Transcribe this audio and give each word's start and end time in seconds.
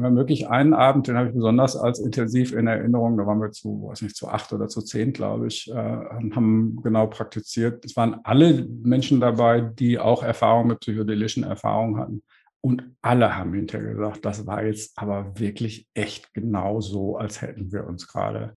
Haben 0.00 0.16
wirklich 0.16 0.48
einen 0.48 0.72
Abend, 0.72 1.06
den 1.06 1.16
habe 1.16 1.28
ich 1.28 1.34
besonders 1.34 1.76
als 1.76 1.98
intensiv 1.98 2.52
in 2.54 2.66
Erinnerung. 2.66 3.18
Da 3.18 3.26
waren 3.26 3.40
wir 3.40 3.50
zu, 3.50 3.88
weiß 3.88 4.02
nicht, 4.02 4.16
zu 4.16 4.28
acht 4.28 4.52
oder 4.52 4.68
zu 4.68 4.80
zehn, 4.80 5.12
glaube 5.12 5.48
ich, 5.48 5.70
äh, 5.70 5.74
haben 5.74 6.80
genau 6.82 7.08
praktiziert. 7.08 7.84
Es 7.84 7.94
waren 7.94 8.20
alle 8.24 8.66
Menschen 8.82 9.20
dabei, 9.20 9.60
die 9.60 9.98
auch 9.98 10.22
Erfahrung 10.22 10.68
mit 10.68 10.80
psychedelischen 10.80 11.44
Erfahrungen 11.44 11.98
hatten. 11.98 12.22
Und 12.62 12.94
alle 13.02 13.36
haben 13.36 13.52
hinterher 13.52 13.94
gesagt, 13.94 14.24
das 14.24 14.46
war 14.46 14.64
jetzt 14.64 14.96
aber 14.96 15.38
wirklich 15.38 15.88
echt 15.94 16.32
genau 16.32 16.80
so, 16.80 17.16
als 17.16 17.42
hätten 17.42 17.72
wir 17.72 17.86
uns 17.86 18.08
gerade 18.08 18.54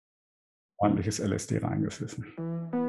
ordentliches 0.76 1.18
LSD 1.20 1.58
reingepfiffen. 1.58 2.81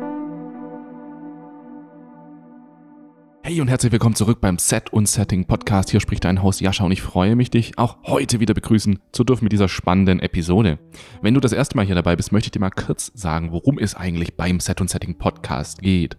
Hey 3.45 3.59
und 3.59 3.67
herzlich 3.67 3.91
willkommen 3.91 4.15
zurück 4.15 4.39
beim 4.39 4.57
Set 4.57 4.93
und 4.93 5.05
Setting 5.05 5.43
Podcast. 5.43 5.89
Hier 5.89 5.99
spricht 5.99 6.23
dein 6.23 6.41
Host 6.41 6.61
Jascha 6.61 6.85
und 6.85 6.93
ich 6.93 7.01
freue 7.01 7.35
mich, 7.35 7.51
dich 7.51 7.77
auch 7.77 7.97
heute 8.03 8.39
wieder 8.39 8.53
begrüßen 8.53 8.99
zu 9.11 9.25
dürfen 9.25 9.43
mit 9.43 9.51
dieser 9.51 9.67
spannenden 9.67 10.21
Episode. 10.21 10.79
Wenn 11.21 11.33
du 11.33 11.41
das 11.41 11.51
erste 11.51 11.75
Mal 11.75 11.85
hier 11.85 11.93
dabei 11.93 12.15
bist, 12.15 12.31
möchte 12.31 12.47
ich 12.47 12.51
dir 12.51 12.61
mal 12.61 12.69
kurz 12.69 13.11
sagen, 13.13 13.51
worum 13.51 13.79
es 13.79 13.95
eigentlich 13.95 14.37
beim 14.37 14.61
Set 14.61 14.79
und 14.79 14.89
Setting 14.89 15.17
Podcast 15.17 15.81
geht. 15.81 16.15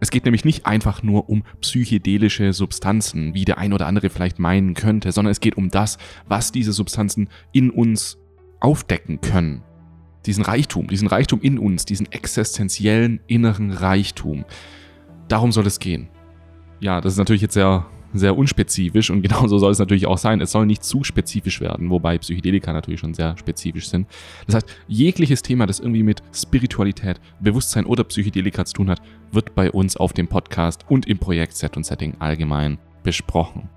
Es 0.00 0.10
geht 0.10 0.24
nämlich 0.24 0.44
nicht 0.44 0.66
einfach 0.66 1.04
nur 1.04 1.28
um 1.28 1.44
psychedelische 1.60 2.52
Substanzen, 2.52 3.32
wie 3.32 3.44
der 3.44 3.58
ein 3.58 3.72
oder 3.72 3.86
andere 3.86 4.10
vielleicht 4.10 4.40
meinen 4.40 4.74
könnte, 4.74 5.12
sondern 5.12 5.30
es 5.30 5.38
geht 5.38 5.56
um 5.56 5.68
das, 5.68 5.96
was 6.26 6.50
diese 6.50 6.72
Substanzen 6.72 7.28
in 7.52 7.70
uns 7.70 8.18
aufdecken 8.58 9.20
können. 9.20 9.62
Diesen 10.26 10.42
Reichtum, 10.42 10.88
diesen 10.88 11.06
Reichtum 11.06 11.40
in 11.40 11.56
uns, 11.56 11.84
diesen 11.84 12.10
existenziellen 12.10 13.20
inneren 13.28 13.70
Reichtum. 13.70 14.44
Darum 15.28 15.52
soll 15.52 15.68
es 15.68 15.78
gehen. 15.78 16.08
Ja, 16.80 17.00
das 17.00 17.14
ist 17.14 17.18
natürlich 17.18 17.42
jetzt 17.42 17.54
sehr, 17.54 17.86
sehr 18.12 18.36
unspezifisch 18.36 19.10
und 19.10 19.22
genauso 19.28 19.58
soll 19.58 19.72
es 19.72 19.78
natürlich 19.78 20.06
auch 20.06 20.18
sein. 20.18 20.40
Es 20.40 20.52
soll 20.52 20.66
nicht 20.66 20.84
zu 20.84 21.04
spezifisch 21.04 21.60
werden, 21.60 21.90
wobei 21.90 22.18
Psychedelika 22.18 22.72
natürlich 22.72 23.00
schon 23.00 23.14
sehr 23.14 23.36
spezifisch 23.38 23.88
sind. 23.88 24.06
Das 24.46 24.56
heißt, 24.56 24.76
jegliches 24.88 25.42
Thema, 25.42 25.66
das 25.66 25.80
irgendwie 25.80 26.02
mit 26.02 26.22
Spiritualität, 26.34 27.20
Bewusstsein 27.40 27.86
oder 27.86 28.04
Psychedelika 28.04 28.64
zu 28.64 28.74
tun 28.74 28.90
hat, 28.90 29.00
wird 29.32 29.54
bei 29.54 29.70
uns 29.70 29.96
auf 29.96 30.12
dem 30.12 30.28
Podcast 30.28 30.84
und 30.88 31.06
im 31.06 31.18
Projekt 31.18 31.56
Set 31.56 31.76
und 31.76 31.84
Setting 31.84 32.14
allgemein 32.18 32.78
besprochen. 33.02 33.68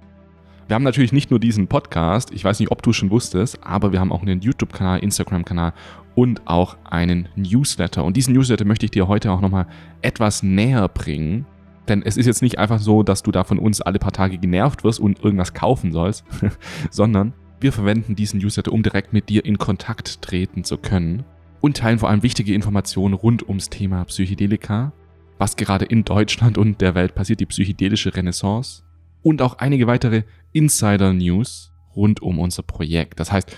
Wir 0.70 0.76
haben 0.76 0.84
natürlich 0.84 1.12
nicht 1.12 1.32
nur 1.32 1.40
diesen 1.40 1.68
Podcast, 1.68 2.32
ich 2.32 2.44
weiß 2.44 2.60
nicht, 2.60 2.70
ob 2.72 2.84
du 2.84 2.94
schon 2.94 3.10
wusstest, 3.10 3.64
aber 3.64 3.92
wir 3.92 4.00
haben 4.00 4.12
auch 4.12 4.22
einen 4.22 4.40
YouTube-Kanal, 4.40 5.00
Instagram-Kanal 5.00 5.74
und 6.14 6.48
auch 6.48 6.78
einen 6.84 7.28
Newsletter. 7.36 8.04
Und 8.04 8.16
diesen 8.16 8.36
Newsletter 8.36 8.66
möchte 8.66 8.86
ich 8.86 8.92
dir 8.92 9.08
heute 9.08 9.32
auch 9.32 9.42
nochmal 9.42 9.66
etwas 10.04 10.44
näher 10.44 10.88
bringen. 10.88 11.48
Denn 11.90 12.04
es 12.04 12.18
ist 12.18 12.28
jetzt 12.28 12.42
nicht 12.42 12.60
einfach 12.60 12.80
so, 12.80 13.04
dass 13.04 13.24
du 13.24 13.32
da 13.32 13.44
von 13.44 13.60
uns 13.60 13.82
alle 13.82 14.00
paar 14.00 14.12
Tage 14.12 14.38
genervt 14.38 14.84
wirst 14.84 15.00
und 15.00 15.24
irgendwas 15.24 15.54
kaufen 15.54 15.92
sollst, 15.92 16.24
sondern 16.92 17.34
wir 17.60 17.74
verwenden 17.74 18.16
diesen 18.16 18.40
Newsletter, 18.40 18.72
um 18.72 18.84
direkt 18.84 19.12
mit 19.12 19.28
dir 19.28 19.44
in 19.44 19.58
Kontakt 19.58 20.22
treten 20.22 20.64
zu 20.64 20.78
können 20.78 21.26
und 21.60 21.78
teilen 21.78 22.00
vor 22.00 22.10
allem 22.10 22.24
wichtige 22.24 22.54
Informationen 22.54 23.14
rund 23.14 23.48
ums 23.48 23.70
Thema 23.70 24.06
Psychedelika, 24.06 24.94
was 25.38 25.56
gerade 25.56 25.86
in 25.86 26.06
Deutschland 26.06 26.58
und 26.58 26.80
der 26.80 26.96
Welt 26.96 27.16
passiert, 27.16 27.40
die 27.40 27.46
psychedelische 27.46 28.16
Renaissance 28.16 28.84
und 29.22 29.42
auch 29.42 29.58
einige 29.58 29.88
weitere 29.88 30.24
Insider-News 30.54 31.74
rund 31.96 32.22
um 32.22 32.40
unser 32.40 32.64
Projekt. 32.64 33.20
Das 33.20 33.32
heißt, 33.32 33.56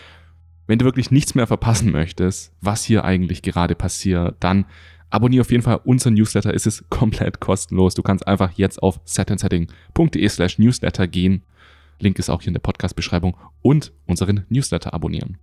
wenn 0.67 0.79
du 0.79 0.85
wirklich 0.85 1.11
nichts 1.11 1.35
mehr 1.35 1.47
verpassen 1.47 1.91
möchtest, 1.91 2.53
was 2.61 2.83
hier 2.83 3.03
eigentlich 3.03 3.41
gerade 3.41 3.75
passiert, 3.75 4.37
dann 4.39 4.65
abonniere 5.11 5.41
auf 5.41 5.51
jeden 5.51 5.63
Fall 5.63 5.79
unseren 5.83 6.15
Newsletter. 6.15 6.53
Es 6.53 6.65
ist 6.65 6.89
komplett 6.89 7.39
kostenlos. 7.39 7.93
Du 7.93 8.01
kannst 8.01 8.27
einfach 8.27 8.51
jetzt 8.53 8.81
auf 8.81 8.99
setandsetting.de 9.05 10.27
slash 10.29 10.57
newsletter 10.57 11.07
gehen. 11.07 11.43
Link 11.99 12.17
ist 12.17 12.29
auch 12.29 12.41
hier 12.41 12.47
in 12.47 12.55
der 12.55 12.61
Podcast-Beschreibung 12.61 13.37
und 13.61 13.93
unseren 14.07 14.45
Newsletter 14.49 14.93
abonnieren. 14.93 15.37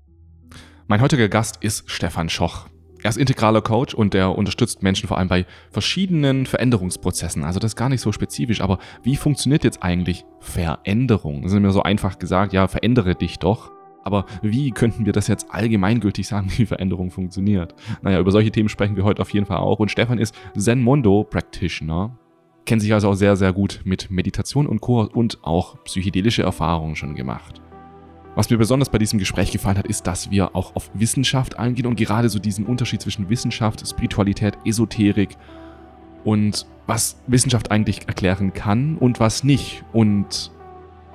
Mein 0.88 1.00
heutiger 1.00 1.28
Gast 1.28 1.58
ist 1.62 1.88
Stefan 1.88 2.28
Schoch. 2.28 2.66
Er 3.02 3.10
ist 3.10 3.16
integraler 3.16 3.60
Coach 3.60 3.94
und 3.94 4.14
er 4.14 4.36
unterstützt 4.36 4.83
Menschen 4.83 5.06
vor 5.06 5.19
allem 5.19 5.28
bei 5.28 5.47
verschiedenen 5.70 6.47
Veränderungsprozessen. 6.47 7.44
Also 7.44 7.60
das 7.60 7.72
ist 7.72 7.76
gar 7.76 7.88
nicht 7.88 8.00
so 8.00 8.10
spezifisch, 8.10 8.60
aber 8.60 8.78
wie 9.04 9.14
funktioniert 9.14 9.62
jetzt 9.62 9.84
eigentlich 9.84 10.25
Veränderung? 10.41 11.43
Das 11.43 11.53
ist 11.53 11.60
mir 11.60 11.70
so 11.70 11.82
einfach 11.84 12.19
gesagt, 12.19 12.53
ja, 12.53 12.66
verändere 12.66 13.14
dich 13.14 13.38
doch. 13.38 13.70
Aber 14.08 14.24
wie 14.41 14.70
könnten 14.70 15.04
wir 15.04 15.12
das 15.12 15.28
jetzt 15.28 15.48
allgemeingültig 15.50 16.26
sagen, 16.26 16.50
wie 16.56 16.64
Veränderung 16.64 17.10
funktioniert? 17.10 17.74
Naja, 18.00 18.19
über 18.19 18.30
solche 18.30 18.50
Themen 18.50 18.70
sprechen 18.70 18.96
wir 18.96 19.04
heute 19.04 19.20
auf 19.20 19.28
jeden 19.34 19.44
Fall 19.44 19.58
auch. 19.58 19.80
Und 19.80 19.91
Stefan 19.91 20.19
ist 20.19 20.34
Zen 20.56 20.82
Mondo 20.82 21.24
Practitioner, 21.24 22.19
kennt 22.64 22.80
sich 22.80 22.94
also 22.94 23.10
auch 23.10 23.14
sehr, 23.14 23.36
sehr 23.36 23.52
gut 23.52 23.82
mit 23.84 24.10
Meditation 24.10 24.66
und 24.66 24.80
Co. 24.80 25.02
und 25.02 25.44
auch 25.44 25.84
psychedelische 25.84 26.42
Erfahrungen 26.42 26.96
schon 26.96 27.14
gemacht. 27.14 27.60
Was 28.34 28.48
mir 28.48 28.56
besonders 28.56 28.88
bei 28.88 28.96
diesem 28.96 29.19
Gespräch 29.19 29.52
gefallen 29.52 29.76
hat, 29.76 29.86
ist, 29.86 30.06
dass 30.06 30.30
wir 30.30 30.56
auch 30.56 30.75
auf 30.75 30.90
Wissenschaft 30.94 31.58
eingehen 31.58 31.86
und 31.86 31.96
gerade 31.96 32.30
so 32.30 32.38
diesen 32.38 32.64
Unterschied 32.64 33.02
zwischen 33.02 33.28
Wissenschaft, 33.28 33.86
Spiritualität, 33.86 34.56
Esoterik 34.64 35.36
und 36.25 36.66
was 36.86 37.20
Wissenschaft 37.26 37.70
eigentlich 37.70 38.08
erklären 38.08 38.54
kann 38.54 38.96
und 38.96 39.20
was 39.20 39.44
nicht 39.44 39.84
und 39.92 40.50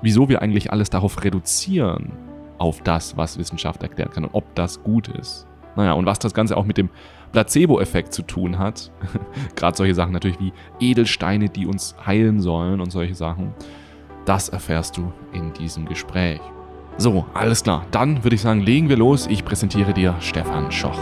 wieso 0.03 0.29
wir 0.29 0.43
eigentlich 0.43 0.71
alles 0.71 0.91
darauf 0.91 1.23
reduzieren, 1.23 2.11
auf 2.57 2.81
das, 2.81 3.17
was 3.17 3.37
Wissenschaft 3.37 3.83
erklären 3.83 4.11
kann 4.11 4.25
und 4.25 4.33
ob 4.33 4.55
das 4.55 4.83
gut 4.83 5.07
ist. 5.07 5.47
Naja, 5.75 5.93
und 5.93 6.05
was 6.05 6.19
das 6.19 6.33
Ganze 6.33 6.55
auch 6.55 6.65
mit 6.65 6.77
dem 6.77 6.89
Placebo-Effekt 7.31 8.13
zu 8.13 8.21
tun 8.21 8.59
hat, 8.59 8.91
gerade 9.55 9.75
solche 9.75 9.95
Sachen 9.95 10.13
natürlich 10.13 10.39
wie 10.39 10.53
Edelsteine, 10.79 11.49
die 11.49 11.65
uns 11.65 11.95
heilen 12.05 12.39
sollen 12.39 12.79
und 12.79 12.91
solche 12.91 13.15
Sachen, 13.15 13.53
das 14.25 14.49
erfährst 14.49 14.97
du 14.97 15.11
in 15.33 15.51
diesem 15.53 15.85
Gespräch. 15.85 16.39
So, 16.97 17.25
alles 17.33 17.63
klar. 17.63 17.85
Dann 17.91 18.23
würde 18.23 18.35
ich 18.35 18.41
sagen, 18.41 18.61
legen 18.61 18.87
wir 18.87 18.97
los. 18.97 19.27
Ich 19.27 19.43
präsentiere 19.43 19.93
dir 19.93 20.15
Stefan 20.19 20.71
Schoch. 20.71 20.99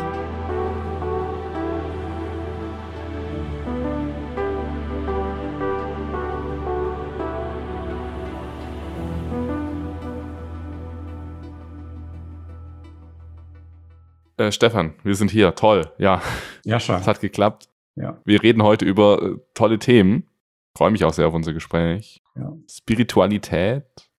Äh, 14.41 14.51
Stefan, 14.51 14.95
wir 15.03 15.13
sind 15.13 15.29
hier. 15.29 15.53
Toll. 15.53 15.91
Ja. 15.99 16.21
Ja, 16.65 16.79
schon. 16.79 16.95
Es 16.95 17.07
hat 17.07 17.21
geklappt. 17.21 17.69
Ja. 17.95 18.19
Wir 18.25 18.41
reden 18.41 18.63
heute 18.63 18.85
über 18.85 19.21
äh, 19.21 19.35
tolle 19.53 19.77
Themen. 19.77 20.27
Freue 20.75 20.89
mich 20.89 21.03
auch 21.05 21.13
sehr 21.13 21.27
auf 21.27 21.33
unser 21.35 21.53
Gespräch. 21.53 22.23
Ja. 22.35 22.51
Spiritualität. 22.69 24.09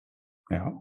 Ja. 0.49 0.81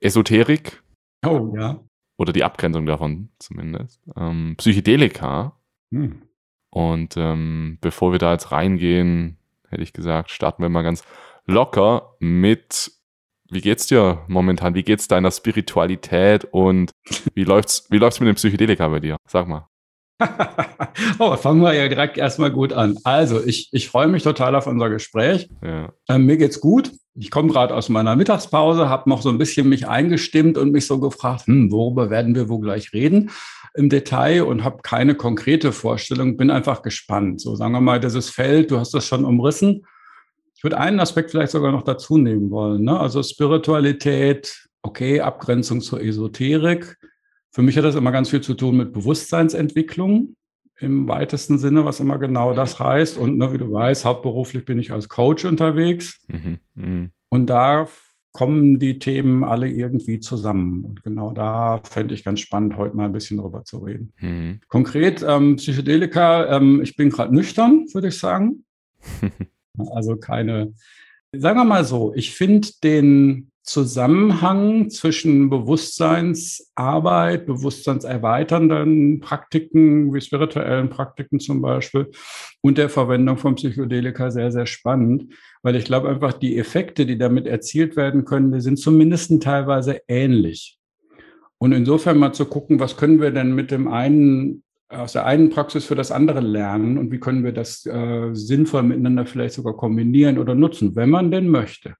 Esoterik 0.00 0.82
Oh, 1.26 1.52
ja. 1.54 1.80
oder 2.16 2.32
die 2.32 2.44
Abgrenzung 2.44 2.86
davon 2.86 3.30
zumindest, 3.40 4.00
ähm, 4.16 4.54
Psychedelika. 4.56 5.60
Hm. 5.92 6.22
Und 6.70 7.16
ähm, 7.16 7.78
bevor 7.80 8.12
wir 8.12 8.20
da 8.20 8.32
jetzt 8.32 8.52
reingehen, 8.52 9.36
hätte 9.68 9.82
ich 9.82 9.92
gesagt, 9.92 10.30
starten 10.30 10.62
wir 10.62 10.68
mal 10.68 10.82
ganz 10.82 11.04
locker 11.46 12.14
mit, 12.20 12.92
wie 13.50 13.60
geht's 13.60 13.86
dir 13.86 14.24
momentan? 14.28 14.74
Wie 14.74 14.82
geht's 14.82 15.08
deiner 15.08 15.30
Spiritualität 15.30 16.46
und 16.50 16.90
wie 17.34 17.44
läuft's, 17.44 17.86
wie 17.90 17.98
läuft's 17.98 18.20
mit 18.20 18.28
dem 18.28 18.36
Psychedelika 18.36 18.88
bei 18.88 19.00
dir? 19.00 19.16
Sag 19.26 19.48
mal. 19.48 19.66
oh, 21.18 21.36
fangen 21.36 21.62
wir 21.62 21.72
ja 21.74 21.88
direkt 21.88 22.18
erstmal 22.18 22.50
gut 22.50 22.72
an. 22.72 22.98
Also, 23.04 23.42
ich, 23.44 23.68
ich 23.72 23.88
freue 23.88 24.08
mich 24.08 24.24
total 24.24 24.56
auf 24.56 24.66
unser 24.66 24.90
Gespräch. 24.90 25.48
Ja. 25.62 25.92
Ähm, 26.08 26.26
mir 26.26 26.36
geht's 26.36 26.60
gut. 26.60 26.92
Ich 27.14 27.30
komme 27.30 27.52
gerade 27.52 27.74
aus 27.74 27.88
meiner 27.88 28.16
Mittagspause, 28.16 28.88
habe 28.88 29.08
noch 29.08 29.22
so 29.22 29.28
ein 29.28 29.38
bisschen 29.38 29.68
mich 29.68 29.88
eingestimmt 29.88 30.58
und 30.58 30.72
mich 30.72 30.86
so 30.86 30.98
gefragt, 30.98 31.46
hm, 31.46 31.70
worüber 31.70 32.10
werden 32.10 32.34
wir 32.34 32.48
wohl 32.48 32.60
gleich 32.60 32.92
reden 32.92 33.30
im 33.74 33.88
Detail 33.88 34.42
und 34.42 34.64
habe 34.64 34.78
keine 34.82 35.14
konkrete 35.14 35.72
Vorstellung, 35.72 36.36
bin 36.36 36.50
einfach 36.50 36.82
gespannt. 36.82 37.40
So 37.40 37.54
sagen 37.54 37.72
wir 37.72 37.80
mal, 37.80 38.00
dieses 38.00 38.28
Feld, 38.28 38.70
du 38.70 38.78
hast 38.78 38.92
das 38.94 39.06
schon 39.06 39.24
umrissen. 39.24 39.84
Ich 40.58 40.64
würde 40.64 40.78
einen 40.78 40.98
Aspekt 40.98 41.30
vielleicht 41.30 41.52
sogar 41.52 41.70
noch 41.70 41.84
dazu 41.84 42.18
nehmen 42.18 42.50
wollen. 42.50 42.82
Ne? 42.82 42.98
Also 42.98 43.22
Spiritualität, 43.22 44.68
okay, 44.82 45.20
Abgrenzung 45.20 45.80
zur 45.80 46.02
Esoterik. 46.02 46.96
Für 47.52 47.62
mich 47.62 47.78
hat 47.78 47.84
das 47.84 47.94
immer 47.94 48.10
ganz 48.10 48.30
viel 48.30 48.40
zu 48.40 48.54
tun 48.54 48.76
mit 48.76 48.92
Bewusstseinsentwicklung 48.92 50.34
im 50.80 51.06
weitesten 51.06 51.58
Sinne, 51.58 51.84
was 51.84 52.00
immer 52.00 52.18
genau 52.18 52.54
das 52.54 52.80
heißt. 52.80 53.18
Und 53.18 53.38
ne, 53.38 53.52
wie 53.52 53.58
du 53.58 53.70
weißt, 53.70 54.04
hauptberuflich 54.04 54.64
bin 54.64 54.80
ich 54.80 54.90
als 54.90 55.08
Coach 55.08 55.44
unterwegs. 55.44 56.26
Mhm. 56.26 56.58
Mhm. 56.74 57.10
Und 57.28 57.46
da 57.46 57.86
kommen 58.32 58.80
die 58.80 58.98
Themen 58.98 59.44
alle 59.44 59.68
irgendwie 59.68 60.18
zusammen. 60.18 60.84
Und 60.84 61.04
genau 61.04 61.30
da 61.30 61.80
fände 61.84 62.14
ich 62.14 62.24
ganz 62.24 62.40
spannend, 62.40 62.76
heute 62.76 62.96
mal 62.96 63.04
ein 63.04 63.12
bisschen 63.12 63.36
drüber 63.36 63.62
zu 63.62 63.78
reden. 63.78 64.12
Mhm. 64.18 64.60
Konkret, 64.66 65.24
ähm, 65.24 65.54
Psychedelika, 65.54 66.56
ähm, 66.56 66.82
ich 66.82 66.96
bin 66.96 67.10
gerade 67.10 67.32
nüchtern, 67.32 67.86
würde 67.92 68.08
ich 68.08 68.18
sagen. 68.18 68.64
Also 69.92 70.16
keine, 70.16 70.72
Sagen 71.36 71.58
wir 71.58 71.64
mal 71.64 71.84
so, 71.84 72.14
ich 72.14 72.32
finde 72.32 72.68
den 72.82 73.50
Zusammenhang 73.62 74.88
zwischen 74.88 75.50
Bewusstseinsarbeit, 75.50 77.44
bewusstseinserweiternden 77.44 79.20
Praktiken, 79.20 80.14
wie 80.14 80.22
spirituellen 80.22 80.88
Praktiken 80.88 81.38
zum 81.38 81.60
Beispiel, 81.60 82.10
und 82.62 82.78
der 82.78 82.88
Verwendung 82.88 83.36
von 83.36 83.56
Psychedelika 83.56 84.30
sehr, 84.30 84.50
sehr 84.50 84.64
spannend, 84.64 85.34
weil 85.62 85.76
ich 85.76 85.84
glaube 85.84 86.08
einfach, 86.08 86.32
die 86.32 86.56
Effekte, 86.56 87.04
die 87.04 87.18
damit 87.18 87.46
erzielt 87.46 87.94
werden 87.94 88.24
können, 88.24 88.50
die 88.50 88.62
sind 88.62 88.78
zumindest 88.78 89.42
teilweise 89.42 90.00
ähnlich. 90.08 90.78
Und 91.58 91.72
insofern 91.72 92.16
mal 92.16 92.32
zu 92.32 92.46
gucken, 92.46 92.80
was 92.80 92.96
können 92.96 93.20
wir 93.20 93.32
denn 93.32 93.54
mit 93.54 93.70
dem 93.70 93.86
einen 93.86 94.62
aus 94.88 95.12
der 95.12 95.26
einen 95.26 95.50
Praxis 95.50 95.84
für 95.84 95.94
das 95.94 96.10
andere 96.10 96.40
lernen 96.40 96.98
und 96.98 97.12
wie 97.12 97.20
können 97.20 97.44
wir 97.44 97.52
das 97.52 97.84
äh, 97.86 98.30
sinnvoll 98.32 98.82
miteinander 98.82 99.26
vielleicht 99.26 99.54
sogar 99.54 99.76
kombinieren 99.76 100.38
oder 100.38 100.54
nutzen, 100.54 100.96
wenn 100.96 101.10
man 101.10 101.30
denn 101.30 101.48
möchte. 101.48 101.94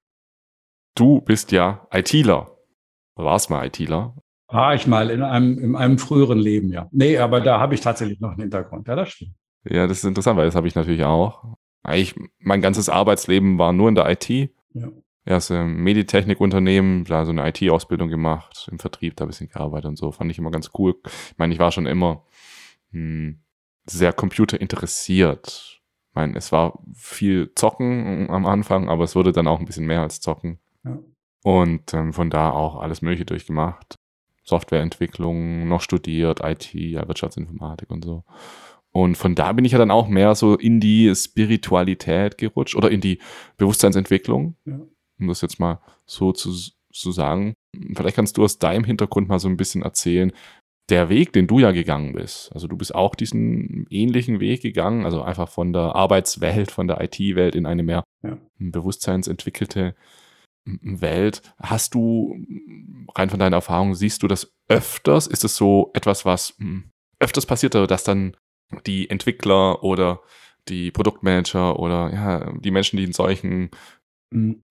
Du 0.95 1.21
bist 1.21 1.51
ja 1.51 1.87
ITler. 1.93 2.57
Warst 3.15 3.49
mal 3.49 3.65
ITler? 3.67 4.15
War 4.47 4.73
ich 4.73 4.87
mal 4.87 5.11
in 5.11 5.21
einem, 5.21 5.59
in 5.59 5.75
einem 5.75 5.99
früheren 5.99 6.39
Leben, 6.39 6.73
ja. 6.73 6.87
Nee, 6.91 7.17
aber 7.19 7.41
da 7.41 7.59
habe 7.59 7.75
ich 7.75 7.81
tatsächlich 7.81 8.19
noch 8.19 8.31
einen 8.31 8.41
Hintergrund. 8.41 8.87
Ja, 8.87 8.95
das 8.95 9.09
stimmt. 9.09 9.33
Ja, 9.63 9.85
das 9.85 9.99
ist 9.99 10.05
interessant, 10.05 10.37
weil 10.37 10.45
das 10.45 10.55
habe 10.55 10.67
ich 10.67 10.75
natürlich 10.75 11.03
auch. 11.03 11.43
Eigentlich, 11.83 12.15
mein 12.39 12.61
ganzes 12.61 12.89
Arbeitsleben 12.89 13.57
war 13.59 13.73
nur 13.73 13.89
in 13.89 13.95
der 13.95 14.09
IT. 14.09 14.29
Ja. 14.73 14.87
Erst 15.25 15.51
im 15.51 15.83
Meditechnikunternehmen, 15.83 17.05
da 17.05 17.25
so 17.25 17.31
eine 17.31 17.47
IT-Ausbildung 17.47 18.09
gemacht, 18.09 18.67
im 18.71 18.79
Vertrieb 18.79 19.15
da 19.17 19.25
ein 19.25 19.27
bisschen 19.27 19.49
gearbeitet 19.49 19.89
und 19.89 19.97
so. 19.97 20.11
Fand 20.11 20.31
ich 20.31 20.39
immer 20.39 20.49
ganz 20.49 20.71
cool. 20.77 20.95
Ich 21.05 21.37
meine, 21.37 21.53
ich 21.53 21.59
war 21.59 21.71
schon 21.71 21.85
immer 21.85 22.25
sehr 22.91 24.13
computerinteressiert. 24.13 25.81
Ich 26.09 26.15
meine, 26.15 26.37
es 26.37 26.51
war 26.51 26.79
viel 26.95 27.53
Zocken 27.55 28.29
am 28.29 28.45
Anfang, 28.45 28.89
aber 28.89 29.03
es 29.03 29.15
wurde 29.15 29.31
dann 29.31 29.47
auch 29.47 29.59
ein 29.59 29.65
bisschen 29.65 29.85
mehr 29.85 30.01
als 30.01 30.21
Zocken. 30.21 30.59
Ja. 30.83 30.99
Und 31.43 31.93
ähm, 31.93 32.13
von 32.13 32.29
da 32.29 32.51
auch 32.51 32.77
alles 32.81 33.01
Mögliche 33.01 33.25
durchgemacht. 33.25 33.95
Softwareentwicklung, 34.43 35.67
noch 35.67 35.81
studiert, 35.81 36.41
IT, 36.43 36.73
ja, 36.73 37.07
Wirtschaftsinformatik 37.07 37.91
und 37.91 38.03
so. 38.03 38.23
Und 38.91 39.15
von 39.17 39.35
da 39.35 39.53
bin 39.53 39.65
ich 39.65 39.73
ja 39.73 39.77
dann 39.77 39.91
auch 39.91 40.07
mehr 40.07 40.33
so 40.33 40.55
in 40.55 40.79
die 40.79 41.13
Spiritualität 41.15 42.37
gerutscht 42.37 42.75
oder 42.75 42.89
in 42.89 43.01
die 43.01 43.19
Bewusstseinsentwicklung, 43.57 44.55
ja. 44.65 44.79
um 45.19 45.27
das 45.27 45.41
jetzt 45.41 45.59
mal 45.59 45.79
so 46.05 46.31
zu, 46.31 46.51
zu 46.91 47.11
sagen. 47.11 47.53
Vielleicht 47.95 48.15
kannst 48.15 48.37
du 48.37 48.43
aus 48.43 48.57
deinem 48.57 48.83
Hintergrund 48.83 49.29
mal 49.29 49.39
so 49.39 49.47
ein 49.47 49.57
bisschen 49.57 49.83
erzählen, 49.83 50.31
der 50.89 51.09
Weg, 51.09 51.33
den 51.33 51.47
du 51.47 51.59
ja 51.59 51.71
gegangen 51.71 52.13
bist, 52.13 52.51
also 52.53 52.67
du 52.67 52.77
bist 52.77 52.93
auch 52.95 53.15
diesen 53.15 53.85
ähnlichen 53.89 54.39
Weg 54.39 54.61
gegangen, 54.61 55.05
also 55.05 55.21
einfach 55.21 55.49
von 55.49 55.73
der 55.73 55.95
Arbeitswelt, 55.95 56.71
von 56.71 56.87
der 56.87 57.01
IT-Welt 57.01 57.55
in 57.55 57.65
eine 57.65 57.83
mehr 57.83 58.03
ja. 58.23 58.37
bewusstseinsentwickelte 58.57 59.95
Welt. 60.65 61.41
Hast 61.61 61.93
du, 61.93 62.35
rein 63.15 63.29
von 63.29 63.39
deiner 63.39 63.57
Erfahrung, 63.57 63.95
siehst 63.95 64.23
du 64.23 64.27
das 64.27 64.53
öfters? 64.67 65.27
Ist 65.27 65.43
es 65.43 65.55
so 65.55 65.91
etwas, 65.93 66.25
was 66.25 66.55
hm, 66.59 66.91
öfters 67.19 67.45
passiert, 67.45 67.75
dass 67.75 68.03
dann 68.03 68.35
die 68.85 69.09
Entwickler 69.09 69.83
oder 69.83 70.21
die 70.67 70.91
Produktmanager 70.91 71.79
oder 71.79 72.13
ja, 72.13 72.53
die 72.59 72.71
Menschen, 72.71 72.97
die 72.97 73.03
in 73.03 73.13
solchen. 73.13 73.71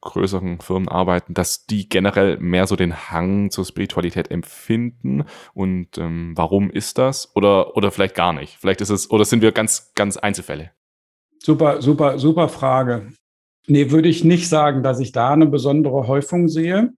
Größeren 0.00 0.60
Firmen 0.60 0.88
arbeiten, 0.88 1.34
dass 1.34 1.66
die 1.66 1.88
generell 1.88 2.38
mehr 2.38 2.66
so 2.66 2.76
den 2.76 3.10
Hang 3.10 3.50
zur 3.50 3.64
Spiritualität 3.64 4.30
empfinden 4.30 5.24
und 5.52 5.98
ähm, 5.98 6.32
warum 6.36 6.70
ist 6.70 6.98
das? 6.98 7.34
Oder, 7.34 7.76
oder 7.76 7.90
vielleicht 7.90 8.14
gar 8.14 8.32
nicht. 8.32 8.56
Vielleicht 8.60 8.80
ist 8.80 8.90
es, 8.90 9.10
oder 9.10 9.24
sind 9.24 9.42
wir 9.42 9.52
ganz, 9.52 9.92
ganz 9.94 10.16
Einzelfälle? 10.16 10.70
Super, 11.42 11.82
super, 11.82 12.18
super 12.18 12.48
Frage. 12.48 13.08
Nee, 13.66 13.90
würde 13.90 14.08
ich 14.08 14.24
nicht 14.24 14.48
sagen, 14.48 14.82
dass 14.82 15.00
ich 15.00 15.12
da 15.12 15.30
eine 15.30 15.46
besondere 15.46 16.06
Häufung 16.06 16.48
sehe. 16.48 16.92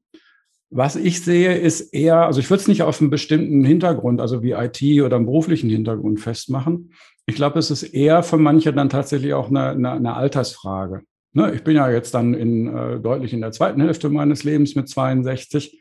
Was 0.70 0.94
ich 0.94 1.24
sehe, 1.24 1.56
ist 1.56 1.92
eher, 1.92 2.26
also 2.26 2.38
ich 2.38 2.48
würde 2.48 2.60
es 2.60 2.68
nicht 2.68 2.82
auf 2.82 3.00
einen 3.00 3.10
bestimmten 3.10 3.64
Hintergrund, 3.64 4.20
also 4.20 4.42
wie 4.42 4.52
IT 4.52 4.80
oder 5.02 5.16
einen 5.16 5.26
beruflichen 5.26 5.68
Hintergrund 5.68 6.20
festmachen. 6.20 6.92
Ich 7.26 7.34
glaube, 7.34 7.58
es 7.58 7.72
ist 7.72 7.82
eher 7.82 8.22
für 8.22 8.38
manche 8.38 8.72
dann 8.72 8.88
tatsächlich 8.88 9.34
auch 9.34 9.48
eine, 9.48 9.70
eine, 9.70 9.92
eine 9.92 10.14
Altersfrage. 10.14 11.02
Ne, 11.32 11.52
ich 11.54 11.62
bin 11.62 11.76
ja 11.76 11.90
jetzt 11.90 12.12
dann 12.14 12.34
in, 12.34 12.66
äh, 12.66 12.98
deutlich 12.98 13.32
in 13.32 13.40
der 13.40 13.52
zweiten 13.52 13.80
Hälfte 13.80 14.08
meines 14.08 14.42
Lebens 14.42 14.74
mit 14.74 14.88
62. 14.88 15.80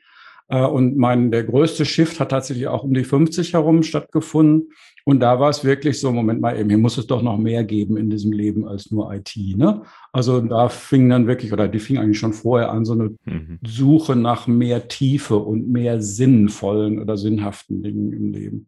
Äh, 0.49 0.65
und 0.65 0.97
mein, 0.97 1.31
der 1.31 1.43
größte 1.43 1.85
Shift 1.85 2.19
hat 2.19 2.29
tatsächlich 2.29 2.67
auch 2.67 2.83
um 2.83 2.93
die 2.93 3.03
50 3.03 3.53
herum 3.53 3.83
stattgefunden. 3.83 4.69
Und 5.05 5.21
da 5.21 5.39
war 5.39 5.49
es 5.49 5.63
wirklich 5.63 5.99
so, 5.99 6.11
Moment 6.11 6.41
mal 6.41 6.59
eben, 6.59 6.69
hier 6.69 6.77
muss 6.77 6.97
es 6.97 7.07
doch 7.07 7.21
noch 7.23 7.37
mehr 7.37 7.63
geben 7.63 7.97
in 7.97 8.09
diesem 8.09 8.31
Leben 8.31 8.67
als 8.67 8.91
nur 8.91 9.11
IT. 9.13 9.35
Ne? 9.55 9.81
Also 10.11 10.41
da 10.41 10.69
fing 10.69 11.09
dann 11.09 11.25
wirklich, 11.25 11.51
oder 11.53 11.67
die 11.67 11.79
fing 11.79 11.97
eigentlich 11.97 12.19
schon 12.19 12.33
vorher 12.33 12.71
an, 12.71 12.85
so 12.85 12.93
eine 12.93 13.15
mhm. 13.25 13.59
Suche 13.65 14.15
nach 14.15 14.45
mehr 14.45 14.87
Tiefe 14.87 15.37
und 15.37 15.69
mehr 15.69 16.01
sinnvollen 16.01 16.99
oder 16.99 17.17
sinnhaften 17.17 17.81
Dingen 17.81 18.13
im 18.13 18.33
Leben. 18.33 18.67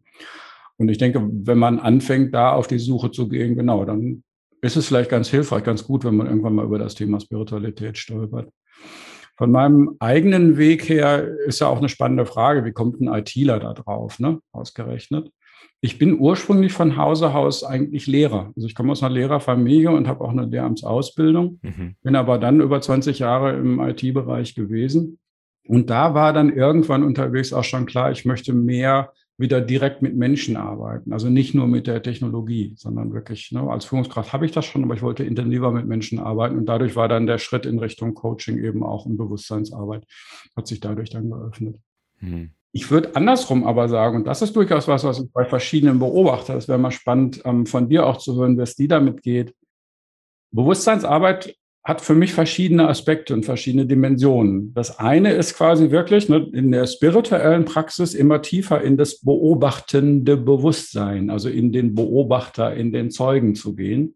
Und 0.78 0.88
ich 0.88 0.98
denke, 0.98 1.28
wenn 1.30 1.58
man 1.58 1.78
anfängt, 1.78 2.34
da 2.34 2.52
auf 2.52 2.66
die 2.66 2.80
Suche 2.80 3.12
zu 3.12 3.28
gehen, 3.28 3.54
genau, 3.54 3.84
dann 3.84 4.24
ist 4.62 4.76
es 4.76 4.86
vielleicht 4.86 5.10
ganz 5.10 5.28
hilfreich, 5.28 5.64
ganz 5.64 5.84
gut, 5.84 6.04
wenn 6.04 6.16
man 6.16 6.28
irgendwann 6.28 6.54
mal 6.54 6.64
über 6.64 6.78
das 6.78 6.94
Thema 6.94 7.20
Spiritualität 7.20 7.98
stolpert. 7.98 8.48
Von 9.36 9.50
meinem 9.50 9.96
eigenen 9.98 10.56
Weg 10.56 10.88
her 10.88 11.26
ist 11.46 11.60
ja 11.60 11.66
auch 11.66 11.78
eine 11.78 11.88
spannende 11.88 12.26
Frage, 12.26 12.64
wie 12.64 12.72
kommt 12.72 13.00
ein 13.00 13.12
ITler 13.12 13.58
da 13.58 13.72
drauf, 13.72 14.18
ne? 14.20 14.40
ausgerechnet. 14.52 15.30
Ich 15.80 15.98
bin 15.98 16.20
ursprünglich 16.20 16.72
von 16.72 16.96
Hause 16.96 17.34
aus 17.34 17.64
eigentlich 17.64 18.06
Lehrer. 18.06 18.52
Also 18.54 18.68
ich 18.68 18.76
komme 18.76 18.92
aus 18.92 19.02
einer 19.02 19.12
Lehrerfamilie 19.12 19.90
und 19.90 20.06
habe 20.06 20.22
auch 20.22 20.30
eine 20.30 20.46
Lehramtsausbildung, 20.46 21.58
mhm. 21.60 21.96
bin 22.02 22.14
aber 22.14 22.38
dann 22.38 22.60
über 22.60 22.80
20 22.80 23.18
Jahre 23.18 23.56
im 23.56 23.80
IT-Bereich 23.80 24.54
gewesen. 24.54 25.18
Und 25.66 25.90
da 25.90 26.14
war 26.14 26.32
dann 26.32 26.54
irgendwann 26.54 27.02
unterwegs 27.02 27.52
auch 27.52 27.64
schon 27.64 27.86
klar, 27.86 28.12
ich 28.12 28.24
möchte 28.24 28.52
mehr 28.52 29.12
wieder 29.42 29.60
direkt 29.60 30.00
mit 30.00 30.16
Menschen 30.16 30.56
arbeiten. 30.56 31.12
Also 31.12 31.28
nicht 31.28 31.54
nur 31.54 31.66
mit 31.66 31.86
der 31.86 32.02
Technologie, 32.02 32.72
sondern 32.76 33.12
wirklich, 33.12 33.52
ne, 33.52 33.60
als 33.70 33.84
Führungskraft 33.84 34.32
habe 34.32 34.46
ich 34.46 34.52
das 34.52 34.64
schon, 34.64 34.82
aber 34.84 34.94
ich 34.94 35.02
wollte 35.02 35.24
intensiver 35.24 35.70
mit 35.70 35.86
Menschen 35.86 36.18
arbeiten. 36.18 36.56
Und 36.56 36.64
dadurch 36.64 36.96
war 36.96 37.08
dann 37.08 37.26
der 37.26 37.36
Schritt 37.36 37.66
in 37.66 37.78
Richtung 37.78 38.14
Coaching 38.14 38.56
eben 38.56 38.82
auch 38.82 39.04
in 39.04 39.18
Bewusstseinsarbeit, 39.18 40.06
hat 40.56 40.66
sich 40.66 40.80
dadurch 40.80 41.10
dann 41.10 41.28
geöffnet. 41.28 41.78
Mhm. 42.20 42.52
Ich 42.74 42.90
würde 42.90 43.14
andersrum 43.14 43.66
aber 43.66 43.90
sagen, 43.90 44.16
und 44.16 44.26
das 44.26 44.40
ist 44.40 44.56
durchaus 44.56 44.88
was, 44.88 45.04
was 45.04 45.20
ich 45.20 45.30
bei 45.30 45.44
verschiedenen 45.44 45.98
beobachte, 45.98 46.54
das 46.54 46.68
wäre 46.68 46.78
mal 46.78 46.90
spannend 46.90 47.42
ähm, 47.44 47.66
von 47.66 47.90
dir 47.90 48.06
auch 48.06 48.16
zu 48.16 48.34
hören, 48.36 48.56
wie 48.56 48.62
es 48.62 48.76
die 48.76 48.88
damit 48.88 49.22
geht. 49.22 49.54
Bewusstseinsarbeit 50.52 51.54
hat 51.84 52.00
für 52.00 52.14
mich 52.14 52.32
verschiedene 52.32 52.88
Aspekte 52.88 53.34
und 53.34 53.44
verschiedene 53.44 53.86
Dimensionen. 53.86 54.72
Das 54.74 55.00
eine 55.00 55.32
ist 55.32 55.56
quasi 55.56 55.90
wirklich 55.90 56.28
ne, 56.28 56.48
in 56.52 56.70
der 56.70 56.86
spirituellen 56.86 57.64
Praxis 57.64 58.14
immer 58.14 58.40
tiefer 58.40 58.82
in 58.82 58.96
das 58.96 59.20
beobachtende 59.20 60.36
Bewusstsein, 60.36 61.28
also 61.28 61.48
in 61.48 61.72
den 61.72 61.94
Beobachter, 61.94 62.74
in 62.74 62.92
den 62.92 63.10
Zeugen 63.10 63.56
zu 63.56 63.74
gehen. 63.74 64.14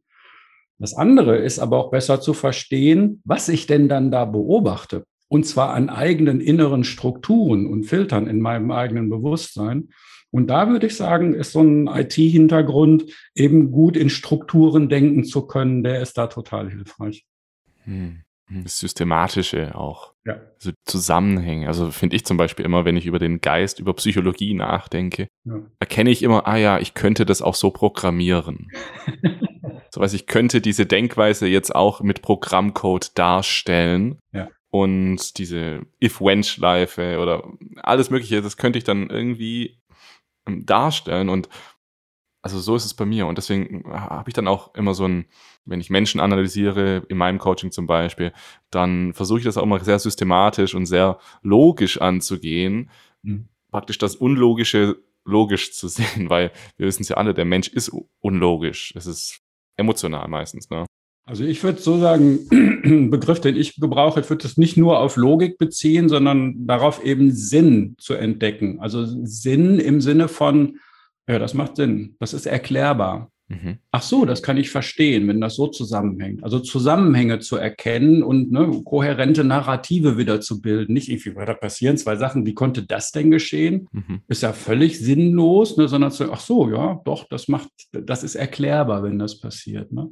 Das 0.78 0.94
andere 0.94 1.38
ist 1.38 1.58
aber 1.58 1.78
auch 1.78 1.90
besser 1.90 2.20
zu 2.20 2.34
verstehen, 2.34 3.20
was 3.24 3.48
ich 3.48 3.66
denn 3.66 3.88
dann 3.88 4.12
da 4.12 4.26
beobachte. 4.26 5.04
Und 5.28 5.44
zwar 5.44 5.70
an 5.70 5.88
eigenen 5.88 6.40
inneren 6.40 6.84
Strukturen 6.84 7.66
und 7.66 7.84
Filtern 7.84 8.28
in 8.28 8.40
meinem 8.40 8.70
eigenen 8.70 9.10
Bewusstsein. 9.10 9.88
Und 10.30 10.48
da 10.50 10.68
würde 10.68 10.86
ich 10.86 10.94
sagen, 10.94 11.34
ist 11.34 11.52
so 11.52 11.62
ein 11.62 11.88
IT-Hintergrund 11.88 13.06
eben 13.34 13.72
gut 13.72 13.96
in 13.96 14.10
Strukturen 14.10 14.88
denken 14.88 15.24
zu 15.24 15.48
können, 15.48 15.82
der 15.82 16.00
ist 16.00 16.16
da 16.16 16.28
total 16.28 16.70
hilfreich. 16.70 17.26
Hm. 17.86 18.22
Das 18.48 18.78
Systematische 18.78 19.74
auch. 19.74 20.12
Ja. 20.24 20.40
Also 20.54 20.70
Zusammenhänge. 20.84 21.66
Also 21.66 21.90
finde 21.90 22.14
ich 22.14 22.24
zum 22.24 22.36
Beispiel 22.36 22.64
immer, 22.64 22.84
wenn 22.84 22.96
ich 22.96 23.06
über 23.06 23.18
den 23.18 23.40
Geist, 23.40 23.80
über 23.80 23.92
Psychologie 23.94 24.54
nachdenke, 24.54 25.28
ja. 25.44 25.54
erkenne 25.80 26.10
ich 26.10 26.22
immer, 26.22 26.46
ah 26.46 26.56
ja, 26.56 26.78
ich 26.78 26.94
könnte 26.94 27.26
das 27.26 27.42
auch 27.42 27.56
so 27.56 27.72
programmieren. 27.72 28.70
so 29.90 30.00
was, 30.00 30.12
ich 30.12 30.26
könnte 30.26 30.60
diese 30.60 30.86
Denkweise 30.86 31.48
jetzt 31.48 31.74
auch 31.74 32.02
mit 32.02 32.22
Programmcode 32.22 33.18
darstellen. 33.18 34.20
Ja. 34.32 34.48
Und 34.70 35.38
diese 35.38 35.82
If-When-Schleife 36.02 37.18
oder 37.18 37.50
alles 37.82 38.10
Mögliche, 38.10 38.42
das 38.42 38.56
könnte 38.56 38.78
ich 38.78 38.84
dann 38.84 39.10
irgendwie 39.10 39.80
ähm, 40.46 40.66
darstellen. 40.66 41.30
Und 41.30 41.48
also 42.46 42.60
so 42.60 42.76
ist 42.76 42.84
es 42.84 42.94
bei 42.94 43.04
mir. 43.04 43.26
Und 43.26 43.38
deswegen 43.38 43.82
habe 43.90 44.30
ich 44.30 44.34
dann 44.34 44.46
auch 44.46 44.72
immer 44.76 44.94
so 44.94 45.04
ein, 45.04 45.24
wenn 45.64 45.80
ich 45.80 45.90
Menschen 45.90 46.20
analysiere, 46.20 47.02
in 47.08 47.18
meinem 47.18 47.38
Coaching 47.38 47.72
zum 47.72 47.88
Beispiel, 47.88 48.32
dann 48.70 49.14
versuche 49.14 49.40
ich 49.40 49.44
das 49.44 49.56
auch 49.56 49.64
immer 49.64 49.82
sehr 49.82 49.98
systematisch 49.98 50.76
und 50.76 50.86
sehr 50.86 51.18
logisch 51.42 52.00
anzugehen. 52.00 52.88
Mhm. 53.22 53.48
Praktisch 53.72 53.98
das 53.98 54.14
Unlogische 54.14 54.96
logisch 55.24 55.72
zu 55.72 55.88
sehen, 55.96 56.30
weil 56.30 56.52
wir 56.76 56.86
wissen 56.86 57.02
es 57.02 57.08
ja 57.08 57.16
alle, 57.16 57.34
der 57.34 57.44
Mensch 57.44 57.66
ist 57.66 57.90
unlogisch. 58.20 58.92
Es 58.94 59.06
ist 59.06 59.40
emotional 59.76 60.28
meistens, 60.28 60.70
ne? 60.70 60.86
Also 61.28 61.42
ich 61.42 61.64
würde 61.64 61.80
so 61.80 61.98
sagen, 61.98 62.38
ein 62.52 63.10
Begriff, 63.10 63.40
den 63.40 63.56
ich 63.56 63.80
gebrauche, 63.80 64.20
ich 64.20 64.30
würde 64.30 64.46
es 64.46 64.56
nicht 64.56 64.76
nur 64.76 65.00
auf 65.00 65.16
Logik 65.16 65.58
beziehen, 65.58 66.08
sondern 66.08 66.64
darauf 66.68 67.04
eben 67.04 67.32
Sinn 67.32 67.96
zu 67.98 68.14
entdecken. 68.14 68.78
Also 68.78 69.04
Sinn 69.04 69.80
im 69.80 70.00
Sinne 70.00 70.28
von, 70.28 70.78
ja, 71.28 71.38
das 71.38 71.54
macht 71.54 71.76
Sinn. 71.76 72.16
Das 72.20 72.34
ist 72.34 72.46
erklärbar. 72.46 73.30
Mhm. 73.48 73.78
Ach 73.92 74.02
so, 74.02 74.24
das 74.24 74.42
kann 74.42 74.56
ich 74.56 74.70
verstehen, 74.70 75.28
wenn 75.28 75.40
das 75.40 75.54
so 75.54 75.68
zusammenhängt. 75.68 76.42
Also 76.42 76.58
Zusammenhänge 76.58 77.38
zu 77.38 77.56
erkennen 77.56 78.24
und 78.24 78.50
ne, 78.50 78.82
kohärente 78.84 79.44
Narrative 79.44 80.18
wieder 80.18 80.40
zu 80.40 80.60
bilden. 80.60 80.92
Nicht 80.92 81.08
irgendwie, 81.08 81.32
da 81.34 81.54
passieren 81.54 81.96
zwei 81.96 82.16
Sachen, 82.16 82.44
wie 82.44 82.54
konnte 82.54 82.84
das 82.84 83.12
denn 83.12 83.30
geschehen? 83.30 83.88
Mhm. 83.92 84.22
Ist 84.26 84.42
ja 84.42 84.52
völlig 84.52 84.98
sinnlos, 84.98 85.76
ne, 85.76 85.86
sondern 85.86 86.10
zu, 86.10 86.32
ach 86.32 86.40
so, 86.40 86.68
ja, 86.70 87.00
doch, 87.04 87.28
das 87.28 87.46
macht, 87.46 87.68
das 87.92 88.24
ist 88.24 88.34
erklärbar, 88.34 89.04
wenn 89.04 89.18
das 89.18 89.38
passiert. 89.38 89.92
Ne? 89.92 90.10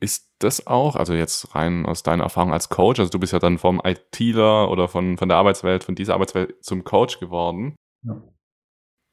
Ist 0.00 0.28
das 0.38 0.66
auch, 0.66 0.96
also 0.96 1.14
jetzt 1.14 1.54
rein 1.54 1.86
aus 1.86 2.02
deiner 2.02 2.24
Erfahrung 2.24 2.52
als 2.52 2.68
Coach, 2.68 3.00
also 3.00 3.10
du 3.10 3.18
bist 3.18 3.32
ja 3.32 3.38
dann 3.38 3.56
vom 3.56 3.80
ITler 3.82 4.70
oder 4.70 4.88
von, 4.88 5.16
von 5.16 5.28
der 5.28 5.38
Arbeitswelt, 5.38 5.84
von 5.84 5.94
dieser 5.94 6.14
Arbeitswelt 6.14 6.62
zum 6.62 6.84
Coach 6.84 7.18
geworden. 7.18 7.76
Ja. 8.04 8.22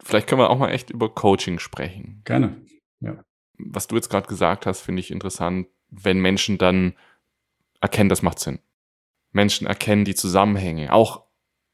Vielleicht 0.02 0.28
können 0.28 0.42
wir 0.42 0.50
auch 0.50 0.58
mal 0.58 0.72
echt 0.72 0.90
über 0.90 1.10
Coaching 1.10 1.60
sprechen. 1.60 2.22
Gerne, 2.26 2.56
ja 3.00 3.24
was 3.60 3.88
du 3.88 3.96
jetzt 3.96 4.10
gerade 4.10 4.28
gesagt 4.28 4.66
hast, 4.66 4.82
finde 4.82 5.02
ich 5.02 5.12
interessant, 5.12 5.68
wenn 5.90 6.20
Menschen 6.20 6.58
dann 6.58 6.94
erkennen, 7.82 8.10
das 8.10 8.22
macht 8.22 8.40
Sinn. 8.40 8.60
Menschen 9.32 9.68
erkennen 9.68 10.06
die 10.06 10.16
Zusammenhänge, 10.16 10.94
auch 10.94 11.26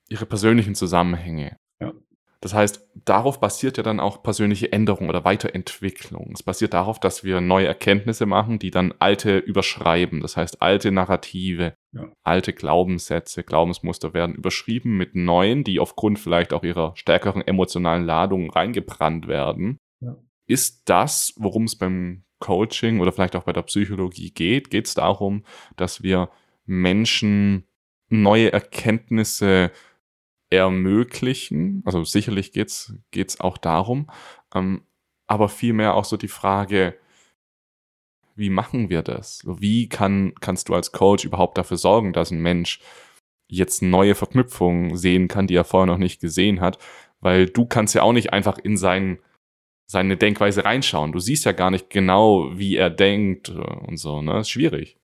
ihre 0.09 0.25
persönlichen 0.25 0.75
Zusammenhänge. 0.75 1.57
Ja. 1.79 1.93
Das 2.41 2.53
heißt, 2.53 2.89
darauf 3.05 3.39
basiert 3.39 3.77
ja 3.77 3.83
dann 3.83 3.99
auch 3.99 4.21
persönliche 4.21 4.71
Änderung 4.71 5.09
oder 5.09 5.23
Weiterentwicklung. 5.23 6.31
Es 6.33 6.43
basiert 6.43 6.73
darauf, 6.73 6.99
dass 6.99 7.23
wir 7.23 7.41
neue 7.41 7.67
Erkenntnisse 7.67 8.25
machen, 8.25 8.59
die 8.59 8.71
dann 8.71 8.93
alte 8.99 9.37
überschreiben. 9.37 10.21
Das 10.21 10.37
heißt, 10.37 10.61
alte 10.61 10.91
Narrative, 10.91 11.75
ja. 11.95 12.11
alte 12.23 12.53
Glaubenssätze, 12.53 13.43
Glaubensmuster 13.43 14.13
werden 14.13 14.35
überschrieben 14.35 14.97
mit 14.97 15.15
neuen, 15.15 15.63
die 15.63 15.79
aufgrund 15.79 16.19
vielleicht 16.19 16.53
auch 16.53 16.63
ihrer 16.63 16.95
stärkeren 16.95 17.41
emotionalen 17.41 18.05
Ladung 18.05 18.51
reingebrannt 18.51 19.27
werden. 19.27 19.77
Ja. 20.01 20.15
Ist 20.45 20.83
das, 20.89 21.33
worum 21.37 21.63
es 21.63 21.75
beim 21.75 22.23
Coaching 22.39 22.99
oder 22.99 23.11
vielleicht 23.11 23.35
auch 23.35 23.43
bei 23.43 23.53
der 23.53 23.63
Psychologie 23.63 24.31
geht? 24.31 24.69
Geht 24.69 24.87
es 24.87 24.93
darum, 24.93 25.43
dass 25.77 26.03
wir 26.03 26.29
Menschen 26.65 27.65
neue 28.09 28.51
Erkenntnisse 28.51 29.71
ermöglichen? 30.49 31.81
Also 31.85 32.03
sicherlich 32.03 32.51
geht 32.51 32.69
es 32.69 33.39
auch 33.39 33.57
darum, 33.57 34.11
ähm, 34.53 34.83
aber 35.27 35.49
vielmehr 35.49 35.95
auch 35.95 36.05
so 36.05 36.17
die 36.17 36.27
Frage, 36.27 36.97
wie 38.35 38.49
machen 38.49 38.89
wir 38.89 39.01
das? 39.01 39.41
Wie 39.45 39.89
kann, 39.89 40.33
kannst 40.39 40.69
du 40.69 40.73
als 40.73 40.91
Coach 40.91 41.25
überhaupt 41.25 41.57
dafür 41.57 41.77
sorgen, 41.77 42.13
dass 42.13 42.31
ein 42.31 42.41
Mensch 42.41 42.79
jetzt 43.47 43.81
neue 43.81 44.15
Verknüpfungen 44.15 44.97
sehen 44.97 45.27
kann, 45.27 45.47
die 45.47 45.55
er 45.55 45.63
vorher 45.63 45.87
noch 45.87 45.97
nicht 45.97 46.21
gesehen 46.21 46.61
hat? 46.61 46.77
Weil 47.21 47.47
du 47.47 47.65
kannst 47.65 47.95
ja 47.95 48.03
auch 48.03 48.13
nicht 48.13 48.33
einfach 48.33 48.57
in 48.57 48.77
seinen 48.77 49.19
seine 49.87 50.17
Denkweise 50.17 50.65
reinschauen. 50.65 51.11
Du 51.11 51.19
siehst 51.19 51.45
ja 51.45 51.51
gar 51.51 51.71
nicht 51.71 51.89
genau, 51.89 52.57
wie 52.57 52.75
er 52.75 52.89
denkt 52.89 53.49
äh, 53.49 53.53
und 53.53 53.97
so. 53.97 54.21
Ne? 54.21 54.39
Ist 54.39 54.49
schwierig. 54.49 54.97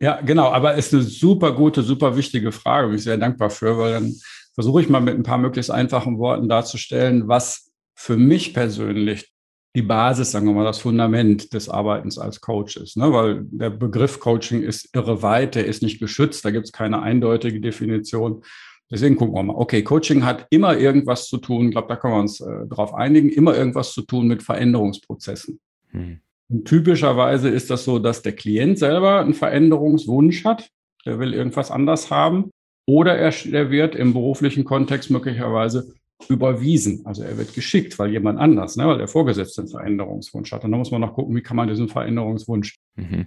Ja, 0.00 0.20
genau. 0.20 0.50
Aber 0.50 0.76
es 0.76 0.86
ist 0.86 0.94
eine 0.94 1.02
super 1.02 1.52
gute, 1.52 1.82
super 1.82 2.16
wichtige 2.16 2.52
Frage. 2.52 2.88
Bin 2.88 2.96
ich 2.96 3.04
sehr 3.04 3.18
dankbar 3.18 3.50
für, 3.50 3.78
weil 3.78 3.92
dann 3.92 4.14
versuche 4.54 4.80
ich 4.80 4.88
mal 4.88 5.00
mit 5.00 5.14
ein 5.14 5.22
paar 5.22 5.38
möglichst 5.38 5.70
einfachen 5.70 6.18
Worten 6.18 6.48
darzustellen, 6.48 7.28
was 7.28 7.70
für 7.94 8.16
mich 8.16 8.54
persönlich 8.54 9.33
die 9.74 9.82
Basis, 9.82 10.30
sagen 10.30 10.46
wir 10.46 10.52
mal, 10.52 10.64
das 10.64 10.78
Fundament 10.78 11.52
des 11.52 11.68
Arbeitens 11.68 12.18
als 12.18 12.40
Coach 12.40 12.76
ist. 12.76 12.96
Ne? 12.96 13.12
Weil 13.12 13.44
der 13.50 13.70
Begriff 13.70 14.20
Coaching 14.20 14.62
ist 14.62 14.94
irre 14.94 15.22
weit, 15.22 15.56
der 15.56 15.66
ist 15.66 15.82
nicht 15.82 15.98
geschützt, 15.98 16.44
da 16.44 16.50
gibt 16.50 16.66
es 16.66 16.72
keine 16.72 17.02
eindeutige 17.02 17.60
Definition. 17.60 18.42
Deswegen 18.90 19.16
gucken 19.16 19.34
wir 19.34 19.42
mal. 19.42 19.56
Okay, 19.56 19.82
Coaching 19.82 20.24
hat 20.24 20.46
immer 20.50 20.78
irgendwas 20.78 21.26
zu 21.26 21.38
tun, 21.38 21.66
ich 21.66 21.72
glaube, 21.72 21.88
da 21.88 21.96
können 21.96 22.14
wir 22.14 22.20
uns 22.20 22.40
äh, 22.40 22.66
darauf 22.68 22.94
einigen, 22.94 23.30
immer 23.30 23.56
irgendwas 23.56 23.92
zu 23.92 24.02
tun 24.02 24.28
mit 24.28 24.42
Veränderungsprozessen. 24.42 25.58
Hm. 25.90 26.20
Und 26.48 26.64
typischerweise 26.66 27.48
ist 27.48 27.70
das 27.70 27.84
so, 27.84 27.98
dass 27.98 28.22
der 28.22 28.32
Klient 28.32 28.78
selber 28.78 29.20
einen 29.20 29.34
Veränderungswunsch 29.34 30.44
hat, 30.44 30.68
der 31.04 31.18
will 31.18 31.34
irgendwas 31.34 31.70
anders 31.70 32.10
haben, 32.10 32.50
oder 32.86 33.16
er, 33.16 33.32
er 33.50 33.70
wird 33.70 33.96
im 33.96 34.12
beruflichen 34.12 34.64
Kontext 34.64 35.10
möglicherweise 35.10 35.94
überwiesen. 36.28 37.04
Also 37.04 37.22
er 37.22 37.36
wird 37.36 37.54
geschickt, 37.54 37.98
weil 37.98 38.10
jemand 38.10 38.38
anders, 38.38 38.76
ne, 38.76 38.86
weil 38.86 38.98
der 38.98 39.08
Vorgesetzte 39.08 39.62
einen 39.62 39.70
Veränderungswunsch 39.70 40.52
hat. 40.52 40.64
Und 40.64 40.70
dann 40.70 40.78
muss 40.78 40.90
man 40.90 41.00
noch 41.00 41.14
gucken, 41.14 41.34
wie 41.36 41.42
kann 41.42 41.56
man 41.56 41.68
diesen 41.68 41.88
Veränderungswunsch 41.88 42.78
mhm. 42.96 43.26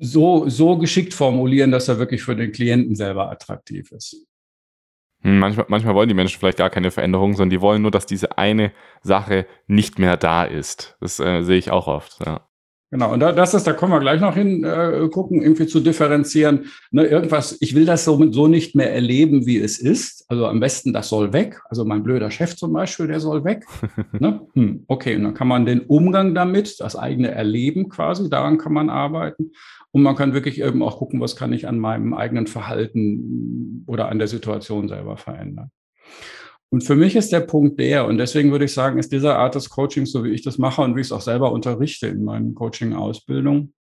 so, 0.00 0.48
so 0.48 0.78
geschickt 0.78 1.14
formulieren, 1.14 1.70
dass 1.70 1.88
er 1.88 1.98
wirklich 1.98 2.22
für 2.22 2.36
den 2.36 2.52
Klienten 2.52 2.94
selber 2.94 3.30
attraktiv 3.30 3.92
ist. 3.92 4.26
Hm, 5.22 5.38
manchmal, 5.38 5.66
manchmal 5.68 5.94
wollen 5.94 6.08
die 6.08 6.14
Menschen 6.14 6.38
vielleicht 6.38 6.58
gar 6.58 6.70
keine 6.70 6.90
Veränderung, 6.90 7.34
sondern 7.34 7.50
die 7.50 7.60
wollen 7.60 7.82
nur, 7.82 7.90
dass 7.90 8.06
diese 8.06 8.38
eine 8.38 8.72
Sache 9.02 9.46
nicht 9.66 9.98
mehr 9.98 10.16
da 10.16 10.44
ist. 10.44 10.96
Das 11.00 11.20
äh, 11.20 11.42
sehe 11.42 11.58
ich 11.58 11.70
auch 11.70 11.86
oft. 11.86 12.18
Ja. 12.24 12.48
Genau, 12.92 13.10
und 13.10 13.20
da, 13.20 13.32
das 13.32 13.54
ist, 13.54 13.66
da 13.66 13.72
kommen 13.72 13.94
wir 13.94 14.00
gleich 14.00 14.20
noch 14.20 14.34
hin, 14.34 14.64
äh, 14.64 15.08
gucken, 15.10 15.40
irgendwie 15.40 15.66
zu 15.66 15.80
differenzieren. 15.80 16.66
Ne, 16.90 17.06
irgendwas, 17.06 17.56
ich 17.62 17.74
will 17.74 17.86
das 17.86 18.04
so, 18.04 18.30
so 18.30 18.48
nicht 18.48 18.74
mehr 18.76 18.92
erleben, 18.92 19.46
wie 19.46 19.56
es 19.56 19.78
ist. 19.78 20.26
Also 20.28 20.46
am 20.46 20.60
besten, 20.60 20.92
das 20.92 21.08
soll 21.08 21.32
weg. 21.32 21.62
Also 21.70 21.86
mein 21.86 22.02
blöder 22.02 22.30
Chef 22.30 22.54
zum 22.54 22.74
Beispiel, 22.74 23.06
der 23.06 23.18
soll 23.18 23.44
weg. 23.44 23.64
ne? 24.20 24.46
hm, 24.52 24.84
okay, 24.88 25.16
und 25.16 25.24
dann 25.24 25.32
kann 25.32 25.48
man 25.48 25.64
den 25.64 25.80
Umgang 25.80 26.34
damit, 26.34 26.80
das 26.80 26.94
eigene 26.94 27.30
Erleben 27.30 27.88
quasi, 27.88 28.28
daran 28.28 28.58
kann 28.58 28.74
man 28.74 28.90
arbeiten. 28.90 29.52
Und 29.90 30.02
man 30.02 30.14
kann 30.14 30.34
wirklich 30.34 30.60
eben 30.60 30.82
auch 30.82 30.98
gucken, 30.98 31.18
was 31.18 31.34
kann 31.34 31.54
ich 31.54 31.66
an 31.66 31.78
meinem 31.78 32.12
eigenen 32.12 32.46
Verhalten 32.46 33.84
oder 33.86 34.10
an 34.10 34.18
der 34.18 34.28
Situation 34.28 34.88
selber 34.88 35.16
verändern. 35.16 35.70
Und 36.72 36.82
für 36.82 36.96
mich 36.96 37.16
ist 37.16 37.32
der 37.32 37.40
Punkt 37.40 37.78
der, 37.78 38.06
und 38.06 38.16
deswegen 38.16 38.50
würde 38.50 38.64
ich 38.64 38.72
sagen, 38.72 38.98
ist 38.98 39.12
dieser 39.12 39.38
Art 39.38 39.54
des 39.54 39.68
Coachings, 39.68 40.10
so 40.10 40.24
wie 40.24 40.30
ich 40.30 40.40
das 40.40 40.56
mache 40.56 40.80
und 40.80 40.96
wie 40.96 41.02
ich 41.02 41.08
es 41.08 41.12
auch 41.12 41.20
selber 41.20 41.52
unterrichte 41.52 42.06
in 42.06 42.24
meinen 42.24 42.54
Coaching-Ausbildungen, 42.54 43.74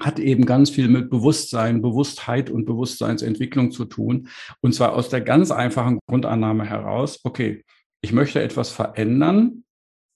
hat 0.00 0.18
eben 0.18 0.46
ganz 0.46 0.70
viel 0.70 0.88
mit 0.88 1.10
Bewusstsein, 1.10 1.82
Bewusstheit 1.82 2.48
und 2.48 2.64
Bewusstseinsentwicklung 2.64 3.72
zu 3.72 3.84
tun. 3.84 4.28
Und 4.62 4.74
zwar 4.74 4.94
aus 4.94 5.10
der 5.10 5.20
ganz 5.20 5.50
einfachen 5.50 5.98
Grundannahme 6.08 6.64
heraus, 6.64 7.20
okay, 7.24 7.62
ich 8.00 8.14
möchte 8.14 8.40
etwas 8.40 8.70
verändern. 8.70 9.64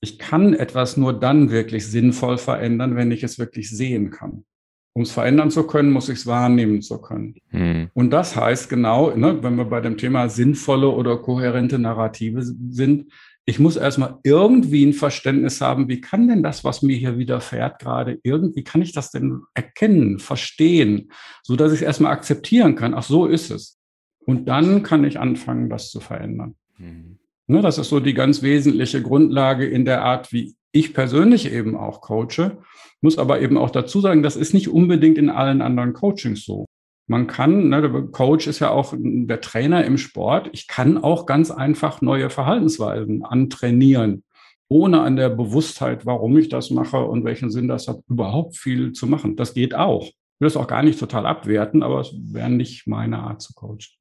Ich 0.00 0.18
kann 0.18 0.54
etwas 0.54 0.96
nur 0.96 1.12
dann 1.12 1.50
wirklich 1.50 1.86
sinnvoll 1.86 2.38
verändern, 2.38 2.96
wenn 2.96 3.10
ich 3.10 3.22
es 3.22 3.38
wirklich 3.38 3.68
sehen 3.68 4.10
kann. 4.10 4.46
Um 4.94 5.02
es 5.02 5.12
verändern 5.12 5.50
zu 5.50 5.64
können, 5.64 5.90
muss 5.90 6.08
ich 6.08 6.20
es 6.20 6.26
wahrnehmen 6.26 6.82
zu 6.82 7.00
können. 7.00 7.36
Hm. 7.50 7.88
Und 7.94 8.10
das 8.10 8.34
heißt 8.34 8.68
genau, 8.68 9.14
ne, 9.14 9.42
wenn 9.42 9.56
wir 9.56 9.64
bei 9.64 9.80
dem 9.80 9.96
Thema 9.96 10.28
sinnvolle 10.28 10.88
oder 10.88 11.18
kohärente 11.18 11.78
Narrative 11.78 12.42
sind, 12.42 13.12
ich 13.48 13.58
muss 13.58 13.76
erstmal 13.76 14.18
irgendwie 14.24 14.84
ein 14.84 14.92
Verständnis 14.92 15.62
haben, 15.62 15.88
wie 15.88 16.02
kann 16.02 16.28
denn 16.28 16.42
das, 16.42 16.64
was 16.64 16.82
mir 16.82 16.96
hier 16.96 17.16
widerfährt, 17.16 17.78
gerade 17.78 18.18
irgendwie, 18.22 18.62
kann 18.62 18.82
ich 18.82 18.92
das 18.92 19.10
denn 19.10 19.40
erkennen, 19.54 20.18
verstehen, 20.18 21.10
so 21.42 21.56
dass 21.56 21.72
ich 21.72 21.78
es 21.80 21.86
erstmal 21.86 22.12
akzeptieren 22.12 22.74
kann, 22.74 22.92
ach 22.92 23.04
so 23.04 23.24
ist 23.24 23.50
es. 23.50 23.78
Und 24.26 24.50
dann 24.50 24.82
kann 24.82 25.02
ich 25.04 25.18
anfangen, 25.18 25.70
das 25.70 25.90
zu 25.90 26.00
verändern. 26.00 26.56
Mhm. 26.76 27.18
Ne, 27.46 27.62
das 27.62 27.78
ist 27.78 27.88
so 27.88 28.00
die 28.00 28.12
ganz 28.12 28.42
wesentliche 28.42 29.00
Grundlage 29.00 29.66
in 29.66 29.86
der 29.86 30.02
Art, 30.02 30.30
wie 30.30 30.54
ich 30.70 30.92
persönlich 30.92 31.50
eben 31.50 31.74
auch 31.74 32.02
coache, 32.02 32.58
muss 33.00 33.18
aber 33.18 33.40
eben 33.40 33.56
auch 33.56 33.70
dazu 33.70 34.00
sagen, 34.00 34.22
das 34.22 34.36
ist 34.36 34.54
nicht 34.54 34.68
unbedingt 34.68 35.18
in 35.18 35.30
allen 35.30 35.62
anderen 35.62 35.92
Coachings 35.92 36.44
so. 36.44 36.66
Man 37.06 37.26
kann, 37.26 37.70
ne, 37.70 37.80
der 37.80 38.02
Coach 38.08 38.46
ist 38.46 38.58
ja 38.58 38.70
auch 38.70 38.94
der 38.98 39.40
Trainer 39.40 39.84
im 39.84 39.96
Sport, 39.96 40.50
ich 40.52 40.66
kann 40.66 40.98
auch 40.98 41.24
ganz 41.24 41.50
einfach 41.50 42.02
neue 42.02 42.28
Verhaltensweisen 42.28 43.24
antrainieren, 43.24 44.24
ohne 44.68 45.00
an 45.00 45.16
der 45.16 45.30
Bewusstheit, 45.30 46.04
warum 46.04 46.36
ich 46.36 46.50
das 46.50 46.70
mache 46.70 46.98
und 46.98 47.24
welchen 47.24 47.50
Sinn 47.50 47.68
das 47.68 47.88
hat, 47.88 48.00
überhaupt 48.08 48.56
viel 48.56 48.92
zu 48.92 49.06
machen. 49.06 49.36
Das 49.36 49.54
geht 49.54 49.74
auch. 49.74 50.04
Ich 50.04 50.40
will 50.40 50.48
das 50.48 50.56
auch 50.56 50.66
gar 50.66 50.82
nicht 50.82 51.00
total 51.00 51.24
abwerten, 51.24 51.82
aber 51.82 52.00
es 52.00 52.14
wäre 52.14 52.50
nicht 52.50 52.86
meine 52.86 53.20
Art 53.20 53.40
zu 53.40 53.54
coachen. 53.54 53.96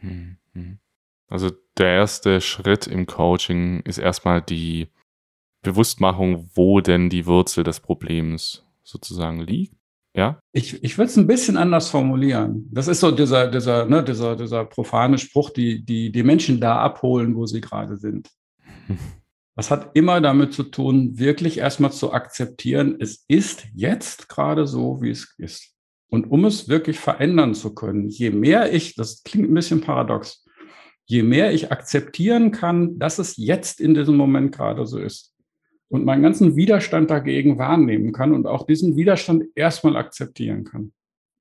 Hm, 0.00 0.36
hm. 0.52 0.78
Also 1.28 1.50
der 1.76 1.88
erste 1.88 2.40
Schritt 2.40 2.86
im 2.86 3.06
Coaching 3.06 3.80
ist 3.80 3.98
erstmal 3.98 4.40
die 4.40 4.88
Bewusstmachung, 5.70 6.48
wo 6.54 6.80
denn 6.80 7.10
die 7.10 7.26
Wurzel 7.26 7.64
des 7.64 7.80
Problems 7.80 8.64
sozusagen 8.84 9.40
liegt. 9.40 9.74
Ja? 10.14 10.40
Ich, 10.52 10.82
ich 10.82 10.96
würde 10.96 11.10
es 11.10 11.16
ein 11.16 11.26
bisschen 11.26 11.56
anders 11.56 11.90
formulieren. 11.90 12.68
Das 12.72 12.88
ist 12.88 13.00
so 13.00 13.10
dieser, 13.10 13.50
dieser, 13.50 13.84
ne, 13.84 14.02
dieser, 14.02 14.36
dieser 14.36 14.64
profane 14.64 15.18
Spruch, 15.18 15.50
die, 15.50 15.84
die 15.84 16.10
die 16.10 16.22
Menschen 16.22 16.60
da 16.60 16.78
abholen, 16.78 17.36
wo 17.36 17.46
sie 17.46 17.60
gerade 17.60 17.96
sind. 17.96 18.30
Das 19.58 19.70
hat 19.70 19.92
immer 19.94 20.20
damit 20.20 20.52
zu 20.52 20.64
tun, 20.64 21.18
wirklich 21.18 21.56
erstmal 21.56 21.90
zu 21.90 22.12
akzeptieren, 22.12 22.96
es 23.00 23.24
ist 23.26 23.66
jetzt 23.74 24.28
gerade 24.28 24.66
so, 24.66 25.00
wie 25.00 25.08
es 25.08 25.34
ist. 25.38 25.72
Und 26.10 26.30
um 26.30 26.44
es 26.44 26.68
wirklich 26.68 26.98
verändern 26.98 27.54
zu 27.54 27.74
können, 27.74 28.06
je 28.06 28.28
mehr 28.28 28.74
ich, 28.74 28.96
das 28.96 29.22
klingt 29.22 29.50
ein 29.50 29.54
bisschen 29.54 29.80
paradox, 29.80 30.44
je 31.06 31.22
mehr 31.22 31.54
ich 31.54 31.72
akzeptieren 31.72 32.50
kann, 32.50 32.98
dass 32.98 33.18
es 33.18 33.38
jetzt 33.38 33.80
in 33.80 33.94
diesem 33.94 34.18
Moment 34.18 34.54
gerade 34.54 34.86
so 34.86 34.98
ist, 34.98 35.32
und 35.88 36.04
meinen 36.04 36.22
ganzen 36.22 36.56
Widerstand 36.56 37.10
dagegen 37.10 37.58
wahrnehmen 37.58 38.12
kann 38.12 38.32
und 38.32 38.46
auch 38.46 38.66
diesen 38.66 38.96
Widerstand 38.96 39.44
erstmal 39.54 39.96
akzeptieren 39.96 40.64
kann. 40.64 40.92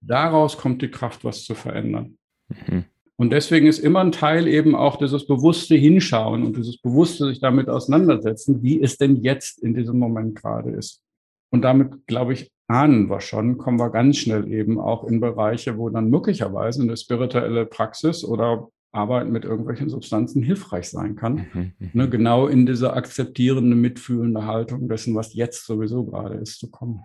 Daraus 0.02 0.58
kommt 0.58 0.82
die 0.82 0.92
Kraft, 0.92 1.24
was 1.24 1.44
zu 1.44 1.56
verändern. 1.56 2.18
Mhm. 2.50 2.86
Und 3.18 3.32
deswegen 3.32 3.66
ist 3.66 3.80
immer 3.80 4.02
ein 4.02 4.12
Teil 4.12 4.48
eben 4.48 4.76
auch 4.76 4.98
dieses 4.98 5.26
bewusste 5.26 5.76
Hinschauen 5.76 6.44
und 6.44 6.58
dieses 6.58 6.78
bewusste 6.78 7.28
sich 7.28 7.40
damit 7.40 7.70
auseinandersetzen, 7.70 8.62
wie 8.62 8.82
es 8.82 8.98
denn 8.98 9.24
jetzt 9.24 9.64
in 9.64 9.74
diesem 9.74 9.98
Moment 9.98 10.36
gerade 10.36 10.72
ist. 10.72 11.02
Und 11.50 11.62
damit, 11.62 12.06
glaube 12.08 12.34
ich, 12.34 12.52
ahnen 12.68 13.10
wir 13.10 13.22
schon, 13.22 13.58
kommen 13.58 13.80
wir 13.80 13.90
ganz 13.90 14.18
schnell 14.18 14.52
eben 14.52 14.80
auch 14.80 15.06
in 15.06 15.22
Bereiche, 15.22 15.78
wo 15.78 15.90
dann 15.90 16.10
möglicherweise 16.10 16.82
eine 16.82 16.98
spirituelle 16.98 17.66
Praxis 17.66 18.26
oder 18.26 18.68
Arbeit 18.96 19.30
mit 19.30 19.46
irgendwelchen 19.46 19.90
Substanzen 19.90 20.42
hilfreich 20.42 20.90
sein 20.90 21.16
kann. 21.16 21.48
Mhm, 21.54 21.74
mhm. 21.78 21.90
ne, 21.94 22.10
genau 22.10 22.48
in 22.48 22.66
diese 22.66 22.94
akzeptierende, 22.94 23.76
mitfühlende 23.76 24.46
Haltung 24.46 24.88
dessen, 24.88 25.16
was 25.16 25.34
jetzt 25.34 25.66
sowieso 25.66 26.06
gerade 26.06 26.36
ist, 26.36 26.60
zu 26.60 26.72
kommen. 26.72 27.04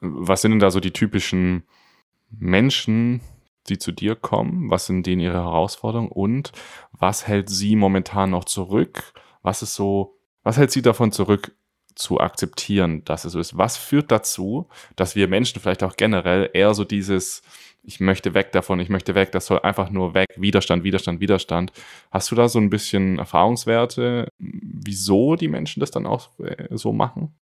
Was 0.00 0.42
sind 0.42 0.52
denn 0.52 0.60
da 0.60 0.70
so 0.70 0.80
die 0.80 0.92
typischen 0.92 1.64
Menschen, 2.30 3.20
die 3.68 3.78
zu 3.78 3.92
dir 3.92 4.14
kommen? 4.14 4.70
Was 4.70 4.86
sind 4.86 5.06
denen 5.06 5.20
ihre 5.20 5.42
Herausforderungen? 5.42 6.10
Und 6.10 6.52
was 6.92 7.26
hält 7.26 7.48
sie 7.48 7.76
momentan 7.76 8.30
noch 8.30 8.44
zurück? 8.44 9.12
Was 9.42 9.62
ist 9.62 9.74
so, 9.74 10.18
was 10.42 10.56
hält 10.56 10.70
sie 10.70 10.82
davon 10.82 11.12
zurück, 11.12 11.56
zu 11.94 12.20
akzeptieren, 12.20 13.04
dass 13.04 13.24
es 13.24 13.32
so 13.32 13.40
ist? 13.40 13.56
Was 13.56 13.76
führt 13.76 14.10
dazu, 14.10 14.68
dass 14.96 15.16
wir 15.16 15.28
Menschen 15.28 15.60
vielleicht 15.60 15.82
auch 15.82 15.96
generell 15.96 16.50
eher 16.52 16.74
so 16.74 16.84
dieses, 16.84 17.42
ich 17.86 18.00
möchte 18.00 18.34
weg 18.34 18.52
davon, 18.52 18.80
ich 18.80 18.88
möchte 18.88 19.14
weg, 19.14 19.32
das 19.32 19.46
soll 19.46 19.60
einfach 19.60 19.90
nur 19.90 20.14
weg, 20.14 20.26
Widerstand, 20.36 20.84
Widerstand, 20.84 21.20
Widerstand. 21.20 21.72
Hast 22.10 22.30
du 22.30 22.34
da 22.34 22.48
so 22.48 22.58
ein 22.58 22.70
bisschen 22.70 23.18
Erfahrungswerte, 23.18 24.28
wieso 24.38 25.36
die 25.36 25.48
Menschen 25.48 25.80
das 25.80 25.90
dann 25.90 26.06
auch 26.06 26.38
äh, 26.40 26.68
so 26.76 26.92
machen? 26.92 27.34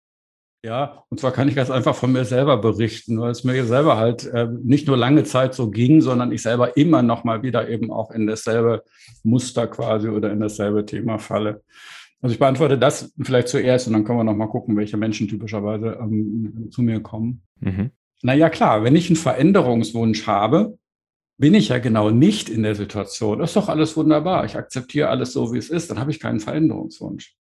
Ja, 0.66 1.04
und 1.10 1.20
zwar 1.20 1.32
kann 1.32 1.50
ich 1.50 1.56
ganz 1.56 1.70
einfach 1.70 1.94
von 1.94 2.14
mir 2.14 2.24
selber 2.24 2.58
berichten, 2.58 3.20
weil 3.20 3.32
es 3.32 3.44
mir 3.44 3.66
selber 3.66 3.98
halt 3.98 4.26
äh, 4.28 4.48
nicht 4.64 4.88
nur 4.88 4.96
lange 4.96 5.26
Zeit 5.26 5.54
so 5.54 5.70
ging, 5.70 6.00
sondern 6.00 6.32
ich 6.32 6.42
selber 6.42 6.78
immer 6.78 7.02
noch 7.02 7.26
mal 7.26 7.44
wieder 7.44 7.68
eben 7.68 7.92
auch 7.92 8.12
in 8.12 8.28
dasselbe 8.28 8.84
Muster 9.24 9.68
quasi 9.68 10.08
oder 10.08 10.32
in 10.32 10.40
dasselbe 10.40 10.86
Thema 10.86 11.20
falle. 11.20 11.64
Also 12.22 12.34
ich 12.34 12.40
beantworte 12.40 12.78
das 12.78 13.14
vielleicht 13.22 13.50
zuerst 13.50 13.88
und 13.88 13.94
dann 13.94 14.06
können 14.06 14.20
wir 14.20 14.24
noch 14.24 14.36
mal 14.36 14.48
gucken, 14.48 14.78
welche 14.78 14.96
Menschen 14.96 15.28
typischerweise 15.28 15.98
ähm, 16.00 16.70
zu 16.72 16.82
mir 16.82 17.02
kommen. 17.02 17.42
Mhm. 17.60 17.92
Naja, 18.24 18.50
klar, 18.50 18.84
wenn 18.84 18.96
ich 18.96 19.10
einen 19.10 19.18
Veränderungswunsch 19.18 20.26
habe, 20.28 20.80
bin 21.38 21.54
ich 21.54 21.70
ja 21.70 21.78
genau 21.80 22.10
nicht 22.10 22.50
in 22.50 22.64
der 22.64 22.74
Situation. 22.74 23.40
Das 23.40 23.50
ist 23.50 23.58
doch 23.58 23.68
alles 23.68 23.98
wunderbar. 23.98 24.46
Ich 24.46 24.56
akzeptiere 24.56 25.10
alles 25.10 25.34
so, 25.34 25.52
wie 25.52 25.58
es 25.58 25.70
ist. 25.70 25.92
Dann 25.92 26.00
habe 26.00 26.12
ich 26.12 26.22
keinen 26.22 26.40
Veränderungswunsch. 26.40 27.36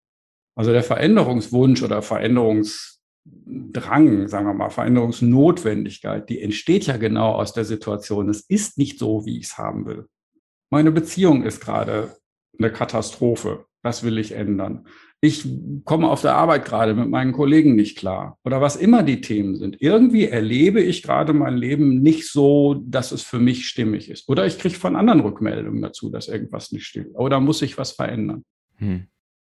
Also 0.55 0.73
der 0.73 0.83
Veränderungswunsch 0.83 1.81
oder 1.83 2.01
Veränderungsdrang, 2.01 4.27
sagen 4.27 4.45
wir 4.45 4.53
mal, 4.53 4.69
Veränderungsnotwendigkeit, 4.69 6.29
die 6.29 6.41
entsteht 6.41 6.85
ja 6.87 6.97
genau 6.97 7.31
aus 7.31 7.53
der 7.53 7.63
Situation. 7.63 8.27
Es 8.27 8.41
ist 8.41 8.77
nicht 8.77 8.99
so, 8.99 9.25
wie 9.25 9.37
ich 9.37 9.45
es 9.45 9.57
haben 9.57 9.85
will. 9.85 10.09
Meine 10.69 10.91
Beziehung 10.91 11.43
ist 11.43 11.61
gerade 11.61 12.13
eine 12.59 12.73
Katastrophe. 12.73 13.67
Das 13.83 14.03
will 14.03 14.17
ich 14.17 14.33
ändern 14.33 14.85
ich 15.23 15.47
komme 15.85 16.09
auf 16.09 16.21
der 16.21 16.35
Arbeit 16.35 16.65
gerade 16.65 16.93
mit 16.93 17.09
meinen 17.09 17.31
Kollegen 17.31 17.75
nicht 17.75 17.97
klar 17.97 18.37
oder 18.43 18.59
was 18.59 18.75
immer 18.75 19.03
die 19.03 19.21
Themen 19.21 19.55
sind. 19.55 19.81
Irgendwie 19.81 20.27
erlebe 20.27 20.81
ich 20.81 21.01
gerade 21.01 21.31
mein 21.31 21.55
Leben 21.55 22.01
nicht 22.01 22.29
so, 22.29 22.73
dass 22.73 23.13
es 23.13 23.21
für 23.21 23.39
mich 23.39 23.65
stimmig 23.65 24.09
ist. 24.09 24.27
Oder 24.27 24.45
ich 24.45 24.59
kriege 24.59 24.75
von 24.75 24.97
anderen 24.97 25.21
Rückmeldungen 25.21 25.81
dazu, 25.81 26.09
dass 26.09 26.27
irgendwas 26.27 26.73
nicht 26.73 26.85
stimmt. 26.85 27.15
Oder 27.15 27.39
muss 27.39 27.59
sich 27.59 27.77
was 27.77 27.93
verändern. 27.93 28.43
Hm. 28.79 29.07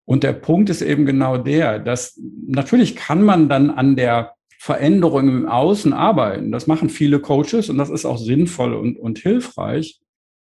Und 0.04 0.22
der 0.22 0.34
Punkt 0.34 0.70
ist 0.70 0.82
eben 0.82 1.04
genau 1.04 1.36
der, 1.36 1.80
dass 1.80 2.16
natürlich 2.46 2.94
kann 2.94 3.24
man 3.24 3.48
dann 3.48 3.70
an 3.70 3.96
der 3.96 4.34
Veränderung 4.60 5.26
im 5.26 5.48
Außen 5.48 5.92
arbeiten. 5.92 6.52
Das 6.52 6.68
machen 6.68 6.90
viele 6.90 7.18
Coaches 7.18 7.70
und 7.70 7.78
das 7.78 7.90
ist 7.90 8.04
auch 8.04 8.18
sinnvoll 8.18 8.72
und, 8.72 9.00
und 9.00 9.18
hilfreich. 9.18 10.00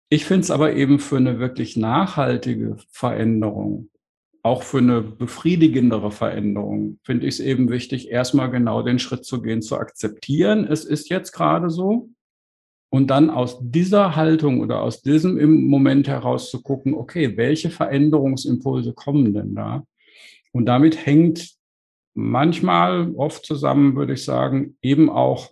Ich 0.09 0.25
finde 0.25 0.45
es 0.45 0.51
aber 0.51 0.73
eben 0.77 0.99
für 0.99 1.19
eine 1.19 1.39
wirklich 1.39 1.77
nachhaltige 1.77 2.79
Veränderung 2.91 3.91
auch 4.43 4.63
für 4.63 4.79
eine 4.79 5.03
befriedigendere 5.03 6.11
Veränderung 6.11 6.99
finde 7.03 7.27
ich 7.27 7.35
es 7.35 7.41
eben 7.41 7.71
wichtig, 7.71 8.11
erstmal 8.11 8.51
genau 8.51 8.83
den 8.83 8.99
Schritt 8.99 9.25
zu 9.25 9.43
gehen, 9.43 9.63
zu 9.63 9.77
akzeptieren, 9.77 10.67
es 10.67 10.85
ist 10.85 11.11
jetzt 11.11 11.33
gerade 11.33 11.71
so. 11.71 12.09
Und 12.93 13.09
dann 13.09 13.31
aus 13.31 13.59
dieser 13.61 14.17
Haltung 14.17 14.61
oder 14.61 14.83
aus 14.83 15.03
diesem 15.03 15.39
im 15.39 15.67
Moment 15.67 16.09
heraus 16.09 16.51
zu 16.51 16.61
gucken, 16.61 16.95
okay, 16.95 17.37
welche 17.37 17.71
Veränderungsimpulse 17.71 18.95
kommen 18.95 19.33
denn 19.33 19.55
da? 19.55 19.85
Und 20.51 20.67
damit 20.67 21.07
hängt 21.07 21.55
manchmal, 22.15 23.13
oft 23.15 23.47
zusammen, 23.47 23.95
würde 23.95 24.15
ich 24.15 24.25
sagen, 24.25 24.77
eben 24.83 25.09
auch 25.09 25.51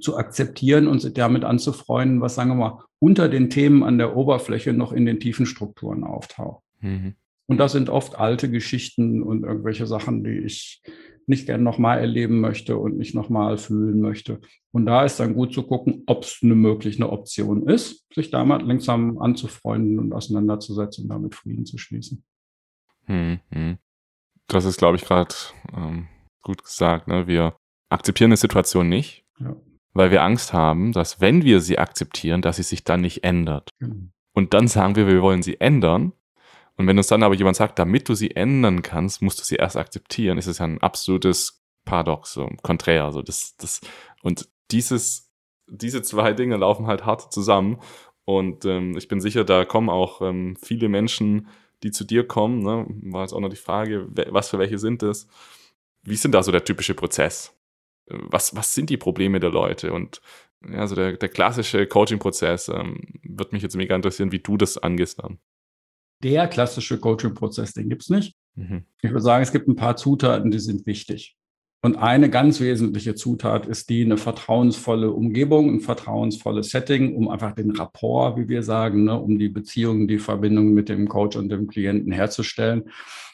zu 0.00 0.16
akzeptieren 0.16 0.86
und 0.86 1.00
sich 1.00 1.14
damit 1.14 1.44
anzufreunden, 1.44 2.20
was, 2.20 2.36
sagen 2.36 2.50
wir 2.50 2.54
mal, 2.54 2.84
unter 3.00 3.28
den 3.28 3.50
Themen 3.50 3.82
an 3.82 3.98
der 3.98 4.16
Oberfläche 4.16 4.72
noch 4.72 4.92
in 4.92 5.06
den 5.06 5.18
tiefen 5.18 5.46
Strukturen 5.46 6.04
auftaucht. 6.04 6.62
Mhm. 6.80 7.16
Und 7.48 7.56
das 7.56 7.72
sind 7.72 7.88
oft 7.88 8.18
alte 8.18 8.50
Geschichten 8.50 9.22
und 9.22 9.42
irgendwelche 9.42 9.86
Sachen, 9.86 10.22
die 10.22 10.38
ich 10.38 10.82
nicht 11.26 11.46
gern 11.46 11.62
nochmal 11.62 11.98
erleben 11.98 12.40
möchte 12.40 12.76
und 12.76 12.96
nicht 12.98 13.14
nochmal 13.14 13.58
fühlen 13.58 14.00
möchte. 14.00 14.40
Und 14.70 14.86
da 14.86 15.04
ist 15.04 15.18
dann 15.18 15.34
gut 15.34 15.52
zu 15.52 15.62
gucken, 15.62 16.02
ob 16.06 16.24
es 16.24 16.40
eine 16.42 16.54
mögliche 16.54 17.10
Option 17.10 17.66
ist, 17.66 18.06
sich 18.14 18.30
damit 18.30 18.62
langsam 18.62 19.18
anzufreunden 19.18 19.98
und 19.98 20.12
auseinanderzusetzen 20.12 21.04
und 21.04 21.08
damit 21.08 21.34
Frieden 21.34 21.64
zu 21.64 21.78
schließen. 21.78 22.22
Hm, 23.06 23.40
hm. 23.50 23.78
Das 24.46 24.64
ist, 24.64 24.78
glaube 24.78 24.96
ich, 24.96 25.04
gerade 25.04 25.34
ähm, 25.74 26.08
gut 26.42 26.62
gesagt. 26.62 27.08
Ne? 27.08 27.26
Wir 27.26 27.56
akzeptieren 27.90 28.28
eine 28.28 28.36
Situation 28.36 28.88
nicht, 28.88 29.24
ja. 29.38 29.56
weil 29.92 30.10
wir 30.10 30.22
Angst 30.22 30.52
haben, 30.52 30.92
dass 30.92 31.20
wenn 31.20 31.44
wir 31.44 31.60
sie 31.60 31.78
akzeptieren, 31.78 32.42
dass 32.42 32.56
sie 32.56 32.62
sich 32.62 32.84
dann 32.84 33.00
nicht 33.00 33.24
ändert. 33.24 33.70
Genau. 33.78 34.08
Und 34.34 34.54
dann 34.54 34.68
sagen 34.68 34.96
wir, 34.96 35.06
wir 35.06 35.20
wollen 35.20 35.42
sie 35.42 35.60
ändern 35.60 36.12
und 36.78 36.86
wenn 36.86 36.96
uns 36.96 37.08
dann 37.08 37.24
aber 37.24 37.34
jemand 37.34 37.56
sagt, 37.56 37.78
damit 37.80 38.08
du 38.08 38.14
sie 38.14 38.36
ändern 38.36 38.82
kannst, 38.82 39.20
musst 39.20 39.40
du 39.40 39.44
sie 39.44 39.56
erst 39.56 39.76
akzeptieren, 39.76 40.38
ist 40.38 40.46
es 40.46 40.58
ja 40.58 40.64
ein 40.64 40.80
absolutes 40.80 41.64
Paradox, 41.84 42.32
so 42.32 42.48
konträr. 42.62 43.04
Also 43.04 43.20
das, 43.20 43.56
das, 43.56 43.80
und 44.22 44.48
dieses, 44.70 45.32
diese 45.66 46.02
zwei 46.02 46.32
Dinge 46.34 46.56
laufen 46.56 46.86
halt 46.86 47.04
hart 47.04 47.32
zusammen. 47.32 47.80
Und 48.24 48.64
ähm, 48.64 48.96
ich 48.96 49.08
bin 49.08 49.20
sicher, 49.20 49.44
da 49.44 49.64
kommen 49.64 49.90
auch 49.90 50.22
ähm, 50.22 50.54
viele 50.56 50.88
Menschen, 50.88 51.48
die 51.82 51.90
zu 51.90 52.04
dir 52.04 52.26
kommen. 52.28 52.60
Ne? 52.60 52.86
War 53.12 53.22
jetzt 53.22 53.32
auch 53.32 53.40
noch 53.40 53.48
die 53.48 53.56
Frage, 53.56 54.06
was 54.30 54.50
für 54.50 54.60
welche 54.60 54.78
sind 54.78 55.02
das? 55.02 55.26
Wie 56.02 56.16
sind 56.16 56.32
da 56.32 56.44
so 56.44 56.52
der 56.52 56.64
typische 56.64 56.94
Prozess? 56.94 57.58
Was, 58.06 58.54
was 58.54 58.72
sind 58.72 58.88
die 58.88 58.96
Probleme 58.96 59.40
der 59.40 59.50
Leute? 59.50 59.92
Und 59.92 60.20
ja, 60.64 60.78
also 60.78 60.94
der, 60.94 61.16
der 61.16 61.28
klassische 61.28 61.88
Coaching-Prozess 61.88 62.68
ähm, 62.68 63.00
wird 63.24 63.52
mich 63.52 63.62
jetzt 63.64 63.76
mega 63.76 63.96
interessieren, 63.96 64.30
wie 64.30 64.38
du 64.38 64.56
das 64.56 64.78
angehst 64.78 65.20
dann 65.20 65.40
der 66.22 66.48
klassische 66.48 66.98
Coaching-Prozess, 66.98 67.72
den 67.72 67.88
gibt 67.88 68.02
es 68.02 68.10
nicht. 68.10 68.36
Mhm. 68.54 68.84
Ich 69.02 69.10
würde 69.10 69.22
sagen, 69.22 69.42
es 69.42 69.52
gibt 69.52 69.68
ein 69.68 69.76
paar 69.76 69.96
Zutaten, 69.96 70.50
die 70.50 70.58
sind 70.58 70.86
wichtig. 70.86 71.36
Und 71.80 71.96
eine 71.96 72.28
ganz 72.28 72.60
wesentliche 72.60 73.14
Zutat 73.14 73.66
ist 73.66 73.88
die, 73.88 74.02
eine 74.02 74.16
vertrauensvolle 74.16 75.12
Umgebung, 75.12 75.72
ein 75.72 75.80
vertrauensvolles 75.80 76.70
Setting, 76.70 77.14
um 77.14 77.28
einfach 77.28 77.52
den 77.52 77.70
Rapport, 77.70 78.36
wie 78.36 78.48
wir 78.48 78.64
sagen, 78.64 79.04
ne, 79.04 79.18
um 79.18 79.38
die 79.38 79.48
Beziehung, 79.48 80.08
die 80.08 80.18
Verbindung 80.18 80.74
mit 80.74 80.88
dem 80.88 81.08
Coach 81.08 81.36
und 81.36 81.50
dem 81.50 81.68
Klienten 81.68 82.10
herzustellen. 82.10 82.90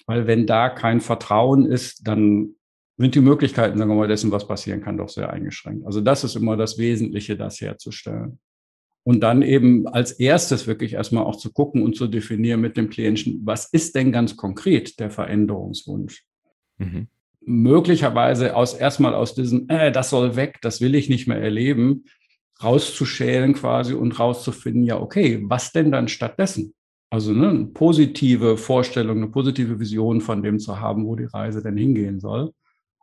Weil 0.07 0.27
wenn 0.27 0.47
da 0.47 0.69
kein 0.69 1.01
Vertrauen 1.01 1.65
ist, 1.65 2.07
dann 2.07 2.55
sind 2.99 3.15
die 3.15 3.21
Möglichkeiten, 3.21 3.79
sagen 3.79 3.91
wir 3.91 3.97
mal, 3.97 4.09
dessen, 4.09 4.31
was 4.31 4.47
passieren 4.47 4.83
kann, 4.83 4.99
doch 4.99 5.09
sehr 5.09 5.33
eingeschränkt. 5.33 5.87
Also 5.87 6.03
das 6.03 6.23
ist 6.23 6.37
immer 6.37 6.59
das 6.59 6.77
Wesentliche, 6.77 7.39
das 7.39 7.63
herzustellen. 7.63 8.39
Und 9.07 9.21
dann 9.21 9.43
eben 9.43 9.87
als 9.87 10.13
erstes 10.13 10.67
wirklich 10.67 10.95
erstmal 10.95 11.25
auch 11.25 11.37
zu 11.37 11.53
gucken 11.53 11.83
und 11.83 11.95
zu 11.95 12.07
definieren 12.07 12.63
mit 12.63 12.77
dem 12.79 12.89
Klienten, 12.89 13.43
was 13.45 13.67
ist 13.67 13.95
denn 13.95 14.13
ganz 14.13 14.37
konkret 14.37 14.99
der 14.99 15.11
Veränderungswunsch? 15.11 16.25
Mhm. 16.79 17.09
Möglicherweise 17.41 18.57
aus 18.57 18.73
erstmal 18.73 19.15
aus 19.15 19.35
diesem, 19.35 19.69
äh, 19.69 19.93
das 19.93 20.09
soll 20.09 20.37
weg, 20.37 20.59
das 20.63 20.81
will 20.81 20.95
ich 20.95 21.11
nicht 21.11 21.29
mehr 21.29 21.41
erleben, 21.41 22.05
rauszuschälen 22.63 23.53
quasi 23.53 23.93
und 23.93 24.19
rauszufinden, 24.19 24.85
ja, 24.85 24.99
okay, 24.99 25.43
was 25.45 25.73
denn 25.73 25.93
dann 25.93 26.09
stattdessen? 26.09 26.73
Also 27.11 27.33
ne, 27.33 27.51
eine 27.51 27.67
positive 27.67 28.57
Vorstellung, 28.57 29.19
eine 29.19 29.29
positive 29.29 29.79
Vision 29.79 30.23
von 30.23 30.43
dem 30.43 30.59
zu 30.59 30.81
haben, 30.81 31.07
wo 31.07 31.15
die 31.15 31.25
Reise 31.25 31.63
denn 31.63 31.77
hingehen 31.77 32.21
soll. 32.21 32.53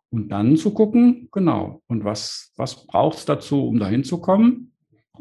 Und 0.10 0.30
dann 0.30 0.58
zu 0.58 0.74
gucken, 0.74 1.30
genau, 1.32 1.82
und 1.88 2.04
was, 2.04 2.52
was 2.58 2.88
braucht 2.88 3.20
es 3.20 3.26
dazu, 3.26 3.68
um 3.68 3.80
dahin 3.80 4.04
zu 4.04 4.20
kommen? 4.20 4.71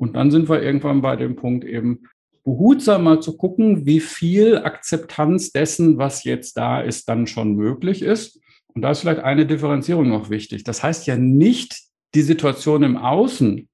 Und 0.01 0.17
dann 0.17 0.31
sind 0.31 0.49
wir 0.49 0.63
irgendwann 0.63 1.03
bei 1.03 1.15
dem 1.15 1.37
Punkt 1.37 1.63
eben, 1.63 2.09
behutsam 2.43 3.05
mal 3.05 3.21
zu 3.21 3.37
gucken, 3.37 3.85
wie 3.85 4.01
viel 4.01 4.57
Akzeptanz 4.57 5.53
dessen, 5.53 5.99
was 5.99 6.25
jetzt 6.25 6.57
da 6.57 6.81
ist, 6.81 7.07
dann 7.11 7.27
schon 7.27 7.55
möglich 7.55 8.01
ist. 8.01 8.41
Und 8.69 8.81
da 8.81 8.93
ist 8.93 9.01
vielleicht 9.01 9.21
eine 9.21 9.45
Differenzierung 9.45 10.09
noch 10.09 10.31
wichtig. 10.31 10.65
Das 10.65 10.83
heißt 10.83 11.07
ja 11.07 11.19
nicht, 11.19 11.79
die 12.15 12.23
Situation 12.23 12.83
im 12.83 12.97
Außen 12.97 13.69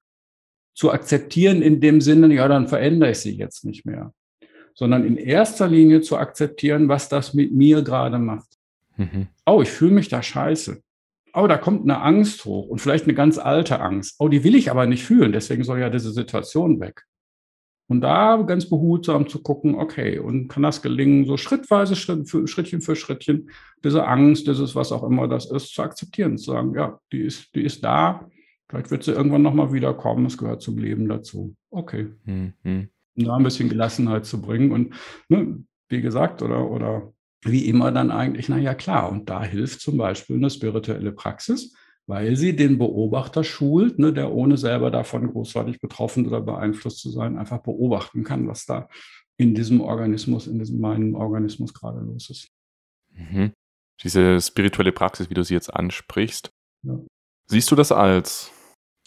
zu 0.74 0.90
akzeptieren 0.90 1.62
in 1.62 1.80
dem 1.80 2.00
Sinne, 2.00 2.34
ja, 2.34 2.48
dann 2.48 2.66
verändere 2.66 3.12
ich 3.12 3.18
sie 3.18 3.36
jetzt 3.36 3.64
nicht 3.64 3.86
mehr, 3.86 4.12
sondern 4.74 5.04
in 5.04 5.16
erster 5.16 5.68
Linie 5.68 6.00
zu 6.00 6.16
akzeptieren, 6.16 6.88
was 6.88 7.08
das 7.08 7.34
mit 7.34 7.52
mir 7.52 7.82
gerade 7.82 8.18
macht. 8.18 8.48
Mhm. 8.96 9.28
Oh, 9.46 9.62
ich 9.62 9.70
fühle 9.70 9.92
mich 9.92 10.08
da 10.08 10.24
scheiße 10.24 10.82
oh, 11.36 11.46
da 11.46 11.58
kommt 11.58 11.82
eine 11.82 12.00
Angst 12.00 12.44
hoch 12.44 12.66
und 12.66 12.80
vielleicht 12.80 13.04
eine 13.04 13.14
ganz 13.14 13.38
alte 13.38 13.80
Angst. 13.80 14.16
Oh, 14.18 14.28
die 14.28 14.42
will 14.42 14.54
ich 14.54 14.70
aber 14.70 14.86
nicht 14.86 15.04
fühlen, 15.04 15.32
deswegen 15.32 15.64
soll 15.64 15.78
ja 15.78 15.90
diese 15.90 16.10
Situation 16.10 16.80
weg. 16.80 17.04
Und 17.88 18.00
da 18.00 18.42
ganz 18.42 18.68
behutsam 18.68 19.28
zu 19.28 19.42
gucken, 19.42 19.76
okay, 19.76 20.18
und 20.18 20.48
kann 20.48 20.64
das 20.64 20.82
gelingen, 20.82 21.24
so 21.24 21.36
schrittweise, 21.36 21.94
Schritt 21.94 22.28
für, 22.28 22.48
Schrittchen 22.48 22.80
für 22.80 22.96
Schrittchen, 22.96 23.50
diese 23.84 24.06
Angst, 24.06 24.48
dieses, 24.48 24.74
was 24.74 24.90
auch 24.90 25.04
immer 25.04 25.28
das 25.28 25.48
ist, 25.50 25.72
zu 25.72 25.82
akzeptieren, 25.82 26.36
zu 26.36 26.52
sagen, 26.52 26.74
ja, 26.74 26.98
die 27.12 27.20
ist, 27.20 27.54
die 27.54 27.62
ist 27.62 27.84
da, 27.84 28.28
vielleicht 28.68 28.90
wird 28.90 29.04
sie 29.04 29.12
irgendwann 29.12 29.42
nochmal 29.42 29.72
wiederkommen, 29.72 30.26
es 30.26 30.38
gehört 30.38 30.62
zum 30.62 30.78
Leben 30.78 31.06
dazu. 31.06 31.54
Okay. 31.70 32.08
Mhm. 32.24 32.88
Da 33.14 33.36
ein 33.36 33.44
bisschen 33.44 33.68
Gelassenheit 33.68 34.24
zu 34.24 34.42
bringen 34.42 34.72
und, 34.72 34.94
ne, 35.28 35.62
wie 35.88 36.00
gesagt, 36.00 36.42
oder, 36.42 36.68
oder 36.68 37.12
wie 37.50 37.66
immer 37.66 37.92
dann 37.92 38.10
eigentlich, 38.10 38.48
naja, 38.48 38.74
klar, 38.74 39.10
und 39.10 39.28
da 39.28 39.42
hilft 39.42 39.80
zum 39.80 39.96
Beispiel 39.96 40.36
eine 40.36 40.50
spirituelle 40.50 41.12
Praxis, 41.12 41.74
weil 42.06 42.36
sie 42.36 42.54
den 42.54 42.78
Beobachter 42.78 43.42
schult, 43.44 43.98
ne, 43.98 44.12
der 44.12 44.32
ohne 44.32 44.56
selber 44.56 44.90
davon 44.90 45.30
großartig 45.30 45.80
betroffen 45.80 46.26
oder 46.26 46.40
beeinflusst 46.40 47.00
zu 47.00 47.10
sein, 47.10 47.36
einfach 47.36 47.58
beobachten 47.58 48.22
kann, 48.22 48.46
was 48.46 48.64
da 48.64 48.88
in 49.36 49.54
diesem 49.54 49.80
Organismus, 49.80 50.46
in 50.46 50.58
diesem 50.58 50.80
meinen 50.80 51.14
Organismus 51.14 51.74
gerade 51.74 52.00
los 52.00 52.30
ist. 52.30 52.48
Mhm. 53.12 53.52
Diese 54.02 54.40
spirituelle 54.40 54.92
Praxis, 54.92 55.30
wie 55.30 55.34
du 55.34 55.42
sie 55.42 55.54
jetzt 55.54 55.72
ansprichst, 55.72 56.50
ja. 56.82 56.98
siehst 57.46 57.70
du 57.70 57.74
das 57.74 57.92
als, 57.92 58.52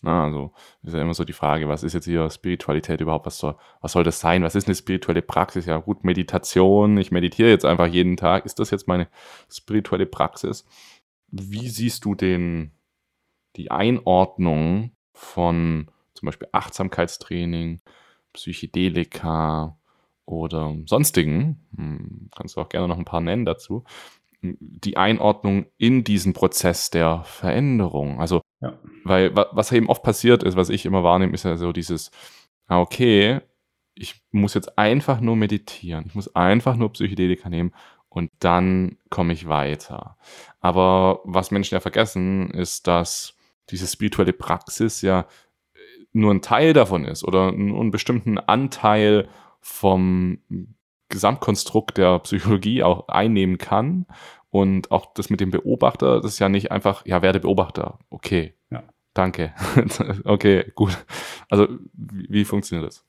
na, 0.02 0.26
also 0.26 0.54
ist 0.84 0.94
ja 0.94 1.02
immer 1.02 1.14
so 1.14 1.26
die 1.26 1.34
Frage, 1.34 1.68
was 1.68 1.84
ist 1.84 1.94
jetzt 1.94 2.06
hier 2.06 2.30
Spiritualität 2.30 3.02
überhaupt, 3.02 3.26
was 3.26 3.38
soll, 3.38 3.56
was 3.82 3.92
soll 3.92 4.04
das 4.04 4.20
sein, 4.20 4.44
was 4.44 4.56
ist 4.56 4.68
eine 4.68 4.76
spirituelle 4.76 5.22
Praxis? 5.22 5.66
Ja 5.66 5.78
gut, 5.78 6.04
Meditation, 6.04 6.98
ich 6.98 7.12
meditiere 7.12 7.50
jetzt 7.50 7.66
einfach 7.66 7.88
jeden 7.88 8.16
Tag, 8.16 8.46
ist 8.46 8.60
das 8.60 8.72
jetzt 8.72 8.88
meine 8.88 9.08
spirituelle 9.52 10.06
Praxis? 10.06 10.66
Wie 11.32 11.68
siehst 11.68 12.06
du 12.06 12.16
den, 12.16 12.72
die 13.58 13.72
Einordnung 13.72 14.92
von 15.14 15.92
zum 16.14 16.28
Beispiel 16.28 16.48
Achtsamkeitstraining, 16.52 17.82
Psychedelika 18.34 19.78
oder 20.26 20.76
sonstigen, 20.86 21.66
hm, 21.76 22.30
kannst 22.36 22.56
du 22.56 22.62
auch 22.62 22.70
gerne 22.70 22.88
noch 22.88 22.98
ein 22.98 23.06
paar 23.06 23.22
nennen 23.22 23.46
dazu, 23.46 23.84
die 24.42 24.98
Einordnung 24.98 25.66
in 25.78 26.04
diesen 26.04 26.34
Prozess 26.34 26.90
der 26.90 27.24
Veränderung. 27.24 28.22
Also, 28.22 28.42
ja. 28.62 28.78
weil 29.04 29.36
was 29.36 29.72
eben 29.72 29.90
oft 29.90 30.04
passiert 30.04 30.44
ist, 30.44 30.56
was 30.56 30.70
ich 30.70 30.86
immer 30.86 31.04
wahrnehme, 31.04 31.34
ist 31.34 31.46
ja 31.46 31.58
so 31.58 31.72
dieses, 31.72 32.12
ah, 32.68 32.80
okay, 32.80 33.42
ich 33.96 34.22
muss 34.32 34.54
jetzt 34.54 34.78
einfach 34.78 35.20
nur 35.20 35.36
meditieren, 35.36 36.06
ich 36.08 36.16
muss 36.16 36.36
einfach 36.36 36.76
nur 36.76 36.94
Psychedelika 36.94 37.50
nehmen 37.50 37.74
und 38.10 38.32
dann 38.40 38.98
komme 39.10 39.34
ich 39.34 39.48
weiter. 39.48 40.18
Aber 40.60 41.22
was 41.26 41.52
Menschen 41.52 41.76
ja 41.76 41.80
vergessen, 41.80 42.50
ist, 42.52 42.88
dass 42.88 43.36
diese 43.70 43.88
spirituelle 43.88 44.34
Praxis 44.34 45.02
ja 45.02 45.28
nur 46.12 46.34
ein 46.34 46.42
Teil 46.42 46.74
davon 46.74 47.06
ist 47.06 47.24
oder 47.24 47.50
einen 47.50 47.92
bestimmten 47.92 48.40
Anteil 48.40 49.28
vom 49.62 50.40
Gesamtkonstrukt 51.10 51.98
der 51.98 52.20
Psychologie 52.20 52.84
auch 52.84 53.08
einnehmen 53.08 53.58
kann. 53.58 54.06
Und 54.50 54.92
auch 54.92 55.14
das 55.14 55.30
mit 55.30 55.40
dem 55.40 55.52
Beobachter, 55.52 56.22
das 56.22 56.34
ist 56.34 56.40
ja 56.40 56.50
nicht 56.50 56.72
einfach, 56.72 57.06
ja, 57.06 57.22
werde 57.22 57.40
Beobachter. 57.40 58.00
Okay. 58.10 58.56
Ja. 58.72 58.84
Danke. 59.14 59.54
okay, 60.24 60.72
gut. 60.76 60.98
Also, 61.50 61.68
wie, 61.94 62.28
wie 62.30 62.46
funktioniert 62.46 62.88
das? 62.88 63.06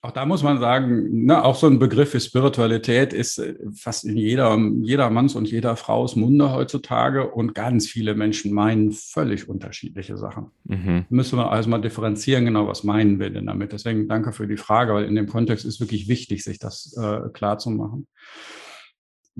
Auch 0.00 0.12
da 0.12 0.24
muss 0.26 0.44
man 0.44 0.60
sagen, 0.60 1.24
ne, 1.24 1.44
auch 1.44 1.56
so 1.56 1.66
ein 1.66 1.80
Begriff 1.80 2.14
wie 2.14 2.20
Spiritualität 2.20 3.12
ist 3.12 3.38
äh, 3.38 3.56
fast 3.74 4.04
in 4.04 4.16
jeder, 4.16 4.56
jeder 4.80 5.10
Manns 5.10 5.34
und 5.34 5.50
jeder 5.50 5.74
Frau's 5.74 6.14
Munde 6.14 6.52
heutzutage 6.52 7.28
und 7.28 7.52
ganz 7.52 7.88
viele 7.88 8.14
Menschen 8.14 8.52
meinen 8.54 8.92
völlig 8.92 9.48
unterschiedliche 9.48 10.16
Sachen. 10.16 10.52
Mhm. 10.64 11.06
Müssen 11.08 11.36
wir 11.36 11.50
also 11.50 11.68
mal 11.68 11.80
differenzieren, 11.80 12.44
genau, 12.44 12.68
was 12.68 12.84
meinen 12.84 13.18
wir 13.18 13.30
denn 13.30 13.46
damit? 13.46 13.72
Deswegen 13.72 14.06
danke 14.06 14.32
für 14.32 14.46
die 14.46 14.56
Frage, 14.56 14.94
weil 14.94 15.04
in 15.04 15.16
dem 15.16 15.26
Kontext 15.26 15.64
ist 15.64 15.80
wirklich 15.80 16.06
wichtig, 16.06 16.44
sich 16.44 16.60
das 16.60 16.96
äh, 16.96 17.28
klar 17.32 17.58
zu 17.58 17.70
machen. 17.70 18.06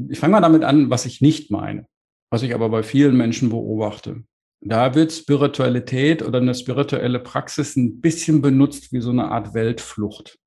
Ich 0.08 0.18
fange 0.18 0.32
mal 0.32 0.40
damit 0.40 0.64
an, 0.64 0.90
was 0.90 1.06
ich 1.06 1.20
nicht 1.20 1.50
meine, 1.50 1.86
was 2.30 2.42
ich 2.42 2.54
aber 2.54 2.68
bei 2.68 2.82
vielen 2.82 3.16
Menschen 3.16 3.50
beobachte. 3.50 4.24
Da 4.60 4.94
wird 4.94 5.12
Spiritualität 5.12 6.22
oder 6.22 6.40
eine 6.40 6.54
spirituelle 6.54 7.20
Praxis 7.20 7.76
ein 7.76 8.00
bisschen 8.00 8.42
benutzt 8.42 8.92
wie 8.92 9.00
so 9.00 9.10
eine 9.10 9.30
Art 9.30 9.54
Weltflucht 9.54 10.38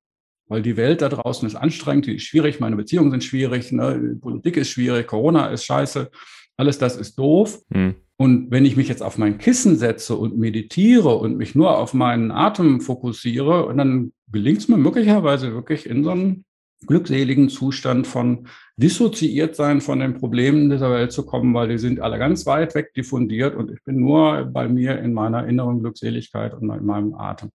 weil 0.52 0.60
die 0.60 0.76
Welt 0.76 1.00
da 1.00 1.08
draußen 1.08 1.48
ist 1.48 1.54
anstrengend, 1.54 2.04
die 2.04 2.16
ist 2.16 2.24
schwierig, 2.24 2.60
meine 2.60 2.76
Beziehungen 2.76 3.10
sind 3.10 3.24
schwierig, 3.24 3.72
ne? 3.72 4.18
Politik 4.20 4.58
ist 4.58 4.68
schwierig, 4.68 5.06
Corona 5.06 5.46
ist 5.46 5.64
scheiße, 5.64 6.10
alles 6.58 6.76
das 6.76 6.98
ist 6.98 7.18
doof. 7.18 7.58
Mhm. 7.70 7.94
Und 8.18 8.50
wenn 8.50 8.66
ich 8.66 8.76
mich 8.76 8.86
jetzt 8.86 9.02
auf 9.02 9.16
mein 9.16 9.38
Kissen 9.38 9.78
setze 9.78 10.14
und 10.14 10.36
meditiere 10.36 11.16
und 11.16 11.38
mich 11.38 11.54
nur 11.54 11.78
auf 11.78 11.94
meinen 11.94 12.30
Atem 12.30 12.82
fokussiere, 12.82 13.74
dann 13.74 14.12
gelingt 14.30 14.58
es 14.58 14.68
mir 14.68 14.76
möglicherweise 14.76 15.54
wirklich 15.54 15.86
in 15.86 16.04
so 16.04 16.10
einen 16.10 16.44
glückseligen 16.86 17.48
Zustand 17.48 18.06
von 18.06 18.48
dissoziiert 18.76 19.54
sein 19.54 19.80
von 19.80 20.00
den 20.00 20.14
Problemen 20.14 20.70
dieser 20.70 20.90
Welt 20.90 21.12
zu 21.12 21.24
kommen, 21.24 21.54
weil 21.54 21.68
die 21.68 21.78
sind 21.78 22.00
alle 22.00 22.18
ganz 22.18 22.46
weit 22.46 22.74
weg 22.74 22.94
diffundiert 22.94 23.54
und 23.54 23.70
ich 23.70 23.82
bin 23.84 24.00
nur 24.00 24.44
bei 24.46 24.68
mir 24.68 24.98
in 24.98 25.12
meiner 25.12 25.46
inneren 25.46 25.80
Glückseligkeit 25.80 26.54
und 26.54 26.70
in 26.70 26.84
meinem 26.84 27.14
Atem. 27.14 27.50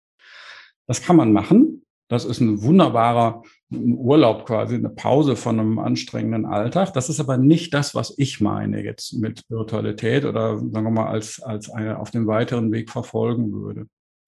Das 0.86 1.02
kann 1.02 1.16
man 1.16 1.32
machen. 1.32 1.84
Das 2.08 2.24
ist 2.24 2.40
ein 2.40 2.62
wunderbarer 2.62 3.42
Urlaub 3.70 4.46
quasi, 4.46 4.76
eine 4.76 4.88
Pause 4.88 5.36
von 5.36 5.60
einem 5.60 5.78
anstrengenden 5.78 6.46
Alltag. 6.46 6.94
Das 6.94 7.10
ist 7.10 7.20
aber 7.20 7.36
nicht 7.36 7.74
das, 7.74 7.94
was 7.94 8.14
ich 8.16 8.40
meine 8.40 8.82
jetzt 8.82 9.12
mit 9.12 9.42
Virtualität 9.50 10.24
oder 10.24 10.58
sagen 10.58 10.72
wir 10.72 10.90
mal 10.90 11.08
als, 11.08 11.42
als 11.42 11.68
eine 11.68 11.98
auf 11.98 12.10
dem 12.10 12.26
weiteren 12.26 12.72
Weg 12.72 12.90
verfolgen 12.90 13.52
würde. 13.52 13.86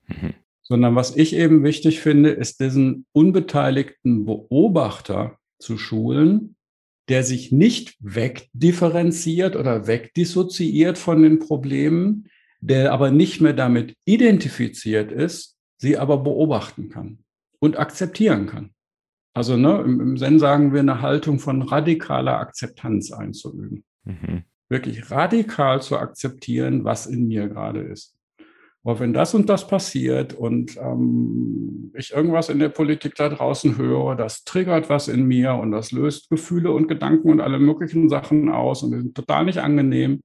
Mhm. 0.08 0.34
Sondern 0.70 0.94
was 0.94 1.16
ich 1.16 1.34
eben 1.34 1.64
wichtig 1.64 1.98
finde, 1.98 2.30
ist 2.30 2.60
diesen 2.60 3.04
unbeteiligten 3.10 4.24
Beobachter 4.24 5.36
zu 5.58 5.76
schulen, 5.76 6.54
der 7.08 7.24
sich 7.24 7.50
nicht 7.50 7.96
wegdifferenziert 7.98 9.56
oder 9.56 9.88
wegdissoziiert 9.88 10.96
von 10.96 11.24
den 11.24 11.40
Problemen, 11.40 12.28
der 12.60 12.92
aber 12.92 13.10
nicht 13.10 13.40
mehr 13.40 13.52
damit 13.52 13.96
identifiziert 14.04 15.10
ist, 15.10 15.56
sie 15.78 15.98
aber 15.98 16.18
beobachten 16.18 16.88
kann 16.88 17.18
und 17.58 17.76
akzeptieren 17.76 18.46
kann. 18.46 18.70
Also 19.34 19.56
ne, 19.56 19.82
im, 19.84 20.00
im 20.00 20.16
Zen 20.18 20.38
sagen 20.38 20.72
wir 20.72 20.80
eine 20.80 21.02
Haltung 21.02 21.40
von 21.40 21.62
radikaler 21.62 22.38
Akzeptanz 22.38 23.10
einzuüben. 23.10 23.82
Mhm. 24.04 24.44
Wirklich 24.68 25.10
radikal 25.10 25.82
zu 25.82 25.98
akzeptieren, 25.98 26.84
was 26.84 27.06
in 27.06 27.26
mir 27.26 27.48
gerade 27.48 27.80
ist. 27.80 28.14
Aber 28.82 28.98
wenn 28.98 29.12
das 29.12 29.34
und 29.34 29.48
das 29.50 29.66
passiert 29.66 30.32
und 30.32 30.76
ähm, 30.78 31.92
ich 31.94 32.12
irgendwas 32.12 32.48
in 32.48 32.58
der 32.58 32.70
Politik 32.70 33.14
da 33.14 33.28
draußen 33.28 33.76
höre, 33.76 34.16
das 34.16 34.44
triggert 34.44 34.88
was 34.88 35.08
in 35.08 35.26
mir 35.26 35.54
und 35.54 35.70
das 35.70 35.92
löst 35.92 36.30
Gefühle 36.30 36.72
und 36.72 36.88
Gedanken 36.88 37.30
und 37.30 37.40
alle 37.40 37.58
möglichen 37.58 38.08
Sachen 38.08 38.48
aus 38.48 38.82
und 38.82 38.92
die 38.92 38.98
sind 38.98 39.14
total 39.14 39.44
nicht 39.44 39.58
angenehm. 39.58 40.22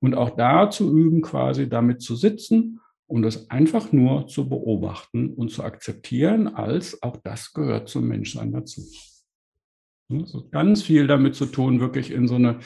Und 0.00 0.16
auch 0.16 0.30
da 0.30 0.68
zu 0.68 0.92
üben, 0.96 1.22
quasi 1.22 1.68
damit 1.68 2.02
zu 2.02 2.16
sitzen 2.16 2.80
um 3.12 3.20
das 3.20 3.50
einfach 3.50 3.92
nur 3.92 4.26
zu 4.26 4.48
beobachten 4.48 5.34
und 5.34 5.50
zu 5.50 5.62
akzeptieren, 5.64 6.48
als 6.48 7.02
auch 7.02 7.18
das 7.18 7.52
gehört 7.52 7.90
zum 7.90 8.08
Menschsein 8.08 8.52
dazu. 8.52 8.80
Also 10.10 10.48
ganz 10.48 10.82
viel 10.82 11.06
damit 11.06 11.34
zu 11.34 11.44
tun, 11.44 11.80
wirklich 11.80 12.10
in 12.10 12.26
so 12.26 12.36
eine 12.36 12.60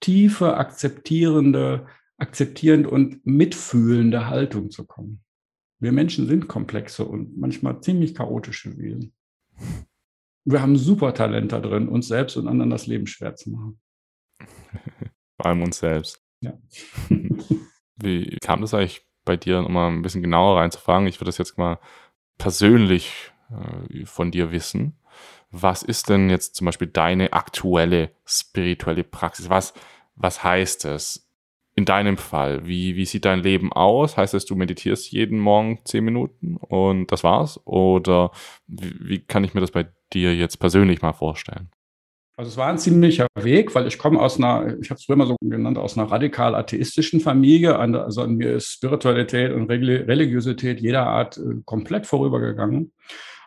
tiefe, 0.00 0.56
akzeptierende, 0.56 1.86
akzeptierend 2.22 2.86
und 2.86 3.26
mitfühlende 3.26 4.28
Haltung 4.28 4.70
zu 4.70 4.86
kommen. 4.86 5.24
Wir 5.80 5.90
Menschen 5.90 6.28
sind 6.28 6.46
komplexe 6.46 7.04
und 7.04 7.36
manchmal 7.36 7.80
ziemlich 7.80 8.14
chaotische 8.14 8.78
Wesen. 8.78 9.12
Wir 10.44 10.62
haben 10.62 10.76
super 10.76 11.14
Talent 11.14 11.50
da 11.50 11.58
drin, 11.58 11.88
uns 11.88 12.06
selbst 12.06 12.36
und 12.36 12.46
anderen 12.46 12.70
das 12.70 12.86
Leben 12.86 13.08
schwer 13.08 13.34
zu 13.34 13.50
machen. 13.50 13.80
Vor 15.36 15.46
allem 15.46 15.62
uns 15.62 15.78
selbst. 15.78 16.22
Ja. 16.40 16.56
Wie 17.96 18.36
kam 18.40 18.60
das 18.60 18.72
eigentlich 18.72 19.04
bei 19.24 19.36
dir 19.36 19.60
nochmal 19.60 19.90
ein 19.90 20.02
bisschen 20.02 20.22
genauer 20.22 20.58
reinzufangen. 20.58 21.08
Ich 21.08 21.16
würde 21.16 21.28
das 21.28 21.38
jetzt 21.38 21.58
mal 21.58 21.78
persönlich 22.38 23.32
äh, 23.50 24.06
von 24.06 24.30
dir 24.30 24.52
wissen. 24.52 24.96
Was 25.50 25.82
ist 25.82 26.08
denn 26.08 26.30
jetzt 26.30 26.54
zum 26.54 26.66
Beispiel 26.66 26.88
deine 26.88 27.32
aktuelle 27.32 28.12
spirituelle 28.24 29.04
Praxis? 29.04 29.50
Was, 29.50 29.74
was 30.14 30.42
heißt 30.42 30.84
es 30.86 31.21
in 31.74 31.84
deinem 31.84 32.16
Fall? 32.16 32.66
Wie, 32.66 32.96
wie 32.96 33.06
sieht 33.06 33.24
dein 33.24 33.42
Leben 33.42 33.72
aus? 33.72 34.16
Heißt 34.16 34.34
es, 34.34 34.44
du 34.44 34.54
meditierst 34.54 35.10
jeden 35.10 35.38
Morgen 35.38 35.80
zehn 35.84 36.04
Minuten 36.04 36.56
und 36.56 37.10
das 37.10 37.24
war's? 37.24 37.60
Oder 37.64 38.30
wie, 38.66 38.94
wie 39.00 39.18
kann 39.20 39.44
ich 39.44 39.54
mir 39.54 39.60
das 39.60 39.70
bei 39.70 39.86
dir 40.12 40.34
jetzt 40.34 40.58
persönlich 40.58 41.02
mal 41.02 41.12
vorstellen? 41.12 41.70
Also 42.36 42.50
es 42.50 42.56
war 42.56 42.68
ein 42.68 42.78
ziemlicher 42.78 43.26
Weg, 43.34 43.74
weil 43.74 43.86
ich 43.86 43.98
komme 43.98 44.18
aus 44.18 44.38
einer, 44.38 44.78
ich 44.80 44.90
habe 44.90 44.98
es 44.98 45.04
früher 45.04 45.16
mal 45.16 45.26
so 45.26 45.36
genannt, 45.42 45.76
aus 45.76 45.98
einer 45.98 46.10
radikal 46.10 46.54
atheistischen 46.54 47.20
Familie. 47.20 47.78
Also 47.78 48.22
an 48.22 48.36
mir 48.36 48.54
ist 48.54 48.72
Spiritualität 48.72 49.52
und 49.52 49.70
Religiosität 49.70 50.80
jeder 50.80 51.06
Art 51.06 51.36
äh, 51.36 51.60
komplett 51.64 52.06
vorübergegangen. 52.06 52.92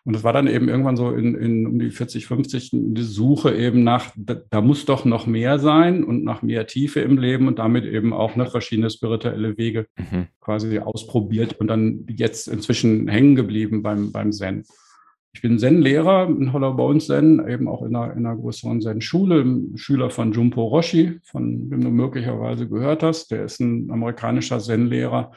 Und 0.06 0.16
es 0.16 0.24
war 0.24 0.34
dann 0.34 0.48
eben 0.48 0.70
irgendwann 0.70 0.98
so 0.98 1.12
in, 1.12 1.34
in 1.34 1.66
um 1.66 1.80
die 1.80 1.90
40, 1.90 2.28
50 2.28 2.70
die 2.72 3.02
Suche 3.02 3.56
eben 3.56 3.84
nach, 3.84 4.12
da, 4.16 4.36
da, 4.36 4.62
muss 4.62 4.86
doch 4.86 5.04
noch 5.04 5.26
mehr 5.26 5.58
sein 5.58 6.04
und 6.04 6.24
nach 6.24 6.44
mehr 6.44 6.68
Tiefe 6.68 7.00
im 7.00 7.18
Leben 7.18 7.48
und 7.48 7.58
damit 7.58 7.86
eben 7.86 8.14
auch 8.14 8.36
ne, 8.36 8.46
verschiedene 8.46 8.92
spirituelle 8.92 9.58
Wege 9.58 9.88
mhm. 9.98 10.28
quasi 10.42 10.78
ausprobiert 10.78 11.60
und 11.60 11.68
dann 11.68 12.06
jetzt 12.08 12.48
inzwischen 12.48 13.08
hängen 13.08 13.36
geblieben 13.36 13.82
beim, 13.82 14.12
beim 14.12 14.32
Zen. 14.32 14.64
Ich 15.34 15.42
bin 15.42 15.58
Zen-Lehrer 15.58 16.28
in 16.30 16.54
Hollow 16.54 16.76
Bones 16.76 17.08
Zen, 17.08 17.46
eben 17.46 17.68
auch 17.68 17.82
in 17.82 17.96
einer, 17.96 18.14
in 18.14 18.26
einer 18.26 18.38
größeren 18.38 18.82
Zen-Schule, 18.82 19.44
Schüler 19.74 20.12
von 20.12 20.32
Jumpo 20.32 20.66
Roshi, 20.66 21.20
von 21.24 21.68
dem 21.70 21.82
du 21.82 21.90
möglicherweise 21.90 22.70
gehört 22.70 23.02
hast. 23.02 23.32
Der 23.32 23.46
ist 23.46 23.60
ein 23.60 23.90
amerikanischer 23.90 24.60
Zen-Lehrer, 24.60 25.32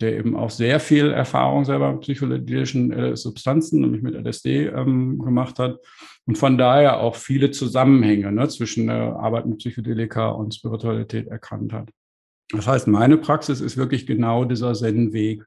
der 0.00 0.16
eben 0.16 0.34
auch 0.34 0.50
sehr 0.50 0.80
viel 0.80 1.10
Erfahrung 1.10 1.64
selber 1.64 1.92
mit 1.92 2.00
psychedelischen 2.00 2.92
äh, 2.92 3.16
Substanzen, 3.16 3.82
nämlich 3.82 4.02
mit 4.02 4.14
LSD, 4.14 4.66
ähm, 4.66 5.18
gemacht 5.18 5.58
hat. 5.58 5.78
Und 6.26 6.38
von 6.38 6.56
daher 6.56 7.00
auch 7.00 7.16
viele 7.16 7.50
Zusammenhänge 7.50 8.32
ne, 8.32 8.48
zwischen 8.48 8.86
der 8.86 9.16
Arbeit 9.16 9.46
mit 9.46 9.58
Psychedelika 9.58 10.28
und 10.30 10.54
Spiritualität 10.54 11.28
erkannt 11.28 11.72
hat. 11.72 11.90
Das 12.52 12.66
heißt, 12.66 12.88
meine 12.88 13.16
Praxis 13.16 13.60
ist 13.60 13.76
wirklich 13.76 14.06
genau 14.06 14.44
dieser 14.44 14.72
Zen-Weg. 14.72 15.44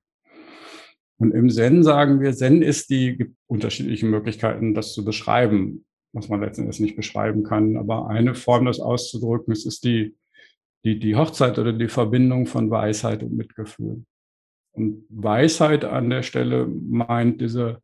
Und 1.17 1.31
im 1.31 1.49
Zen 1.49 1.83
sagen 1.83 2.21
wir, 2.21 2.33
Zen 2.33 2.61
ist 2.61 2.89
die, 2.89 3.17
gibt 3.17 3.35
unterschiedliche 3.47 4.05
Möglichkeiten, 4.05 4.73
das 4.73 4.93
zu 4.93 5.03
beschreiben, 5.03 5.85
was 6.13 6.29
man 6.29 6.41
letztendlich 6.41 6.79
nicht 6.79 6.95
beschreiben 6.95 7.43
kann. 7.43 7.77
Aber 7.77 8.07
eine 8.07 8.35
Form, 8.35 8.65
das 8.65 8.79
auszudrücken, 8.79 9.51
ist, 9.51 9.65
ist 9.65 9.83
die, 9.83 10.15
die, 10.85 10.99
die 10.99 11.15
Hochzeit 11.15 11.57
oder 11.59 11.73
die 11.73 11.87
Verbindung 11.87 12.45
von 12.45 12.69
Weisheit 12.69 13.23
und 13.23 13.35
Mitgefühl. 13.35 14.03
Und 14.73 15.05
Weisheit 15.09 15.86
an 15.86 16.09
der 16.09 16.23
Stelle 16.23 16.67
meint 16.67 17.41
diese 17.41 17.81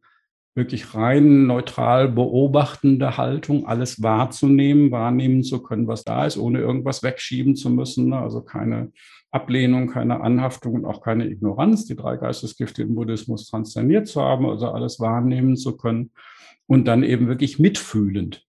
wirklich 0.55 0.93
rein 0.93 1.47
neutral 1.47 2.09
beobachtende 2.09 3.17
Haltung, 3.17 3.65
alles 3.65 4.01
wahrzunehmen, 4.01 4.91
wahrnehmen 4.91 5.43
zu 5.43 5.61
können, 5.63 5.87
was 5.87 6.03
da 6.03 6.25
ist, 6.25 6.37
ohne 6.37 6.59
irgendwas 6.59 7.01
wegschieben 7.01 7.55
zu 7.55 7.69
müssen. 7.69 8.11
Also 8.13 8.41
keine 8.41 8.91
Ablehnung, 9.31 9.87
keine 9.87 10.21
Anhaftung 10.21 10.73
und 10.73 10.85
auch 10.85 11.01
keine 11.01 11.27
Ignoranz, 11.27 11.85
die 11.85 11.95
drei 11.95 12.17
Geistesgifte 12.17 12.81
im 12.81 12.95
Buddhismus 12.95 13.47
transzendiert 13.47 14.07
zu 14.07 14.21
haben, 14.21 14.47
also 14.47 14.69
alles 14.69 14.99
wahrnehmen 14.99 15.55
zu 15.55 15.77
können 15.77 16.11
und 16.67 16.87
dann 16.87 17.03
eben 17.03 17.27
wirklich 17.27 17.59
mitfühlend 17.59 18.45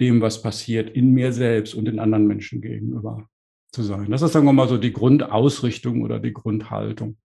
dem, 0.00 0.20
was 0.20 0.42
passiert, 0.42 0.90
in 0.90 1.12
mir 1.12 1.32
selbst 1.32 1.74
und 1.74 1.84
den 1.84 2.00
anderen 2.00 2.26
Menschen 2.26 2.60
gegenüber 2.60 3.28
zu 3.72 3.82
sein. 3.82 4.10
Das 4.10 4.22
ist, 4.22 4.32
sagen 4.32 4.46
wir 4.46 4.52
mal, 4.52 4.68
so 4.68 4.76
die 4.76 4.92
Grundausrichtung 4.92 6.02
oder 6.02 6.18
die 6.18 6.32
Grundhaltung. 6.32 7.16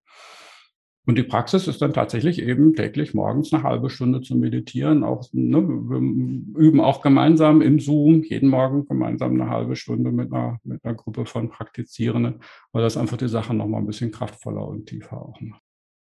Und 1.10 1.16
die 1.16 1.24
Praxis 1.24 1.68
ist 1.68 1.82
dann 1.82 1.92
tatsächlich 1.92 2.40
eben 2.40 2.76
täglich 2.76 3.16
morgens 3.16 3.52
eine 3.52 3.64
halbe 3.64 3.90
Stunde 3.90 4.22
zu 4.22 4.36
meditieren. 4.36 5.04
Auch, 5.04 5.28
ne, 5.32 5.58
wir 5.68 5.98
üben 5.98 6.80
auch 6.80 7.02
gemeinsam 7.02 7.64
im 7.64 7.80
Zoom, 7.80 8.22
jeden 8.22 8.48
Morgen 8.48 8.86
gemeinsam 8.88 9.34
eine 9.34 9.50
halbe 9.50 9.76
Stunde 9.76 10.12
mit 10.12 10.32
einer, 10.32 10.60
mit 10.64 10.86
einer 10.86 10.94
Gruppe 10.94 11.26
von 11.26 11.50
Praktizierenden, 11.50 12.44
weil 12.74 12.84
das 12.84 12.96
einfach 12.96 13.18
die 13.18 13.28
Sache 13.28 13.56
nochmal 13.56 13.82
ein 13.82 13.88
bisschen 13.88 14.12
kraftvoller 14.12 14.68
und 14.68 14.86
tiefer 14.86 15.20
auch 15.20 15.42
macht. 15.42 15.64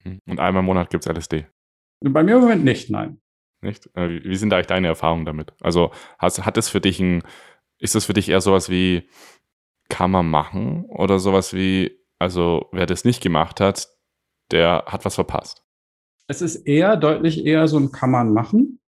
Hm. 0.03 0.19
Und 0.27 0.41
einmal 0.41 0.63
im 0.63 0.67
Monat 0.67 0.91
gibt 0.91 1.07
es 1.07 1.17
LSD? 1.17 1.47
Bei 2.01 2.25
mir 2.25 2.35
im 2.35 2.41
Moment 2.41 2.65
nicht, 2.65 2.91
nein. 2.91 3.21
Nicht? 3.63 3.89
Äh, 3.95 4.25
wie 4.25 4.35
sind 4.35 4.53
eigentlich 4.53 4.67
deine 4.67 4.89
Erfahrungen 4.89 5.25
damit? 5.25 5.53
Also 5.61 5.93
hast, 6.19 6.45
hat 6.45 6.59
es 6.59 6.69
für 6.69 6.81
dich 6.81 6.99
ein, 6.99 7.23
ist 7.79 7.95
das 7.95 8.07
für 8.07 8.13
dich 8.13 8.29
eher 8.29 8.41
sowas 8.41 8.69
wie, 8.69 9.09
kann 9.89 10.11
man 10.11 10.29
machen? 10.29 10.87
Oder 10.87 11.21
sowas 11.21 11.55
wie, 11.55 11.97
also 12.19 12.69
wer 12.73 12.87
das 12.87 13.05
nicht 13.05 13.23
gemacht 13.23 13.61
hat, 13.61 13.87
der 14.51 14.85
hat 14.87 15.05
was 15.05 15.15
verpasst. 15.15 15.63
Es 16.27 16.43
ist 16.43 16.57
eher, 16.67 16.97
deutlich 16.97 17.45
eher 17.45 17.67
so 17.69 17.79
ein 17.79 17.91
kann 17.91 18.11
man 18.11 18.33
machen. 18.33 18.81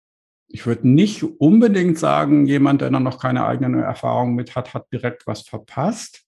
Ich 0.49 0.67
würde 0.67 0.87
nicht 0.87 1.25
unbedingt 1.41 1.99
sagen, 1.99 2.47
jemand, 2.47 2.83
der 2.83 2.91
noch 2.91 3.19
keine 3.19 3.47
eigene 3.47 3.83
Erfahrung 3.83 4.35
mit 4.35 4.55
hat, 4.55 4.75
hat 4.75 4.93
direkt 4.93 5.27
was 5.27 5.43
verpasst, 5.43 6.27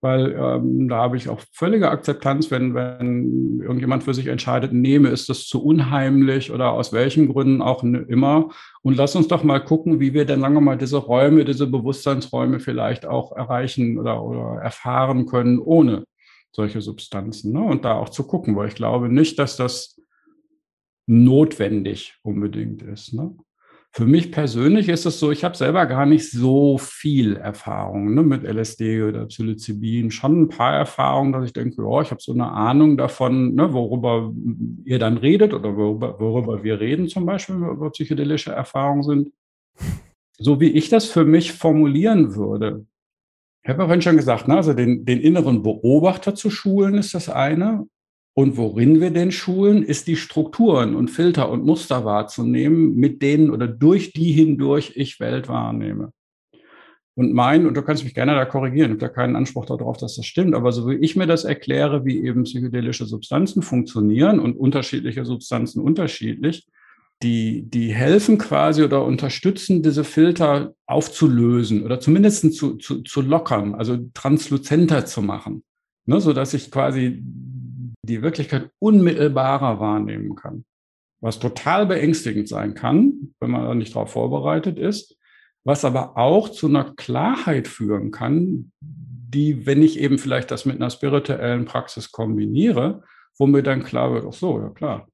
weil 0.00 0.32
ähm, 0.32 0.88
da 0.88 0.96
habe 0.96 1.16
ich 1.16 1.28
auch 1.28 1.40
völlige 1.52 1.88
Akzeptanz, 1.88 2.50
wenn, 2.50 2.74
wenn 2.74 3.60
irgendjemand 3.60 4.02
für 4.02 4.12
sich 4.12 4.26
entscheidet, 4.26 4.72
nehme, 4.72 5.08
ist 5.08 5.28
das 5.28 5.46
zu 5.46 5.62
unheimlich 5.64 6.50
oder 6.50 6.72
aus 6.72 6.92
welchen 6.92 7.28
Gründen 7.28 7.62
auch 7.62 7.84
immer. 7.84 8.50
Und 8.82 8.96
lass 8.96 9.14
uns 9.14 9.28
doch 9.28 9.44
mal 9.44 9.60
gucken, 9.60 10.00
wie 10.00 10.14
wir 10.14 10.24
denn, 10.24 10.40
wir 10.40 10.60
mal, 10.60 10.76
diese 10.76 10.96
Räume, 10.96 11.44
diese 11.44 11.66
Bewusstseinsräume 11.68 12.60
vielleicht 12.60 13.06
auch 13.06 13.32
erreichen 13.32 13.98
oder, 13.98 14.22
oder 14.22 14.60
erfahren 14.62 15.26
können, 15.26 15.58
ohne 15.58 16.04
solche 16.52 16.80
Substanzen. 16.80 17.52
Ne? 17.52 17.62
Und 17.62 17.84
da 17.84 17.94
auch 17.94 18.08
zu 18.08 18.26
gucken, 18.26 18.56
weil 18.56 18.68
ich 18.68 18.74
glaube 18.74 19.08
nicht, 19.08 19.38
dass 19.38 19.56
das 19.56 20.00
notwendig 21.06 22.18
unbedingt 22.22 22.82
ist. 22.82 23.12
Ne? 23.12 23.36
Für 23.92 24.06
mich 24.06 24.30
persönlich 24.30 24.88
ist 24.88 25.04
es 25.04 25.18
so, 25.18 25.32
ich 25.32 25.42
habe 25.42 25.56
selber 25.56 25.84
gar 25.86 26.06
nicht 26.06 26.30
so 26.30 26.78
viel 26.78 27.36
Erfahrung 27.36 28.14
ne, 28.14 28.22
mit 28.22 28.44
LSD 28.44 29.02
oder 29.02 29.26
Psilocybin. 29.26 30.12
Schon 30.12 30.42
ein 30.42 30.48
paar 30.48 30.74
Erfahrungen, 30.74 31.32
dass 31.32 31.46
ich 31.46 31.52
denke, 31.52 31.82
ja, 31.82 32.00
ich 32.00 32.12
habe 32.12 32.22
so 32.22 32.32
eine 32.32 32.52
Ahnung 32.52 32.96
davon, 32.96 33.56
ne, 33.56 33.72
worüber 33.72 34.32
ihr 34.84 35.00
dann 35.00 35.16
redet 35.16 35.54
oder 35.54 35.76
worüber, 35.76 36.20
worüber 36.20 36.62
wir 36.62 36.78
reden, 36.78 37.08
zum 37.08 37.26
Beispiel, 37.26 37.56
über 37.56 37.90
psychedelische 37.90 38.52
Erfahrungen 38.52 39.02
sind. 39.02 39.32
So 40.38 40.60
wie 40.60 40.70
ich 40.70 40.88
das 40.88 41.06
für 41.06 41.24
mich 41.24 41.52
formulieren 41.52 42.36
würde, 42.36 42.86
ich 43.62 43.68
habe 43.68 43.82
ja 43.82 43.86
vorhin 43.86 44.02
schon 44.02 44.16
gesagt, 44.16 44.48
ne, 44.48 44.56
also 44.56 44.72
den, 44.72 45.04
den 45.04 45.20
inneren 45.20 45.62
Beobachter 45.62 46.34
zu 46.34 46.50
schulen 46.50 46.94
ist 46.94 47.14
das 47.14 47.28
eine. 47.28 47.86
Und 48.32 48.56
worin 48.56 49.00
wir 49.00 49.10
den 49.10 49.32
schulen, 49.32 49.82
ist 49.82 50.06
die 50.06 50.16
Strukturen 50.16 50.94
und 50.94 51.10
Filter 51.10 51.50
und 51.50 51.66
Muster 51.66 52.04
wahrzunehmen, 52.04 52.96
mit 52.96 53.22
denen 53.22 53.50
oder 53.50 53.66
durch 53.66 54.12
die 54.12 54.32
hindurch 54.32 54.92
ich 54.94 55.20
Welt 55.20 55.48
wahrnehme. 55.48 56.12
Und 57.16 57.34
mein, 57.34 57.66
und 57.66 57.76
du 57.76 57.82
kannst 57.82 58.04
mich 58.04 58.14
gerne 58.14 58.34
da 58.34 58.46
korrigieren, 58.46 58.92
ich 58.92 59.02
habe 59.02 59.08
da 59.08 59.08
keinen 59.08 59.36
Anspruch 59.36 59.66
darauf, 59.66 59.98
dass 59.98 60.16
das 60.16 60.24
stimmt, 60.24 60.54
aber 60.54 60.72
so 60.72 60.88
wie 60.88 60.94
ich 60.94 61.16
mir 61.16 61.26
das 61.26 61.44
erkläre, 61.44 62.04
wie 62.06 62.24
eben 62.24 62.44
psychedelische 62.44 63.04
Substanzen 63.04 63.62
funktionieren 63.62 64.38
und 64.38 64.56
unterschiedliche 64.56 65.24
Substanzen 65.24 65.82
unterschiedlich, 65.82 66.66
die, 67.22 67.68
die 67.68 67.92
helfen 67.92 68.38
quasi 68.38 68.82
oder 68.82 69.04
unterstützen, 69.04 69.82
diese 69.82 70.04
Filter 70.04 70.74
aufzulösen 70.86 71.84
oder 71.84 72.00
zumindest 72.00 72.54
zu, 72.54 72.76
zu, 72.76 73.02
zu 73.02 73.20
lockern, 73.20 73.74
also 73.74 73.98
transluzenter 74.14 75.04
zu 75.04 75.20
machen, 75.20 75.62
ne, 76.06 76.20
so 76.20 76.32
dass 76.32 76.54
ich 76.54 76.70
quasi 76.70 77.22
die 78.02 78.22
Wirklichkeit 78.22 78.70
unmittelbarer 78.78 79.80
wahrnehmen 79.80 80.34
kann. 80.34 80.64
Was 81.20 81.38
total 81.38 81.84
beängstigend 81.84 82.48
sein 82.48 82.74
kann, 82.74 83.34
wenn 83.40 83.50
man 83.50 83.64
da 83.64 83.74
nicht 83.74 83.94
darauf 83.94 84.12
vorbereitet 84.12 84.78
ist, 84.78 85.18
was 85.64 85.84
aber 85.84 86.16
auch 86.16 86.48
zu 86.48 86.68
einer 86.68 86.94
Klarheit 86.94 87.68
führen 87.68 88.10
kann, 88.10 88.72
die, 88.80 89.66
wenn 89.66 89.82
ich 89.82 90.00
eben 90.00 90.18
vielleicht 90.18 90.50
das 90.50 90.64
mit 90.64 90.76
einer 90.76 90.88
spirituellen 90.88 91.66
Praxis 91.66 92.10
kombiniere, 92.10 93.02
wo 93.38 93.46
mir 93.46 93.62
dann 93.62 93.84
klar 93.84 94.12
wird, 94.12 94.24
ach 94.26 94.32
so, 94.32 94.58
ja 94.58 94.70
klar, 94.70 95.08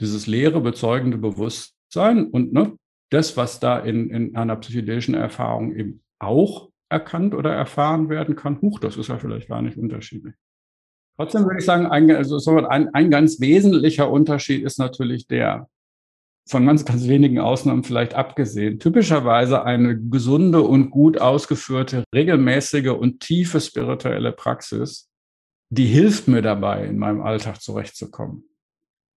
dieses 0.00 0.26
leere, 0.26 0.60
bezeugende 0.60 1.18
Bewusstsein 1.18 2.26
und 2.26 2.52
ne, 2.52 2.76
das, 3.10 3.36
was 3.36 3.60
da 3.60 3.78
in, 3.78 4.10
in 4.10 4.36
einer 4.36 4.56
psychedelischen 4.56 5.14
Erfahrung 5.14 5.74
eben 5.74 6.02
auch 6.18 6.70
erkannt 6.90 7.34
oder 7.34 7.52
erfahren 7.52 8.08
werden 8.08 8.36
kann, 8.36 8.60
huch, 8.60 8.80
das 8.80 8.96
ist 8.96 9.08
ja 9.08 9.18
vielleicht 9.18 9.48
gar 9.48 9.62
nicht 9.62 9.76
unterschiedlich. 9.76 10.34
Trotzdem 11.16 11.44
würde 11.44 11.58
ich 11.58 11.64
sagen, 11.64 11.86
ein, 11.86 12.10
also 12.10 12.38
ein, 12.68 12.94
ein 12.94 13.10
ganz 13.10 13.40
wesentlicher 13.40 14.10
Unterschied 14.10 14.62
ist 14.62 14.78
natürlich 14.78 15.26
der, 15.26 15.68
von 16.48 16.64
ganz, 16.64 16.84
ganz 16.84 17.08
wenigen 17.08 17.40
Ausnahmen 17.40 17.82
vielleicht 17.82 18.14
abgesehen, 18.14 18.78
typischerweise 18.78 19.64
eine 19.64 19.98
gesunde 20.00 20.62
und 20.62 20.90
gut 20.90 21.20
ausgeführte, 21.20 22.04
regelmäßige 22.14 22.90
und 22.90 23.20
tiefe 23.20 23.60
spirituelle 23.60 24.32
Praxis, 24.32 25.10
die 25.70 25.86
hilft 25.86 26.28
mir 26.28 26.40
dabei, 26.40 26.86
in 26.86 26.98
meinem 26.98 27.20
Alltag 27.20 27.60
zurechtzukommen 27.60 28.47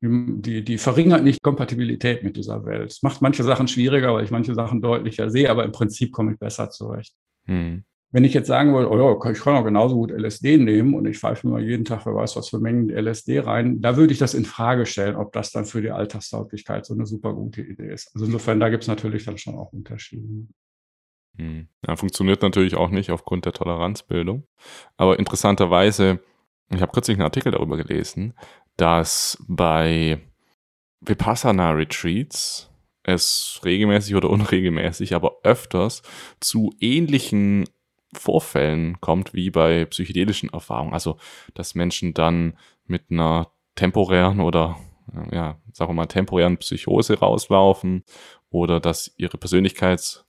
die, 0.02 0.64
die 0.64 0.78
verringert 0.78 1.24
nicht 1.24 1.44
Kompatibilität 1.44 2.24
mit 2.24 2.36
dieser 2.36 2.66
Welt. 2.66 2.92
Es 2.92 3.04
macht 3.04 3.22
manche 3.22 3.44
Sachen 3.44 3.68
schwieriger, 3.68 4.14
weil 4.14 4.24
ich 4.24 4.32
manche 4.32 4.56
Sachen 4.56 4.82
deutlicher 4.82 5.30
sehe, 5.30 5.50
aber 5.50 5.64
im 5.64 5.72
Prinzip 5.72 6.12
komme 6.12 6.34
ich 6.34 6.40
besser 6.40 6.70
zurecht. 6.70 7.14
Hm. 7.46 7.84
Wenn 8.14 8.26
ich 8.26 8.34
jetzt 8.34 8.48
sagen 8.48 8.74
würde, 8.74 8.90
oh 8.90 8.98
ja, 8.98 9.32
ich 9.32 9.40
kann 9.40 9.56
auch 9.56 9.64
genauso 9.64 9.96
gut 9.96 10.12
LSD 10.12 10.58
nehmen 10.58 10.96
und 10.96 11.06
ich 11.06 11.18
pfeife 11.18 11.48
mir 11.48 11.62
jeden 11.62 11.86
Tag, 11.86 12.06
wer 12.06 12.14
weiß 12.14 12.36
was 12.36 12.50
für 12.50 12.60
Mengen 12.60 12.90
LSD 12.90 13.40
rein, 13.40 13.80
da 13.80 13.96
würde 13.96 14.12
ich 14.12 14.20
das 14.20 14.34
in 14.34 14.44
Frage 14.44 14.86
stellen, 14.86 15.16
ob 15.16 15.32
das 15.32 15.52
dann 15.52 15.66
für 15.66 15.82
die 15.82 15.92
Alltagstauglichkeit 15.92 16.86
so 16.86 16.94
eine 16.94 17.06
super 17.06 17.34
gute 17.34 17.62
Idee 17.62 17.94
ist. 17.94 18.12
Also 18.14 18.26
insofern, 18.26 18.60
da 18.60 18.70
gibt 18.70 18.84
es 18.84 18.90
natürlich 18.90 19.24
dann 19.24 19.38
schon 19.38 19.56
auch 19.56 19.72
Unterschiede. 19.72 20.48
Hm. 21.38 21.68
Ja, 21.88 21.96
funktioniert 21.96 22.42
natürlich 22.42 22.76
auch 22.76 22.90
nicht 22.90 23.12
aufgrund 23.12 23.46
der 23.46 23.54
Toleranzbildung. 23.54 24.46
Aber 24.98 25.18
interessanterweise, 25.18 26.20
ich 26.70 26.82
habe 26.82 26.92
kürzlich 26.92 27.16
einen 27.16 27.24
Artikel 27.24 27.52
darüber 27.54 27.78
gelesen, 27.78 28.34
dass 28.82 29.38
bei 29.48 30.20
Vipassana 31.02 31.70
Retreats 31.70 32.68
es 33.04 33.62
regelmäßig 33.64 34.16
oder 34.16 34.30
unregelmäßig, 34.32 35.14
aber 35.14 35.38
öfters 35.44 36.02
zu 36.40 36.74
ähnlichen 36.80 37.66
Vorfällen 38.14 39.00
kommt 39.00 39.36
wie 39.36 39.52
bei 39.52 39.86
psychedelischen 39.86 40.50
Erfahrungen. 40.50 40.94
Also, 40.94 41.18
dass 41.54 41.76
Menschen 41.76 42.16
dann 42.16 42.58
mit 42.86 43.04
einer 43.12 43.52
temporären 43.76 44.42
oder, 44.42 44.78
ja, 45.32 45.62
sagen 45.72 45.92
wir 45.92 45.96
mal, 45.96 46.08
temporären 46.08 46.58
Psychose 46.58 47.20
rauslaufen 47.20 48.04
oder 48.50 48.80
dass 48.80 49.14
ihre 49.16 49.38
Persönlichkeit 49.38 50.26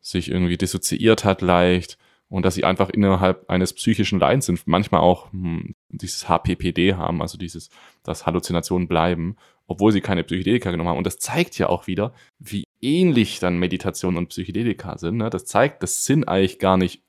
sich 0.00 0.30
irgendwie 0.30 0.56
dissoziiert 0.56 1.24
hat 1.24 1.42
leicht 1.42 1.98
und 2.28 2.44
dass 2.46 2.54
sie 2.54 2.64
einfach 2.64 2.90
innerhalb 2.90 3.50
eines 3.50 3.72
psychischen 3.74 4.20
Leidens 4.20 4.46
sind, 4.46 4.66
manchmal 4.66 5.00
auch 5.00 5.32
hm, 5.32 5.74
dieses 5.92 6.28
HPPD 6.28 6.94
haben, 6.94 7.22
also 7.22 7.38
dieses, 7.38 7.70
dass 8.02 8.26
Halluzinationen 8.26 8.88
bleiben 8.88 9.36
obwohl 9.72 9.92
sie 9.92 10.00
keine 10.00 10.24
Psychedelika 10.24 10.70
genommen 10.70 10.90
haben. 10.90 10.98
Und 10.98 11.06
das 11.06 11.18
zeigt 11.18 11.58
ja 11.58 11.68
auch 11.68 11.86
wieder, 11.86 12.14
wie 12.38 12.64
ähnlich 12.80 13.38
dann 13.38 13.58
Meditation 13.58 14.16
und 14.16 14.28
Psychedelika 14.28 14.98
sind. 14.98 15.16
Ne? 15.16 15.30
Das 15.30 15.46
zeigt, 15.46 15.82
das 15.82 16.04
sind 16.04 16.28
eigentlich 16.28 16.58
gar 16.58 16.76
nicht 16.76 17.02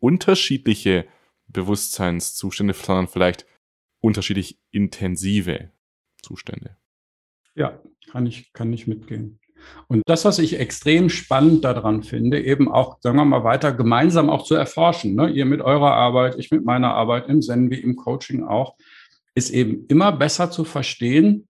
unterschiedliche 0.00 1.06
Bewusstseinszustände, 1.46 2.74
sondern 2.74 3.06
vielleicht 3.06 3.46
unterschiedlich 4.00 4.58
intensive 4.70 5.70
Zustände. 6.20 6.76
Ja, 7.54 7.80
kann 8.10 8.26
ich, 8.26 8.52
kann 8.52 8.72
ich 8.72 8.86
mitgehen. 8.86 9.38
Und 9.88 10.02
das, 10.06 10.24
was 10.24 10.38
ich 10.38 10.58
extrem 10.58 11.10
spannend 11.10 11.64
daran 11.64 12.02
finde, 12.02 12.42
eben 12.42 12.70
auch, 12.70 12.98
sagen 13.00 13.16
wir 13.16 13.24
mal, 13.24 13.44
weiter 13.44 13.72
gemeinsam 13.72 14.30
auch 14.30 14.44
zu 14.44 14.54
erforschen, 14.54 15.14
ne? 15.14 15.28
ihr 15.28 15.44
mit 15.44 15.60
eurer 15.60 15.92
Arbeit, 15.92 16.36
ich 16.38 16.50
mit 16.50 16.64
meiner 16.64 16.94
Arbeit 16.94 17.28
im 17.28 17.42
Zen 17.42 17.70
wie 17.70 17.80
im 17.80 17.96
Coaching 17.96 18.44
auch, 18.44 18.76
ist 19.34 19.50
eben 19.50 19.86
immer 19.88 20.12
besser 20.12 20.50
zu 20.50 20.64
verstehen, 20.64 21.48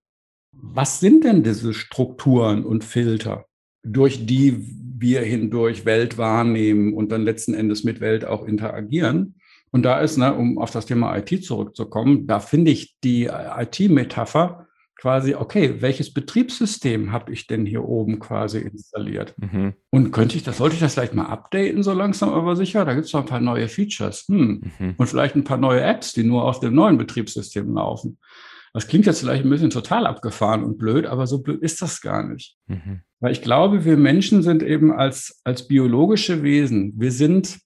was 0.53 1.01
sind 1.01 1.25
denn 1.25 1.43
diese 1.43 1.75
Strukturen 1.75 2.65
und 2.65 2.85
Filter, 2.85 3.47
durch 3.83 4.27
die 4.27 4.57
wir 4.99 5.21
hindurch 5.21 5.85
Welt 5.85 6.17
wahrnehmen 6.17 6.95
und 6.95 7.13
dann 7.13 7.25
letzten 7.25 7.55
Endes 7.55 7.85
mit 7.85 8.01
Welt 8.01 8.25
auch 8.25 8.47
interagieren. 8.47 9.35
Und 9.71 9.83
da 9.83 10.01
ist, 10.01 10.17
ne, 10.17 10.33
um 10.35 10.59
auf 10.59 10.71
das 10.71 10.87
Thema 10.87 11.17
IT 11.17 11.45
zurückzukommen, 11.45 12.27
da 12.27 12.41
finde 12.41 12.71
ich 12.71 12.97
die 13.03 13.25
IT-Metapher 13.25 14.64
quasi, 14.97 15.35
okay, 15.35 15.81
welches 15.81 16.13
Betriebssystem 16.13 17.13
habe 17.13 17.33
ich 17.33 17.47
denn 17.47 17.67
hier 17.67 17.85
oben 17.85 18.19
quasi 18.21 18.59
installiert? 18.59 19.35
Mhm. 19.39 19.75
Und 19.91 20.13
könnte 20.13 20.37
ich 20.37 20.43
das, 20.43 20.59
sollte 20.59 20.75
ich 20.75 20.81
das 20.81 20.95
vielleicht 20.95 21.15
mal 21.15 21.27
updaten, 21.27 21.83
so 21.83 21.93
langsam 21.93 22.31
aber 22.31 22.57
sicher? 22.57 22.85
Da 22.85 22.95
gibt 22.95 23.07
es 23.07 23.13
noch 23.13 23.21
ein 23.21 23.27
paar 23.27 23.41
neue 23.41 23.69
Features. 23.69 24.25
Hm. 24.29 24.73
Mhm. 24.79 24.95
Und 24.97 25.07
vielleicht 25.07 25.35
ein 25.37 25.45
paar 25.45 25.59
neue 25.59 25.83
Apps, 25.83 26.13
die 26.13 26.25
nur 26.25 26.45
auf 26.45 26.61
dem 26.61 26.75
neuen 26.75 26.99
Betriebssystem 26.99 27.75
laufen. 27.75 28.19
Das 28.73 28.89
klingt 28.89 29.07
jetzt 29.07 29.21
vielleicht 29.21 29.45
ein 29.45 29.51
bisschen 29.51 29.71
total 29.71 30.07
abgefahren 30.07 30.65
und 30.65 30.79
blöd, 30.79 31.07
aber 31.07 31.27
so 31.27 31.39
blöd 31.43 31.63
ist 31.63 31.81
das 31.81 32.01
gar 32.01 32.27
nicht. 32.27 32.57
Mhm. 32.67 33.03
Weil 33.21 33.33
ich 33.33 33.43
glaube, 33.43 33.85
wir 33.85 33.97
Menschen 33.97 34.43
sind 34.43 34.63
eben 34.63 34.93
als, 34.93 35.41
als 35.45 35.69
biologische 35.69 36.43
Wesen, 36.43 36.93
wir 36.97 37.13
sind, 37.13 37.59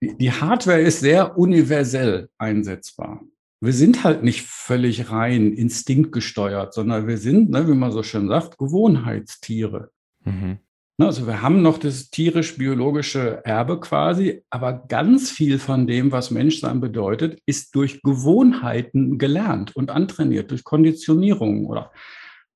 die 0.00 0.30
Hardware 0.30 0.80
ist 0.80 1.00
sehr 1.00 1.36
universell 1.36 2.28
einsetzbar 2.38 3.22
wir 3.60 3.72
sind 3.72 4.04
halt 4.04 4.22
nicht 4.22 4.42
völlig 4.42 5.10
rein 5.10 5.52
instinktgesteuert, 5.52 6.72
sondern 6.72 7.06
wir 7.06 7.18
sind, 7.18 7.50
ne, 7.50 7.68
wie 7.68 7.74
man 7.74 7.92
so 7.92 8.02
schön 8.02 8.28
sagt, 8.28 8.56
Gewohnheitstiere. 8.58 9.90
Mhm. 10.24 10.58
Ne, 10.96 11.06
also 11.06 11.26
wir 11.26 11.42
haben 11.42 11.60
noch 11.60 11.76
das 11.78 12.10
tierisch-biologische 12.10 13.44
Erbe 13.44 13.78
quasi, 13.80 14.42
aber 14.48 14.72
ganz 14.88 15.30
viel 15.30 15.58
von 15.58 15.86
dem, 15.86 16.10
was 16.10 16.30
Menschsein 16.30 16.80
bedeutet, 16.80 17.40
ist 17.44 17.74
durch 17.74 18.02
Gewohnheiten 18.02 19.18
gelernt 19.18 19.76
und 19.76 19.90
antrainiert, 19.90 20.50
durch 20.50 20.64
Konditionierung 20.64 21.66
oder 21.66 21.92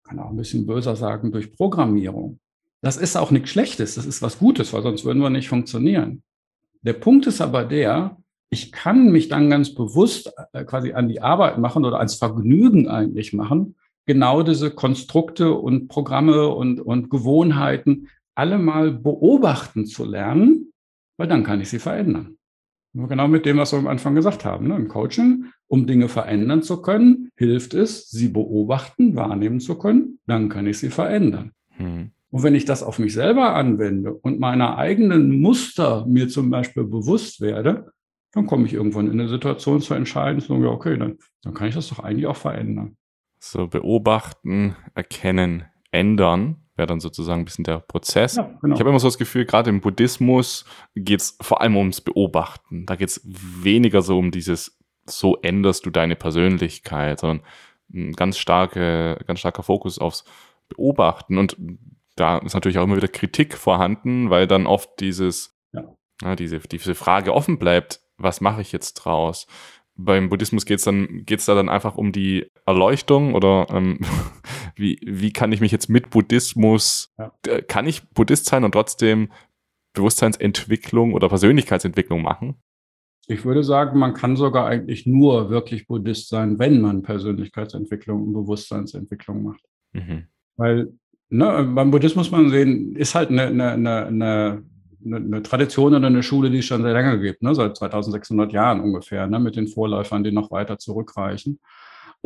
kann 0.05 0.19
auch 0.19 0.31
ein 0.31 0.37
bisschen 0.37 0.67
böser 0.67 0.97
sagen, 0.97 1.33
durch 1.33 1.53
Programmierung. 1.53 2.39
Das 2.83 2.99
ist 2.99 3.17
auch 3.17 3.31
nichts 3.31 3.51
Schlechtes, 3.51 3.95
das 3.95 4.05
ist 4.05 4.21
was 4.21 4.39
Gutes, 4.39 4.73
weil 4.73 4.83
sonst 4.83 5.05
würden 5.05 5.23
wir 5.23 5.31
nicht 5.31 5.49
funktionieren. 5.49 6.23
Der 6.83 6.93
Punkt 6.93 7.27
ist 7.27 7.41
aber 7.41 7.65
der, 7.65 8.19
ich 8.55 8.71
kann 8.71 9.11
mich 9.11 9.29
dann 9.29 9.51
ganz 9.51 9.75
bewusst 9.75 10.33
äh, 10.53 10.65
quasi 10.65 10.93
an 10.93 11.09
die 11.09 11.21
Arbeit 11.21 11.59
machen 11.59 11.85
oder 11.85 11.99
ans 11.99 12.15
Vergnügen 12.15 12.89
eigentlich 12.89 13.33
machen, 13.33 13.75
genau 14.07 14.45
diese 14.45 14.71
Konstrukte 14.71 15.55
und 15.55 15.89
Programme 15.89 16.49
und, 16.49 16.81
und 16.81 17.11
Gewohnheiten 17.11 18.09
alle 18.37 18.59
mal 18.59 18.93
beobachten 18.93 19.87
zu 19.87 20.05
lernen, 20.05 20.73
weil 21.17 21.27
dann 21.27 21.43
kann 21.43 21.61
ich 21.61 21.69
sie 21.69 21.81
verändern. 21.81 22.37
Genau 22.95 23.27
mit 23.27 23.45
dem, 23.45 23.57
was 23.57 23.73
wir 23.73 23.81
am 23.81 23.89
Anfang 23.89 24.15
gesagt 24.15 24.45
haben. 24.45 24.69
Ne? 24.69 24.77
Im 24.77 24.87
Coaching, 24.87 25.47
um 25.67 25.89
Dinge 25.89 26.09
verändern 26.09 26.63
zu 26.63 26.81
können, 26.81 27.33
hilft 27.35 27.75
es, 27.75 28.09
sie 28.09 28.29
beobachten, 28.29 29.17
wahrnehmen 29.17 29.59
zu 29.59 29.77
können, 29.77 30.21
dann 30.27 30.49
kann 30.49 30.69
ich 30.69 30.79
sie 30.79 30.91
verändern. 30.91 31.51
Hm. 31.71 32.13
Und 32.31 32.43
wenn 32.45 32.55
ich 32.55 32.67
das 32.67 32.85
auf 32.85 33.01
mich 33.01 33.13
selber 33.13 33.57
anwende 33.57 34.15
und 34.15 34.39
meiner 34.39 34.79
eigenen 34.79 35.41
Muster 35.41 36.07
mir 36.07 36.29
zum 36.29 36.51
Beispiel 36.51 36.85
bewusst 36.85 37.41
werde, 37.41 37.93
dann 38.35 38.47
komme 38.47 38.67
ich 38.67 38.75
irgendwann 38.75 39.07
in 39.07 39.21
eine 39.21 39.29
Situation 39.29 39.81
zu 39.81 39.95
entscheiden, 39.95 40.41
so, 40.41 40.57
ja, 40.63 40.69
okay, 40.69 40.99
dann, 40.99 41.19
dann 41.43 41.55
kann 41.55 41.69
ich 41.69 41.75
das 41.75 41.89
doch 41.89 42.01
eigentlich 42.01 42.27
auch 42.27 42.37
verändern. 42.37 42.97
So 43.39 43.69
beobachten, 43.69 44.77
erkennen, 44.95 45.65
ändern 45.91 46.65
wäre 46.77 46.89
dann 46.89 47.01
sozusagen 47.01 47.43
ein 47.43 47.45
bisschen 47.45 47.65
der 47.65 47.79
Prozess. 47.79 48.37
Ja, 48.37 48.59
genau. 48.61 48.75
Ich 48.75 48.81
habe 48.81 48.91
immer 48.91 48.99
so 48.99 49.07
das 49.07 49.19
Gefühl, 49.19 49.45
gerade 49.45 49.71
im 49.71 49.81
Buddhismus 49.81 50.65
geht 50.95 51.21
es 51.21 51.39
vor 51.41 51.61
allem 51.61 51.77
ums 51.77 52.01
Beobachten. 52.01 52.85
Da 52.87 52.97
geht 52.97 53.11
es 53.11 53.21
weniger 53.25 54.03
so 54.03 54.19
um 54.19 54.33
dieses, 54.33 54.79
so 55.07 55.37
änderst 55.43 55.87
du 55.87 55.91
deine 55.91 56.17
Persönlichkeit, 56.17 57.21
sondern 57.21 57.47
ein 57.93 58.13
ganz, 58.13 58.39
starke, 58.39 59.21
ganz 59.27 59.39
starker 59.39 59.63
Fokus 59.63 59.99
aufs 59.99 60.25
Beobachten. 60.69 61.39
Und 61.39 61.57
da 62.17 62.39
ist 62.39 62.55
natürlich 62.55 62.79
auch 62.79 62.85
immer 62.85 62.97
wieder 62.97 63.09
Kritik 63.09 63.55
vorhanden, 63.55 64.31
weil 64.31 64.49
dann 64.49 64.67
oft 64.67 64.99
dieses, 65.01 65.57
ja. 65.73 65.85
Ja, 66.23 66.37
diese, 66.37 66.59
diese 66.59 66.95
Frage 66.95 67.35
offen 67.35 67.59
bleibt, 67.59 68.01
was 68.17 68.41
mache 68.41 68.61
ich 68.61 68.73
jetzt 68.73 68.95
draus? 68.95 69.47
Beim 69.97 70.29
Buddhismus 70.29 70.67
geht 70.67 70.79
es 70.79 70.85
dann, 70.85 71.25
geht's 71.25 71.47
da 71.47 71.55
dann 71.55 71.69
einfach 71.69 71.97
um 71.97 72.11
die 72.11 72.51
Erleuchtung 72.67 73.35
oder 73.35 73.67
ähm, 73.71 74.01
wie, 74.77 74.99
wie 75.05 75.33
kann 75.33 75.53
ich 75.53 75.61
mich 75.61 75.73
jetzt 75.73 75.89
mit 75.89 76.11
Buddhismus, 76.11 77.15
ja. 77.19 77.33
kann 77.69 77.87
ich 77.87 78.09
Buddhist 78.11 78.47
sein 78.47 78.65
und 78.65 78.73
trotzdem 78.73 79.31
Bewusstseinsentwicklung 79.93 81.13
oder 81.15 81.29
Persönlichkeitsentwicklung 81.29 82.23
machen? 82.23 82.57
Ich 83.27 83.45
würde 83.45 83.65
sagen, 83.65 83.99
man 83.99 84.13
kann 84.13 84.37
sogar 84.37 84.67
eigentlich 84.67 85.07
nur 85.07 85.49
wirklich 85.49 85.87
Buddhist 85.87 86.29
sein, 86.29 86.59
wenn 86.59 86.81
man 86.81 87.03
Persönlichkeitsentwicklung 87.03 88.23
und 88.23 88.33
Bewusstseinsentwicklung 88.35 89.43
macht. 89.45 89.63
Mhm. 89.93 90.27
Weil 90.57 90.93
ne, 91.31 91.73
beim 91.75 91.91
Buddhismus 91.91 92.31
muss 92.31 92.39
man 92.39 92.51
sehen, 92.51 92.97
ist 92.97 93.15
halt 93.15 93.31
eine, 93.31 93.47
eine, 93.47 94.07
eine, 94.07 94.65
eine, 95.05 95.17
eine 95.17 95.43
Tradition 95.43 95.95
oder 95.95 96.07
eine 96.07 96.23
Schule, 96.23 96.51
die 96.51 96.59
es 96.59 96.65
schon 96.65 96.83
sehr 96.83 96.93
lange 96.93 97.21
gibt, 97.21 97.43
ne? 97.43 97.55
seit 97.55 97.77
2600 97.77 98.53
Jahren 98.53 98.81
ungefähr, 98.81 99.27
ne? 99.27 99.39
mit 99.39 99.57
den 99.57 99.69
Vorläufern, 99.69 100.25
die 100.25 100.33
noch 100.33 100.51
weiter 100.51 100.79
zurückreichen. 100.79 101.59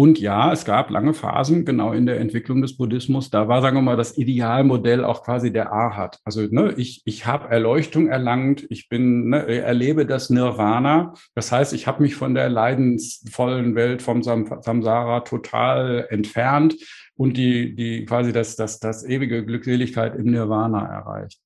Und 0.00 0.20
ja, 0.20 0.52
es 0.52 0.64
gab 0.64 0.90
lange 0.90 1.12
Phasen 1.12 1.64
genau 1.64 1.92
in 1.92 2.06
der 2.06 2.20
Entwicklung 2.20 2.62
des 2.62 2.76
Buddhismus. 2.76 3.30
Da 3.30 3.48
war, 3.48 3.62
sagen 3.62 3.76
wir 3.76 3.82
mal, 3.82 3.96
das 3.96 4.16
Idealmodell 4.16 5.04
auch 5.04 5.24
quasi 5.24 5.52
der 5.52 5.72
Arhat. 5.72 6.20
Also 6.24 6.42
ne, 6.42 6.72
ich, 6.76 7.02
ich 7.04 7.26
habe 7.26 7.48
Erleuchtung 7.48 8.06
erlangt, 8.06 8.64
ich 8.70 8.88
bin, 8.88 9.30
ne, 9.30 9.44
erlebe 9.44 10.06
das 10.06 10.30
Nirvana. 10.30 11.14
Das 11.34 11.50
heißt, 11.50 11.72
ich 11.72 11.88
habe 11.88 12.04
mich 12.04 12.14
von 12.14 12.34
der 12.34 12.48
leidensvollen 12.48 13.74
Welt 13.74 14.00
vom 14.00 14.22
Samsara 14.22 15.22
total 15.22 16.06
entfernt 16.10 16.76
und 17.16 17.36
die, 17.36 17.74
die 17.74 18.04
quasi 18.04 18.32
das, 18.32 18.54
das, 18.54 18.78
das 18.78 19.04
ewige 19.04 19.44
Glückseligkeit 19.44 20.14
im 20.14 20.30
Nirvana 20.30 20.86
erreicht. 20.86 21.40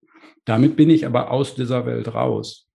Damit 0.45 0.77
bin 0.77 0.91
ich 0.91 1.07
aber 1.07 1.31
aus 1.31 1.55
dieser 1.55 1.87
Welt 1.87 2.15
raus. 2.15 2.69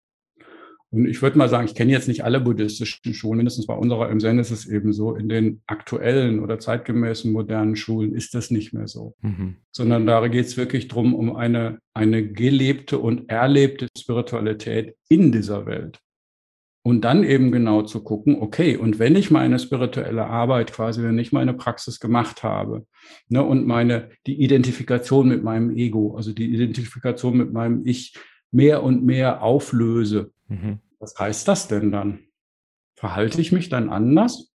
Und 0.89 1.05
ich 1.07 1.21
würde 1.21 1.37
mal 1.37 1.49
sagen, 1.49 1.65
ich 1.65 1.75
kenne 1.75 1.91
jetzt 1.91 2.07
nicht 2.07 2.23
alle 2.23 2.39
buddhistischen 2.39 3.13
Schulen, 3.13 3.37
mindestens 3.37 3.67
bei 3.67 3.75
unserer 3.75 4.09
im 4.09 4.21
Zen 4.21 4.39
ist 4.39 4.51
es 4.51 4.65
eben 4.67 4.93
so, 4.93 5.15
in 5.15 5.27
den 5.27 5.61
aktuellen 5.67 6.39
oder 6.39 6.59
zeitgemäßen 6.59 7.31
modernen 7.31 7.75
Schulen 7.75 8.13
ist 8.13 8.33
das 8.33 8.51
nicht 8.51 8.73
mehr 8.73 8.87
so. 8.87 9.13
Mhm. 9.21 9.57
Sondern 9.71 10.05
da 10.05 10.25
geht 10.29 10.45
es 10.45 10.55
wirklich 10.55 10.87
darum, 10.87 11.13
um 11.13 11.35
eine, 11.35 11.79
eine 11.93 12.25
gelebte 12.25 12.99
und 12.99 13.29
erlebte 13.29 13.87
Spiritualität 13.97 14.95
in 15.09 15.33
dieser 15.33 15.65
Welt. 15.65 15.99
Und 16.87 17.01
dann 17.01 17.25
eben 17.25 17.51
genau 17.51 17.81
zu 17.81 18.01
gucken, 18.01 18.41
okay, 18.41 18.77
und 18.77 18.97
wenn 18.97 19.17
ich 19.17 19.29
meine 19.29 19.59
spirituelle 19.59 20.25
Arbeit 20.27 20.71
quasi, 20.71 21.03
wenn 21.03 21.19
ich 21.19 21.33
meine 21.33 21.53
Praxis 21.53 21.99
gemacht 21.99 22.43
habe, 22.43 22.85
ne, 23.27 23.43
und 23.43 23.67
meine, 23.67 24.07
die 24.25 24.41
Identifikation 24.41 25.27
mit 25.27 25.43
meinem 25.43 25.75
Ego, 25.75 26.15
also 26.15 26.31
die 26.31 26.45
Identifikation 26.45 27.35
mit 27.35 27.51
meinem 27.51 27.85
Ich 27.85 28.15
mehr 28.51 28.83
und 28.83 29.03
mehr 29.03 29.43
auflöse, 29.43 30.31
mhm. 30.47 30.79
was 30.97 31.19
heißt 31.19 31.45
das 31.49 31.67
denn 31.67 31.91
dann? 31.91 32.19
Verhalte 32.95 33.41
ich 33.41 33.51
mich 33.51 33.67
dann 33.67 33.89
anders? 33.89 34.53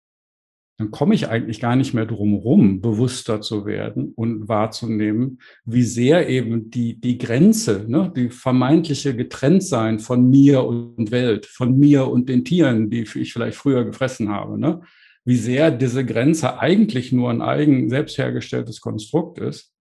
Dann 0.82 0.90
komme 0.90 1.14
ich 1.14 1.30
eigentlich 1.30 1.60
gar 1.60 1.76
nicht 1.76 1.94
mehr 1.94 2.08
drum 2.08 2.34
rum, 2.34 2.82
bewusster 2.82 3.40
zu 3.40 3.68
werden 3.68 4.14
und 4.16 4.48
wahrzunehmen, 4.48 5.38
wie 5.64 5.84
sehr 5.84 6.28
eben 6.28 6.72
die, 6.72 7.00
die 7.00 7.20
Grenze, 7.20 7.86
ne, 7.88 8.12
die 8.16 8.30
vermeintliche 8.30 9.16
Getrenntsein 9.16 10.00
von 10.00 10.28
mir 10.28 10.64
und 10.64 11.12
Welt, 11.12 11.46
von 11.46 11.78
mir 11.78 12.08
und 12.08 12.30
den 12.30 12.44
Tieren, 12.44 12.90
die 12.90 13.02
ich 13.02 13.32
vielleicht 13.32 13.58
früher 13.58 13.86
gefressen 13.86 14.30
habe, 14.30 14.60
ne, 14.60 14.82
wie 15.24 15.36
sehr 15.36 15.70
diese 15.70 16.04
Grenze 16.04 16.60
eigentlich 16.60 17.12
nur 17.12 17.30
ein 17.30 17.44
eigen 17.44 17.88
selbst 17.92 18.18
hergestelltes 18.18 18.82
Konstrukt 18.82 19.38
ist. 19.38 19.72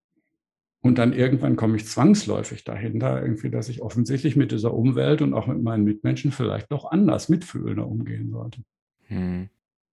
Und 0.83 0.99
dann 0.99 1.15
irgendwann 1.15 1.57
komme 1.57 1.77
ich 1.77 1.87
zwangsläufig 1.87 2.65
dahinter, 2.65 3.23
irgendwie, 3.23 3.49
dass 3.49 3.71
ich 3.71 3.81
offensichtlich 3.81 4.37
mit 4.37 4.53
dieser 4.53 4.75
Umwelt 4.75 5.23
und 5.23 5.33
auch 5.33 5.47
mit 5.47 5.63
meinen 5.63 5.85
Mitmenschen 5.85 6.31
vielleicht 6.31 6.71
doch 6.71 6.91
anders 6.91 7.31
mitfühlender 7.31 7.87
umgehen 7.87 8.31
sollte. 8.31 8.61
Hm. 9.07 9.49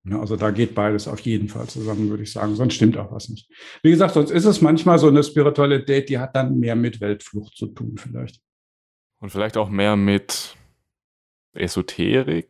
Ja, 0.10 0.20
also 0.20 0.36
da 0.36 0.52
geht 0.52 0.74
beides 0.74 1.08
auf 1.08 1.20
jeden 1.22 1.50
Fall 1.50 1.68
zusammen, 1.68 2.10
würde 2.10 2.24
ich 2.24 2.32
sagen. 2.32 2.56
Sonst 2.56 2.76
stimmt 2.76 2.98
auch 2.98 3.12
was 3.12 3.30
nicht. 3.30 3.50
Wie 3.84 3.92
gesagt, 3.92 4.14
sonst 4.14 4.32
ist 4.32 4.46
es 4.46 4.62
manchmal 4.62 5.00
so 5.00 5.08
eine 5.08 5.24
Spiritualität, 5.24 6.10
die 6.10 6.18
hat 6.18 6.36
dann 6.36 6.60
mehr 6.60 6.76
mit 6.76 7.02
Weltflucht 7.02 7.58
zu 7.58 7.68
tun 7.68 7.96
vielleicht. 7.98 8.40
Und 9.20 9.32
vielleicht 9.32 9.58
auch 9.58 9.70
mehr 9.70 9.96
mit 9.96 10.56
Esoterik, 11.54 12.50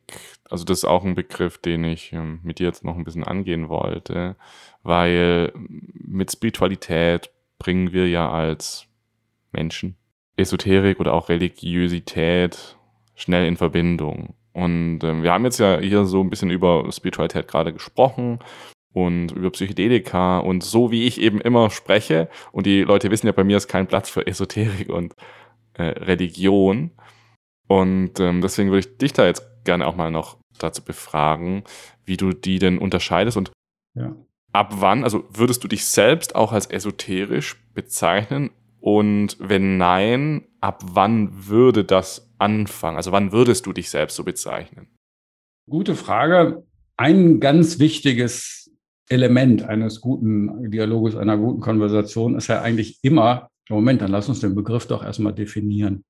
also 0.50 0.66
das 0.66 0.80
ist 0.80 0.86
auch 0.86 1.04
ein 1.04 1.16
Begriff, 1.16 1.58
den 1.58 1.84
ich 1.86 2.12
ähm, 2.14 2.40
mit 2.44 2.60
dir 2.60 2.68
jetzt 2.68 2.84
noch 2.84 2.98
ein 2.98 3.06
bisschen 3.06 3.24
angehen 3.24 3.70
wollte, 3.70 4.36
weil 4.84 5.52
mit 5.56 6.32
Spiritualität 6.32 7.32
bringen 7.58 7.94
wir 7.94 8.08
ja 8.10 8.30
als 8.30 8.88
Menschen 9.52 9.96
Esoterik 10.36 11.00
oder 11.00 11.14
auch 11.14 11.30
Religiosität 11.30 12.78
schnell 13.16 13.48
in 13.48 13.58
Verbindung. 13.58 14.36
Und 14.58 15.04
ähm, 15.04 15.22
wir 15.22 15.32
haben 15.32 15.46
jetzt 15.46 15.60
ja 15.60 15.78
hier 15.78 16.06
so 16.06 16.20
ein 16.20 16.32
bisschen 16.32 16.50
über 16.50 16.92
Spiritualität 16.92 17.48
gerade 17.48 17.72
gesprochen 17.72 18.40
und 18.92 19.32
über 19.34 19.52
Psychedelika 19.52 20.40
und 20.40 20.64
so 20.64 20.90
wie 20.90 21.06
ich 21.06 21.22
eben 21.22 21.40
immer 21.40 21.70
spreche 21.70 22.28
und 22.52 22.66
die 22.66 22.82
Leute 22.82 23.12
wissen 23.12 23.28
ja, 23.28 23.34
bei 23.34 23.44
mir 23.44 23.58
ist 23.58 23.68
kein 23.68 23.86
Platz 23.86 24.10
für 24.10 24.26
Esoterik 24.26 24.90
und 24.90 25.14
äh, 25.74 25.84
Religion. 25.84 26.90
Und 27.68 28.20
ähm, 28.20 28.42
deswegen 28.42 28.72
würde 28.72 28.80
ich 28.80 28.98
dich 28.98 29.14
da 29.14 29.28
jetzt 29.28 29.48
gerne 29.64 29.86
auch 29.86 29.96
mal 29.96 30.10
noch 30.10 30.38
dazu 30.58 30.84
befragen, 30.84 31.64
wie 32.06 32.18
du 32.18 32.34
die 32.34 32.58
denn 32.58 32.80
unterscheidest 32.80 33.38
und 33.38 33.52
ja. 33.94 34.16
ab 34.54 34.74
wann, 34.78 35.04
also 35.04 35.26
würdest 35.30 35.64
du 35.64 35.68
dich 35.68 35.86
selbst 35.86 36.34
auch 36.34 36.52
als 36.52 36.66
esoterisch 36.66 37.64
bezeichnen 37.76 38.50
und 38.80 39.38
wenn 39.40 39.78
nein, 39.78 40.48
ab 40.62 40.82
wann 40.84 41.30
würde 41.48 41.84
das 41.84 42.27
anfangen? 42.40 42.98
Also 42.98 43.12
wann 43.12 43.32
würdest 43.32 43.66
du 43.66 43.74
dich 43.74 43.90
selbst 43.90 44.16
so 44.16 44.24
bezeichnen? 44.24 44.88
Gute 45.70 45.96
Frage. 45.96 46.64
Ein 46.98 47.40
ganz 47.40 47.80
wichtiges 47.80 48.72
Element 49.10 49.64
eines 49.64 50.02
guten 50.02 50.70
Dialoges, 50.72 51.16
einer 51.16 51.38
guten 51.38 51.62
Konversation 51.62 52.36
ist 52.36 52.48
ja 52.48 52.62
eigentlich 52.62 53.00
immer, 53.04 53.50
Moment, 53.70 54.02
dann 54.02 54.12
lass 54.12 54.30
uns 54.30 54.40
den 54.40 54.56
Begriff 54.56 54.88
doch 54.88 55.04
erstmal 55.04 55.34
definieren. 55.34 56.04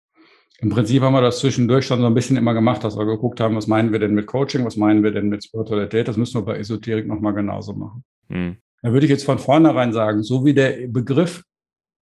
Im 0.59 0.69
Prinzip 0.69 1.03
haben 1.03 1.13
wir 1.13 1.21
das 1.21 1.39
zwischendurch 1.39 1.85
schon 1.85 1.99
so 1.99 2.07
ein 2.07 2.15
bisschen 2.15 2.37
immer 2.37 2.53
gemacht, 2.53 2.83
dass 2.83 2.97
wir 2.97 3.05
geguckt 3.05 3.39
haben, 3.39 3.55
was 3.55 3.67
meinen 3.67 3.91
wir 3.91 3.99
denn 3.99 4.15
mit 4.15 4.25
Coaching, 4.25 4.65
was 4.65 4.75
meinen 4.75 5.03
wir 5.03 5.11
denn 5.11 5.29
mit 5.29 5.43
Spiritualität. 5.43 6.07
Das 6.07 6.17
müssen 6.17 6.41
wir 6.41 6.45
bei 6.45 6.57
Esoterik 6.57 7.05
nochmal 7.05 7.33
genauso 7.33 7.73
machen. 7.73 8.03
Hm. 8.29 8.57
Da 8.81 8.91
würde 8.91 9.05
ich 9.05 9.11
jetzt 9.11 9.25
von 9.25 9.37
vornherein 9.37 9.93
sagen, 9.93 10.23
so 10.23 10.45
wie 10.45 10.53
der 10.53 10.87
Begriff 10.87 11.43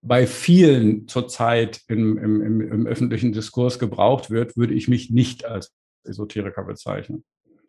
bei 0.07 0.27
vielen 0.27 1.07
zurzeit 1.07 1.81
im, 1.87 2.17
im, 2.17 2.61
im, 2.61 2.87
öffentlichen 2.87 3.33
Diskurs 3.33 3.79
gebraucht 3.79 4.29
wird, 4.29 4.55
würde 4.55 4.73
ich 4.73 4.87
mich 4.87 5.09
nicht 5.09 5.45
als 5.45 5.73
Esoteriker 6.03 6.63
bezeichnen. 6.63 7.23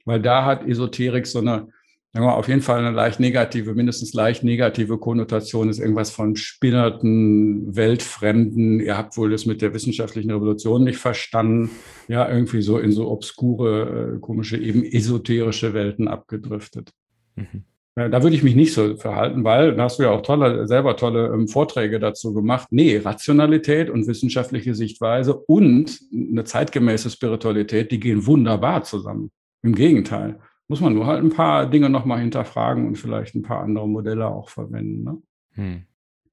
Weil 0.05 0.21
da 0.21 0.45
hat 0.45 0.67
Esoterik 0.67 1.27
so 1.27 1.39
eine, 1.39 1.69
sagen 2.13 2.27
wir 2.27 2.37
auf 2.37 2.49
jeden 2.49 2.61
Fall 2.61 2.79
eine 2.79 2.95
leicht 2.95 3.21
negative, 3.21 3.75
mindestens 3.75 4.13
leicht 4.13 4.45
negative 4.45 4.99
Konnotation, 4.99 5.71
ist 5.71 5.79
irgendwas 5.79 6.11
von 6.11 6.37
spinnerten, 6.37 7.75
weltfremden. 7.75 8.81
Ihr 8.81 8.99
habt 8.99 9.17
wohl 9.17 9.31
das 9.31 9.47
mit 9.47 9.63
der 9.63 9.73
wissenschaftlichen 9.73 10.31
Revolution 10.31 10.85
nicht 10.85 10.99
verstanden. 10.99 11.71
Ja, 12.07 12.29
irgendwie 12.29 12.61
so 12.61 12.79
in 12.79 12.93
so 12.93 13.11
obskure, 13.11 14.17
äh, 14.17 14.21
komische, 14.21 14.59
eben 14.59 14.85
esoterische 14.85 15.73
Welten 15.73 16.07
abgedriftet. 16.07 16.93
Mhm. 17.35 17.65
Da 17.97 18.23
würde 18.23 18.37
ich 18.37 18.43
mich 18.43 18.55
nicht 18.55 18.75
so 18.75 18.95
verhalten, 18.97 19.43
weil 19.43 19.75
da 19.75 19.85
hast 19.85 19.99
du 19.99 20.03
ja 20.03 20.11
auch 20.11 20.21
tolle, 20.21 20.69
selber 20.69 20.99
tolle 20.99 21.29
ähm, 21.33 21.49
Vorträge 21.49 21.99
dazu 21.99 22.35
gemacht. 22.35 22.69
Nee, 22.71 22.99
Rationalität 22.99 23.89
und 23.89 24.07
wissenschaftliche 24.07 24.75
Sichtweise 24.75 25.35
und 25.35 25.99
eine 26.13 26.45
zeitgemäße 26.45 27.09
Spiritualität, 27.09 27.91
die 27.91 27.99
gehen 27.99 28.27
wunderbar 28.27 28.83
zusammen. 28.83 29.31
Im 29.63 29.75
Gegenteil. 29.75 30.41
Muss 30.69 30.83
man 30.83 30.93
nur 30.93 31.07
halt 31.07 31.25
ein 31.25 31.31
paar 31.31 31.71
Dinge 31.71 31.89
nochmal 31.89 32.21
hinterfragen 32.21 32.87
und 32.87 32.99
vielleicht 32.99 33.35
ein 33.35 33.43
paar 33.43 33.63
andere 33.63 33.89
Modelle 33.89 34.27
auch 34.27 34.51
verwenden. 34.51 35.03
Ne? 35.03 35.23
Hm. 35.55 35.83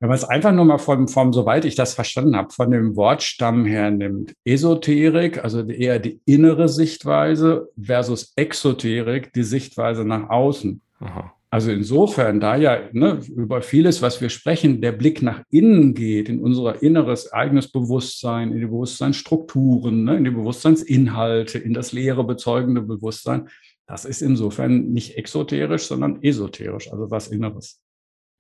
Wenn 0.02 0.10
man 0.10 0.18
es 0.18 0.26
einfach 0.26 0.52
nur 0.52 0.66
mal 0.66 0.80
vom, 0.80 1.08
vom, 1.08 1.32
soweit 1.32 1.64
ich 1.64 1.76
das 1.76 1.94
verstanden 1.94 2.36
habe, 2.36 2.52
von 2.52 2.72
dem 2.72 2.98
Wortstamm 2.98 3.64
her 3.64 3.90
nimmt, 3.90 4.36
Esoterik, 4.44 5.42
also 5.42 5.66
eher 5.66 6.00
die 6.00 6.20
innere 6.26 6.68
Sichtweise 6.68 7.70
versus 7.82 8.34
Exoterik, 8.36 9.32
die 9.32 9.44
Sichtweise 9.44 10.04
nach 10.04 10.30
außen. 10.30 10.82
Aha. 11.00 11.34
Also 11.54 11.70
insofern, 11.70 12.40
da 12.40 12.56
ja 12.56 12.90
ne, 12.94 13.20
über 13.36 13.62
vieles, 13.62 14.02
was 14.02 14.20
wir 14.22 14.30
sprechen, 14.30 14.82
der 14.82 14.92
Blick 14.92 15.22
nach 15.22 15.44
innen 15.52 15.94
geht, 15.94 16.28
in 16.28 16.40
unser 16.42 16.82
inneres 16.82 17.32
eigenes 17.32 17.72
Bewusstsein, 17.72 18.52
in 18.52 18.60
die 18.60 18.66
Bewusstseinsstrukturen, 18.66 20.04
ne, 20.04 20.18
in 20.18 20.24
die 20.24 20.32
Bewusstseinsinhalte, 20.32 21.60
in 21.60 21.76
das 21.76 21.92
leere, 21.92 22.24
bezeugende 22.24 22.82
Bewusstsein, 22.82 23.50
das 23.86 24.04
ist 24.04 24.24
insofern 24.24 24.94
nicht 24.94 25.16
exoterisch, 25.16 25.84
sondern 25.84 26.24
esoterisch, 26.24 26.92
also 26.92 27.12
was 27.12 27.28
Inneres. 27.28 27.80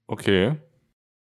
Okay, 0.07 0.55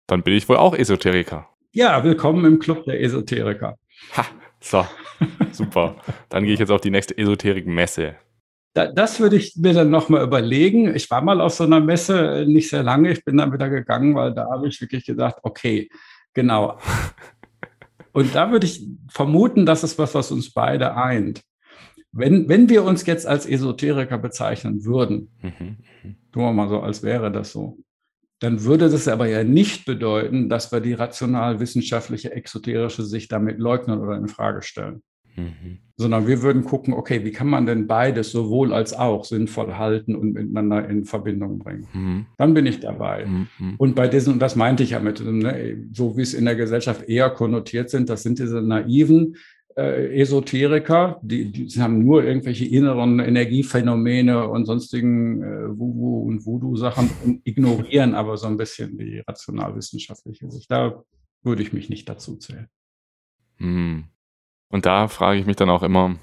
dann 0.08 0.24
bin 0.24 0.36
ich 0.36 0.48
wohl 0.48 0.56
auch 0.56 0.74
Esoteriker. 0.74 1.50
Ja, 1.74 2.02
willkommen 2.06 2.46
im 2.46 2.60
Club 2.60 2.86
der 2.86 3.02
Esoteriker. 3.02 3.78
Ha, 4.16 4.28
so, 4.62 4.86
super. 5.52 5.98
dann 6.30 6.46
gehe 6.46 6.54
ich 6.54 6.60
jetzt 6.62 6.72
auf 6.72 6.80
die 6.80 6.90
nächste 6.90 7.18
Esoterik-Messe 7.18 8.16
das 8.74 9.20
würde 9.20 9.36
ich 9.36 9.56
mir 9.58 9.74
dann 9.74 9.90
nochmal 9.90 10.24
überlegen. 10.24 10.96
Ich 10.96 11.10
war 11.12 11.22
mal 11.22 11.42
auf 11.42 11.54
so 11.54 11.64
einer 11.66 11.80
Messe, 11.80 12.46
nicht 12.48 12.70
sehr 12.70 12.84
lange. 12.84 13.12
Ich 13.12 13.26
bin 13.26 13.38
dann 13.38 13.52
wieder 13.52 13.70
gegangen, 13.70 14.16
weil 14.16 14.34
da 14.34 14.50
habe 14.50 14.68
ich 14.68 14.80
wirklich 14.80 15.06
gesagt, 15.06 15.40
okay, 15.44 15.90
genau. 16.34 16.78
Und 18.14 18.36
da 18.36 18.52
würde 18.52 18.68
ich 18.68 18.86
vermuten, 19.10 19.66
das 19.66 19.84
ist 19.84 19.98
was, 19.98 20.14
was 20.16 20.32
uns 20.32 20.52
beide 20.54 20.96
eint. 20.96 21.42
Wenn, 22.12 22.50
wenn 22.50 22.68
wir 22.70 22.84
uns 22.84 23.06
jetzt 23.06 23.26
als 23.26 23.46
Esoteriker 23.46 24.18
bezeichnen 24.18 24.84
würden, 24.84 25.32
mhm. 25.42 25.78
mhm. 26.04 26.16
tun 26.32 26.44
wir 26.44 26.52
mal 26.52 26.68
so, 26.68 26.82
als 26.82 27.04
wäre 27.04 27.32
das 27.32 27.54
so, 27.54 27.78
dann 28.40 28.64
würde 28.64 28.90
das 28.90 29.08
aber 29.08 29.28
ja 29.28 29.44
nicht 29.44 29.86
bedeuten, 29.86 30.50
dass 30.50 30.72
wir 30.72 30.82
die 30.82 30.94
rational-wissenschaftliche, 30.94 32.32
exoterische 32.32 33.04
Sicht 33.04 33.32
damit 33.32 33.60
leugnen 33.60 34.00
oder 34.00 34.18
in 34.18 34.28
Frage 34.28 34.62
stellen. 34.62 35.04
Mhm. 35.36 35.80
Sondern 35.98 36.28
wir 36.28 36.42
würden 36.42 36.64
gucken, 36.64 36.94
okay, 36.94 37.24
wie 37.24 37.32
kann 37.32 37.48
man 37.48 37.66
denn 37.66 37.86
beides 37.86 38.32
sowohl 38.32 38.74
als 38.74 38.94
auch 38.94 39.24
sinnvoll 39.24 39.76
halten 39.76 40.16
und 40.16 40.34
miteinander 40.34 40.88
in 40.90 41.06
Verbindung 41.06 41.60
bringen? 41.60 41.88
Mhm. 41.94 42.26
Dann 42.38 42.54
bin 42.54 42.66
ich 42.66 42.80
dabei. 42.80 43.26
Mhm. 43.26 43.76
Und 43.78 43.96
bei 43.96 44.08
diesen, 44.08 44.34
und 44.34 44.40
das 44.40 44.56
meinte 44.56 44.84
ich 44.84 44.92
ja 44.92 45.00
mit, 45.00 45.24
ne, 45.24 45.78
so 45.92 46.18
wie 46.18 46.22
es 46.22 46.34
in 46.34 46.46
der 46.46 46.56
Gesellschaft 46.56 47.08
eher 47.08 47.30
konnotiert 47.30 47.90
sind, 47.90 48.10
das 48.10 48.24
sind 48.24 48.40
diese 48.40 48.62
naiven 48.62 49.36
äh, 49.78 50.22
Esoteriker, 50.22 51.20
die, 51.22 51.52
die 51.52 51.82
haben 51.82 52.04
nur 52.04 52.24
irgendwelche 52.24 52.66
inneren 52.66 53.20
Energiephänomene 53.20 54.48
und 54.48 54.66
sonstigen 54.66 55.42
äh, 55.42 55.78
Wuhu 55.78 56.28
und 56.28 56.46
Voodoo-Sachen 56.46 57.10
und 57.24 57.42
ignorieren 57.46 58.14
aber 58.14 58.38
so 58.38 58.48
ein 58.48 58.58
bisschen 58.58 58.98
die 58.98 59.20
rationalwissenschaftliche 59.20 60.50
Sicht. 60.52 60.70
Da 60.70 61.04
würde 61.44 61.62
ich 61.62 61.74
mich 61.74 61.90
nicht 61.90 62.10
dazu 62.10 62.38
zählen. 62.38 62.68
Mhm. 63.60 64.06
Und 64.72 64.86
da 64.86 65.08
frage 65.08 65.40
ich 65.40 65.46
mich 65.46 65.58
dann 65.58 65.70
auch 65.70 65.84
immer, 65.84 66.16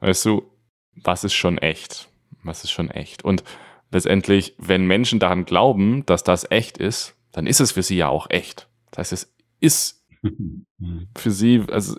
weißt 0.00 0.24
du, 0.24 0.50
was 0.96 1.22
ist 1.22 1.34
schon 1.34 1.58
echt? 1.58 2.08
Was 2.42 2.64
ist 2.64 2.70
schon 2.70 2.90
echt? 2.90 3.24
Und 3.24 3.44
letztendlich, 3.90 4.54
wenn 4.58 4.86
Menschen 4.86 5.20
daran 5.20 5.44
glauben, 5.44 6.04
dass 6.06 6.24
das 6.24 6.50
echt 6.50 6.78
ist, 6.78 7.14
dann 7.32 7.46
ist 7.46 7.60
es 7.60 7.72
für 7.72 7.82
sie 7.82 7.96
ja 7.96 8.08
auch 8.08 8.28
echt. 8.30 8.68
Das 8.90 9.12
heißt, 9.12 9.12
es 9.12 9.34
ist 9.60 10.06
für 11.16 11.30
sie, 11.30 11.62
also 11.70 11.98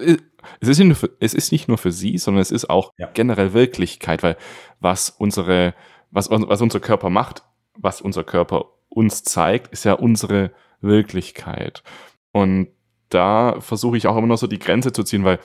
es 0.59 0.67
ist, 0.67 0.79
nicht 0.79 0.88
nur 0.88 0.95
für, 0.95 1.11
es 1.19 1.33
ist 1.33 1.51
nicht 1.51 1.67
nur 1.67 1.77
für 1.77 1.91
sie, 1.91 2.17
sondern 2.17 2.41
es 2.41 2.51
ist 2.51 2.69
auch 2.69 2.91
ja. 2.97 3.09
generell 3.13 3.53
Wirklichkeit, 3.53 4.23
weil 4.23 4.38
was 4.79 5.09
unsere, 5.09 5.73
was, 6.11 6.29
was 6.29 6.61
unser 6.61 6.79
Körper 6.79 7.09
macht, 7.09 7.43
was 7.77 8.01
unser 8.01 8.23
Körper 8.23 8.65
uns 8.89 9.23
zeigt, 9.23 9.71
ist 9.71 9.83
ja 9.86 9.93
unsere 9.93 10.51
Wirklichkeit. 10.81 11.83
Und 12.31 12.69
da 13.09 13.59
versuche 13.59 13.97
ich 13.97 14.07
auch 14.07 14.17
immer 14.17 14.27
noch 14.27 14.38
so 14.38 14.47
die 14.47 14.59
Grenze 14.59 14.91
zu 14.91 15.03
ziehen, 15.03 15.23
weil 15.23 15.39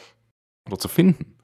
oder 0.66 0.78
zu 0.78 0.88
finden. 0.88 1.36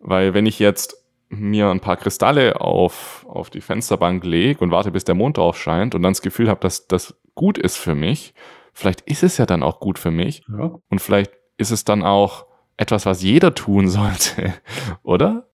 Weil 0.00 0.34
wenn 0.34 0.46
ich 0.46 0.58
jetzt 0.58 0.96
mir 1.28 1.70
ein 1.70 1.80
paar 1.80 1.96
Kristalle 1.96 2.60
auf, 2.60 3.26
auf 3.28 3.48
die 3.50 3.60
Fensterbank 3.60 4.24
lege 4.24 4.60
und 4.60 4.70
warte, 4.70 4.90
bis 4.90 5.04
der 5.04 5.14
Mond 5.14 5.38
drauf 5.38 5.58
scheint 5.58 5.94
und 5.94 6.02
dann 6.02 6.12
das 6.12 6.22
Gefühl 6.22 6.48
habe, 6.48 6.60
dass 6.60 6.86
das 6.86 7.14
gut 7.34 7.56
ist 7.56 7.76
für 7.76 7.94
mich, 7.94 8.34
vielleicht 8.74 9.00
ist 9.02 9.22
es 9.22 9.38
ja 9.38 9.46
dann 9.46 9.62
auch 9.62 9.80
gut 9.80 9.98
für 9.98 10.10
mich 10.10 10.44
ja. 10.48 10.78
und 10.88 11.00
vielleicht 11.00 11.32
ist 11.56 11.70
es 11.70 11.84
dann 11.84 12.02
auch 12.02 12.46
etwas, 12.76 13.06
was 13.06 13.22
jeder 13.22 13.54
tun 13.54 13.88
sollte, 13.88 14.52
oder? 15.02 15.48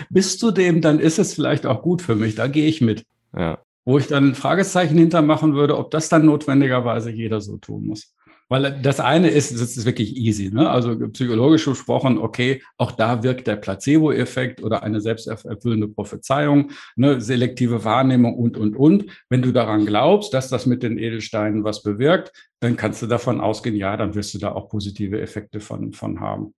Bis 0.09 0.39
zu 0.39 0.51
dem, 0.51 0.81
dann 0.81 0.99
ist 0.99 1.19
es 1.19 1.33
vielleicht 1.33 1.65
auch 1.65 1.81
gut 1.81 2.01
für 2.01 2.15
mich, 2.15 2.35
da 2.35 2.47
gehe 2.47 2.67
ich 2.67 2.81
mit. 2.81 3.05
Ja. 3.37 3.59
Wo 3.83 3.99
ich 3.99 4.07
dann 4.07 4.29
ein 4.29 4.35
Fragezeichen 4.35 4.97
hintermachen 4.97 5.53
würde, 5.53 5.77
ob 5.77 5.91
das 5.91 6.09
dann 6.09 6.25
notwendigerweise 6.25 7.11
jeder 7.11 7.41
so 7.41 7.57
tun 7.57 7.85
muss. 7.85 8.14
Weil 8.47 8.79
das 8.81 8.99
eine 8.99 9.29
ist, 9.29 9.53
das 9.53 9.75
ist 9.75 9.85
wirklich 9.85 10.15
easy. 10.15 10.51
Ne? 10.53 10.69
Also 10.69 10.95
psychologisch 11.09 11.65
gesprochen, 11.65 12.19
okay, 12.19 12.61
auch 12.77 12.91
da 12.91 13.23
wirkt 13.23 13.47
der 13.47 13.55
Placebo-Effekt 13.55 14.61
oder 14.61 14.83
eine 14.83 15.01
selbsterfüllende 15.01 15.87
Prophezeiung, 15.87 16.71
ne? 16.95 17.19
selektive 17.19 17.83
Wahrnehmung 17.83 18.35
und, 18.35 18.55
und, 18.55 18.75
und. 18.75 19.05
Wenn 19.29 19.41
du 19.41 19.51
daran 19.51 19.87
glaubst, 19.87 20.33
dass 20.35 20.49
das 20.49 20.67
mit 20.67 20.83
den 20.83 20.99
Edelsteinen 20.99 21.63
was 21.63 21.81
bewirkt, 21.81 22.33
dann 22.59 22.77
kannst 22.77 23.01
du 23.01 23.07
davon 23.07 23.41
ausgehen, 23.41 23.75
ja, 23.75 23.97
dann 23.97 24.13
wirst 24.13 24.35
du 24.35 24.37
da 24.37 24.51
auch 24.51 24.69
positive 24.69 25.19
Effekte 25.19 25.59
von, 25.59 25.91
von 25.91 26.19
haben. 26.19 26.53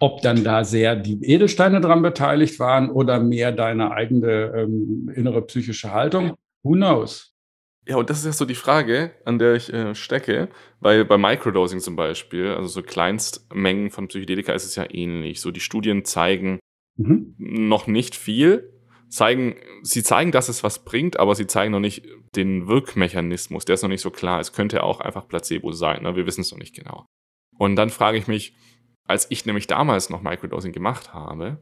Ob 0.00 0.22
dann 0.22 0.42
da 0.42 0.64
sehr 0.64 0.96
die 0.96 1.22
Edelsteine 1.22 1.82
dran 1.82 2.00
beteiligt 2.00 2.58
waren 2.58 2.90
oder 2.90 3.20
mehr 3.20 3.52
deine 3.52 3.92
eigene 3.92 4.52
ähm, 4.56 5.12
innere 5.14 5.42
psychische 5.42 5.92
Haltung, 5.92 6.32
who 6.62 6.72
knows? 6.72 7.31
Ja, 7.86 7.96
und 7.96 8.10
das 8.10 8.18
ist 8.18 8.24
ja 8.26 8.32
so 8.32 8.44
die 8.44 8.54
Frage, 8.54 9.12
an 9.24 9.38
der 9.38 9.54
ich 9.54 9.72
äh, 9.72 9.94
stecke, 9.94 10.48
weil 10.78 11.04
bei 11.04 11.18
Microdosing 11.18 11.80
zum 11.80 11.96
Beispiel, 11.96 12.50
also 12.50 12.68
so 12.68 12.82
Kleinstmengen 12.82 13.90
von 13.90 14.06
Psychedelika 14.06 14.52
ist 14.52 14.64
es 14.64 14.76
ja 14.76 14.86
ähnlich. 14.88 15.40
So 15.40 15.50
die 15.50 15.60
Studien 15.60 16.04
zeigen 16.04 16.60
mhm. 16.96 17.34
noch 17.38 17.88
nicht 17.88 18.14
viel, 18.14 18.72
zeigen, 19.08 19.56
sie 19.82 20.04
zeigen, 20.04 20.30
dass 20.30 20.48
es 20.48 20.62
was 20.62 20.84
bringt, 20.84 21.18
aber 21.18 21.34
sie 21.34 21.48
zeigen 21.48 21.72
noch 21.72 21.80
nicht 21.80 22.06
den 22.36 22.68
Wirkmechanismus, 22.68 23.64
der 23.64 23.74
ist 23.74 23.82
noch 23.82 23.88
nicht 23.88 24.00
so 24.00 24.10
klar. 24.10 24.38
Es 24.38 24.52
könnte 24.52 24.84
auch 24.84 25.00
einfach 25.00 25.26
Placebo 25.26 25.72
sein, 25.72 26.04
ne? 26.04 26.14
wir 26.14 26.26
wissen 26.26 26.42
es 26.42 26.52
noch 26.52 26.58
nicht 26.58 26.76
genau. 26.76 27.06
Und 27.58 27.74
dann 27.76 27.90
frage 27.90 28.16
ich 28.16 28.28
mich, 28.28 28.54
als 29.06 29.26
ich 29.28 29.44
nämlich 29.44 29.66
damals 29.66 30.08
noch 30.08 30.22
Microdosing 30.22 30.72
gemacht 30.72 31.12
habe, 31.12 31.60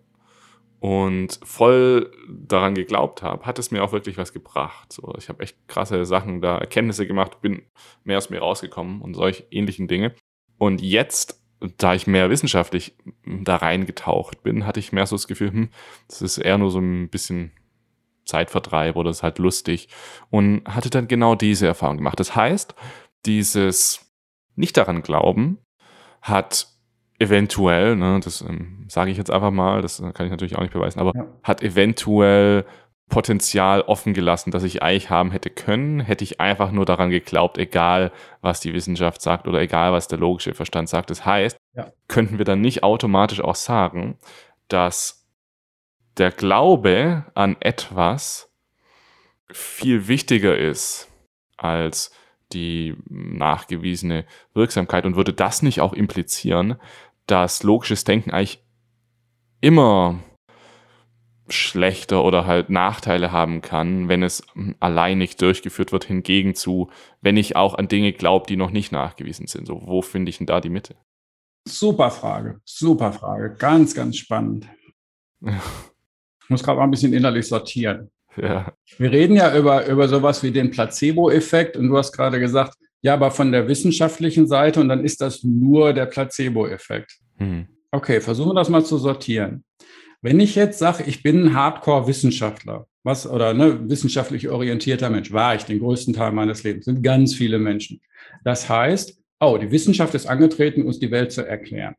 und 0.80 1.38
voll 1.44 2.10
daran 2.28 2.74
geglaubt 2.74 3.22
habe, 3.22 3.44
hat 3.44 3.58
es 3.58 3.70
mir 3.70 3.84
auch 3.84 3.92
wirklich 3.92 4.16
was 4.16 4.32
gebracht. 4.32 4.92
So, 4.92 5.14
ich 5.18 5.28
habe 5.28 5.42
echt 5.42 5.68
krasse 5.68 6.06
Sachen 6.06 6.40
da, 6.40 6.56
Erkenntnisse 6.56 7.06
gemacht, 7.06 7.42
bin 7.42 7.62
mehr 8.02 8.16
aus 8.16 8.30
mir 8.30 8.40
rausgekommen 8.40 9.02
und 9.02 9.14
solch 9.14 9.44
ähnlichen 9.50 9.88
Dinge. 9.88 10.14
Und 10.56 10.80
jetzt, 10.80 11.42
da 11.76 11.94
ich 11.94 12.06
mehr 12.06 12.30
wissenschaftlich 12.30 12.96
da 13.24 13.56
reingetaucht 13.56 14.42
bin, 14.42 14.66
hatte 14.66 14.80
ich 14.80 14.92
mehr 14.92 15.06
so 15.06 15.16
das 15.16 15.28
Gefühl, 15.28 15.52
hm, 15.52 15.68
das 16.08 16.22
ist 16.22 16.38
eher 16.38 16.56
nur 16.56 16.70
so 16.70 16.78
ein 16.78 17.10
bisschen 17.10 17.52
Zeitvertreib 18.24 18.96
oder 18.96 19.10
ist 19.10 19.22
halt 19.22 19.38
lustig 19.38 19.88
und 20.30 20.62
hatte 20.66 20.88
dann 20.88 21.08
genau 21.08 21.34
diese 21.34 21.66
Erfahrung 21.66 21.98
gemacht. 21.98 22.20
Das 22.20 22.34
heißt, 22.34 22.74
dieses 23.26 24.14
nicht 24.54 24.76
daran 24.76 25.02
glauben 25.02 25.58
hat 26.22 26.68
eventuell, 27.20 27.96
ne, 27.96 28.18
das 28.24 28.40
ähm, 28.40 28.86
sage 28.88 29.10
ich 29.10 29.18
jetzt 29.18 29.30
einfach 29.30 29.50
mal, 29.50 29.82
das 29.82 30.02
kann 30.14 30.26
ich 30.26 30.30
natürlich 30.30 30.56
auch 30.56 30.62
nicht 30.62 30.72
beweisen, 30.72 30.98
aber 30.98 31.12
ja. 31.14 31.26
hat 31.42 31.62
eventuell 31.62 32.64
Potenzial 33.10 33.82
offen 33.82 34.14
gelassen, 34.14 34.52
das 34.52 34.62
ich 34.62 34.82
eigentlich 34.82 35.10
haben 35.10 35.32
hätte 35.32 35.50
können, 35.50 36.00
hätte 36.00 36.24
ich 36.24 36.40
einfach 36.40 36.70
nur 36.70 36.86
daran 36.86 37.10
geglaubt, 37.10 37.58
egal 37.58 38.12
was 38.40 38.60
die 38.60 38.72
Wissenschaft 38.72 39.20
sagt 39.20 39.46
oder 39.46 39.60
egal 39.60 39.92
was 39.92 40.08
der 40.08 40.18
logische 40.18 40.54
Verstand 40.54 40.88
sagt. 40.88 41.10
Das 41.10 41.26
heißt, 41.26 41.58
ja. 41.74 41.92
könnten 42.08 42.38
wir 42.38 42.44
dann 42.44 42.60
nicht 42.60 42.82
automatisch 42.82 43.40
auch 43.40 43.56
sagen, 43.56 44.16
dass 44.68 45.26
der 46.16 46.30
Glaube 46.30 47.26
an 47.34 47.56
etwas 47.60 48.50
viel 49.50 50.08
wichtiger 50.08 50.56
ist 50.56 51.10
als 51.56 52.12
die 52.52 52.96
nachgewiesene 53.08 54.24
Wirksamkeit 54.54 55.04
und 55.04 55.16
würde 55.16 55.32
das 55.32 55.62
nicht 55.62 55.80
auch 55.80 55.92
implizieren, 55.92 56.76
dass 57.26 57.62
logisches 57.62 58.04
Denken 58.04 58.30
eigentlich 58.30 58.62
immer 59.60 60.18
schlechter 61.52 62.24
oder 62.24 62.46
halt 62.46 62.70
Nachteile 62.70 63.32
haben 63.32 63.60
kann, 63.60 64.08
wenn 64.08 64.22
es 64.22 64.42
allein 64.78 65.18
nicht 65.18 65.40
durchgeführt 65.42 65.92
wird, 65.92 66.04
hingegen 66.04 66.54
zu, 66.54 66.90
wenn 67.20 67.36
ich 67.36 67.56
auch 67.56 67.74
an 67.74 67.88
Dinge 67.88 68.12
glaube, 68.12 68.46
die 68.46 68.56
noch 68.56 68.70
nicht 68.70 68.92
nachgewiesen 68.92 69.46
sind. 69.46 69.66
So, 69.66 69.82
wo 69.84 70.02
finde 70.02 70.30
ich 70.30 70.38
denn 70.38 70.46
da 70.46 70.60
die 70.60 70.68
Mitte? 70.68 70.96
Super 71.66 72.10
Frage, 72.10 72.60
super 72.64 73.12
Frage, 73.12 73.54
ganz, 73.58 73.94
ganz 73.94 74.16
spannend. 74.16 74.66
Ich 75.44 75.52
muss 76.48 76.62
gerade 76.62 76.78
mal 76.78 76.84
ein 76.84 76.90
bisschen 76.90 77.12
innerlich 77.12 77.46
sortieren. 77.46 78.10
Ja. 78.36 78.72
Wir 78.96 79.10
reden 79.10 79.36
ja 79.36 79.56
über, 79.56 79.86
über 79.86 80.08
sowas 80.08 80.42
wie 80.42 80.52
den 80.52 80.70
Placebo-Effekt 80.70 81.76
und 81.76 81.88
du 81.88 81.96
hast 81.96 82.12
gerade 82.12 82.38
gesagt, 82.38 82.76
ja, 83.02 83.14
aber 83.14 83.30
von 83.30 83.52
der 83.52 83.68
wissenschaftlichen 83.68 84.46
Seite 84.46 84.80
und 84.80 84.88
dann 84.88 85.04
ist 85.04 85.20
das 85.20 85.42
nur 85.42 85.92
der 85.92 86.06
Placebo-Effekt. 86.06 87.18
Mhm. 87.38 87.66
Okay, 87.90 88.20
versuchen 88.20 88.50
wir 88.50 88.54
das 88.54 88.68
mal 88.68 88.84
zu 88.84 88.98
sortieren. 88.98 89.64
Wenn 90.22 90.38
ich 90.38 90.54
jetzt 90.54 90.78
sage, 90.78 91.04
ich 91.06 91.22
bin 91.22 91.44
ein 91.44 91.54
Hardcore-Wissenschaftler, 91.54 92.86
was 93.02 93.26
oder 93.26 93.54
ne, 93.54 93.88
wissenschaftlich 93.88 94.48
orientierter 94.48 95.08
Mensch, 95.08 95.32
war 95.32 95.54
ich 95.54 95.64
den 95.64 95.78
größten 95.78 96.12
Teil 96.12 96.32
meines 96.32 96.62
Lebens, 96.62 96.84
sind 96.84 97.02
ganz 97.02 97.34
viele 97.34 97.58
Menschen. 97.58 98.00
Das 98.44 98.68
heißt, 98.68 99.18
oh, 99.40 99.56
die 99.56 99.70
Wissenschaft 99.70 100.14
ist 100.14 100.26
angetreten, 100.26 100.84
uns 100.84 100.98
die 100.98 101.10
Welt 101.10 101.32
zu 101.32 101.46
erklären. 101.46 101.94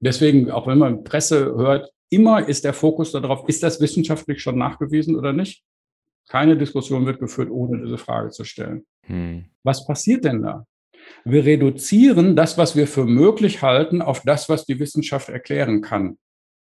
Deswegen, 0.00 0.50
auch 0.52 0.68
wenn 0.68 0.78
man 0.78 1.02
Presse 1.02 1.46
hört, 1.56 1.90
immer 2.10 2.48
ist 2.48 2.64
der 2.64 2.72
Fokus 2.72 3.10
darauf, 3.10 3.48
ist 3.48 3.64
das 3.64 3.80
wissenschaftlich 3.80 4.40
schon 4.40 4.56
nachgewiesen 4.56 5.16
oder 5.16 5.32
nicht? 5.32 5.64
Keine 6.28 6.56
Diskussion 6.56 7.06
wird 7.06 7.18
geführt, 7.18 7.50
ohne 7.50 7.82
diese 7.82 7.98
Frage 7.98 8.30
zu 8.30 8.44
stellen. 8.44 8.86
Hm. 9.08 9.46
Was 9.64 9.86
passiert 9.86 10.24
denn 10.24 10.42
da? 10.42 10.66
Wir 11.24 11.44
reduzieren 11.44 12.36
das, 12.36 12.58
was 12.58 12.76
wir 12.76 12.86
für 12.86 13.04
möglich 13.04 13.62
halten, 13.62 14.02
auf 14.02 14.22
das, 14.24 14.48
was 14.48 14.64
die 14.64 14.78
Wissenschaft 14.78 15.28
erklären 15.28 15.80
kann. 15.80 16.18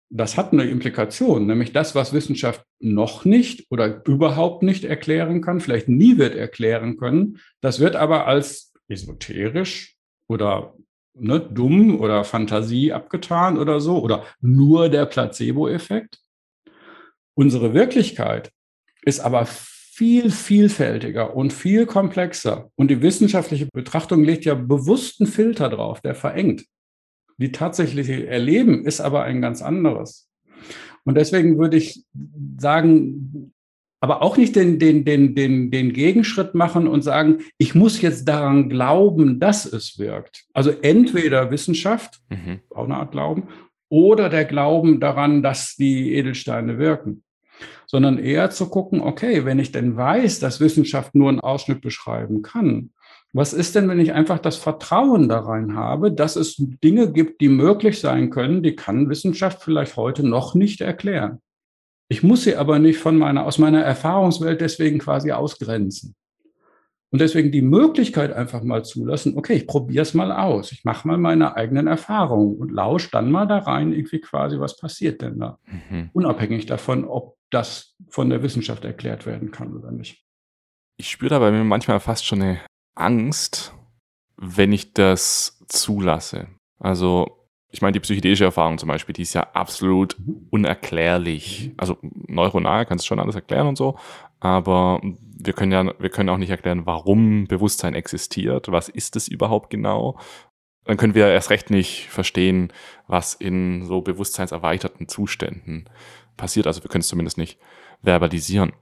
Das 0.10 0.38
hat 0.38 0.54
eine 0.54 0.64
Implikation, 0.64 1.48
nämlich 1.48 1.74
das, 1.74 1.94
was 1.94 2.14
Wissenschaft 2.14 2.64
noch 2.80 3.26
nicht 3.26 3.70
oder 3.70 4.06
überhaupt 4.06 4.64
nicht 4.64 4.86
erklären 4.86 5.42
kann, 5.42 5.60
vielleicht 5.60 5.90
nie 5.90 6.18
wird 6.18 6.34
erklären 6.36 6.98
können, 6.98 7.40
das 7.60 7.80
wird 7.80 7.98
aber 7.98 8.26
als 8.26 8.74
esoterisch 8.88 9.98
oder 10.30 10.76
ne, 11.14 11.42
dumm 11.42 12.00
oder 12.00 12.24
Fantasie 12.24 12.94
abgetan 12.94 13.58
oder 13.58 13.82
so 13.82 14.00
oder 14.02 14.24
nur 14.40 14.88
der 14.88 15.06
Placebo-Effekt. 15.06 16.20
Unsere 17.34 17.74
Wirklichkeit 17.74 18.52
ist 19.04 19.20
aber 19.20 19.46
viel 19.98 20.30
vielfältiger 20.30 21.36
und 21.36 21.52
viel 21.52 21.88
komplexer. 21.88 22.70
Und 22.76 22.92
die 22.92 23.02
wissenschaftliche 23.02 23.68
Betrachtung 23.74 24.24
legt 24.24 24.46
ja 24.46 24.54
bewussten 24.54 25.26
Filter 25.26 25.70
drauf, 25.70 26.02
der 26.02 26.14
verengt. 26.14 26.66
Die 27.38 27.52
tatsächliche 27.52 28.28
Erleben 28.28 28.86
ist 28.86 29.02
aber 29.02 29.24
ein 29.24 29.42
ganz 29.42 29.64
anderes. 29.64 30.30
Und 31.04 31.16
deswegen 31.16 31.58
würde 31.58 31.78
ich 31.78 32.06
sagen, 32.60 33.54
aber 34.00 34.22
auch 34.22 34.38
nicht 34.38 34.56
den, 34.56 34.78
den, 34.78 35.04
den, 35.04 35.34
den, 35.34 35.72
den 35.72 35.94
Gegenschritt 35.94 36.54
machen 36.54 36.88
und 36.88 37.02
sagen, 37.02 37.40
ich 37.58 37.74
muss 37.74 38.00
jetzt 38.00 38.28
daran 38.28 38.70
glauben, 38.70 39.40
dass 39.40 39.66
es 39.66 39.98
wirkt. 39.98 40.46
Also 40.54 40.70
entweder 40.84 41.50
Wissenschaft, 41.50 42.20
mhm. 42.30 42.60
auch 42.70 42.86
eine 42.86 42.98
Art 42.98 43.14
Glauben, 43.14 43.48
oder 43.90 44.30
der 44.30 44.46
Glauben 44.46 45.00
daran, 45.00 45.42
dass 45.42 45.76
die 45.76 46.14
Edelsteine 46.14 46.78
wirken 46.78 47.24
sondern 47.88 48.20
eher 48.20 48.52
zu 48.52 48.70
gucken, 48.70 49.02
okay, 49.02 49.46
wenn 49.46 49.60
ich 49.60 49.72
denn 49.72 49.98
weiß, 49.98 50.40
dass 50.40 50.60
Wissenschaft 50.60 51.16
nur 51.16 51.30
einen 51.30 51.40
Ausschnitt 51.40 51.82
beschreiben 51.82 52.44
kann, 52.44 52.92
was 53.34 53.54
ist 53.54 53.76
denn, 53.76 53.90
wenn 53.90 54.00
ich 54.00 54.14
einfach 54.14 54.40
das 54.40 54.58
Vertrauen 54.58 55.28
da 55.30 55.40
rein 55.40 55.76
habe, 55.76 56.12
dass 56.12 56.36
es 56.36 56.56
Dinge 56.58 57.12
gibt, 57.12 57.42
die 57.42 57.50
möglich 57.50 58.00
sein 58.00 58.30
können, 58.30 58.64
die 58.64 58.76
kann 58.76 59.10
Wissenschaft 59.10 59.64
vielleicht 59.64 59.96
heute 59.96 60.28
noch 60.28 60.54
nicht 60.54 60.82
erklären. 60.82 61.40
Ich 62.10 62.24
muss 62.24 62.44
sie 62.44 62.56
aber 62.56 62.80
nicht 62.80 63.00
von 63.00 63.18
meiner, 63.18 63.46
aus 63.46 63.58
meiner 63.58 63.82
Erfahrungswelt 63.82 64.62
deswegen 64.62 65.00
quasi 65.00 65.32
ausgrenzen. 65.32 66.16
Und 67.10 67.22
deswegen 67.22 67.52
die 67.52 67.62
Möglichkeit 67.62 68.34
einfach 68.34 68.64
mal 68.64 68.84
zulassen, 68.84 69.38
okay, 69.38 69.54
ich 69.54 69.68
probiere 69.68 70.02
es 70.02 70.14
mal 70.14 70.32
aus, 70.32 70.74
ich 70.74 70.84
mache 70.84 71.08
mal 71.08 71.18
meine 71.18 71.56
eigenen 71.56 71.88
Erfahrungen 71.88 72.58
und 72.58 72.72
lausche 72.72 73.10
dann 73.12 73.32
mal 73.32 73.46
da 73.46 73.60
rein, 73.60 73.94
irgendwie 73.94 74.20
quasi, 74.20 74.60
was 74.60 74.78
passiert 74.78 75.22
denn 75.22 75.40
da? 75.40 75.58
Mhm. 75.90 76.10
Unabhängig 76.12 76.66
davon, 76.66 77.06
ob 77.06 77.37
das 77.50 77.96
von 78.10 78.30
der 78.30 78.44
Wissenschaft 78.44 78.86
erklärt 78.86 79.26
werden 79.26 79.52
kann 79.52 79.76
oder 79.76 79.92
nicht. 79.92 80.24
Ich 80.98 81.12
spüre 81.12 81.30
da 81.30 81.40
bei 81.40 81.52
mir 81.52 81.64
manchmal 81.64 82.00
fast 82.00 82.26
schon 82.26 82.42
eine 82.42 82.60
Angst, 82.96 83.74
wenn 84.36 84.72
ich 84.72 84.94
das 84.94 85.64
zulasse. 85.68 86.48
Also, 86.80 87.48
ich 87.70 87.82
meine, 87.82 87.94
die 87.94 88.00
psychedelische 88.00 88.46
Erfahrung 88.46 88.78
zum 88.78 88.90
Beispiel, 88.90 89.14
die 89.14 89.22
ist 89.22 89.34
ja 89.34 89.48
absolut 89.54 90.18
mhm. 90.20 90.48
unerklärlich. 90.50 91.70
Mhm. 91.70 91.74
Also 91.78 91.98
neuronal 92.02 92.86
kannst 92.86 93.06
du 93.06 93.08
schon 93.08 93.20
alles 93.20 93.36
erklären 93.36 93.68
und 93.68 93.78
so, 93.78 93.98
aber 94.40 95.02
wir 95.04 95.54
können 95.54 95.72
ja, 95.72 95.94
wir 96.00 96.10
können 96.10 96.30
auch 96.30 96.38
nicht 96.38 96.50
erklären, 96.50 96.86
warum 96.86 97.46
Bewusstsein 97.48 97.94
existiert. 97.94 98.72
Was 98.72 98.90
ist 98.90 99.16
es 99.16 99.28
überhaupt 99.28 99.70
genau? 99.70 100.20
Dann 100.86 100.98
können 100.98 101.16
wir 101.16 101.28
erst 101.28 101.50
recht 101.50 101.70
nicht 101.70 102.08
verstehen, 102.10 102.72
was 103.08 103.34
in 103.34 103.86
so 103.86 104.02
bewusstseinserweiterten 104.02 105.08
Zuständen 105.10 105.90
passiert. 106.38 106.68
Also 106.68 106.84
wir 106.84 106.90
können 106.90 107.02
es 107.02 107.08
zumindest 107.08 107.38
nicht 107.38 107.60
verbalisieren. 108.02 108.74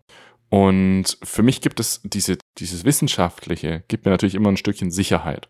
Und 0.50 1.18
für 1.24 1.44
mich 1.44 1.62
gibt 1.62 1.80
es 1.80 2.02
diese, 2.04 2.38
dieses 2.58 2.86
Wissenschaftliche, 2.86 3.84
gibt 3.88 4.06
mir 4.06 4.12
natürlich 4.12 4.36
immer 4.36 4.50
ein 4.50 4.58
Stückchen 4.58 4.92
Sicherheit. 4.92 5.50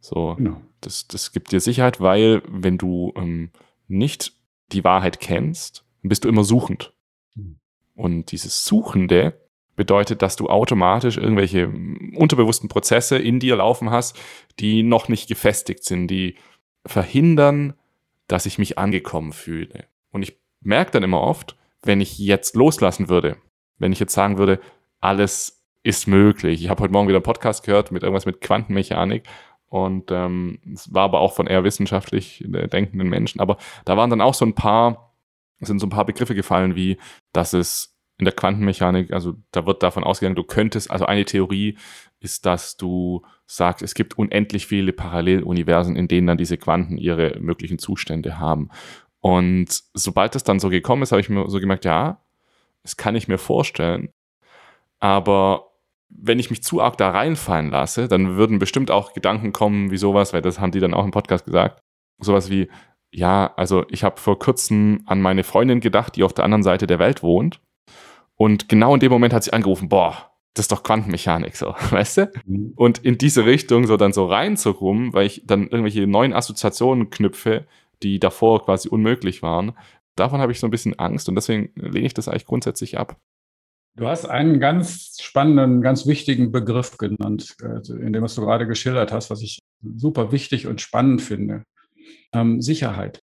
So, 0.00 0.34
genau. 0.36 0.60
das, 0.80 1.06
das 1.06 1.32
gibt 1.32 1.52
dir 1.52 1.60
Sicherheit, 1.60 2.00
weil 2.00 2.42
wenn 2.48 2.78
du 2.78 3.12
ähm, 3.16 3.50
nicht 3.86 4.32
die 4.72 4.84
Wahrheit 4.84 5.20
kennst, 5.20 5.84
bist 6.02 6.24
du 6.24 6.28
immer 6.28 6.44
suchend. 6.44 6.94
Mhm. 7.34 7.58
Und 7.94 8.32
dieses 8.32 8.64
Suchende 8.64 9.40
bedeutet, 9.76 10.22
dass 10.22 10.36
du 10.36 10.48
automatisch 10.48 11.16
irgendwelche 11.16 11.68
unterbewussten 12.14 12.68
Prozesse 12.68 13.16
in 13.18 13.40
dir 13.40 13.56
laufen 13.56 13.90
hast, 13.90 14.18
die 14.58 14.82
noch 14.82 15.08
nicht 15.08 15.28
gefestigt 15.28 15.84
sind, 15.84 16.08
die 16.08 16.36
verhindern, 16.84 17.74
dass 18.26 18.46
ich 18.46 18.58
mich 18.58 18.78
angekommen 18.78 19.32
fühle. 19.32 19.86
Und 20.10 20.22
ich 20.22 20.39
merke 20.60 20.92
dann 20.92 21.02
immer 21.02 21.20
oft, 21.20 21.56
wenn 21.82 22.00
ich 22.00 22.18
jetzt 22.18 22.54
loslassen 22.56 23.08
würde, 23.08 23.36
wenn 23.78 23.92
ich 23.92 24.00
jetzt 24.00 24.14
sagen 24.14 24.38
würde, 24.38 24.60
alles 25.00 25.64
ist 25.82 26.06
möglich. 26.06 26.62
Ich 26.62 26.68
habe 26.68 26.82
heute 26.82 26.92
Morgen 26.92 27.08
wieder 27.08 27.18
einen 27.18 27.24
Podcast 27.24 27.64
gehört 27.64 27.90
mit 27.90 28.02
irgendwas 28.02 28.26
mit 28.26 28.40
Quantenmechanik 28.40 29.24
und 29.70 30.10
ähm, 30.10 30.58
es 30.74 30.92
war 30.92 31.04
aber 31.04 31.20
auch 31.20 31.32
von 31.32 31.46
eher 31.46 31.64
wissenschaftlich 31.64 32.44
äh, 32.44 32.66
denkenden 32.68 33.08
Menschen. 33.08 33.40
Aber 33.40 33.56
da 33.84 33.96
waren 33.96 34.10
dann 34.10 34.20
auch 34.20 34.34
so 34.34 34.44
ein 34.44 34.54
paar, 34.54 35.14
sind 35.60 35.78
so 35.78 35.86
ein 35.86 35.90
paar 35.90 36.04
Begriffe 36.04 36.34
gefallen, 36.34 36.74
wie 36.74 36.98
dass 37.32 37.52
es 37.52 37.96
in 38.18 38.26
der 38.26 38.34
Quantenmechanik, 38.34 39.12
also 39.12 39.34
da 39.50 39.64
wird 39.64 39.82
davon 39.82 40.04
ausgegangen, 40.04 40.36
du 40.36 40.44
könntest, 40.44 40.90
also 40.90 41.06
eine 41.06 41.24
Theorie 41.24 41.78
ist, 42.18 42.44
dass 42.44 42.76
du 42.76 43.24
sagst, 43.46 43.82
es 43.82 43.94
gibt 43.94 44.18
unendlich 44.18 44.66
viele 44.66 44.92
Paralleluniversen, 44.92 45.96
in 45.96 46.06
denen 46.06 46.26
dann 46.26 46.36
diese 46.36 46.58
Quanten 46.58 46.98
ihre 46.98 47.38
möglichen 47.40 47.78
Zustände 47.78 48.38
haben. 48.38 48.68
Und 49.20 49.68
sobald 49.94 50.34
das 50.34 50.44
dann 50.44 50.60
so 50.60 50.70
gekommen 50.70 51.02
ist, 51.02 51.12
habe 51.12 51.20
ich 51.20 51.28
mir 51.28 51.48
so 51.48 51.60
gemerkt, 51.60 51.84
ja, 51.84 52.20
das 52.82 52.96
kann 52.96 53.14
ich 53.14 53.28
mir 53.28 53.38
vorstellen. 53.38 54.10
Aber 54.98 55.70
wenn 56.08 56.38
ich 56.38 56.50
mich 56.50 56.62
zu 56.62 56.80
arg 56.80 56.96
da 56.96 57.10
reinfallen 57.10 57.70
lasse, 57.70 58.08
dann 58.08 58.36
würden 58.36 58.58
bestimmt 58.58 58.90
auch 58.90 59.12
Gedanken 59.12 59.52
kommen 59.52 59.90
wie 59.90 59.96
sowas, 59.96 60.32
weil 60.32 60.42
das 60.42 60.58
haben 60.58 60.72
die 60.72 60.80
dann 60.80 60.94
auch 60.94 61.04
im 61.04 61.10
Podcast 61.10 61.44
gesagt. 61.44 61.82
Sowas 62.18 62.50
wie, 62.50 62.68
ja, 63.12 63.52
also 63.56 63.84
ich 63.90 64.04
habe 64.04 64.20
vor 64.20 64.38
kurzem 64.38 65.02
an 65.06 65.20
meine 65.20 65.44
Freundin 65.44 65.80
gedacht, 65.80 66.16
die 66.16 66.24
auf 66.24 66.32
der 66.32 66.44
anderen 66.44 66.62
Seite 66.62 66.86
der 66.86 66.98
Welt 66.98 67.22
wohnt. 67.22 67.60
Und 68.36 68.68
genau 68.68 68.94
in 68.94 69.00
dem 69.00 69.12
Moment 69.12 69.32
hat 69.32 69.44
sie 69.44 69.52
angerufen, 69.52 69.88
boah, 69.88 70.30
das 70.54 70.64
ist 70.64 70.72
doch 70.72 70.82
Quantenmechanik, 70.82 71.56
so, 71.56 71.74
weißt 71.90 72.16
du? 72.18 72.32
Mhm. 72.46 72.72
Und 72.76 72.98
in 72.98 73.18
diese 73.18 73.44
Richtung 73.44 73.86
so 73.86 73.96
dann 73.96 74.12
so 74.12 74.26
reinzukommen, 74.26 75.12
weil 75.12 75.26
ich 75.26 75.42
dann 75.46 75.68
irgendwelche 75.68 76.06
neuen 76.06 76.32
Assoziationen 76.32 77.10
knüpfe, 77.10 77.66
die 78.02 78.18
davor 78.18 78.64
quasi 78.64 78.88
unmöglich 78.88 79.42
waren, 79.42 79.72
davon 80.16 80.40
habe 80.40 80.52
ich 80.52 80.60
so 80.60 80.66
ein 80.66 80.70
bisschen 80.70 80.98
Angst 80.98 81.28
und 81.28 81.34
deswegen 81.34 81.70
lehne 81.74 82.06
ich 82.06 82.14
das 82.14 82.28
eigentlich 82.28 82.46
grundsätzlich 82.46 82.98
ab. 82.98 83.16
Du 83.96 84.06
hast 84.06 84.24
einen 84.24 84.60
ganz 84.60 85.18
spannenden, 85.20 85.82
ganz 85.82 86.06
wichtigen 86.06 86.52
Begriff 86.52 86.96
genannt, 86.96 87.56
äh, 87.62 87.92
in 87.92 88.12
dem, 88.12 88.22
was 88.22 88.34
du 88.34 88.42
gerade 88.42 88.66
geschildert 88.66 89.12
hast, 89.12 89.30
was 89.30 89.42
ich 89.42 89.58
super 89.82 90.32
wichtig 90.32 90.66
und 90.66 90.80
spannend 90.80 91.22
finde. 91.22 91.64
Ähm, 92.32 92.60
Sicherheit. 92.60 93.20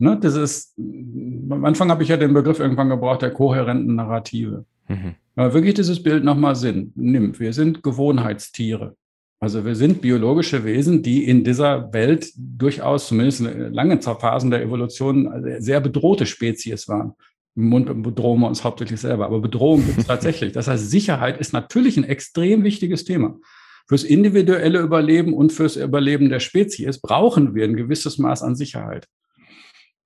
Ne, 0.00 0.18
das 0.20 0.34
ist, 0.34 0.78
am 0.78 1.64
Anfang 1.64 1.90
habe 1.90 2.02
ich 2.02 2.08
ja 2.08 2.16
den 2.16 2.34
Begriff 2.34 2.60
irgendwann 2.60 2.88
gebraucht, 2.88 3.22
der 3.22 3.32
kohärenten 3.32 3.96
Narrative. 3.96 4.64
Mhm. 4.88 5.14
Aber 5.34 5.54
wirklich 5.54 5.74
dieses 5.74 6.02
Bild 6.02 6.24
nochmal 6.24 6.56
Sinn 6.56 6.92
nimmt. 6.94 7.40
Wir 7.40 7.52
sind 7.52 7.82
Gewohnheitstiere. 7.82 8.96
Also 9.40 9.64
wir 9.64 9.76
sind 9.76 10.00
biologische 10.00 10.64
Wesen, 10.64 11.02
die 11.02 11.24
in 11.28 11.44
dieser 11.44 11.92
Welt 11.92 12.32
durchaus, 12.36 13.06
zumindest 13.06 13.40
in 13.40 13.72
langen 13.72 14.02
Phasen 14.02 14.50
der 14.50 14.62
Evolution, 14.62 15.60
sehr 15.60 15.80
bedrohte 15.80 16.26
Spezies 16.26 16.88
waren. 16.88 17.12
Im 17.54 17.68
Mund 17.68 18.02
bedrohen 18.02 18.40
wir 18.40 18.48
uns 18.48 18.64
hauptsächlich 18.64 19.00
selber, 19.00 19.26
aber 19.26 19.40
Bedrohung 19.40 19.84
gibt 19.86 19.98
es 19.98 20.06
tatsächlich. 20.08 20.52
Das 20.52 20.66
heißt, 20.66 20.90
Sicherheit 20.90 21.38
ist 21.38 21.52
natürlich 21.52 21.96
ein 21.96 22.04
extrem 22.04 22.64
wichtiges 22.64 23.04
Thema. 23.04 23.38
Fürs 23.86 24.04
individuelle 24.04 24.80
Überleben 24.80 25.32
und 25.32 25.52
fürs 25.52 25.76
Überleben 25.76 26.28
der 26.28 26.40
Spezies 26.40 27.00
brauchen 27.00 27.54
wir 27.54 27.64
ein 27.64 27.76
gewisses 27.76 28.18
Maß 28.18 28.42
an 28.42 28.56
Sicherheit. 28.56 29.06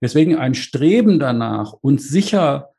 Deswegen 0.00 0.36
ein 0.36 0.54
Streben 0.54 1.18
danach, 1.18 1.72
uns 1.72 2.08
sicher 2.08 2.71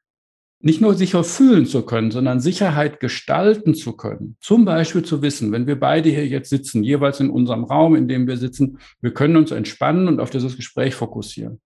nicht 0.64 0.80
nur 0.80 0.96
sicher 0.96 1.26
fühlen 1.26 1.66
zu 1.66 1.86
können, 1.86 2.10
sondern 2.10 2.40
Sicherheit 2.40 3.02
gestalten 3.02 3.76
zu 3.76 3.98
können. 3.98 4.38
Zum 4.40 4.64
Beispiel 4.64 5.04
zu 5.04 5.22
wissen, 5.22 5.52
wenn 5.52 5.68
wir 5.68 5.78
beide 5.78 6.10
hier 6.10 6.26
jetzt 6.26 6.50
sitzen, 6.50 6.84
jeweils 6.84 7.20
in 7.20 7.30
unserem 7.30 7.66
Raum, 7.66 7.98
in 7.98 8.08
dem 8.08 8.28
wir 8.28 8.38
sitzen, 8.38 8.80
wir 9.02 9.14
können 9.14 9.36
uns 9.36 9.52
entspannen 9.52 10.08
und 10.08 10.22
auf 10.22 10.30
dieses 10.30 10.56
Gespräch 10.56 10.96
fokussieren. 10.96 11.60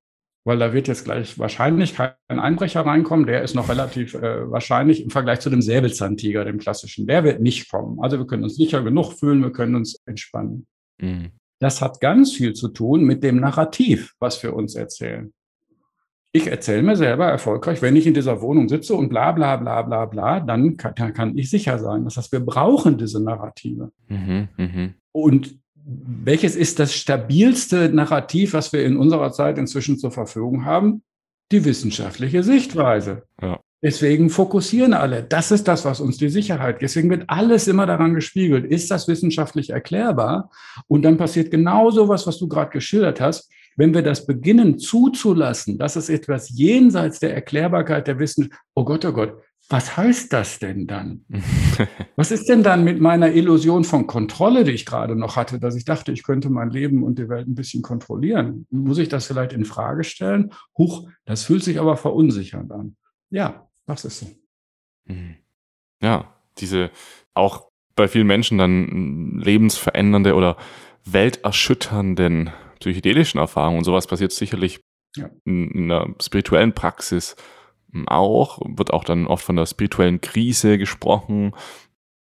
Weil 0.46 0.58
da 0.58 0.74
wird 0.74 0.88
jetzt 0.88 1.06
gleich 1.06 1.38
wahrscheinlich 1.38 1.94
kein 1.94 2.16
Einbrecher 2.28 2.82
reinkommen, 2.82 3.28
der 3.28 3.44
ist 3.44 3.54
noch 3.54 3.70
relativ 3.70 4.16
äh, 4.16 4.50
wahrscheinlich 4.50 5.04
im 5.04 5.12
Vergleich 5.12 5.42
zu 5.42 5.52
dem 5.52 5.62
Säbelzahntiger, 5.62 6.44
dem 6.44 6.58
klassischen. 6.58 7.06
Der 7.06 7.24
wird 7.24 7.40
nicht 7.40 7.70
kommen. 7.70 8.00
Also 8.02 8.18
wir 8.18 8.26
können 8.26 8.44
uns 8.44 8.56
sicher 8.56 8.82
genug 8.82 9.14
fühlen, 9.14 9.44
wir 9.44 9.52
können 9.52 9.76
uns 9.76 10.02
entspannen. 10.08 10.66
Mhm. 11.00 11.34
Das 11.60 11.84
hat 11.84 12.02
ganz 12.02 12.34
viel 12.34 12.54
zu 12.54 12.70
tun 12.70 13.04
mit 13.04 13.24
dem 13.24 13.40
Narrativ, 13.42 14.16
was 14.20 14.42
wir 14.42 14.56
uns 14.56 14.74
erzählen 14.74 15.34
ich 16.38 16.48
erzähle 16.48 16.84
mir 16.84 16.96
selber 16.96 17.26
erfolgreich, 17.26 17.82
wenn 17.82 17.96
ich 17.96 18.08
in 18.08 18.14
dieser 18.14 18.42
Wohnung 18.42 18.70
sitze 18.70 18.94
und 18.96 19.10
bla 19.10 19.32
bla 19.32 19.58
bla 19.58 19.82
bla 19.82 20.06
bla, 20.06 20.40
dann 20.40 20.78
kann, 20.78 21.14
kann 21.14 21.38
ich 21.38 21.50
sicher 21.50 21.80
sein. 21.80 22.06
Das 22.06 22.18
heißt, 22.18 22.32
wir 22.32 22.40
brauchen 22.40 22.98
diese 22.98 23.22
Narrative. 23.22 23.92
Mhm, 24.08 24.48
mh. 24.58 24.90
Und 25.12 25.60
welches 25.84 26.56
ist 26.56 26.80
das 26.80 26.94
stabilste 26.94 27.90
Narrativ, 27.90 28.54
was 28.54 28.74
wir 28.74 28.84
in 28.84 28.98
unserer 28.98 29.32
Zeit 29.32 29.58
inzwischen 29.58 29.98
zur 29.98 30.12
Verfügung 30.12 30.66
haben? 30.66 31.02
Die 31.52 31.64
wissenschaftliche 31.64 32.44
Sichtweise. 32.44 33.24
Ja. 33.42 33.60
Deswegen 33.82 34.30
fokussieren 34.30 34.94
alle. 34.94 35.24
Das 35.24 35.52
ist 35.52 35.68
das, 35.68 35.86
was 35.86 36.02
uns 36.02 36.18
die 36.18 36.30
Sicherheit. 36.30 36.82
Deswegen 36.82 37.10
wird 37.10 37.26
alles 37.28 37.68
immer 37.68 37.86
daran 37.86 38.16
gespiegelt. 38.16 38.66
Ist 38.66 38.90
das 38.90 39.08
wissenschaftlich 39.08 39.70
erklärbar? 39.70 40.50
Und 40.88 41.04
dann 41.04 41.18
passiert 41.18 41.52
genau 41.52 41.92
so 41.92 42.10
was, 42.10 42.26
was 42.26 42.40
du 42.40 42.48
gerade 42.48 42.72
geschildert 42.72 43.22
hast 43.22 43.52
wenn 43.78 43.94
wir 43.94 44.02
das 44.02 44.26
beginnen 44.26 44.80
zuzulassen, 44.80 45.78
dass 45.78 45.96
es 45.96 46.10
etwas 46.10 46.50
jenseits 46.50 47.20
der 47.20 47.34
Erklärbarkeit 47.34 48.08
der 48.08 48.20
Wissenschaft, 48.20 48.60
oh 48.74 48.84
Gott, 48.84 49.06
oh 49.06 49.14
Gott, 49.14 49.38
was 49.70 49.98
heißt 49.98 50.32
das 50.32 50.60
denn 50.60 50.88
dann? 50.88 51.26
was 52.16 52.32
ist 52.32 52.48
denn 52.48 52.64
dann 52.64 52.84
mit 52.84 53.00
meiner 53.00 53.32
Illusion 53.32 53.84
von 53.84 54.08
Kontrolle, 54.08 54.64
die 54.64 54.72
ich 54.72 54.86
gerade 54.86 55.16
noch 55.16 55.36
hatte, 55.36 55.60
dass 55.60 55.76
ich 55.76 55.86
dachte, 55.86 56.12
ich 56.12 56.24
könnte 56.24 56.50
mein 56.50 56.70
Leben 56.70 57.04
und 57.04 57.20
die 57.20 57.30
Welt 57.30 57.48
ein 57.48 57.56
bisschen 57.56 57.82
kontrollieren? 57.82 58.66
Muss 58.70 58.98
ich 58.98 59.10
das 59.10 59.28
vielleicht 59.28 59.54
in 59.54 59.66
Frage 59.66 60.04
stellen? 60.04 60.54
Huch, 60.78 61.10
das 61.26 61.44
fühlt 61.44 61.64
sich 61.64 61.80
aber 61.80 61.98
verunsichernd 61.98 62.72
an. 62.72 62.96
Ja, 63.30 63.68
das 63.86 64.06
ist 64.06 64.20
so. 64.20 64.28
Mhm. 65.06 65.36
Ja, 66.02 66.34
diese 66.58 66.90
auch 67.34 67.68
bei 67.96 68.08
vielen 68.08 68.28
Menschen 68.28 68.58
dann 68.58 69.40
lebensverändernde 69.40 70.34
oder 70.34 70.56
welterschütternden 71.04 72.52
psychedelischen 72.80 73.40
Erfahrungen 73.40 73.80
und 73.80 73.84
sowas 73.84 74.08
passiert 74.08 74.32
sicherlich 74.32 74.80
ja. 75.16 75.30
in, 75.46 75.72
in 75.72 75.92
einer 75.92 76.14
spirituellen 76.22 76.74
Praxis 76.74 77.36
auch, 78.06 78.60
wird 78.66 78.92
auch 78.94 79.04
dann 79.04 79.28
oft 79.28 79.44
von 79.44 79.56
der 79.56 79.66
spirituellen 79.66 80.22
Krise 80.22 80.78
gesprochen. 80.78 81.56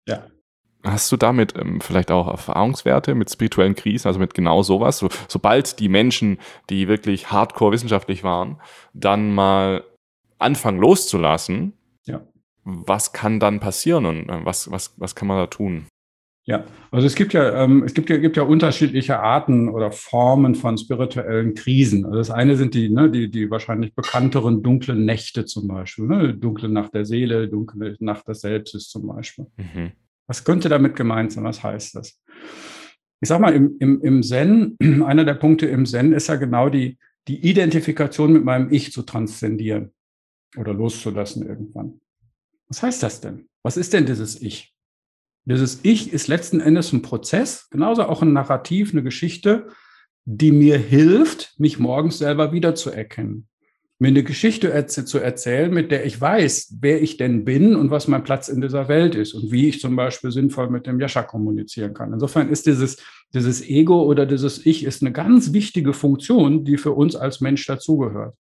Ja. 0.06 0.26
Hast 0.84 1.10
du 1.10 1.16
damit 1.16 1.54
ähm, 1.58 1.80
vielleicht 1.80 2.10
auch 2.10 2.28
Erfahrungswerte 2.28 3.14
mit 3.14 3.30
spirituellen 3.30 3.74
Krisen, 3.74 4.06
also 4.06 4.20
mit 4.20 4.34
genau 4.34 4.62
sowas? 4.62 4.98
So, 4.98 5.08
sobald 5.28 5.78
die 5.80 5.88
Menschen, 5.88 6.38
die 6.68 6.88
wirklich 6.88 7.32
hardcore 7.32 7.72
wissenschaftlich 7.72 8.22
waren, 8.22 8.60
dann 8.92 9.34
mal 9.34 9.84
anfangen 10.38 10.78
loszulassen, 10.78 11.72
ja. 12.04 12.20
was 12.64 13.14
kann 13.14 13.40
dann 13.40 13.60
passieren 13.60 14.04
und 14.04 14.28
äh, 14.28 14.44
was, 14.44 14.70
was, 14.70 14.94
was 14.98 15.14
kann 15.14 15.28
man 15.28 15.38
da 15.38 15.46
tun? 15.46 15.86
Ja, 16.46 16.64
also 16.90 17.06
es 17.06 17.14
gibt 17.14 17.32
ja, 17.32 17.64
ähm, 17.64 17.84
es 17.84 17.94
gibt 17.94 18.10
ja, 18.10 18.18
gibt 18.18 18.36
ja 18.36 18.42
unterschiedliche 18.42 19.18
Arten 19.18 19.70
oder 19.70 19.90
Formen 19.92 20.54
von 20.54 20.76
spirituellen 20.76 21.54
Krisen. 21.54 22.04
Also 22.04 22.18
das 22.18 22.30
eine 22.30 22.56
sind 22.56 22.74
die, 22.74 22.90
ne, 22.90 23.10
die, 23.10 23.30
die 23.30 23.50
wahrscheinlich 23.50 23.94
bekannteren 23.94 24.62
dunklen 24.62 25.06
Nächte 25.06 25.46
zum 25.46 25.68
Beispiel, 25.68 26.06
ne? 26.06 26.34
dunkle 26.34 26.68
Nacht 26.68 26.92
der 26.92 27.06
Seele, 27.06 27.48
dunkle 27.48 27.96
Nacht 28.00 28.28
des 28.28 28.42
Selbstes 28.42 28.90
zum 28.90 29.06
Beispiel. 29.06 29.46
Mhm. 29.56 29.92
Was 30.26 30.44
könnte 30.44 30.68
damit 30.68 30.96
gemeint 30.96 31.32
sein? 31.32 31.44
Was 31.44 31.62
heißt 31.62 31.94
das? 31.94 32.20
Ich 33.22 33.28
sag 33.28 33.40
mal, 33.40 33.54
im, 33.54 33.76
im, 33.80 34.02
im 34.02 34.22
Zen, 34.22 34.76
einer 35.06 35.24
der 35.24 35.34
Punkte 35.34 35.64
im 35.64 35.86
Zen 35.86 36.12
ist 36.12 36.28
ja 36.28 36.36
genau 36.36 36.68
die, 36.68 36.98
die 37.26 37.48
Identifikation 37.48 38.34
mit 38.34 38.44
meinem 38.44 38.70
Ich 38.70 38.92
zu 38.92 39.00
transzendieren 39.02 39.92
oder 40.58 40.74
loszulassen 40.74 41.46
irgendwann. 41.46 42.00
Was 42.68 42.82
heißt 42.82 43.02
das 43.02 43.22
denn? 43.22 43.48
Was 43.62 43.78
ist 43.78 43.94
denn 43.94 44.04
dieses 44.04 44.42
Ich? 44.42 44.73
Dieses 45.46 45.80
Ich 45.82 46.12
ist 46.12 46.28
letzten 46.28 46.60
Endes 46.60 46.92
ein 46.92 47.02
Prozess, 47.02 47.68
genauso 47.70 48.04
auch 48.04 48.22
ein 48.22 48.32
Narrativ, 48.32 48.92
eine 48.92 49.02
Geschichte, 49.02 49.68
die 50.24 50.52
mir 50.52 50.78
hilft, 50.78 51.54
mich 51.58 51.78
morgens 51.78 52.18
selber 52.18 52.52
wiederzuerkennen. 52.52 53.46
Mir 53.98 54.08
eine 54.08 54.24
Geschichte 54.24 54.86
zu 54.86 55.18
erzählen, 55.18 55.72
mit 55.72 55.90
der 55.90 56.04
ich 56.04 56.20
weiß, 56.20 56.78
wer 56.80 57.00
ich 57.00 57.16
denn 57.16 57.44
bin 57.44 57.76
und 57.76 57.90
was 57.90 58.08
mein 58.08 58.24
Platz 58.24 58.48
in 58.48 58.60
dieser 58.60 58.88
Welt 58.88 59.14
ist 59.14 59.34
und 59.34 59.52
wie 59.52 59.68
ich 59.68 59.80
zum 59.80 59.94
Beispiel 59.94 60.32
sinnvoll 60.32 60.68
mit 60.68 60.86
dem 60.86 60.98
Jascha 60.98 61.22
kommunizieren 61.22 61.94
kann. 61.94 62.12
Insofern 62.12 62.48
ist 62.48 62.66
dieses, 62.66 62.96
dieses 63.34 63.62
Ego 63.62 64.02
oder 64.02 64.26
dieses 64.26 64.64
Ich 64.64 64.82
ist 64.82 65.02
eine 65.02 65.12
ganz 65.12 65.52
wichtige 65.52 65.92
Funktion, 65.92 66.64
die 66.64 66.78
für 66.78 66.92
uns 66.92 67.14
als 67.14 67.40
Mensch 67.40 67.66
dazugehört. 67.66 68.34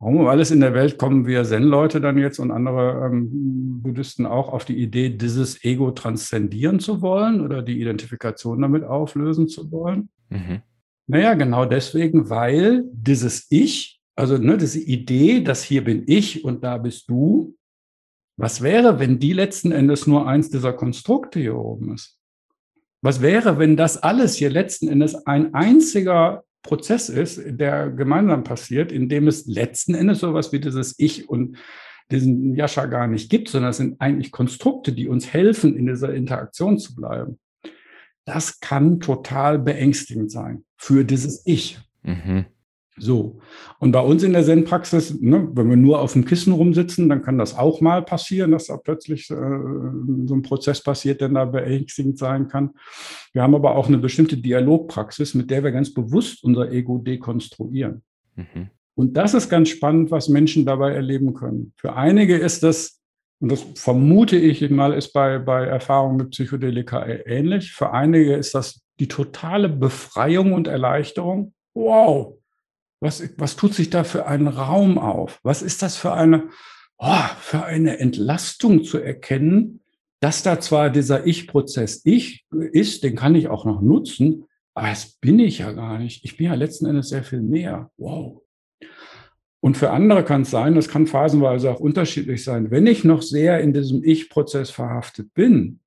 Warum 0.00 0.28
alles 0.28 0.52
in 0.52 0.60
der 0.60 0.74
Welt 0.74 0.96
kommen 0.96 1.26
wir 1.26 1.42
Zen-Leute 1.42 2.00
dann 2.00 2.18
jetzt 2.18 2.38
und 2.38 2.52
andere 2.52 3.06
ähm, 3.06 3.82
Buddhisten 3.82 4.26
auch 4.26 4.52
auf 4.52 4.64
die 4.64 4.80
Idee, 4.80 5.10
dieses 5.10 5.64
Ego 5.64 5.90
transzendieren 5.90 6.78
zu 6.78 7.02
wollen 7.02 7.40
oder 7.40 7.62
die 7.62 7.80
Identifikation 7.80 8.62
damit 8.62 8.84
auflösen 8.84 9.48
zu 9.48 9.72
wollen? 9.72 10.08
Mhm. 10.28 10.62
Naja, 11.08 11.34
genau 11.34 11.64
deswegen, 11.64 12.30
weil 12.30 12.84
dieses 12.92 13.46
Ich, 13.50 14.00
also 14.14 14.38
ne, 14.38 14.56
diese 14.56 14.78
Idee, 14.78 15.42
dass 15.42 15.64
hier 15.64 15.82
bin 15.82 16.04
ich 16.06 16.44
und 16.44 16.62
da 16.62 16.78
bist 16.78 17.08
du, 17.10 17.56
was 18.36 18.62
wäre, 18.62 19.00
wenn 19.00 19.18
die 19.18 19.32
letzten 19.32 19.72
Endes 19.72 20.06
nur 20.06 20.28
eins 20.28 20.48
dieser 20.48 20.72
Konstrukte 20.72 21.40
hier 21.40 21.56
oben 21.56 21.94
ist? 21.94 22.20
Was 23.02 23.20
wäre, 23.20 23.58
wenn 23.58 23.76
das 23.76 24.00
alles 24.00 24.36
hier 24.36 24.50
letzten 24.50 24.86
Endes 24.86 25.26
ein 25.26 25.54
einziger 25.54 26.44
Prozess 26.68 27.08
ist, 27.08 27.40
der 27.46 27.88
gemeinsam 27.88 28.44
passiert, 28.44 28.92
in 28.92 29.08
dem 29.08 29.26
es 29.26 29.46
letzten 29.46 29.94
Endes 29.94 30.20
sowas 30.20 30.52
wie 30.52 30.60
dieses 30.60 30.94
Ich 30.98 31.26
und 31.26 31.56
diesen 32.10 32.54
Jascha 32.54 32.84
gar 32.84 33.06
nicht 33.06 33.30
gibt, 33.30 33.48
sondern 33.48 33.70
es 33.70 33.78
sind 33.78 33.98
eigentlich 34.02 34.32
Konstrukte, 34.32 34.92
die 34.92 35.08
uns 35.08 35.32
helfen, 35.32 35.74
in 35.76 35.86
dieser 35.86 36.12
Interaktion 36.12 36.78
zu 36.78 36.94
bleiben. 36.94 37.38
Das 38.26 38.60
kann 38.60 39.00
total 39.00 39.58
beängstigend 39.58 40.30
sein 40.30 40.64
für 40.76 41.06
dieses 41.06 41.42
Ich. 41.46 41.78
Mhm. 42.02 42.44
So. 42.98 43.38
Und 43.78 43.92
bei 43.92 44.00
uns 44.00 44.22
in 44.22 44.32
der 44.32 44.44
Zen-Praxis, 44.44 45.20
ne, 45.20 45.48
wenn 45.52 45.70
wir 45.70 45.76
nur 45.76 46.00
auf 46.00 46.12
dem 46.12 46.24
Kissen 46.24 46.52
rumsitzen, 46.52 47.08
dann 47.08 47.22
kann 47.22 47.38
das 47.38 47.56
auch 47.56 47.80
mal 47.80 48.02
passieren, 48.02 48.50
dass 48.50 48.66
da 48.66 48.76
plötzlich 48.76 49.30
äh, 49.30 49.34
so 49.34 50.34
ein 50.34 50.42
Prozess 50.42 50.82
passiert, 50.82 51.20
der 51.20 51.28
da 51.28 51.44
beängstigend 51.44 52.18
sein 52.18 52.48
kann. 52.48 52.70
Wir 53.32 53.42
haben 53.42 53.54
aber 53.54 53.76
auch 53.76 53.88
eine 53.88 53.98
bestimmte 53.98 54.36
Dialogpraxis, 54.36 55.34
mit 55.34 55.50
der 55.50 55.62
wir 55.62 55.72
ganz 55.72 55.94
bewusst 55.94 56.42
unser 56.42 56.70
Ego 56.70 56.98
dekonstruieren. 56.98 58.02
Mhm. 58.34 58.70
Und 58.94 59.16
das 59.16 59.32
ist 59.34 59.48
ganz 59.48 59.68
spannend, 59.68 60.10
was 60.10 60.28
Menschen 60.28 60.66
dabei 60.66 60.92
erleben 60.92 61.34
können. 61.34 61.72
Für 61.76 61.94
einige 61.94 62.36
ist 62.36 62.64
das, 62.64 63.00
und 63.38 63.52
das 63.52 63.64
vermute 63.76 64.36
ich 64.36 64.68
mal, 64.70 64.92
ist 64.92 65.12
bei, 65.12 65.38
bei 65.38 65.66
Erfahrungen 65.66 66.16
mit 66.16 66.30
Psychedelika 66.30 67.06
ähnlich. 67.06 67.72
Für 67.72 67.92
einige 67.92 68.34
ist 68.34 68.56
das 68.56 68.82
die 68.98 69.06
totale 69.06 69.68
Befreiung 69.68 70.52
und 70.52 70.66
Erleichterung. 70.66 71.54
Wow, 71.74 72.37
was, 73.00 73.22
was 73.36 73.56
tut 73.56 73.74
sich 73.74 73.90
da 73.90 74.04
für 74.04 74.26
einen 74.26 74.48
Raum 74.48 74.98
auf? 74.98 75.40
Was 75.42 75.62
ist 75.62 75.82
das 75.82 75.96
für 75.96 76.12
eine, 76.12 76.48
oh, 76.98 77.28
für 77.40 77.64
eine 77.64 77.98
Entlastung 77.98 78.84
zu 78.84 78.98
erkennen, 78.98 79.80
dass 80.20 80.42
da 80.42 80.60
zwar 80.60 80.90
dieser 80.90 81.26
Ich-Prozess 81.26 82.02
ich 82.04 82.44
ist, 82.50 83.04
den 83.04 83.14
kann 83.14 83.34
ich 83.34 83.48
auch 83.48 83.64
noch 83.64 83.80
nutzen, 83.80 84.44
aber 84.74 84.88
das 84.88 85.12
bin 85.20 85.38
ich 85.38 85.58
ja 85.58 85.72
gar 85.72 85.98
nicht. 85.98 86.24
Ich 86.24 86.36
bin 86.36 86.46
ja 86.46 86.54
letzten 86.54 86.86
Endes 86.86 87.08
sehr 87.08 87.22
viel 87.22 87.40
mehr. 87.40 87.90
Wow. 87.96 88.42
Und 89.60 89.76
für 89.76 89.90
andere 89.90 90.24
kann 90.24 90.42
es 90.42 90.50
sein, 90.50 90.74
das 90.74 90.88
kann 90.88 91.06
phasenweise 91.06 91.70
auch 91.70 91.80
unterschiedlich 91.80 92.44
sein, 92.44 92.70
wenn 92.70 92.86
ich 92.86 93.04
noch 93.04 93.22
sehr 93.22 93.60
in 93.60 93.72
diesem 93.72 94.04
Ich-Prozess 94.04 94.70
verhaftet 94.70 95.34
bin. 95.34 95.80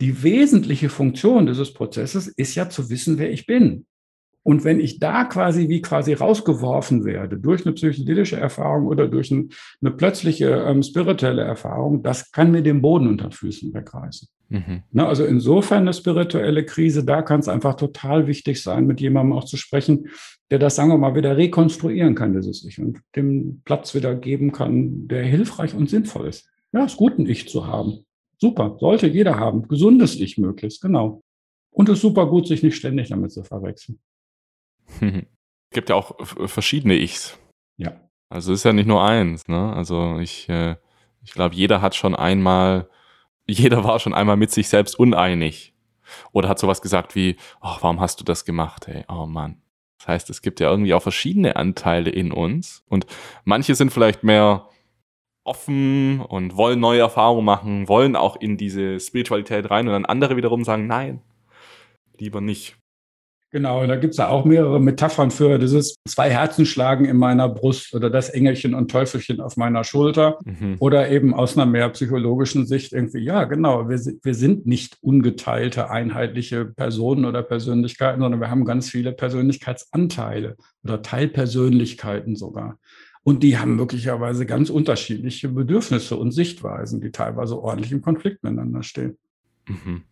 Die 0.00 0.22
wesentliche 0.22 0.88
Funktion 0.88 1.46
dieses 1.46 1.72
Prozesses 1.74 2.26
ist 2.26 2.54
ja 2.54 2.68
zu 2.68 2.90
wissen, 2.90 3.18
wer 3.18 3.30
ich 3.30 3.46
bin. 3.46 3.86
Und 4.44 4.64
wenn 4.64 4.80
ich 4.80 4.98
da 4.98 5.24
quasi 5.24 5.68
wie 5.68 5.82
quasi 5.82 6.14
rausgeworfen 6.14 7.04
werde 7.04 7.38
durch 7.38 7.64
eine 7.64 7.74
psychedelische 7.74 8.36
Erfahrung 8.36 8.86
oder 8.86 9.06
durch 9.06 9.30
ein, 9.30 9.50
eine 9.80 9.92
plötzliche 9.92 10.48
ähm, 10.66 10.82
spirituelle 10.82 11.42
Erfahrung, 11.42 12.02
das 12.02 12.32
kann 12.32 12.50
mir 12.50 12.62
den 12.62 12.82
Boden 12.82 13.06
unter 13.06 13.30
Füßen 13.30 13.72
wegreißen. 13.72 14.28
Mhm. 14.48 14.82
Ne, 14.90 15.06
also 15.06 15.24
insofern 15.24 15.82
eine 15.82 15.94
spirituelle 15.94 16.64
Krise, 16.64 17.04
da 17.04 17.22
kann 17.22 17.40
es 17.40 17.48
einfach 17.48 17.74
total 17.74 18.26
wichtig 18.26 18.62
sein, 18.62 18.86
mit 18.86 19.00
jemandem 19.00 19.38
auch 19.38 19.44
zu 19.44 19.56
sprechen, 19.56 20.08
der 20.50 20.58
das, 20.58 20.76
sagen 20.76 20.90
wir 20.90 20.98
mal, 20.98 21.14
wieder 21.14 21.36
rekonstruieren 21.36 22.14
kann, 22.14 22.34
dieses 22.34 22.64
Ich 22.64 22.78
und 22.78 23.00
dem 23.16 23.62
Platz 23.64 23.94
wieder 23.94 24.14
geben 24.14 24.52
kann, 24.52 25.08
der 25.08 25.24
hilfreich 25.24 25.74
und 25.74 25.88
sinnvoll 25.88 26.28
ist. 26.28 26.48
Ja, 26.72 26.84
ist 26.84 26.96
gut, 26.96 27.18
ein 27.18 27.26
Ich 27.26 27.48
zu 27.48 27.66
haben. 27.66 28.04
Super, 28.38 28.76
sollte 28.80 29.06
jeder 29.06 29.38
haben. 29.38 29.68
Gesundes 29.68 30.16
Ich 30.20 30.36
möglichst, 30.36 30.82
genau. 30.82 31.22
Und 31.70 31.88
es 31.88 31.96
ist 31.96 32.02
super 32.02 32.26
gut, 32.26 32.46
sich 32.46 32.62
nicht 32.62 32.76
ständig 32.76 33.08
damit 33.08 33.32
zu 33.32 33.44
verwechseln. 33.44 33.98
Es 35.00 35.24
gibt 35.72 35.88
ja 35.88 35.96
auch 35.96 36.16
verschiedene 36.26 36.94
Ichs. 36.94 37.38
Ja. 37.76 38.00
Also 38.28 38.52
es 38.52 38.60
ist 38.60 38.64
ja 38.64 38.72
nicht 38.72 38.86
nur 38.86 39.04
eins, 39.04 39.46
ne? 39.48 39.72
Also 39.74 40.18
ich, 40.18 40.48
äh, 40.48 40.76
ich 41.22 41.32
glaube, 41.32 41.54
jeder 41.54 41.82
hat 41.82 41.94
schon 41.94 42.14
einmal, 42.14 42.88
jeder 43.46 43.84
war 43.84 43.98
schon 43.98 44.14
einmal 44.14 44.36
mit 44.36 44.50
sich 44.50 44.68
selbst 44.68 44.98
uneinig. 44.98 45.74
Oder 46.32 46.48
hat 46.48 46.58
sowas 46.58 46.82
gesagt 46.82 47.14
wie, 47.14 47.36
oh, 47.60 47.76
warum 47.80 48.00
hast 48.00 48.20
du 48.20 48.24
das 48.24 48.44
gemacht, 48.44 48.88
ey? 48.88 49.04
Oh 49.08 49.26
Mann. 49.26 49.62
Das 49.98 50.08
heißt, 50.08 50.30
es 50.30 50.42
gibt 50.42 50.60
ja 50.60 50.68
irgendwie 50.68 50.94
auch 50.94 51.02
verschiedene 51.02 51.56
Anteile 51.56 52.10
in 52.10 52.32
uns. 52.32 52.84
Und 52.88 53.06
manche 53.44 53.74
sind 53.74 53.92
vielleicht 53.92 54.24
mehr 54.24 54.68
offen 55.44 56.20
und 56.20 56.56
wollen 56.56 56.80
neue 56.80 57.00
Erfahrungen 57.00 57.44
machen, 57.44 57.88
wollen 57.88 58.16
auch 58.16 58.36
in 58.36 58.56
diese 58.56 59.00
Spiritualität 59.00 59.70
rein 59.70 59.86
und 59.86 59.92
dann 59.92 60.06
andere 60.06 60.36
wiederum 60.36 60.64
sagen, 60.64 60.86
nein, 60.86 61.22
lieber 62.18 62.40
nicht. 62.40 62.76
Genau, 63.54 63.86
da 63.86 63.96
gibt 63.96 64.12
es 64.12 64.18
ja 64.18 64.28
auch 64.28 64.46
mehrere 64.46 64.80
Metaphern 64.80 65.30
für 65.30 65.58
dieses 65.58 65.96
zwei 66.08 66.30
Herzen 66.30 66.64
schlagen 66.64 67.04
in 67.04 67.18
meiner 67.18 67.50
Brust 67.50 67.94
oder 67.94 68.08
das 68.08 68.30
Engelchen 68.30 68.74
und 68.74 68.90
Teufelchen 68.90 69.42
auf 69.42 69.58
meiner 69.58 69.84
Schulter 69.84 70.38
mhm. 70.46 70.76
oder 70.78 71.10
eben 71.10 71.34
aus 71.34 71.54
einer 71.54 71.66
mehr 71.66 71.90
psychologischen 71.90 72.64
Sicht 72.64 72.94
irgendwie, 72.94 73.18
ja, 73.18 73.44
genau, 73.44 73.90
wir, 73.90 74.00
wir 74.22 74.34
sind 74.34 74.64
nicht 74.64 74.96
ungeteilte, 75.02 75.90
einheitliche 75.90 76.64
Personen 76.64 77.26
oder 77.26 77.42
Persönlichkeiten, 77.42 78.22
sondern 78.22 78.40
wir 78.40 78.48
haben 78.48 78.64
ganz 78.64 78.88
viele 78.88 79.12
Persönlichkeitsanteile 79.12 80.56
oder 80.82 81.02
Teilpersönlichkeiten 81.02 82.36
sogar. 82.36 82.78
Und 83.22 83.42
die 83.42 83.58
haben 83.58 83.76
möglicherweise 83.76 84.46
ganz 84.46 84.70
unterschiedliche 84.70 85.50
Bedürfnisse 85.50 86.16
und 86.16 86.32
Sichtweisen, 86.32 87.02
die 87.02 87.10
teilweise 87.10 87.60
ordentlich 87.60 87.92
im 87.92 88.00
Konflikt 88.00 88.42
miteinander 88.42 88.82
stehen. 88.82 89.18
Mhm. 89.68 90.04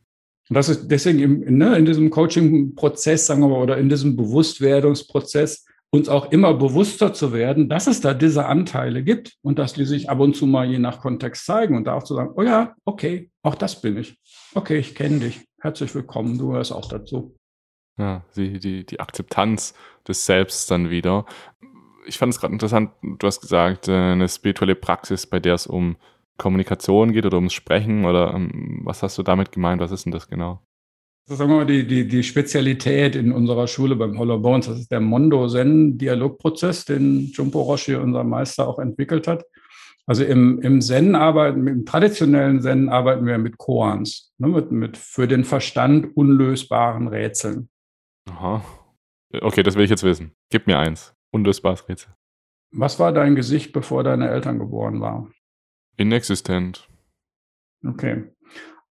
Und 0.50 0.56
das 0.56 0.68
ist 0.68 0.88
deswegen 0.88 1.20
im, 1.20 1.58
ne, 1.58 1.78
in 1.78 1.84
diesem 1.84 2.10
Coaching-Prozess, 2.10 3.26
sagen 3.26 3.40
wir 3.40 3.48
mal, 3.48 3.62
oder 3.62 3.78
in 3.78 3.88
diesem 3.88 4.16
Bewusstwerdungsprozess, 4.16 5.64
uns 5.90 6.08
auch 6.08 6.32
immer 6.32 6.54
bewusster 6.54 7.12
zu 7.12 7.32
werden, 7.32 7.68
dass 7.68 7.86
es 7.86 8.00
da 8.00 8.14
diese 8.14 8.46
Anteile 8.46 9.04
gibt 9.04 9.36
und 9.42 9.60
dass 9.60 9.74
die 9.74 9.84
sich 9.84 10.10
ab 10.10 10.18
und 10.18 10.34
zu 10.34 10.46
mal 10.46 10.68
je 10.68 10.80
nach 10.80 11.00
Kontext 11.00 11.46
zeigen 11.46 11.76
und 11.76 11.84
da 11.84 11.94
auch 11.94 12.02
zu 12.02 12.16
sagen, 12.16 12.32
oh 12.34 12.42
ja, 12.42 12.74
okay, 12.84 13.30
auch 13.42 13.54
das 13.54 13.80
bin 13.80 13.96
ich. 13.96 14.18
Okay, 14.54 14.78
ich 14.78 14.96
kenne 14.96 15.20
dich. 15.20 15.40
Herzlich 15.60 15.94
willkommen, 15.94 16.36
du 16.36 16.48
gehörst 16.48 16.72
auch 16.72 16.88
dazu. 16.88 17.36
Ja, 17.96 18.24
die, 18.34 18.58
die, 18.58 18.84
die 18.84 18.98
Akzeptanz 18.98 19.74
des 20.08 20.26
Selbst 20.26 20.68
dann 20.68 20.90
wieder. 20.90 21.26
Ich 22.06 22.18
fand 22.18 22.32
es 22.32 22.40
gerade 22.40 22.54
interessant, 22.54 22.90
du 23.02 23.24
hast 23.24 23.40
gesagt, 23.40 23.86
äh, 23.86 23.92
eine 23.92 24.28
spirituelle 24.28 24.74
Praxis, 24.74 25.26
bei 25.26 25.38
der 25.38 25.54
es 25.54 25.68
um 25.68 25.96
Kommunikation 26.40 27.12
geht 27.12 27.26
oder 27.26 27.36
ums 27.36 27.52
Sprechen 27.52 28.04
oder 28.04 28.34
um, 28.34 28.80
was 28.84 29.02
hast 29.02 29.18
du 29.18 29.22
damit 29.22 29.52
gemeint? 29.52 29.80
Was 29.80 29.92
ist 29.92 30.06
denn 30.06 30.12
das 30.12 30.28
genau? 30.28 30.60
Das 31.26 31.34
ist 31.34 31.38
sagen 31.38 31.50
wir 31.50 31.58
mal 31.58 31.66
die, 31.66 31.86
die, 31.86 32.08
die 32.08 32.22
Spezialität 32.22 33.14
in 33.14 33.30
unserer 33.30 33.68
Schule 33.68 33.94
beim 33.94 34.18
Hollow 34.18 34.38
Bones. 34.38 34.66
Das 34.66 34.80
ist 34.80 34.90
der 34.90 35.00
Mondo-Zen-Dialogprozess, 35.00 36.86
den 36.86 37.30
Jumpo 37.32 37.62
Roshi, 37.62 37.94
unser 37.94 38.24
Meister, 38.24 38.66
auch 38.66 38.78
entwickelt 38.78 39.28
hat. 39.28 39.44
Also 40.06 40.24
im, 40.24 40.60
im 40.62 40.80
Zen 40.80 41.14
arbeiten, 41.14 41.66
im 41.68 41.86
traditionellen 41.86 42.60
Zen 42.62 42.88
arbeiten 42.88 43.26
wir 43.26 43.38
mit 43.38 43.58
Koans, 43.58 44.32
ne, 44.38 44.48
mit, 44.48 44.72
mit 44.72 44.96
für 44.96 45.28
den 45.28 45.44
Verstand 45.44 46.16
unlösbaren 46.16 47.06
Rätseln. 47.06 47.68
Aha. 48.28 48.64
Okay, 49.40 49.62
das 49.62 49.76
will 49.76 49.84
ich 49.84 49.90
jetzt 49.90 50.02
wissen. 50.02 50.32
Gib 50.50 50.66
mir 50.66 50.78
eins. 50.78 51.14
Unlösbares 51.30 51.88
Rätsel. 51.88 52.12
Was 52.72 52.98
war 52.98 53.12
dein 53.12 53.36
Gesicht, 53.36 53.72
bevor 53.72 54.02
deine 54.02 54.30
Eltern 54.30 54.58
geboren 54.58 55.00
waren? 55.00 55.32
Inexistent. 56.00 56.88
Okay. 57.86 58.24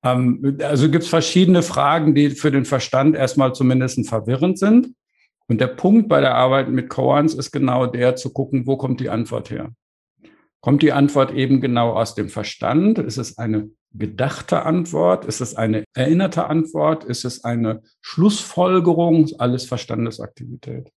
Ähm, 0.05 0.59
also 0.63 0.91
gibt 0.91 1.05
es 1.05 1.11
verschiedene 1.11 1.63
Fragen, 1.63 2.15
die 2.15 2.31
für 2.31 2.51
den 2.51 2.65
Verstand 2.65 3.17
erstmal 3.17 3.55
zumindest 3.55 4.07
verwirrend 4.09 4.59
sind. 4.59 4.95
Und 5.49 5.61
der 5.61 5.69
Punkt 5.69 6.09
bei 6.09 6.21
der 6.21 6.35
Arbeit 6.35 6.69
mit 6.69 6.91
Koans 6.91 7.35
ist 7.35 7.51
genau 7.51 7.87
der, 7.87 8.17
zu 8.17 8.33
gucken, 8.33 8.67
wo 8.67 8.77
kommt 8.77 9.01
die 9.01 9.09
Antwort 9.09 9.51
her? 9.51 9.73
Kommt 10.61 10.83
die 10.83 10.93
Antwort 10.93 11.33
eben 11.33 11.63
genau 11.63 11.93
aus 11.93 12.15
dem 12.15 12.29
Verstand? 12.29 12.99
Ist 12.99 13.17
es 13.17 13.39
eine 13.39 13.71
gedachte 13.93 14.65
Antwort? 14.65 15.25
Ist 15.25 15.41
es 15.41 15.55
eine 15.55 15.85
erinnerte 15.95 16.47
Antwort? 16.47 17.05
Ist 17.05 17.25
es 17.25 17.45
eine 17.45 17.83
Schlussfolgerung? 18.03 19.31
Alles 19.39 19.65
Verstandesaktivität. 19.65 20.91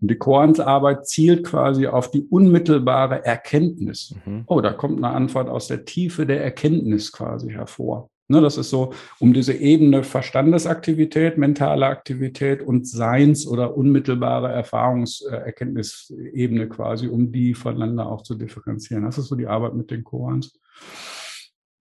Und 0.00 0.10
die 0.10 0.16
Koans-Arbeit 0.16 1.06
zielt 1.06 1.44
quasi 1.44 1.86
auf 1.86 2.10
die 2.10 2.24
unmittelbare 2.24 3.24
Erkenntnis. 3.24 4.16
Mhm. 4.24 4.42
Oh, 4.46 4.60
da 4.60 4.72
kommt 4.72 4.98
eine 4.98 5.14
Antwort 5.14 5.48
aus 5.48 5.68
der 5.68 5.84
Tiefe 5.84 6.26
der 6.26 6.42
Erkenntnis 6.42 7.12
quasi 7.12 7.50
hervor. 7.50 8.10
Ne, 8.26 8.40
das 8.40 8.56
ist 8.56 8.70
so 8.70 8.94
um 9.18 9.34
diese 9.34 9.52
Ebene 9.52 10.02
Verstandesaktivität, 10.02 11.36
mentale 11.36 11.84
Aktivität 11.86 12.62
und 12.62 12.88
Seins- 12.88 13.46
oder 13.46 13.76
unmittelbare 13.76 14.50
Erfahrungserkenntnisebene 14.50 16.70
quasi, 16.70 17.08
um 17.08 17.32
die 17.32 17.52
voneinander 17.52 18.10
auch 18.10 18.22
zu 18.22 18.34
differenzieren. 18.34 19.04
Das 19.04 19.18
ist 19.18 19.26
so 19.26 19.36
die 19.36 19.46
Arbeit 19.46 19.74
mit 19.74 19.90
den 19.90 20.04
Koans. 20.04 20.58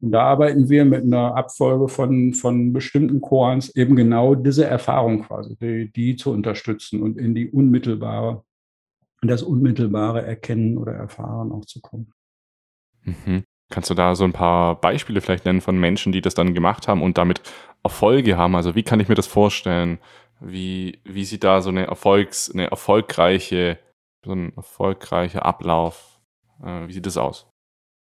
Und 0.03 0.11
da 0.11 0.23
arbeiten 0.23 0.67
wir 0.67 0.83
mit 0.83 1.03
einer 1.03 1.37
Abfolge 1.37 1.87
von, 1.87 2.33
von 2.33 2.73
bestimmten 2.73 3.21
Koans 3.21 3.73
eben 3.73 3.95
genau 3.95 4.35
diese 4.35 4.65
Erfahrung 4.65 5.23
quasi, 5.23 5.55
die, 5.55 5.93
die 5.93 6.17
zu 6.17 6.31
unterstützen 6.31 7.01
und 7.01 7.17
in 7.17 7.33
die 7.33 7.49
unmittelbare, 7.49 8.43
in 9.21 9.29
das 9.29 9.43
unmittelbare 9.43 10.21
Erkennen 10.21 10.77
oder 10.77 10.91
Erfahren 10.91 11.53
auch 11.53 11.63
zu 11.63 11.79
kommen. 11.79 12.11
Mhm. 13.03 13.45
Kannst 13.69 13.91
du 13.91 13.93
da 13.93 14.13
so 14.13 14.25
ein 14.25 14.33
paar 14.33 14.75
Beispiele 14.75 15.21
vielleicht 15.21 15.45
nennen 15.45 15.61
von 15.61 15.79
Menschen, 15.79 16.11
die 16.11 16.19
das 16.19 16.33
dann 16.33 16.53
gemacht 16.53 16.89
haben 16.89 17.01
und 17.01 17.17
damit 17.17 17.41
Erfolge 17.81 18.35
haben? 18.35 18.57
Also 18.57 18.75
wie 18.75 18.83
kann 18.83 18.99
ich 18.99 19.07
mir 19.07 19.15
das 19.15 19.27
vorstellen? 19.27 19.99
Wie, 20.41 20.99
wie 21.05 21.23
sieht 21.23 21.45
da 21.45 21.61
so 21.61 21.69
eine 21.69 21.87
Erfolgs, 21.87 22.51
eine 22.51 22.69
erfolgreiche, 22.69 23.79
so 24.25 24.33
ein 24.33 24.51
erfolgreicher 24.57 25.45
Ablauf? 25.45 26.19
Äh, 26.61 26.89
wie 26.89 26.91
sieht 26.91 27.05
das 27.05 27.15
aus? 27.15 27.52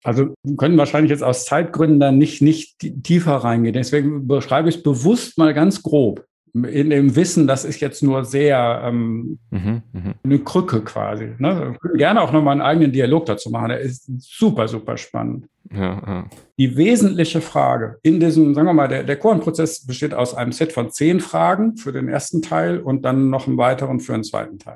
Also 0.03 0.33
wir 0.43 0.55
können 0.57 0.77
wahrscheinlich 0.77 1.11
jetzt 1.11 1.23
aus 1.23 1.45
Zeitgründen 1.45 1.99
dann 1.99 2.17
nicht, 2.17 2.41
nicht 2.41 2.77
tiefer 3.03 3.35
reingehen. 3.35 3.73
Deswegen 3.73 4.27
beschreibe 4.27 4.69
ich 4.69 4.77
es 4.77 4.83
bewusst 4.83 5.37
mal 5.37 5.53
ganz 5.53 5.83
grob. 5.83 6.25
In 6.53 6.89
dem 6.89 7.15
Wissen, 7.15 7.47
das 7.47 7.63
ist 7.63 7.79
jetzt 7.79 8.03
nur 8.03 8.25
sehr 8.25 8.81
ähm, 8.83 9.39
mhm, 9.51 9.83
mh. 9.93 10.13
eine 10.21 10.39
Krücke 10.39 10.81
quasi. 10.81 11.33
Ne? 11.37 11.71
Wir 11.71 11.79
können 11.79 11.97
gerne 11.97 12.21
auch 12.21 12.33
nochmal 12.33 12.53
einen 12.53 12.61
eigenen 12.61 12.91
Dialog 12.91 13.25
dazu 13.25 13.49
machen. 13.51 13.69
Der 13.69 13.79
ist 13.79 14.05
super, 14.19 14.67
super 14.67 14.97
spannend. 14.97 15.47
Ja, 15.73 16.03
ja. 16.05 16.25
Die 16.59 16.75
wesentliche 16.75 17.39
Frage 17.39 17.99
in 18.03 18.19
diesem, 18.19 18.53
sagen 18.53 18.67
wir 18.67 18.73
mal, 18.73 18.89
der, 18.89 19.03
der 19.03 19.15
Korenprozess 19.15 19.85
besteht 19.85 20.13
aus 20.13 20.33
einem 20.33 20.51
Set 20.51 20.73
von 20.73 20.91
zehn 20.91 21.21
Fragen 21.21 21.77
für 21.77 21.93
den 21.93 22.09
ersten 22.09 22.41
Teil 22.41 22.79
und 22.79 23.05
dann 23.05 23.29
noch 23.29 23.47
einen 23.47 23.57
weiteren 23.57 24.01
für 24.01 24.11
den 24.11 24.25
zweiten 24.25 24.59
Teil. 24.59 24.75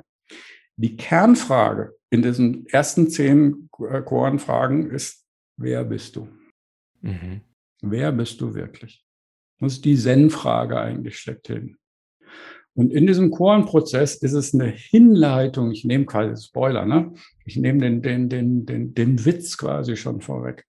Die 0.76 0.96
Kernfrage 0.96 1.94
in 2.10 2.22
diesen 2.22 2.66
ersten 2.66 3.08
zehn 3.08 3.68
Korenfragen 3.70 4.90
ist, 4.90 5.24
wer 5.56 5.84
bist 5.84 6.16
du? 6.16 6.28
Mhm. 7.00 7.40
Wer 7.82 8.12
bist 8.12 8.40
du 8.40 8.54
wirklich? 8.54 9.04
Das 9.58 9.74
ist 9.74 9.84
die 9.84 9.96
Zen-Frage 9.96 10.78
eigentlich 10.78 11.18
schlechthin. 11.18 11.76
Und 12.74 12.92
in 12.92 13.06
diesem 13.06 13.30
Korenprozess 13.30 14.16
ist 14.16 14.34
es 14.34 14.52
eine 14.52 14.66
Hinleitung, 14.66 15.70
ich 15.70 15.84
nehme 15.84 16.04
quasi 16.04 16.42
Spoiler, 16.46 16.84
ne? 16.84 17.14
ich 17.46 17.56
nehme 17.56 17.80
den, 17.80 18.02
den, 18.02 18.28
den, 18.28 18.66
den, 18.66 18.94
den 18.94 19.24
Witz 19.24 19.56
quasi 19.56 19.96
schon 19.96 20.20
vorweg. 20.20 20.66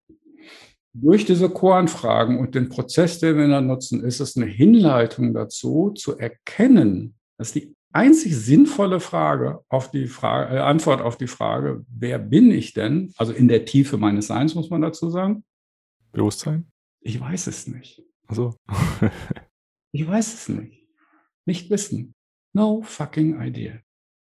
Durch 0.93 1.25
diese 1.25 1.49
Korenfragen 1.49 2.39
und 2.39 2.55
den 2.55 2.69
Prozess, 2.69 3.19
den 3.19 3.37
wir 3.37 3.47
da 3.49 3.59
nutzen, 3.59 4.03
ist 4.05 4.21
es 4.21 4.37
eine 4.37 4.45
Hinleitung 4.45 5.33
dazu, 5.33 5.91
zu 5.91 6.17
erkennen, 6.17 7.15
dass 7.37 7.51
die 7.51 7.75
einzig 7.97 8.35
sinnvolle 8.35 8.99
Frage 8.99 9.63
auf 9.69 9.89
die 9.89 10.05
Frage, 10.05 10.55
äh, 10.55 10.59
Antwort 10.59 11.01
auf 11.01 11.17
die 11.17 11.27
Frage, 11.27 11.83
wer 11.89 12.19
bin 12.19 12.51
ich 12.51 12.73
denn? 12.73 13.11
Also 13.17 13.33
in 13.33 13.47
der 13.47 13.65
Tiefe 13.65 13.97
meines 13.97 14.27
Seins, 14.27 14.53
muss 14.53 14.69
man 14.69 14.81
dazu 14.81 15.09
sagen. 15.09 15.43
Bewusstsein? 16.11 16.71
Ich 17.01 17.19
weiß 17.19 17.47
es 17.47 17.67
nicht. 17.67 18.03
Also. 18.27 18.55
ich 19.91 20.07
weiß 20.07 20.33
es 20.33 20.49
nicht. 20.49 20.85
Nicht 21.45 21.69
wissen. 21.71 22.13
No 22.53 22.83
fucking 22.83 23.41
idea. 23.41 23.79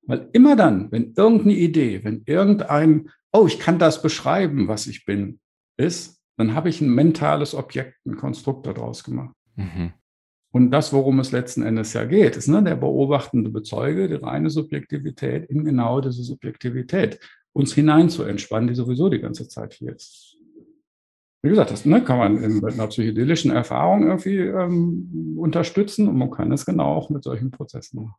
Weil 0.01 0.29
immer 0.33 0.55
dann, 0.55 0.91
wenn 0.91 1.13
irgendeine 1.15 1.53
Idee, 1.53 2.03
wenn 2.03 2.23
irgendein, 2.25 3.11
oh, 3.31 3.45
ich 3.45 3.59
kann 3.59 3.77
das 3.77 4.01
beschreiben, 4.01 4.67
was 4.67 4.87
ich 4.87 5.05
bin, 5.05 5.39
ist, 5.77 6.19
dann 6.37 6.55
habe 6.55 6.69
ich 6.69 6.81
ein 6.81 6.89
mentales 6.89 7.53
Objekt, 7.53 7.97
ein 8.05 8.15
Konstrukt 8.15 8.65
daraus 8.65 9.03
gemacht. 9.03 9.35
Mhm. 9.55 9.93
Und 10.51 10.71
das, 10.71 10.93
worum 10.93 11.19
es 11.19 11.31
letzten 11.31 11.61
Endes 11.61 11.93
ja 11.93 12.05
geht, 12.05 12.35
ist 12.35 12.47
ne, 12.47 12.63
der 12.63 12.75
beobachtende 12.75 13.49
Bezeuge, 13.49 14.07
die 14.07 14.15
reine 14.15 14.49
Subjektivität 14.49 15.49
in 15.49 15.63
genau 15.63 16.01
diese 16.01 16.23
Subjektivität, 16.23 17.19
uns 17.53 17.73
hinein 17.73 18.09
zu 18.09 18.23
entspannen, 18.23 18.67
die 18.67 18.75
sowieso 18.75 19.09
die 19.09 19.19
ganze 19.19 19.47
Zeit 19.47 19.73
hier 19.73 19.95
ist. 19.95 20.37
Wie 21.41 21.49
gesagt, 21.49 21.71
das 21.71 21.85
ne, 21.85 22.03
kann 22.03 22.17
man 22.17 22.43
in, 22.43 22.59
mit 22.59 22.73
einer 22.73 22.87
psychedelischen 22.87 23.51
Erfahrung 23.51 24.07
irgendwie 24.07 24.39
ähm, 24.39 25.35
unterstützen 25.37 26.07
und 26.07 26.17
man 26.17 26.31
kann 26.31 26.51
es 26.51 26.65
genau 26.65 26.95
auch 26.95 27.09
mit 27.09 27.23
solchen 27.23 27.51
Prozessen 27.51 28.03
machen. 28.03 28.15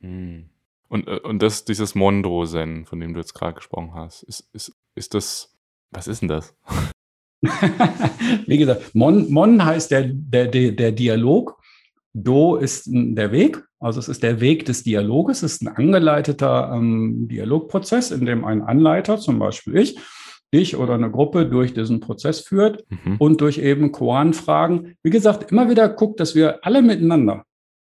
Hm. 0.00 0.44
Und, 0.88 1.08
äh, 1.08 1.20
und 1.20 1.40
das, 1.42 1.64
dieses 1.64 1.94
Mondo-Zen, 1.94 2.84
von 2.84 3.00
dem 3.00 3.14
du 3.14 3.20
jetzt 3.20 3.34
gerade 3.34 3.54
gesprochen 3.54 3.94
hast, 3.94 4.24
ist, 4.24 4.48
ist, 4.52 4.74
ist 4.94 5.14
das, 5.14 5.56
was 5.90 6.08
ist 6.08 6.20
denn 6.20 6.28
das? 6.28 6.54
Wie 8.46 8.58
gesagt, 8.58 8.94
Mon, 8.94 9.30
Mon 9.32 9.64
heißt 9.64 9.90
der, 9.90 10.04
der, 10.12 10.46
der, 10.46 10.92
Dialog. 10.92 11.58
Do 12.14 12.56
ist 12.56 12.88
der 12.92 13.32
Weg, 13.32 13.64
also 13.80 13.98
es 13.98 14.08
ist 14.08 14.22
der 14.22 14.40
Weg 14.40 14.66
des 14.66 14.82
Dialoges, 14.82 15.42
es 15.42 15.54
ist 15.54 15.62
ein 15.62 15.68
angeleiteter 15.68 16.70
ähm, 16.74 17.26
Dialogprozess, 17.26 18.10
in 18.10 18.26
dem 18.26 18.44
ein 18.44 18.60
Anleiter, 18.60 19.16
zum 19.16 19.38
Beispiel 19.38 19.78
ich, 19.78 19.98
dich 20.54 20.76
oder 20.76 20.92
eine 20.94 21.10
Gruppe 21.10 21.46
durch 21.46 21.72
diesen 21.72 22.00
Prozess 22.00 22.40
führt 22.40 22.84
mhm. 22.90 23.16
und 23.18 23.40
durch 23.40 23.58
eben 23.58 23.92
Koan-Fragen. 23.92 24.94
Wie 25.02 25.10
gesagt, 25.10 25.50
immer 25.50 25.70
wieder 25.70 25.88
guckt, 25.88 26.20
dass 26.20 26.34
wir 26.34 26.64
alle 26.66 26.82
miteinander 26.82 27.44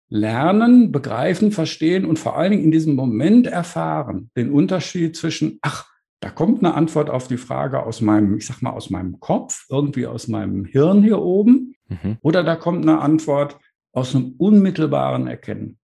lernen, 0.09 0.93
begreifen, 0.93 1.53
verstehen 1.53 2.05
und 2.05 2.19
vor 2.19 2.37
allen 2.37 2.51
Dingen 2.51 2.65
in 2.65 2.71
diesem 2.71 2.95
Moment 2.95 3.47
erfahren 3.47 4.31
den 4.37 4.51
Unterschied 4.51 5.17
zwischen, 5.17 5.59
ach, 5.63 5.87
da 6.27 6.33
kommt 6.33 6.59
eine 6.59 6.75
Antwort 6.75 7.09
auf 7.09 7.29
die 7.29 7.37
Frage 7.37 7.85
aus 7.85 8.01
meinem, 8.01 8.37
ich 8.37 8.47
sag 8.49 8.61
mal, 8.61 8.71
aus 8.71 8.91
meinem 8.91 9.21
Kopf, 9.21 9.65
irgendwie 9.71 10.09
aus 10.09 10.27
meinem 10.27 10.65
Hirn 10.65 11.05
hier 11.05 11.21
oben. 11.21 11.77
Mhm. 11.87 12.17
Oder 12.21 12.43
da 12.43 12.57
kommt 12.57 12.83
eine 12.83 13.01
Antwort 13.01 13.57
aus 13.93 14.13
einem 14.13 14.35
unmittelbaren 14.37 15.29
Erkennen. 15.29 15.79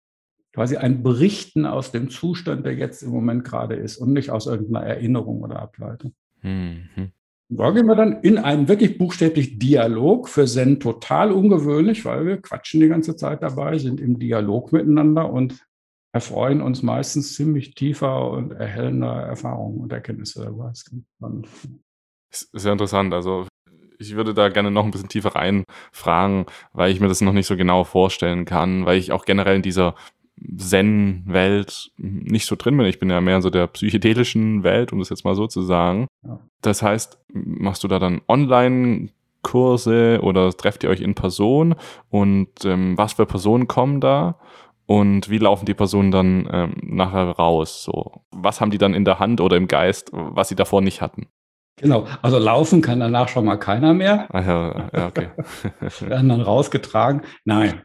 Quasi 0.53 0.77
ein 0.77 1.03
Berichten 1.03 1.65
aus 1.65 1.91
dem 1.91 2.09
Zustand, 2.09 2.65
der 2.65 2.75
jetzt 2.75 3.03
im 3.03 3.09
Moment 3.09 3.43
gerade 3.43 3.75
ist 3.75 3.97
und 3.97 4.13
nicht 4.13 4.29
aus 4.29 4.47
irgendeiner 4.47 4.85
Erinnerung 4.85 5.41
oder 5.41 5.59
Ableitung. 5.59 6.13
Mhm. 6.41 7.11
Da 7.49 7.71
gehen 7.71 7.87
wir 7.87 7.95
dann 7.95 8.21
in 8.21 8.37
einen 8.37 8.69
wirklich 8.69 8.97
buchstäblich 8.97 9.59
Dialog, 9.59 10.29
für 10.29 10.45
Zen 10.45 10.79
total 10.79 11.33
ungewöhnlich, 11.33 12.05
weil 12.05 12.25
wir 12.25 12.37
quatschen 12.41 12.79
die 12.79 12.87
ganze 12.87 13.17
Zeit 13.17 13.43
dabei, 13.43 13.77
sind 13.77 13.99
im 13.99 14.19
Dialog 14.19 14.71
miteinander 14.71 15.29
und 15.29 15.67
erfreuen 16.11 16.61
uns 16.61 16.81
meistens 16.81 17.35
ziemlich 17.35 17.75
tiefer 17.75 18.31
und 18.31 18.51
erhellender 18.51 19.13
Erfahrungen 19.13 19.79
und 19.79 19.93
Erkenntnisse 19.93 20.43
dabei. 20.43 20.71
Ist 22.31 22.49
sehr 22.53 22.71
interessant. 22.71 23.13
Also 23.13 23.47
ich 23.99 24.15
würde 24.15 24.33
da 24.33 24.49
gerne 24.49 24.71
noch 24.71 24.85
ein 24.85 24.91
bisschen 24.91 25.09
tiefer 25.09 25.35
reinfragen, 25.35 26.45
weil 26.73 26.91
ich 26.91 26.99
mir 26.99 27.07
das 27.07 27.21
noch 27.21 27.33
nicht 27.33 27.47
so 27.47 27.57
genau 27.57 27.83
vorstellen 27.83 28.45
kann, 28.45 28.85
weil 28.85 28.97
ich 28.97 29.11
auch 29.11 29.25
generell 29.25 29.57
in 29.57 29.61
dieser 29.61 29.95
Zen-Welt 30.57 31.91
nicht 31.97 32.45
so 32.45 32.55
drin 32.55 32.77
bin. 32.77 32.85
Ich 32.85 32.99
bin 32.99 33.09
ja 33.09 33.19
mehr 33.19 33.37
in 33.37 33.41
so 33.41 33.49
der 33.49 33.67
psychedelischen 33.67 34.63
Welt, 34.63 34.93
um 34.93 34.99
das 34.99 35.09
jetzt 35.09 35.25
mal 35.25 35.35
so 35.35 35.47
zu 35.47 35.61
sagen. 35.61 36.07
Ja. 36.23 36.39
Das 36.61 36.81
heißt, 36.81 37.19
machst 37.33 37.83
du 37.83 37.87
da 37.87 37.99
dann 37.99 38.21
online 38.27 39.09
Kurse 39.41 40.19
oder 40.21 40.51
trefft 40.51 40.83
ihr 40.83 40.89
euch 40.89 41.01
in 41.01 41.15
Person 41.15 41.75
und 42.09 42.49
ähm, 42.65 42.97
was 42.97 43.13
für 43.13 43.25
Personen 43.25 43.67
kommen 43.67 44.01
da? 44.01 44.37
Und 44.89 45.29
wie 45.29 45.37
laufen 45.37 45.67
die 45.67 45.75
Personen 45.75 46.09
dann 46.09 46.49
ähm, 46.51 46.73
nachher 46.81 47.29
raus? 47.29 47.83
So, 47.83 48.23
was 48.31 48.59
haben 48.59 48.71
die 48.71 48.79
dann 48.79 48.95
in 48.95 49.05
der 49.05 49.19
Hand 49.19 49.39
oder 49.39 49.55
im 49.55 49.67
Geist, 49.67 50.09
was 50.11 50.49
sie 50.49 50.55
davor 50.55 50.81
nicht 50.81 50.99
hatten? 50.99 51.27
Genau, 51.75 52.07
also 52.23 52.39
laufen 52.39 52.81
kann 52.81 52.99
danach 52.99 53.27
schon 53.27 53.45
mal 53.45 53.57
keiner 53.57 53.93
mehr. 53.93 54.27
Ah, 54.33 54.41
ja, 54.41 54.89
ja, 54.91 55.07
okay. 55.07 55.27
Werden 55.99 56.29
dann 56.29 56.41
rausgetragen. 56.41 57.21
Nein. 57.45 57.83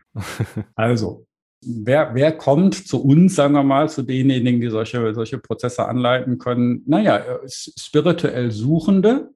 Also, 0.77 1.27
wer, 1.61 2.15
wer 2.15 2.33
kommt 2.33 2.89
zu 2.89 3.05
uns, 3.05 3.35
sagen 3.35 3.53
wir 3.53 3.65
mal, 3.65 3.91
zu 3.91 4.03
denjenigen, 4.03 4.63
die 4.63 4.71
solche, 4.71 5.13
solche 5.13 5.37
Prozesse 5.37 5.87
anleiten 5.87 6.39
können? 6.39 6.85
Naja, 6.87 7.23
spirituell 7.47 8.51
Suchende, 8.51 9.34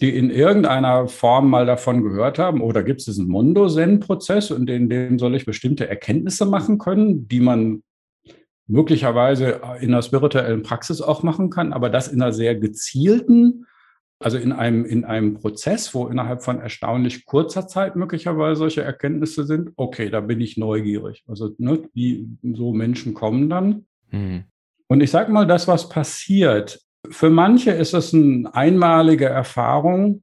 die 0.00 0.16
in 0.16 0.30
irgendeiner 0.30 1.06
Form 1.06 1.50
mal 1.50 1.66
davon 1.66 2.02
gehört 2.02 2.38
haben, 2.38 2.60
oder 2.60 2.80
oh, 2.80 2.84
gibt 2.84 3.00
es 3.00 3.06
diesen 3.06 3.28
Mondo-Zen-Prozess 3.28 4.50
und 4.50 4.68
in 4.70 4.88
dem 4.88 5.18
soll 5.18 5.34
ich 5.34 5.44
bestimmte 5.44 5.88
Erkenntnisse 5.88 6.46
machen 6.46 6.78
können, 6.78 7.28
die 7.28 7.40
man 7.40 7.82
möglicherweise 8.66 9.60
in 9.80 9.90
der 9.90 10.02
spirituellen 10.02 10.62
Praxis 10.62 11.02
auch 11.02 11.22
machen 11.22 11.50
kann, 11.50 11.72
aber 11.72 11.90
das 11.90 12.08
in 12.08 12.22
einer 12.22 12.32
sehr 12.32 12.54
gezielten, 12.54 13.66
also 14.18 14.38
in 14.38 14.52
einem, 14.52 14.84
in 14.84 15.04
einem 15.04 15.34
Prozess, 15.34 15.94
wo 15.94 16.06
innerhalb 16.06 16.42
von 16.42 16.60
erstaunlich 16.60 17.26
kurzer 17.26 17.66
Zeit 17.66 17.96
möglicherweise 17.96 18.58
solche 18.58 18.82
Erkenntnisse 18.82 19.44
sind, 19.44 19.72
okay, 19.76 20.10
da 20.10 20.20
bin 20.20 20.40
ich 20.40 20.56
neugierig. 20.56 21.24
Also 21.26 21.54
ne, 21.58 21.88
wie 21.92 22.28
so 22.54 22.72
Menschen 22.72 23.14
kommen 23.14 23.50
dann. 23.50 23.86
Mhm. 24.10 24.44
Und 24.88 25.00
ich 25.00 25.10
sage 25.10 25.32
mal, 25.32 25.46
das, 25.46 25.68
was 25.68 25.88
passiert, 25.88 26.80
für 27.10 27.30
manche 27.30 27.70
ist 27.72 27.94
es 27.94 28.14
eine 28.14 28.54
einmalige 28.54 29.26
Erfahrung. 29.26 30.22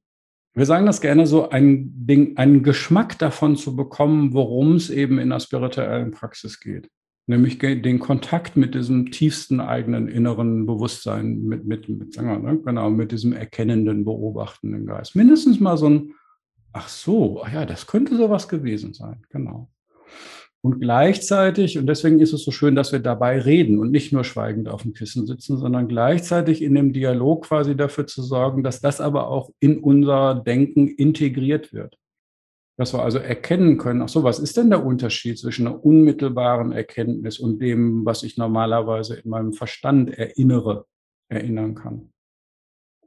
Wir 0.53 0.65
sagen 0.65 0.85
das 0.85 1.01
gerne 1.01 1.27
so, 1.27 1.49
ein 1.49 1.91
Ding, 1.93 2.37
einen 2.37 2.63
Geschmack 2.63 3.17
davon 3.19 3.55
zu 3.55 3.75
bekommen, 3.75 4.33
worum 4.33 4.75
es 4.75 4.89
eben 4.89 5.19
in 5.19 5.29
der 5.29 5.39
spirituellen 5.39 6.11
Praxis 6.11 6.59
geht. 6.59 6.89
Nämlich 7.27 7.59
den 7.59 7.99
Kontakt 7.99 8.57
mit 8.57 8.73
diesem 8.73 9.11
tiefsten 9.11 9.59
eigenen 9.59 10.07
inneren 10.07 10.65
Bewusstsein, 10.65 11.43
mit, 11.43 11.65
mit, 11.65 11.87
mit 11.87 12.13
sagen 12.13 12.27
wir, 12.27 12.39
ne, 12.39 12.59
genau, 12.59 12.89
mit 12.89 13.11
diesem 13.11 13.33
erkennenden, 13.33 14.03
beobachtenden 14.03 14.87
Geist. 14.87 15.15
Mindestens 15.15 15.59
mal 15.59 15.77
so 15.77 15.89
ein, 15.89 16.13
ach 16.73 16.87
so, 16.87 17.43
ach 17.43 17.53
ja, 17.53 17.65
das 17.65 17.85
könnte 17.85 18.17
sowas 18.17 18.47
gewesen 18.47 18.95
sein, 18.95 19.21
genau. 19.29 19.69
Und 20.61 20.81
gleichzeitig, 20.81 21.77
und 21.77 21.87
deswegen 21.87 22.19
ist 22.19 22.33
es 22.33 22.43
so 22.43 22.51
schön, 22.51 22.75
dass 22.75 22.91
wir 22.91 22.99
dabei 22.99 23.39
reden 23.39 23.79
und 23.79 23.91
nicht 23.91 24.11
nur 24.11 24.25
schweigend 24.25 24.67
auf 24.67 24.81
dem 24.81 24.93
Kissen 24.93 25.25
sitzen, 25.25 25.57
sondern 25.57 25.87
gleichzeitig 25.87 26.61
in 26.61 26.75
dem 26.75 26.91
Dialog 26.91 27.45
quasi 27.45 27.77
dafür 27.77 28.07
zu 28.07 28.21
sorgen, 28.21 28.61
dass 28.61 28.81
das 28.81 28.99
aber 28.99 29.29
auch 29.29 29.51
in 29.61 29.79
unser 29.79 30.35
Denken 30.35 30.89
integriert 30.89 31.71
wird. 31.71 31.97
Dass 32.77 32.93
wir 32.93 33.01
also 33.01 33.19
erkennen 33.19 33.77
können, 33.77 34.01
ach 34.01 34.09
so, 34.09 34.23
was 34.23 34.39
ist 34.39 34.57
denn 34.57 34.69
der 34.69 34.85
Unterschied 34.85 35.39
zwischen 35.39 35.65
einer 35.65 35.83
unmittelbaren 35.83 36.73
Erkenntnis 36.73 37.39
und 37.39 37.59
dem, 37.61 38.05
was 38.05 38.23
ich 38.23 38.35
normalerweise 38.35 39.15
in 39.15 39.29
meinem 39.29 39.53
Verstand 39.53 40.17
erinnere, 40.17 40.85
erinnern 41.29 41.75
kann. 41.75 42.11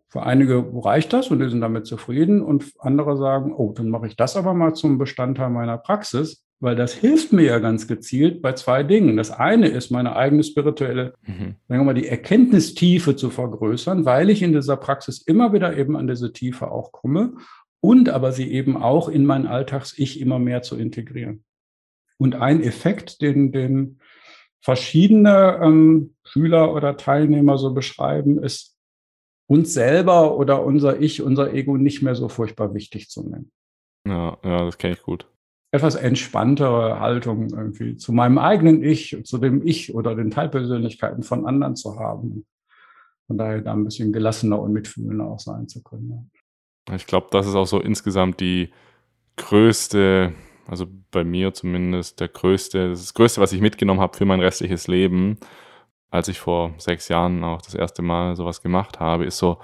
Für 0.09 0.23
einige 0.23 0.71
reicht 0.85 1.13
das 1.13 1.31
und 1.31 1.39
die 1.39 1.49
sind 1.49 1.61
damit 1.61 1.87
zufrieden 1.87 2.43
und 2.43 2.73
andere 2.79 3.17
sagen, 3.17 3.53
oh, 3.55 3.73
dann 3.73 3.89
mache 3.89 4.07
ich 4.07 4.17
das 4.17 4.37
aber 4.37 4.55
mal 4.55 4.75
zum 4.75 4.99
Bestandteil 4.99 5.51
meiner 5.51 5.79
Praxis 5.79 6.45
weil 6.63 6.77
das 6.77 6.95
hilft 6.95 7.33
mir 7.33 7.43
ja 7.43 7.59
ganz 7.59 7.89
gezielt 7.89 8.41
bei 8.41 8.53
zwei 8.53 8.85
Dingen. 8.85 9.17
Das 9.17 9.33
eine 9.33 9.67
ist, 9.67 9.91
meine 9.91 10.15
eigene 10.15 10.45
spirituelle, 10.45 11.15
mhm. 11.27 11.57
sagen 11.67 11.81
wir 11.81 11.83
mal, 11.83 11.95
die 11.95 12.07
Erkenntnistiefe 12.07 13.17
zu 13.17 13.31
vergrößern, 13.31 14.05
weil 14.05 14.31
ich 14.31 14.43
in 14.43 14.53
dieser 14.53 14.77
Praxis 14.77 15.21
immer 15.21 15.53
wieder 15.53 15.77
eben 15.77 15.97
an 15.97 16.07
diese 16.07 16.33
Tiefe 16.33 16.71
auch 16.71 16.93
komme 16.93 17.35
und 17.81 18.09
aber 18.09 18.31
sie 18.31 18.53
eben 18.53 18.77
auch 18.77 19.09
in 19.09 19.27
mein 19.27 19.49
Alltags-Ich 19.49 20.21
immer 20.21 20.39
mehr 20.39 20.63
zu 20.63 20.77
integrieren. 20.77 21.43
Und 22.17 22.37
ein 22.37 22.63
Effekt, 22.63 23.23
den, 23.23 23.51
den 23.51 23.99
verschiedene 24.61 25.59
ähm, 25.61 26.15
Schüler 26.23 26.73
oder 26.73 26.97
Teilnehmer 26.97 27.59
so 27.59 27.75
beschreiben, 27.75 28.41
ist, 28.41 28.79
uns 29.49 29.75
selber 29.75 30.39
oder 30.39 30.65
unser 30.65 31.01
Ich, 31.01 31.23
unser 31.23 31.53
Ego 31.53 31.77
nicht 31.77 32.03
mehr 32.03 32.15
so 32.15 32.29
furchtbar 32.29 32.73
wichtig 32.73 33.11
zu 33.11 33.29
nennen. 33.29 33.51
Ja, 34.07 34.39
ja, 34.45 34.65
das 34.65 34.79
kenne 34.79 34.95
ich 34.95 35.03
gut. 35.03 35.27
Etwas 35.73 35.95
entspanntere 35.95 37.01
Haltung 37.01 37.49
irgendwie 37.49 37.97
zu 37.97 38.13
meinem 38.13 38.39
eigenen 38.39 38.85
Ich, 38.85 39.17
zu 39.25 39.39
dem 39.39 39.67
Ich 39.67 39.95
oder 39.95 40.15
den 40.15 40.31
Teilpersönlichkeiten 40.31 41.23
von 41.23 41.47
anderen 41.47 41.77
zu 41.77 41.99
haben. 41.99 42.45
Von 43.27 43.39
daher 43.39 43.63
da 43.63 43.73
ein 43.73 43.85
bisschen 43.85 44.13
gelassener 44.13 44.61
und 44.61 44.75
mitfühlender 44.75 45.25
auch 45.25 45.41
sein 45.41 45.69
zu 45.69 45.83
können. 45.83 46.31
Ja. 46.89 46.95
Ich 46.95 47.07
glaube, 47.07 47.29
das 47.31 47.47
ist 47.47 47.55
auch 47.55 47.67
so 47.67 47.81
insgesamt 47.81 48.41
die 48.41 48.71
größte, 49.37 50.35
also 50.69 50.87
bei 51.11 51.25
mir 51.25 51.55
zumindest, 51.55 52.21
der 52.21 52.29
größte, 52.29 52.91
das 52.91 53.15
größte, 53.15 53.41
was 53.41 53.55
ich 53.55 53.63
mitgenommen 53.63 54.01
habe 54.01 54.17
für 54.17 54.27
mein 54.27 54.41
restliches 54.41 54.89
Leben, 54.89 55.39
als 56.11 56.29
ich 56.29 56.39
vor 56.39 56.75
sechs 56.77 57.09
Jahren 57.09 57.43
auch 57.45 57.63
das 57.63 57.75
erste 57.75 58.03
Mal 58.03 58.37
sowas 58.37 58.61
gemacht 58.61 59.01
habe, 59.01 59.25
ist 59.25 59.39
so, 59.39 59.59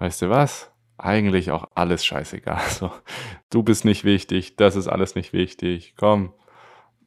weißt 0.00 0.22
du 0.22 0.28
was? 0.28 0.70
Eigentlich 1.06 1.50
auch 1.50 1.68
alles 1.74 2.04
scheißegal. 2.04 2.60
So, 2.70 2.90
du 3.50 3.62
bist 3.62 3.84
nicht 3.84 4.04
wichtig, 4.04 4.56
das 4.56 4.76
ist 4.76 4.88
alles 4.88 5.14
nicht 5.14 5.32
wichtig. 5.32 5.94
Komm, 5.96 6.34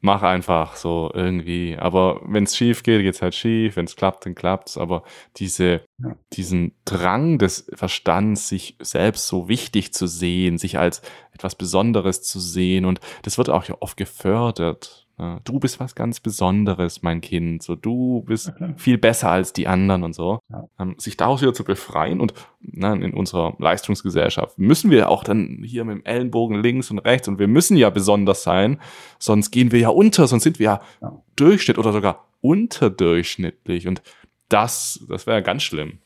mach 0.00 0.22
einfach 0.22 0.76
so 0.76 1.10
irgendwie. 1.14 1.76
Aber 1.78 2.20
wenn 2.24 2.44
es 2.44 2.56
schief 2.56 2.82
geht, 2.82 3.02
geht 3.02 3.14
es 3.14 3.22
halt 3.22 3.34
schief. 3.34 3.76
Wenn 3.76 3.84
es 3.84 3.96
klappt, 3.96 4.26
dann 4.26 4.34
klappt's. 4.34 4.78
Aber 4.78 5.04
diese, 5.36 5.82
ja. 5.98 6.16
diesen 6.32 6.74
Drang 6.84 7.38
des 7.38 7.70
Verstands, 7.74 8.48
sich 8.48 8.76
selbst 8.80 9.28
so 9.28 9.48
wichtig 9.48 9.92
zu 9.92 10.06
sehen, 10.06 10.58
sich 10.58 10.78
als 10.78 11.02
etwas 11.32 11.54
Besonderes 11.54 12.22
zu 12.22 12.40
sehen, 12.40 12.84
und 12.84 13.00
das 13.22 13.38
wird 13.38 13.50
auch 13.50 13.64
ja 13.64 13.76
oft 13.80 13.96
gefördert. 13.96 14.99
Du 15.44 15.60
bist 15.60 15.80
was 15.80 15.94
ganz 15.94 16.20
Besonderes, 16.20 17.02
mein 17.02 17.20
Kind. 17.20 17.62
So, 17.62 17.76
du 17.76 18.22
bist 18.26 18.52
viel 18.76 18.96
besser 18.96 19.30
als 19.30 19.52
die 19.52 19.66
anderen 19.66 20.02
und 20.02 20.14
so. 20.14 20.40
Ja. 20.48 20.68
Ähm, 20.78 20.94
sich 20.98 21.16
daraus 21.16 21.42
wieder 21.42 21.52
zu 21.52 21.64
befreien 21.64 22.20
und 22.20 22.32
na, 22.60 22.94
in 22.94 23.12
unserer 23.12 23.54
Leistungsgesellschaft 23.58 24.58
müssen 24.58 24.90
wir 24.90 25.10
auch 25.10 25.24
dann 25.24 25.62
hier 25.64 25.84
mit 25.84 25.96
dem 25.96 26.04
Ellenbogen 26.04 26.62
links 26.62 26.90
und 26.90 27.00
rechts 27.00 27.28
und 27.28 27.38
wir 27.38 27.48
müssen 27.48 27.76
ja 27.76 27.90
besonders 27.90 28.42
sein, 28.42 28.80
sonst 29.18 29.50
gehen 29.50 29.72
wir 29.72 29.80
ja 29.80 29.88
unter, 29.90 30.26
sonst 30.26 30.44
sind 30.44 30.58
wir 30.58 30.64
ja, 30.64 30.80
ja. 31.02 31.22
Durchschnitt 31.36 31.78
oder 31.78 31.92
sogar 31.92 32.26
unterdurchschnittlich 32.40 33.86
und 33.86 34.02
das, 34.48 35.04
das 35.08 35.26
wäre 35.26 35.38
ja 35.38 35.42
ganz 35.42 35.62
schlimm. 35.62 36.00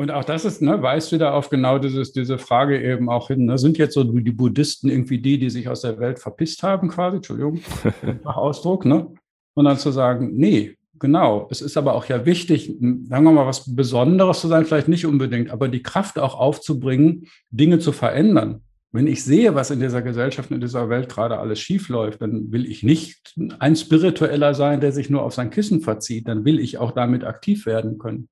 Und 0.00 0.10
auch 0.10 0.24
das 0.24 0.46
ist, 0.46 0.62
ne, 0.62 0.80
weist 0.80 1.12
wieder 1.12 1.34
auf 1.34 1.50
genau 1.50 1.78
dieses, 1.78 2.12
diese 2.12 2.38
Frage 2.38 2.82
eben 2.82 3.10
auch 3.10 3.28
hin. 3.28 3.44
Ne? 3.44 3.58
Sind 3.58 3.76
jetzt 3.76 3.92
so 3.92 4.02
die 4.02 4.30
Buddhisten 4.30 4.88
irgendwie 4.88 5.20
die, 5.20 5.38
die 5.38 5.50
sich 5.50 5.68
aus 5.68 5.82
der 5.82 5.98
Welt 5.98 6.18
verpisst 6.18 6.62
haben, 6.62 6.88
quasi, 6.88 7.16
Entschuldigung, 7.16 7.60
Ausdruck, 8.24 8.86
ne? 8.86 9.08
Und 9.52 9.66
dann 9.66 9.76
zu 9.76 9.90
sagen, 9.90 10.30
nee, 10.36 10.78
genau. 10.98 11.48
Es 11.50 11.60
ist 11.60 11.76
aber 11.76 11.92
auch 11.92 12.06
ja 12.06 12.24
wichtig, 12.24 12.68
sagen 12.80 13.24
wir 13.24 13.30
mal, 13.30 13.46
was 13.46 13.76
Besonderes 13.76 14.40
zu 14.40 14.48
sein, 14.48 14.64
vielleicht 14.64 14.88
nicht 14.88 15.04
unbedingt, 15.04 15.50
aber 15.50 15.68
die 15.68 15.82
Kraft 15.82 16.18
auch 16.18 16.34
aufzubringen, 16.34 17.26
Dinge 17.50 17.78
zu 17.78 17.92
verändern. 17.92 18.62
Wenn 18.92 19.06
ich 19.06 19.22
sehe, 19.22 19.54
was 19.54 19.70
in 19.70 19.80
dieser 19.80 20.00
Gesellschaft, 20.00 20.50
in 20.50 20.62
dieser 20.62 20.88
Welt 20.88 21.10
gerade 21.10 21.38
alles 21.38 21.60
schiefläuft, 21.60 22.22
dann 22.22 22.50
will 22.52 22.64
ich 22.64 22.82
nicht 22.82 23.34
ein 23.58 23.76
Spiritueller 23.76 24.54
sein, 24.54 24.80
der 24.80 24.92
sich 24.92 25.10
nur 25.10 25.24
auf 25.24 25.34
sein 25.34 25.50
Kissen 25.50 25.82
verzieht. 25.82 26.26
Dann 26.26 26.46
will 26.46 26.58
ich 26.58 26.78
auch 26.78 26.92
damit 26.92 27.22
aktiv 27.22 27.66
werden 27.66 27.98
können. 27.98 28.30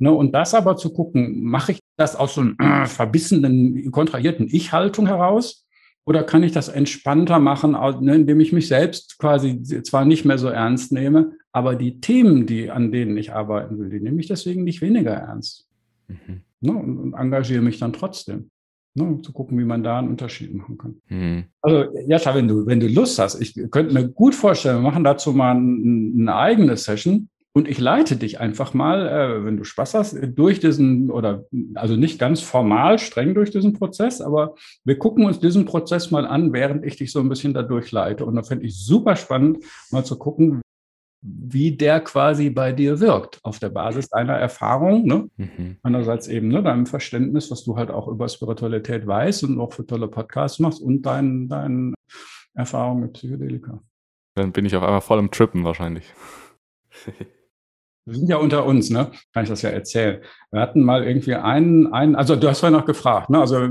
Ne, 0.00 0.12
und 0.12 0.32
das 0.32 0.54
aber 0.54 0.76
zu 0.76 0.92
gucken, 0.92 1.42
mache 1.42 1.72
ich 1.72 1.80
das 1.96 2.14
aus 2.14 2.34
so 2.34 2.42
einer 2.42 2.84
äh, 2.84 2.86
verbissenen, 2.86 3.90
kontrahierten 3.90 4.46
Ich-Haltung 4.48 5.06
heraus? 5.06 5.66
Oder 6.04 6.22
kann 6.22 6.42
ich 6.42 6.52
das 6.52 6.68
entspannter 6.68 7.38
machen, 7.38 7.72
ne, 8.00 8.14
indem 8.14 8.40
ich 8.40 8.52
mich 8.52 8.68
selbst 8.68 9.18
quasi 9.18 9.62
zwar 9.82 10.04
nicht 10.04 10.24
mehr 10.24 10.38
so 10.38 10.48
ernst 10.48 10.92
nehme, 10.92 11.32
aber 11.52 11.74
die 11.74 12.00
Themen, 12.00 12.46
die, 12.46 12.70
an 12.70 12.92
denen 12.92 13.16
ich 13.16 13.34
arbeiten 13.34 13.78
will, 13.78 13.90
die 13.90 14.00
nehme 14.00 14.20
ich 14.20 14.28
deswegen 14.28 14.64
nicht 14.64 14.80
weniger 14.80 15.12
ernst. 15.12 15.68
Mhm. 16.06 16.42
Ne, 16.60 16.72
und, 16.72 16.98
und, 16.98 17.14
engagiere 17.14 17.60
mich 17.60 17.78
dann 17.78 17.92
trotzdem. 17.92 18.50
Ne, 18.94 19.04
um 19.04 19.22
zu 19.22 19.32
gucken, 19.32 19.58
wie 19.58 19.64
man 19.64 19.82
da 19.82 19.98
einen 19.98 20.08
Unterschied 20.08 20.54
machen 20.54 20.78
kann. 20.78 20.96
Mhm. 21.08 21.44
Also, 21.60 21.92
Jascha, 22.06 22.34
wenn 22.34 22.48
du, 22.48 22.64
wenn 22.66 22.80
du 22.80 22.88
Lust 22.88 23.18
hast, 23.18 23.40
ich 23.40 23.54
könnte 23.70 23.92
mir 23.92 24.08
gut 24.08 24.34
vorstellen, 24.34 24.78
wir 24.78 24.90
machen 24.90 25.04
dazu 25.04 25.32
mal 25.32 25.56
ein, 25.56 26.16
eine 26.20 26.36
eigene 26.36 26.76
Session, 26.76 27.28
und 27.54 27.66
ich 27.66 27.78
leite 27.78 28.16
dich 28.16 28.40
einfach 28.40 28.74
mal, 28.74 29.08
äh, 29.08 29.44
wenn 29.44 29.56
du 29.56 29.64
Spaß 29.64 29.94
hast, 29.94 30.18
durch 30.36 30.60
diesen, 30.60 31.10
oder 31.10 31.44
also 31.74 31.96
nicht 31.96 32.18
ganz 32.18 32.40
formal, 32.40 32.98
streng 32.98 33.34
durch 33.34 33.50
diesen 33.50 33.72
Prozess, 33.72 34.20
aber 34.20 34.54
wir 34.84 34.98
gucken 34.98 35.24
uns 35.24 35.40
diesen 35.40 35.64
Prozess 35.64 36.10
mal 36.10 36.26
an, 36.26 36.52
während 36.52 36.84
ich 36.84 36.96
dich 36.96 37.10
so 37.10 37.20
ein 37.20 37.28
bisschen 37.28 37.54
da 37.54 37.62
durchleite. 37.62 38.24
Und 38.24 38.36
da 38.36 38.42
finde 38.42 38.66
ich 38.66 38.78
super 38.78 39.16
spannend, 39.16 39.64
mal 39.90 40.04
zu 40.04 40.18
gucken, 40.18 40.60
wie 41.20 41.76
der 41.76 42.00
quasi 42.00 42.50
bei 42.50 42.72
dir 42.72 43.00
wirkt, 43.00 43.40
auf 43.42 43.58
der 43.58 43.70
Basis 43.70 44.08
deiner 44.08 44.34
Erfahrung. 44.34 45.04
Ne? 45.06 45.28
Mhm. 45.36 45.78
Einerseits 45.82 46.28
eben 46.28 46.48
ne, 46.48 46.62
deinem 46.62 46.86
Verständnis, 46.86 47.50
was 47.50 47.64
du 47.64 47.76
halt 47.76 47.90
auch 47.90 48.06
über 48.06 48.28
Spiritualität 48.28 49.06
weißt 49.06 49.44
und 49.44 49.58
auch 49.58 49.72
für 49.72 49.84
tolle 49.84 50.06
Podcasts 50.06 50.60
machst 50.60 50.80
und 50.80 51.02
deinen 51.02 51.48
dein 51.48 51.94
Erfahrungen 52.54 53.02
mit 53.02 53.14
Psychedelika. 53.14 53.82
Dann 54.36 54.52
bin 54.52 54.64
ich 54.64 54.76
auf 54.76 54.84
einmal 54.84 55.00
voll 55.00 55.18
im 55.18 55.30
Trippen 55.30 55.64
wahrscheinlich. 55.64 56.12
Wir 58.08 58.16
sind 58.16 58.30
ja 58.30 58.38
unter 58.38 58.64
uns, 58.64 58.88
ne? 58.88 59.10
Kann 59.34 59.42
ich 59.42 59.50
das 59.50 59.62
ja 59.62 59.68
erzählen. 59.68 60.20
Wir 60.50 60.60
hatten 60.60 60.82
mal 60.82 61.04
irgendwie 61.04 61.34
einen, 61.34 61.92
einen, 61.92 62.16
also 62.16 62.36
du 62.36 62.48
hast 62.48 62.60
vorhin 62.60 62.78
noch 62.78 62.86
gefragt, 62.86 63.28
ne? 63.28 63.38
Also 63.38 63.68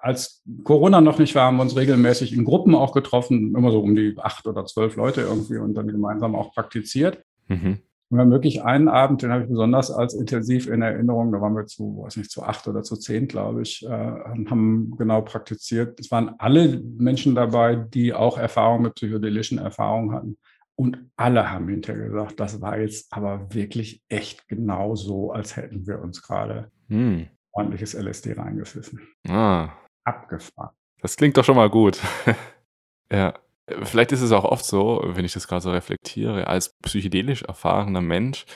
als 0.00 0.44
Corona 0.62 1.00
noch 1.00 1.18
nicht 1.18 1.34
war, 1.34 1.46
haben 1.46 1.56
wir 1.56 1.62
uns 1.62 1.76
regelmäßig 1.76 2.32
in 2.32 2.44
Gruppen 2.44 2.74
auch 2.74 2.92
getroffen, 2.92 3.54
immer 3.56 3.72
so 3.72 3.80
um 3.80 3.96
die 3.96 4.14
acht 4.18 4.46
oder 4.46 4.64
zwölf 4.64 4.94
Leute 4.94 5.22
irgendwie 5.22 5.58
und 5.58 5.74
dann 5.74 5.88
gemeinsam 5.88 6.36
auch 6.36 6.54
praktiziert. 6.54 7.24
Mhm. 7.48 7.78
Und 8.10 8.18
haben 8.18 8.30
wirklich 8.32 8.62
einen 8.64 8.88
Abend, 8.88 9.22
den 9.22 9.30
habe 9.30 9.44
ich 9.44 9.48
besonders 9.48 9.90
als 9.92 10.14
intensiv 10.14 10.68
in 10.68 10.82
Erinnerung, 10.82 11.32
da 11.32 11.40
waren 11.40 11.54
wir 11.54 11.66
zu, 11.66 12.02
weiß 12.02 12.16
nicht, 12.16 12.30
zu 12.30 12.42
acht 12.42 12.66
oder 12.66 12.82
zu 12.82 12.96
zehn, 12.96 13.28
glaube 13.28 13.62
ich, 13.62 13.86
äh, 13.86 13.88
haben 13.88 14.94
genau 14.98 15.22
praktiziert. 15.22 15.98
Es 16.00 16.10
waren 16.10 16.34
alle 16.38 16.80
Menschen 16.98 17.36
dabei, 17.36 17.76
die 17.76 18.12
auch 18.12 18.36
Erfahrungen 18.36 18.82
mit 18.82 18.94
psychedelischen 18.96 19.58
Erfahrungen 19.58 20.12
hatten. 20.12 20.38
Und 20.80 21.10
alle 21.14 21.50
haben 21.50 21.68
hinterher 21.68 22.08
gesagt, 22.08 22.40
das 22.40 22.62
war 22.62 22.78
jetzt 22.78 23.12
aber 23.12 23.52
wirklich 23.52 24.02
echt 24.08 24.48
genau 24.48 24.94
so, 24.94 25.30
als 25.30 25.54
hätten 25.54 25.86
wir 25.86 26.00
uns 26.00 26.22
gerade 26.22 26.72
hm. 26.88 27.28
ordentliches 27.52 27.92
LSD 27.92 28.32
reingepfiffen. 28.32 29.06
Ah. 29.28 29.74
Abgefahren. 30.04 30.70
Das 31.02 31.18
klingt 31.18 31.36
doch 31.36 31.44
schon 31.44 31.56
mal 31.56 31.68
gut. 31.68 32.00
ja. 33.12 33.34
Vielleicht 33.82 34.12
ist 34.12 34.22
es 34.22 34.32
auch 34.32 34.46
oft 34.46 34.64
so, 34.64 35.02
wenn 35.04 35.26
ich 35.26 35.34
das 35.34 35.46
gerade 35.46 35.60
so 35.60 35.70
reflektiere, 35.70 36.46
als 36.46 36.70
psychedelisch 36.78 37.42
erfahrener 37.42 38.00
Mensch 38.00 38.46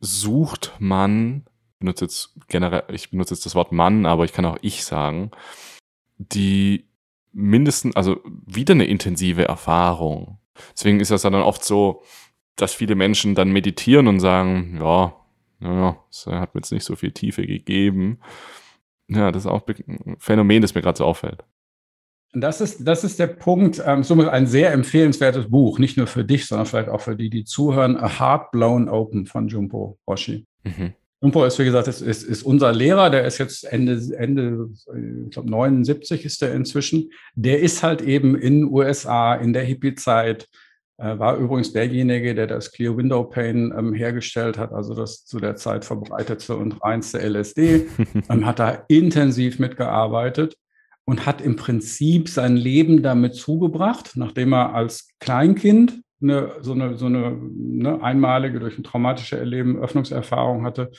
sucht 0.00 0.74
man, 0.78 1.44
ich 1.74 1.78
benutze 1.80 2.06
jetzt 2.06 2.34
generell, 2.48 2.84
ich 2.88 3.10
benutze 3.10 3.34
jetzt 3.34 3.44
das 3.44 3.54
Wort 3.54 3.72
Mann, 3.72 4.06
aber 4.06 4.24
ich 4.24 4.32
kann 4.32 4.46
auch 4.46 4.56
ich 4.62 4.86
sagen, 4.86 5.32
die 6.16 6.88
mindestens, 7.32 7.94
also 7.94 8.22
wieder 8.24 8.72
eine 8.72 8.86
intensive 8.86 9.46
Erfahrung 9.46 10.38
Deswegen 10.72 11.00
ist 11.00 11.10
das 11.10 11.22
dann 11.22 11.34
oft 11.34 11.64
so, 11.64 12.02
dass 12.56 12.74
viele 12.74 12.94
Menschen 12.94 13.34
dann 13.34 13.50
meditieren 13.52 14.08
und 14.08 14.20
sagen, 14.20 14.78
ja, 14.80 15.14
naja, 15.58 15.98
es 16.10 16.26
hat 16.26 16.54
mir 16.54 16.60
jetzt 16.60 16.72
nicht 16.72 16.84
so 16.84 16.96
viel 16.96 17.12
Tiefe 17.12 17.46
gegeben. 17.46 18.18
Ja, 19.08 19.30
das 19.30 19.44
ist 19.44 19.50
auch 19.50 19.66
ein 19.66 20.16
Phänomen, 20.18 20.62
das 20.62 20.74
mir 20.74 20.82
gerade 20.82 20.98
so 20.98 21.04
auffällt. 21.04 21.44
Das 22.32 22.60
ist, 22.60 22.86
das 22.86 23.04
ist 23.04 23.18
der 23.18 23.28
Punkt, 23.28 23.82
ähm, 23.84 24.02
somit 24.02 24.28
ein 24.28 24.46
sehr 24.46 24.72
empfehlenswertes 24.72 25.48
Buch, 25.50 25.78
nicht 25.78 25.96
nur 25.96 26.06
für 26.06 26.24
dich, 26.24 26.46
sondern 26.46 26.66
vielleicht 26.66 26.88
auch 26.88 27.00
für 27.00 27.16
die, 27.16 27.30
die 27.30 27.44
zuhören. 27.44 27.96
A 27.96 28.20
Heart 28.20 28.50
Blown 28.50 28.88
Open 28.88 29.26
von 29.26 29.48
Jumpo 29.48 29.98
Roshi. 30.06 30.46
Mhm. 30.64 30.92
Jumpo 31.22 31.44
ist, 31.44 31.58
wie 31.58 31.64
gesagt, 31.64 31.88
ist, 31.88 32.02
ist, 32.02 32.24
ist, 32.24 32.42
unser 32.42 32.72
Lehrer, 32.72 33.08
der 33.08 33.24
ist 33.24 33.38
jetzt 33.38 33.64
Ende, 33.64 34.00
Ende 34.16 34.68
ich 35.24 35.30
glaube 35.30 35.50
79 35.50 36.24
ist 36.24 36.42
er 36.42 36.54
inzwischen. 36.54 37.10
Der 37.34 37.60
ist 37.60 37.82
halt 37.82 38.02
eben 38.02 38.36
in 38.36 38.64
USA 38.64 39.34
in 39.34 39.52
der 39.54 39.64
Hippie-Zeit, 39.64 40.46
äh, 40.98 41.18
war 41.18 41.36
übrigens 41.36 41.72
derjenige, 41.72 42.34
der 42.34 42.46
das 42.46 42.72
Clear 42.72 42.96
Window 42.96 43.24
Pane 43.24 43.74
ähm, 43.76 43.94
hergestellt 43.94 44.58
hat, 44.58 44.72
also 44.72 44.94
das 44.94 45.24
zu 45.24 45.38
der 45.38 45.56
Zeit 45.56 45.84
verbreitetste 45.84 46.56
und 46.56 46.82
reinste 46.82 47.18
LSD, 47.18 47.86
ähm, 48.30 48.46
hat 48.46 48.58
da 48.58 48.84
intensiv 48.88 49.58
mitgearbeitet 49.58 50.56
und 51.06 51.24
hat 51.24 51.40
im 51.40 51.56
Prinzip 51.56 52.28
sein 52.28 52.56
Leben 52.56 53.02
damit 53.02 53.34
zugebracht, 53.34 54.12
nachdem 54.16 54.52
er 54.52 54.74
als 54.74 55.08
Kleinkind 55.20 56.00
eine, 56.20 56.52
so 56.60 56.72
eine, 56.72 56.96
so 56.96 57.06
eine 57.06 57.36
ne, 57.40 58.02
einmalige, 58.02 58.60
durch 58.60 58.78
ein 58.78 58.84
traumatisches 58.84 59.38
Erleben 59.38 59.78
Öffnungserfahrung 59.78 60.64
hatte, 60.64 60.90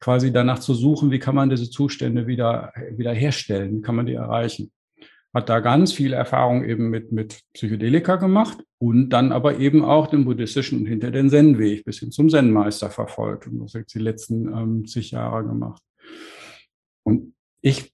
quasi 0.00 0.32
danach 0.32 0.58
zu 0.58 0.74
suchen, 0.74 1.10
wie 1.10 1.18
kann 1.18 1.34
man 1.34 1.50
diese 1.50 1.70
Zustände 1.70 2.26
wieder, 2.26 2.72
wieder 2.92 3.12
herstellen, 3.12 3.78
wie 3.78 3.82
kann 3.82 3.96
man 3.96 4.06
die 4.06 4.14
erreichen. 4.14 4.70
Hat 5.34 5.48
da 5.48 5.60
ganz 5.60 5.92
viel 5.92 6.12
Erfahrung 6.12 6.64
eben 6.64 6.88
mit, 6.88 7.12
mit 7.12 7.40
Psychedelika 7.52 8.16
gemacht 8.16 8.58
und 8.78 9.10
dann 9.10 9.32
aber 9.32 9.58
eben 9.58 9.84
auch 9.84 10.06
den 10.06 10.24
buddhistischen 10.24 10.80
und 10.80 10.86
hinter 10.86 11.10
den 11.10 11.28
Zen-Weg 11.28 11.84
bis 11.84 11.98
hin 11.98 12.10
zum 12.10 12.28
Zen-Meister 12.28 12.90
verfolgt 12.90 13.46
und 13.46 13.58
das 13.60 13.74
hat 13.74 13.92
die 13.92 13.98
letzten 13.98 14.48
ähm, 14.48 14.86
zig 14.86 15.10
Jahre 15.10 15.44
gemacht. 15.44 15.82
Und 17.02 17.34
ich 17.60 17.92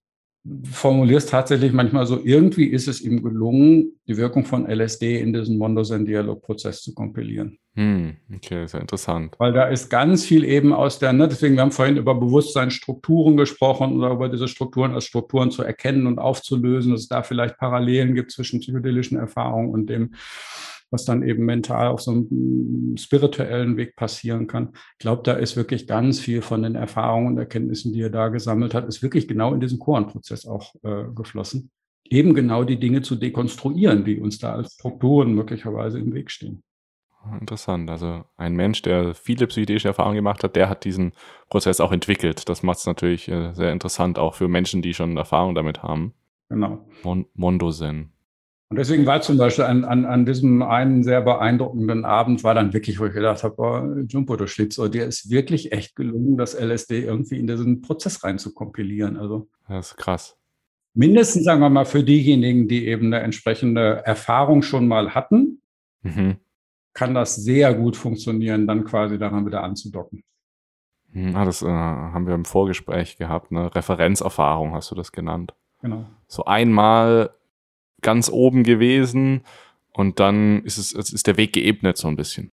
formuliere 0.64 1.18
es 1.18 1.26
tatsächlich 1.26 1.72
manchmal 1.72 2.04
so, 2.06 2.20
irgendwie 2.22 2.66
ist 2.66 2.88
es 2.88 3.00
ihm 3.00 3.22
gelungen, 3.22 3.92
die 4.08 4.16
Wirkung 4.16 4.44
von 4.44 4.68
LSD 4.68 5.20
in 5.20 5.32
diesen 5.32 5.56
Mondo-Zen-Dialog-Prozess 5.56 6.82
zu 6.82 6.94
kompilieren. 6.94 7.58
Hm, 7.76 8.16
okay, 8.34 8.66
sehr 8.66 8.80
interessant. 8.80 9.36
Weil 9.38 9.52
da 9.52 9.68
ist 9.68 9.88
ganz 9.88 10.24
viel 10.24 10.44
eben 10.44 10.72
aus 10.72 10.98
der, 10.98 11.12
ne, 11.12 11.28
deswegen, 11.28 11.54
wir 11.54 11.62
haben 11.62 11.70
vorhin 11.70 11.96
über 11.96 12.16
Bewusstseinsstrukturen 12.16 13.36
gesprochen 13.36 13.96
oder 13.96 14.10
über 14.10 14.28
diese 14.28 14.48
Strukturen 14.48 14.92
als 14.92 15.04
Strukturen 15.04 15.52
zu 15.52 15.62
erkennen 15.62 16.08
und 16.08 16.18
aufzulösen, 16.18 16.90
dass 16.92 17.02
es 17.02 17.08
da 17.08 17.22
vielleicht 17.22 17.56
Parallelen 17.58 18.14
gibt 18.14 18.32
zwischen 18.32 18.60
psychedelischen 18.60 19.18
Erfahrungen 19.18 19.70
und 19.70 19.86
dem 19.88 20.14
was 20.92 21.04
dann 21.04 21.22
eben 21.22 21.44
mental 21.44 21.88
auf 21.88 22.00
so 22.00 22.12
einem 22.12 22.96
spirituellen 22.96 23.76
Weg 23.76 23.96
passieren 23.96 24.46
kann. 24.46 24.70
Ich 24.92 24.98
glaube, 24.98 25.22
da 25.24 25.32
ist 25.32 25.56
wirklich 25.56 25.86
ganz 25.86 26.20
viel 26.20 26.42
von 26.42 26.62
den 26.62 26.74
Erfahrungen 26.74 27.28
und 27.28 27.38
Erkenntnissen, 27.38 27.92
die 27.92 28.02
er 28.02 28.10
da 28.10 28.28
gesammelt 28.28 28.74
hat, 28.74 28.86
ist 28.86 29.02
wirklich 29.02 29.26
genau 29.26 29.54
in 29.54 29.60
diesen 29.60 29.78
Koan-Prozess 29.78 30.46
auch 30.46 30.74
äh, 30.82 31.04
geflossen. 31.14 31.70
Eben 32.04 32.34
genau 32.34 32.62
die 32.62 32.78
Dinge 32.78 33.02
zu 33.02 33.16
dekonstruieren, 33.16 34.04
die 34.04 34.20
uns 34.20 34.38
da 34.38 34.52
als 34.54 34.74
Strukturen 34.74 35.34
möglicherweise 35.34 35.98
im 35.98 36.12
Weg 36.12 36.30
stehen. 36.30 36.62
Interessant. 37.40 37.88
Also 37.88 38.24
ein 38.36 38.54
Mensch, 38.54 38.82
der 38.82 39.14
viele 39.14 39.46
psychedelische 39.46 39.88
Erfahrungen 39.88 40.16
gemacht 40.16 40.42
hat, 40.42 40.56
der 40.56 40.68
hat 40.68 40.84
diesen 40.84 41.12
Prozess 41.48 41.80
auch 41.80 41.92
entwickelt. 41.92 42.48
Das 42.48 42.62
macht 42.62 42.78
es 42.78 42.86
natürlich 42.86 43.28
äh, 43.28 43.52
sehr 43.54 43.72
interessant, 43.72 44.18
auch 44.18 44.34
für 44.34 44.48
Menschen, 44.48 44.82
die 44.82 44.92
schon 44.92 45.16
Erfahrung 45.16 45.54
damit 45.54 45.82
haben. 45.82 46.14
Genau. 46.48 46.84
Mon 47.02 47.26
Mondo-Zen. 47.34 48.12
Und 48.72 48.78
deswegen 48.78 49.04
war 49.04 49.20
zum 49.20 49.36
Beispiel 49.36 49.66
an, 49.66 49.84
an, 49.84 50.06
an 50.06 50.24
diesem 50.24 50.62
einen 50.62 51.04
sehr 51.04 51.20
beeindruckenden 51.20 52.06
Abend, 52.06 52.42
war 52.42 52.54
dann 52.54 52.72
wirklich, 52.72 52.98
wo 52.98 53.04
ich 53.04 53.12
gedacht 53.12 53.44
habe, 53.44 53.54
oh, 53.58 54.00
Jumbo, 54.08 54.34
du 54.34 54.46
Schlitzohr, 54.46 54.88
dir 54.88 55.04
ist 55.04 55.28
wirklich 55.28 55.72
echt 55.72 55.94
gelungen, 55.94 56.38
das 56.38 56.54
LSD 56.54 57.04
irgendwie 57.04 57.38
in 57.38 57.46
diesen 57.46 57.82
Prozess 57.82 58.24
rein 58.24 58.38
zu 58.38 58.54
kompilieren. 58.54 59.18
Also 59.18 59.50
das 59.68 59.88
ist 59.88 59.98
krass. 59.98 60.38
Mindestens, 60.94 61.44
sagen 61.44 61.60
wir 61.60 61.68
mal, 61.68 61.84
für 61.84 62.02
diejenigen, 62.02 62.66
die 62.66 62.86
eben 62.86 63.08
eine 63.08 63.20
entsprechende 63.20 64.06
Erfahrung 64.06 64.62
schon 64.62 64.88
mal 64.88 65.14
hatten, 65.14 65.60
mhm. 66.00 66.38
kann 66.94 67.12
das 67.12 67.36
sehr 67.36 67.74
gut 67.74 67.94
funktionieren, 67.94 68.66
dann 68.66 68.84
quasi 68.86 69.18
daran 69.18 69.44
wieder 69.44 69.62
anzudocken. 69.62 70.24
Hm, 71.12 71.36
ah, 71.36 71.44
das 71.44 71.60
äh, 71.60 71.66
haben 71.66 72.26
wir 72.26 72.34
im 72.34 72.46
Vorgespräch 72.46 73.18
gehabt, 73.18 73.50
eine 73.50 73.74
Referenzerfahrung 73.74 74.72
hast 74.72 74.90
du 74.90 74.94
das 74.94 75.12
genannt. 75.12 75.52
Genau. 75.82 76.06
So 76.26 76.46
einmal 76.46 77.34
ganz 78.02 78.28
oben 78.28 78.64
gewesen 78.64 79.42
und 79.92 80.20
dann 80.20 80.62
ist 80.64 80.78
es, 80.78 80.92
ist 80.92 81.26
der 81.26 81.36
Weg 81.36 81.52
geebnet 81.52 81.96
so 81.96 82.08
ein 82.08 82.16
bisschen. 82.16 82.50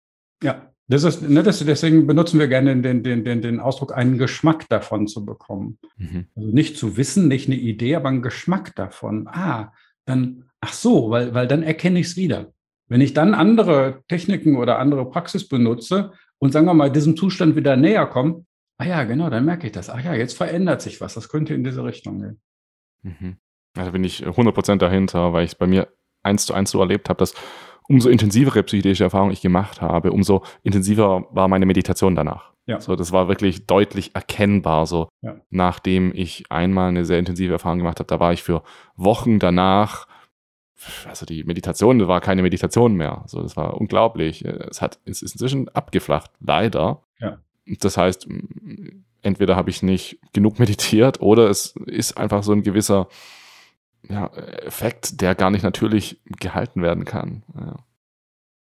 Ja, 0.43 0.71
das 0.87 1.03
ist, 1.03 1.27
ne, 1.27 1.41
das, 1.41 1.59
deswegen 1.59 2.05
benutzen 2.05 2.39
wir 2.39 2.47
gerne 2.47 2.79
den, 2.79 3.01
den, 3.03 3.23
den, 3.23 3.41
den 3.41 3.59
Ausdruck, 3.59 3.95
einen 3.95 4.17
Geschmack 4.17 4.69
davon 4.69 5.07
zu 5.07 5.25
bekommen. 5.25 5.79
Mhm. 5.97 6.27
Also 6.35 6.49
nicht 6.49 6.77
zu 6.77 6.97
wissen, 6.97 7.27
nicht 7.27 7.47
eine 7.47 7.57
Idee, 7.57 7.95
aber 7.95 8.09
einen 8.09 8.21
Geschmack 8.21 8.75
davon. 8.75 9.27
Ah, 9.27 9.73
dann, 10.05 10.45
ach 10.61 10.73
so, 10.73 11.09
weil, 11.09 11.33
weil 11.33 11.47
dann 11.47 11.63
erkenne 11.63 11.99
ich 11.99 12.07
es 12.07 12.17
wieder. 12.17 12.53
Wenn 12.87 13.01
ich 13.01 13.13
dann 13.13 13.33
andere 13.33 14.03
Techniken 14.07 14.57
oder 14.57 14.77
andere 14.77 15.09
Praxis 15.09 15.47
benutze 15.47 16.11
und 16.37 16.51
sagen 16.51 16.67
wir 16.67 16.75
mal, 16.75 16.91
diesem 16.91 17.17
Zustand 17.17 17.55
wieder 17.55 17.75
näher 17.75 18.05
komme, 18.05 18.45
ah 18.77 18.85
ja, 18.85 19.03
genau, 19.05 19.31
dann 19.31 19.45
merke 19.45 19.65
ich 19.65 19.73
das. 19.73 19.89
Ach 19.89 20.03
ja, 20.03 20.13
jetzt 20.13 20.37
verändert 20.37 20.83
sich 20.83 21.01
was. 21.01 21.15
Das 21.15 21.29
könnte 21.29 21.55
in 21.55 21.63
diese 21.63 21.83
Richtung 21.83 22.21
gehen. 22.21 22.41
Mhm. 23.01 23.37
Also 23.75 23.91
bin 23.91 24.03
ich 24.03 24.25
100% 24.25 24.77
dahinter, 24.77 25.33
weil 25.33 25.43
ich 25.43 25.51
es 25.51 25.55
bei 25.55 25.67
mir 25.67 25.87
eins 26.23 26.45
zu 26.45 26.53
eins 26.53 26.71
so 26.71 26.79
erlebt 26.79 27.09
habe, 27.09 27.19
dass 27.19 27.33
umso 27.87 28.09
intensivere 28.09 28.63
psychedelische 28.63 29.03
Erfahrungen 29.03 29.31
ich 29.31 29.41
gemacht 29.41 29.81
habe, 29.81 30.11
umso 30.11 30.43
intensiver 30.63 31.27
war 31.31 31.47
meine 31.47 31.65
Meditation 31.65 32.15
danach. 32.15 32.51
Ja. 32.65 32.81
So, 32.81 32.95
das 32.95 33.11
war 33.11 33.27
wirklich 33.27 33.67
deutlich 33.67 34.15
erkennbar. 34.15 34.87
So, 34.87 35.09
ja. 35.21 35.35
nachdem 35.49 36.11
ich 36.15 36.45
einmal 36.49 36.89
eine 36.89 37.05
sehr 37.05 37.19
intensive 37.19 37.53
Erfahrung 37.53 37.77
gemacht 37.77 37.99
habe, 37.99 38.07
da 38.07 38.19
war 38.19 38.33
ich 38.33 38.41
für 38.41 38.63
Wochen 38.95 39.37
danach, 39.39 40.07
also 41.07 41.25
die 41.25 41.43
Meditation, 41.43 41.99
das 41.99 42.07
war 42.07 42.21
keine 42.21 42.41
Meditation 42.41 42.95
mehr. 42.95 43.23
So, 43.27 43.41
das 43.41 43.55
war 43.55 43.79
unglaublich. 43.79 44.43
Es 44.43 44.81
hat, 44.81 44.99
es 45.05 45.21
ist 45.21 45.33
inzwischen 45.33 45.69
abgeflacht, 45.69 46.31
leider. 46.39 47.03
Ja. 47.19 47.37
Das 47.65 47.97
heißt, 47.97 48.27
entweder 49.21 49.55
habe 49.55 49.69
ich 49.69 49.83
nicht 49.83 50.19
genug 50.33 50.59
meditiert 50.59 51.21
oder 51.21 51.49
es 51.49 51.75
ist 51.85 52.17
einfach 52.17 52.43
so 52.43 52.51
ein 52.51 52.63
gewisser 52.63 53.07
ja, 54.09 54.27
Effekt, 54.65 55.21
der 55.21 55.35
gar 55.35 55.51
nicht 55.51 55.63
natürlich 55.63 56.21
gehalten 56.25 56.81
werden 56.81 57.05
kann. 57.05 57.43
Ja. 57.57 57.77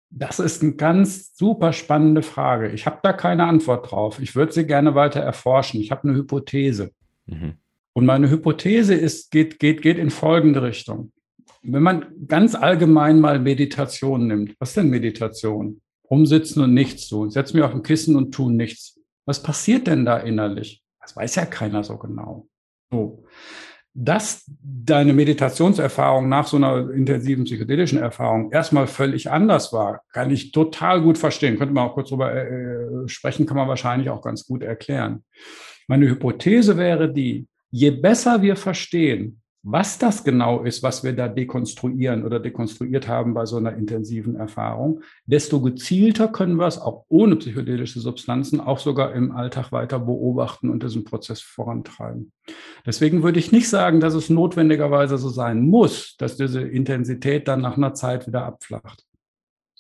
Das 0.10 0.40
ist 0.40 0.64
eine 0.64 0.74
ganz 0.74 1.36
super 1.36 1.74
spannende 1.74 2.22
Frage. 2.22 2.70
Ich 2.70 2.86
habe 2.86 3.00
da 3.04 3.12
keine 3.12 3.46
Antwort 3.46 3.92
drauf. 3.92 4.20
Ich 4.20 4.36
würde 4.36 4.54
sie 4.54 4.66
gerne 4.66 4.96
weiter 4.96 5.20
erforschen. 5.20 5.82
Ich 5.82 5.92
habe 5.92 6.08
eine 6.08 6.18
Hypothese. 6.18 6.92
Mhm. 7.26 7.56
Und 7.94 8.06
meine 8.06 8.30
Hypothese 8.30 8.94
ist, 8.94 9.32
geht, 9.32 9.60
geht, 9.60 9.82
geht 9.82 9.98
in 9.98 10.10
folgende 10.10 10.62
Richtung. 10.62 11.12
Wenn 11.62 11.84
man 11.84 12.06
ganz 12.28 12.56
allgemein 12.56 13.20
mal 13.20 13.40
Meditation 13.40 14.28
nimmt, 14.28 14.56
was 14.60 14.70
ist 14.70 14.78
denn 14.78 14.90
Meditation? 14.90 15.82
Umsitzen 16.04 16.62
und 16.62 16.74
nichts 16.74 17.08
tun. 17.08 17.32
Setz 17.32 17.54
mich 17.54 17.64
auf 17.64 17.74
ein 17.74 17.84
Kissen 17.84 18.16
und 18.16 18.32
tun 18.32 18.56
nichts. 18.56 19.00
Was 19.26 19.42
passiert 19.42 19.88
denn 19.88 20.06
da 20.06 20.18
innerlich? 20.18 20.84
Das 21.02 21.16
weiß 21.16 21.36
ja 21.36 21.46
keiner 21.46 21.84
so 21.84 21.98
genau. 21.98 22.48
So 22.92 23.24
dass 23.98 24.44
deine 24.62 25.14
Meditationserfahrung 25.14 26.28
nach 26.28 26.48
so 26.48 26.58
einer 26.58 26.92
intensiven 26.92 27.46
psychedelischen 27.46 27.98
Erfahrung 27.98 28.52
erstmal 28.52 28.88
völlig 28.88 29.32
anders 29.32 29.72
war, 29.72 30.02
kann 30.12 30.30
ich 30.32 30.52
total 30.52 31.02
gut 31.02 31.18
verstehen. 31.18 31.58
Könnte 31.58 31.74
man 31.74 31.88
auch 31.88 31.94
kurz 31.94 32.10
drüber 32.10 32.36
äh, 32.36 33.08
sprechen, 33.08 33.46
kann 33.46 33.56
man 33.56 33.70
wahrscheinlich 33.70 34.10
auch 34.10 34.22
ganz 34.22 34.46
gut 34.46 34.64
erklären. 34.64 35.24
Meine 35.88 36.10
Hypothese 36.10 36.76
wäre 36.76 37.12
die, 37.12 37.48
je 37.72 37.92
besser 37.92 38.42
wir 38.42 38.58
verstehen, 38.58 39.42
was 39.68 39.98
das 39.98 40.24
genau 40.24 40.62
ist, 40.62 40.84
was 40.84 41.04
wir 41.04 41.14
da 41.14 41.28
dekonstruieren 41.28 42.24
oder 42.24 42.40
dekonstruiert 42.40 43.08
haben 43.08 43.34
bei 43.34 43.48
so 43.48 43.58
einer 43.58 43.74
intensiven 43.76 44.36
Erfahrung, 44.36 45.02
desto 45.26 45.60
gezielter 45.60 46.28
können 46.28 46.58
wir 46.58 46.68
es 46.68 46.78
auch 46.78 47.06
ohne 47.10 47.36
psychedelische 47.36 48.00
Substanzen 48.00 48.60
auch 48.60 48.78
sogar 48.78 49.14
im 49.14 49.32
Alltag 49.32 49.72
weiter 49.72 49.98
beobachten 49.98 50.70
und 50.70 50.84
diesen 50.84 51.04
Prozess 51.04 51.42
vorantreiben. 51.42 52.32
Deswegen 52.86 53.24
würde 53.24 53.40
ich 53.40 53.52
nicht 53.52 53.68
sagen, 53.68 54.00
dass 54.00 54.14
es 54.14 54.30
notwendigerweise 54.30 55.18
so 55.18 55.30
sein 55.30 55.62
muss, 55.62 56.16
dass 56.18 56.38
diese 56.38 56.62
Intensität 56.62 57.48
dann 57.48 57.62
nach 57.62 57.76
einer 57.76 57.96
Zeit 57.96 58.28
wieder 58.28 58.46
abflacht 58.46 59.05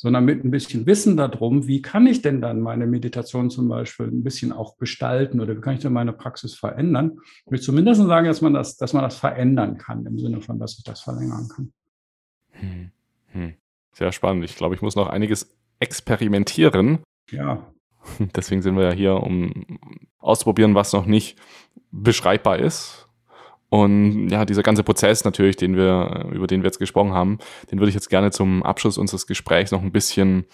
sondern 0.05 0.23
mit 0.23 0.45
ein 0.45 0.51
bisschen 0.51 0.85
Wissen 0.85 1.17
darum, 1.17 1.65
wie 1.65 1.81
kann 1.81 2.05
ich 2.05 2.21
denn 2.21 2.39
dann 2.39 2.61
meine 2.61 2.85
Meditation 2.85 3.49
zum 3.49 3.67
Beispiel 3.67 4.05
ein 4.05 4.23
bisschen 4.23 4.51
auch 4.51 4.77
gestalten 4.77 5.41
oder 5.41 5.57
wie 5.57 5.61
kann 5.61 5.73
ich 5.73 5.79
denn 5.79 5.93
meine 5.93 6.13
Praxis 6.13 6.53
verändern? 6.53 7.17
Ich 7.47 7.51
will 7.51 7.59
zumindest 7.59 8.05
sagen, 8.05 8.27
dass 8.27 8.39
man 8.39 8.53
das, 8.53 8.77
dass 8.77 8.93
man 8.93 9.01
das 9.01 9.17
verändern 9.17 9.79
kann, 9.79 10.05
im 10.05 10.19
Sinne 10.19 10.41
von, 10.41 10.59
dass 10.59 10.77
ich 10.77 10.83
das 10.83 11.01
verlängern 11.01 11.47
kann. 11.47 11.73
Hm. 12.51 12.91
Hm. 13.31 13.53
Sehr 13.93 14.11
spannend. 14.11 14.45
Ich 14.45 14.55
glaube, 14.55 14.75
ich 14.75 14.83
muss 14.83 14.95
noch 14.95 15.07
einiges 15.07 15.57
experimentieren. 15.79 16.99
Ja. 17.31 17.65
Deswegen 18.35 18.61
sind 18.61 18.77
wir 18.77 18.83
ja 18.83 18.93
hier, 18.93 19.15
um 19.15 19.79
auszuprobieren, 20.19 20.75
was 20.75 20.93
noch 20.93 21.07
nicht 21.07 21.39
beschreibbar 21.89 22.59
ist 22.59 23.04
und 23.69 24.29
ja, 24.29 24.45
dieser 24.45 24.63
ganze 24.63 24.83
Prozess 24.83 25.25
natürlich, 25.25 25.55
den 25.55 25.75
wir, 25.75 26.29
über 26.31 26.47
den 26.47 26.61
wir 26.61 26.67
jetzt 26.67 26.79
gesprochen 26.79 27.13
haben, 27.13 27.39
den 27.71 27.79
würde 27.79 27.89
ich 27.89 27.95
jetzt 27.95 28.09
gerne 28.09 28.31
zum 28.31 28.63
Abschluss 28.63 28.97
unseres 28.97 29.27
Gesprächs 29.27 29.71
noch 29.71 29.81
ein 29.81 29.91
bisschen 29.91 30.45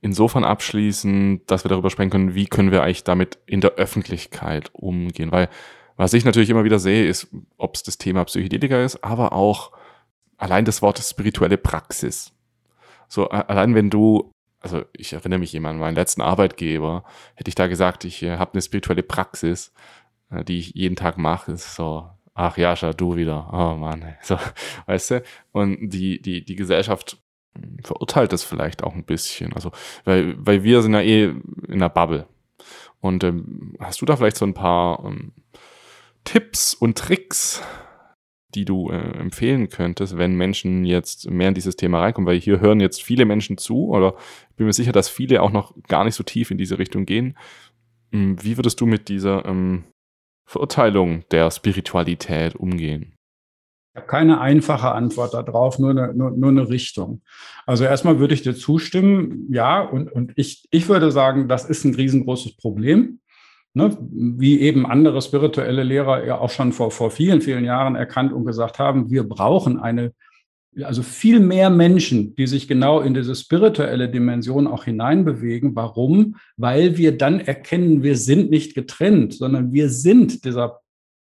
insofern 0.00 0.44
abschließen, 0.44 1.42
dass 1.46 1.64
wir 1.64 1.68
darüber 1.68 1.90
sprechen 1.90 2.10
können, 2.10 2.34
wie 2.34 2.46
können 2.46 2.72
wir 2.72 2.82
eigentlich 2.82 3.04
damit 3.04 3.38
in 3.46 3.60
der 3.60 3.72
Öffentlichkeit 3.72 4.70
umgehen. 4.72 5.30
Weil 5.30 5.48
was 5.96 6.12
ich 6.14 6.24
natürlich 6.24 6.50
immer 6.50 6.64
wieder 6.64 6.78
sehe, 6.78 7.06
ist, 7.06 7.28
ob 7.56 7.76
es 7.76 7.82
das 7.82 7.98
Thema 7.98 8.24
Psychedelika 8.24 8.82
ist, 8.82 9.04
aber 9.04 9.32
auch 9.32 9.72
allein 10.36 10.64
das 10.64 10.82
Wort 10.82 10.98
spirituelle 10.98 11.58
Praxis. 11.58 12.32
So, 13.08 13.28
allein 13.28 13.74
wenn 13.74 13.90
du, 13.90 14.32
also 14.58 14.82
ich 14.92 15.12
erinnere 15.12 15.38
mich 15.38 15.52
jemand, 15.52 15.78
meinen 15.78 15.94
letzten 15.94 16.22
Arbeitgeber, 16.22 17.04
hätte 17.34 17.50
ich 17.50 17.54
da 17.54 17.68
gesagt, 17.68 18.04
ich 18.04 18.22
äh, 18.22 18.38
habe 18.38 18.54
eine 18.54 18.62
spirituelle 18.62 19.02
Praxis, 19.02 19.72
äh, 20.30 20.42
die 20.44 20.58
ich 20.58 20.74
jeden 20.74 20.96
Tag 20.96 21.18
mache, 21.18 21.52
ist 21.52 21.76
so, 21.76 22.08
ach 22.34 22.56
ja, 22.56 22.74
schau 22.76 22.92
du 22.92 23.16
wieder, 23.16 23.50
oh 23.52 23.76
Mann, 23.76 24.16
so, 24.22 24.38
weißt 24.86 25.10
du? 25.12 25.22
Und 25.52 25.90
die, 25.90 26.20
die, 26.20 26.44
die 26.44 26.56
Gesellschaft 26.56 27.18
verurteilt 27.82 28.32
das 28.32 28.44
vielleicht 28.44 28.82
auch 28.82 28.94
ein 28.94 29.04
bisschen. 29.04 29.52
Also, 29.52 29.72
weil, 30.04 30.34
weil 30.38 30.62
wir 30.62 30.82
sind 30.82 30.94
ja 30.94 31.00
eh 31.00 31.34
in 31.68 31.78
der 31.78 31.88
Bubble. 31.88 32.26
Und 33.00 33.24
ähm, 33.24 33.76
hast 33.80 34.00
du 34.00 34.06
da 34.06 34.16
vielleicht 34.16 34.36
so 34.36 34.46
ein 34.46 34.54
paar 34.54 35.04
ähm, 35.04 35.32
Tipps 36.24 36.72
und 36.72 36.96
Tricks, 36.96 37.62
die 38.54 38.64
du 38.64 38.90
äh, 38.90 39.18
empfehlen 39.18 39.68
könntest, 39.68 40.16
wenn 40.18 40.36
Menschen 40.36 40.84
jetzt 40.84 41.28
mehr 41.30 41.48
in 41.48 41.54
dieses 41.54 41.76
Thema 41.76 42.00
reinkommen? 42.00 42.28
Weil 42.28 42.38
hier 42.38 42.60
hören 42.60 42.80
jetzt 42.80 43.02
viele 43.02 43.24
Menschen 43.24 43.58
zu, 43.58 43.88
oder 43.88 44.14
ich 44.50 44.56
bin 44.56 44.66
mir 44.66 44.72
sicher, 44.72 44.92
dass 44.92 45.08
viele 45.08 45.42
auch 45.42 45.50
noch 45.50 45.74
gar 45.88 46.04
nicht 46.04 46.14
so 46.14 46.22
tief 46.22 46.50
in 46.50 46.58
diese 46.58 46.78
Richtung 46.78 47.06
gehen. 47.06 47.36
Hm, 48.12 48.42
wie 48.42 48.56
würdest 48.56 48.80
du 48.80 48.86
mit 48.86 49.08
dieser 49.08 49.44
ähm, 49.46 49.84
Verurteilung 50.44 51.24
der 51.30 51.50
Spiritualität 51.50 52.56
umgehen? 52.56 53.14
Ich 53.94 54.00
habe 54.00 54.06
keine 54.06 54.40
einfache 54.40 54.92
Antwort 54.92 55.34
darauf, 55.34 55.78
nur 55.78 55.90
eine, 55.90 56.14
nur, 56.14 56.30
nur 56.30 56.50
eine 56.50 56.68
Richtung. 56.68 57.20
Also 57.66 57.84
erstmal 57.84 58.18
würde 58.18 58.32
ich 58.32 58.42
dir 58.42 58.54
zustimmen, 58.54 59.48
ja, 59.50 59.82
und, 59.82 60.10
und 60.10 60.32
ich, 60.36 60.66
ich 60.70 60.88
würde 60.88 61.12
sagen, 61.12 61.46
das 61.46 61.66
ist 61.66 61.84
ein 61.84 61.94
riesengroßes 61.94 62.56
Problem. 62.56 63.20
Ne, 63.74 63.96
wie 64.10 64.60
eben 64.60 64.84
andere 64.84 65.22
spirituelle 65.22 65.82
Lehrer 65.82 66.26
ja 66.26 66.38
auch 66.38 66.50
schon 66.50 66.72
vor, 66.72 66.90
vor 66.90 67.10
vielen, 67.10 67.40
vielen 67.40 67.64
Jahren 67.64 67.96
erkannt 67.96 68.30
und 68.34 68.44
gesagt 68.44 68.78
haben, 68.78 69.10
wir 69.10 69.26
brauchen 69.26 69.80
eine, 69.80 70.12
also 70.80 71.02
viel 71.02 71.40
mehr 71.40 71.68
Menschen, 71.70 72.34
die 72.34 72.46
sich 72.46 72.66
genau 72.66 73.00
in 73.00 73.14
diese 73.14 73.34
spirituelle 73.34 74.08
Dimension 74.08 74.66
auch 74.66 74.84
hineinbewegen. 74.84 75.76
Warum? 75.76 76.36
Weil 76.56 76.96
wir 76.96 77.16
dann 77.16 77.40
erkennen, 77.40 78.02
wir 78.02 78.16
sind 78.16 78.50
nicht 78.50 78.74
getrennt, 78.74 79.34
sondern 79.34 79.72
wir 79.72 79.90
sind 79.90 80.44
dieser 80.44 80.80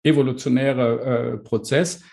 evolutionäre 0.04 1.02
äh, 1.02 1.38
Prozess. 1.38 2.04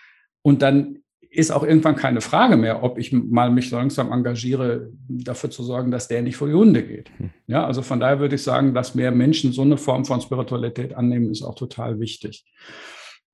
Und 0.42 0.62
dann 0.62 0.98
ist 1.30 1.50
auch 1.50 1.62
irgendwann 1.62 1.96
keine 1.96 2.20
Frage 2.20 2.56
mehr, 2.56 2.82
ob 2.82 2.98
ich 2.98 3.12
mal 3.12 3.50
mich 3.50 3.70
langsam 3.70 4.12
engagiere, 4.12 4.90
dafür 5.08 5.50
zu 5.50 5.62
sorgen, 5.62 5.90
dass 5.90 6.08
der 6.08 6.22
nicht 6.22 6.36
vor 6.36 6.48
die 6.48 6.54
Hunde 6.54 6.82
geht. 6.82 7.10
Hm. 7.16 7.30
Ja, 7.46 7.66
also 7.66 7.80
von 7.82 8.00
daher 8.00 8.20
würde 8.20 8.34
ich 8.34 8.42
sagen, 8.42 8.74
dass 8.74 8.94
mehr 8.94 9.12
Menschen 9.12 9.52
so 9.52 9.62
eine 9.62 9.78
Form 9.78 10.04
von 10.04 10.20
Spiritualität 10.20 10.94
annehmen, 10.94 11.30
ist 11.30 11.42
auch 11.42 11.54
total 11.54 12.00
wichtig. 12.00 12.44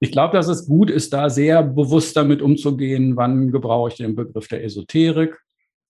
Ich 0.00 0.12
glaube, 0.12 0.36
dass 0.36 0.46
es 0.46 0.66
gut 0.66 0.90
ist, 0.90 1.12
da 1.12 1.28
sehr 1.28 1.62
bewusst 1.62 2.16
damit 2.16 2.40
umzugehen, 2.40 3.16
wann 3.16 3.50
gebrauche 3.50 3.90
ich 3.90 3.96
den 3.96 4.14
Begriff 4.14 4.46
der 4.46 4.62
Esoterik, 4.62 5.36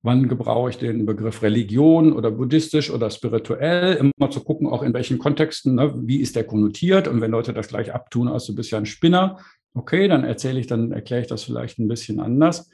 wann 0.02 0.28
gebrauche 0.28 0.70
ich 0.70 0.78
den 0.78 1.04
Begriff 1.04 1.42
Religion 1.42 2.14
oder 2.14 2.30
buddhistisch 2.30 2.90
oder 2.90 3.10
spirituell, 3.10 3.96
immer 3.96 4.30
zu 4.30 4.42
gucken, 4.42 4.66
auch 4.66 4.82
in 4.82 4.94
welchen 4.94 5.18
Kontexten, 5.18 5.74
ne, 5.74 5.92
wie 5.96 6.20
ist 6.20 6.36
der 6.36 6.44
konnotiert 6.44 7.06
und 7.06 7.20
wenn 7.20 7.30
Leute 7.30 7.52
das 7.52 7.68
gleich 7.68 7.92
abtun, 7.92 8.28
als 8.28 8.46
du 8.46 8.54
bist 8.54 8.70
ja 8.70 8.78
ein 8.78 8.86
Spinner, 8.86 9.38
okay, 9.74 10.08
dann 10.08 10.24
erzähle 10.24 10.60
ich, 10.60 10.66
dann 10.66 10.92
erkläre 10.92 11.22
ich 11.22 11.28
das 11.28 11.44
vielleicht 11.44 11.78
ein 11.78 11.88
bisschen 11.88 12.20
anders. 12.20 12.70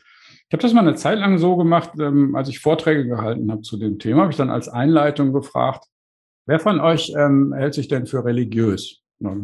Ich 0.49 0.53
habe 0.53 0.63
das 0.63 0.73
mal 0.73 0.83
eine 0.83 0.95
Zeit 0.95 1.19
lang 1.19 1.39
so 1.39 1.57
gemacht, 1.57 1.91
ähm, 1.99 2.37
als 2.37 2.49
ich 2.49 2.61
Vorträge 2.61 3.07
gehalten 3.07 3.51
habe 3.51 3.63
zu 3.63 3.77
dem 3.77 3.99
Thema, 3.99 4.23
habe 4.23 4.31
ich 4.31 4.37
dann 4.37 4.51
als 4.51 4.69
Einleitung 4.69 5.33
gefragt, 5.33 5.87
wer 6.47 6.61
von 6.61 6.81
euch 6.81 7.13
ähm, 7.17 7.53
hält 7.55 7.75
sich 7.75 7.89
denn 7.89 8.07
für 8.07 8.25
religiös? 8.25 9.04
Na, 9.25 9.35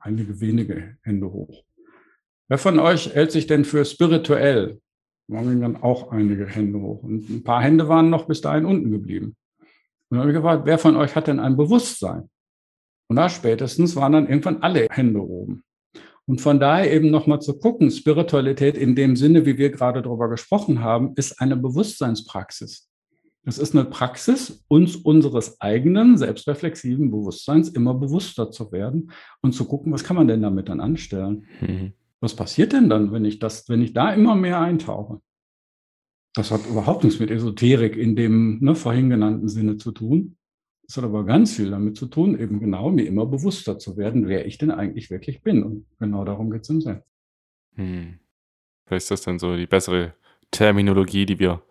einige 0.00 0.40
wenige 0.40 0.98
Hände 1.00 1.32
hoch. 1.32 1.64
Wer 2.48 2.58
von 2.58 2.78
euch 2.78 3.14
hält 3.14 3.32
sich 3.32 3.46
denn 3.46 3.64
für 3.64 3.82
spirituell? 3.86 4.78
Da 5.26 5.36
waren 5.36 5.58
dann 5.62 5.76
auch 5.76 6.10
einige 6.10 6.46
Hände 6.46 6.78
hoch. 6.78 7.02
Und 7.02 7.30
ein 7.30 7.42
paar 7.42 7.62
Hände 7.62 7.88
waren 7.88 8.10
noch 8.10 8.26
bis 8.26 8.42
dahin 8.42 8.66
unten 8.66 8.90
geblieben. 8.90 9.34
Und 9.58 9.68
dann 10.10 10.20
habe 10.20 10.32
ich 10.32 10.36
gefragt, 10.36 10.66
wer 10.66 10.76
von 10.76 10.96
euch 10.96 11.16
hat 11.16 11.28
denn 11.28 11.40
ein 11.40 11.56
Bewusstsein? 11.56 12.28
Und 13.08 13.16
da 13.16 13.30
spätestens 13.30 13.96
waren 13.96 14.12
dann 14.12 14.28
irgendwann 14.28 14.62
alle 14.62 14.86
Hände 14.90 15.22
oben. 15.22 15.64
Und 16.26 16.42
von 16.42 16.60
daher 16.60 16.92
eben 16.92 17.10
nochmal 17.10 17.40
zu 17.40 17.58
gucken, 17.58 17.90
Spiritualität 17.90 18.76
in 18.76 18.94
dem 18.94 19.16
Sinne, 19.16 19.46
wie 19.46 19.56
wir 19.56 19.70
gerade 19.70 20.02
darüber 20.02 20.28
gesprochen 20.28 20.80
haben, 20.80 21.14
ist 21.16 21.40
eine 21.40 21.56
Bewusstseinspraxis. 21.56 22.91
Es 23.44 23.58
ist 23.58 23.74
eine 23.74 23.84
Praxis, 23.84 24.64
uns 24.68 24.94
unseres 24.94 25.60
eigenen 25.60 26.16
selbstreflexiven 26.16 27.10
Bewusstseins 27.10 27.68
immer 27.68 27.94
bewusster 27.94 28.50
zu 28.50 28.70
werden 28.70 29.10
und 29.40 29.52
zu 29.52 29.64
gucken, 29.64 29.92
was 29.92 30.04
kann 30.04 30.16
man 30.16 30.28
denn 30.28 30.42
damit 30.42 30.68
dann 30.68 30.80
anstellen? 30.80 31.46
Mhm. 31.60 31.92
Was 32.20 32.36
passiert 32.36 32.72
denn 32.72 32.88
dann, 32.88 33.10
wenn 33.10 33.24
ich 33.24 33.40
das, 33.40 33.68
wenn 33.68 33.82
ich 33.82 33.94
da 33.94 34.12
immer 34.14 34.36
mehr 34.36 34.60
eintauche? 34.60 35.20
Das 36.34 36.52
hat 36.52 36.66
überhaupt 36.66 37.02
nichts 37.02 37.18
mit 37.18 37.30
Esoterik 37.30 37.96
in 37.96 38.14
dem 38.14 38.58
ne, 38.60 38.76
vorhin 38.76 39.10
genannten 39.10 39.48
Sinne 39.48 39.76
zu 39.76 39.90
tun. 39.90 40.36
Das 40.86 40.96
hat 40.96 41.04
aber 41.04 41.24
ganz 41.24 41.56
viel 41.56 41.70
damit 41.70 41.96
zu 41.96 42.06
tun, 42.06 42.38
eben 42.38 42.60
genau 42.60 42.90
mir 42.90 43.06
immer 43.06 43.26
bewusster 43.26 43.78
zu 43.78 43.96
werden, 43.96 44.28
wer 44.28 44.46
ich 44.46 44.58
denn 44.58 44.70
eigentlich 44.70 45.10
wirklich 45.10 45.42
bin. 45.42 45.62
Und 45.64 45.86
genau 45.98 46.24
darum 46.24 46.50
geht 46.50 46.62
es 46.62 46.70
im 46.70 46.80
Sinn. 46.80 47.02
Hm. 47.74 48.18
Vielleicht 48.86 49.04
ist 49.04 49.10
das 49.10 49.22
dann 49.22 49.38
so 49.38 49.56
die 49.56 49.66
bessere 49.66 50.14
Terminologie, 50.50 51.26
die 51.26 51.38
wir 51.38 51.62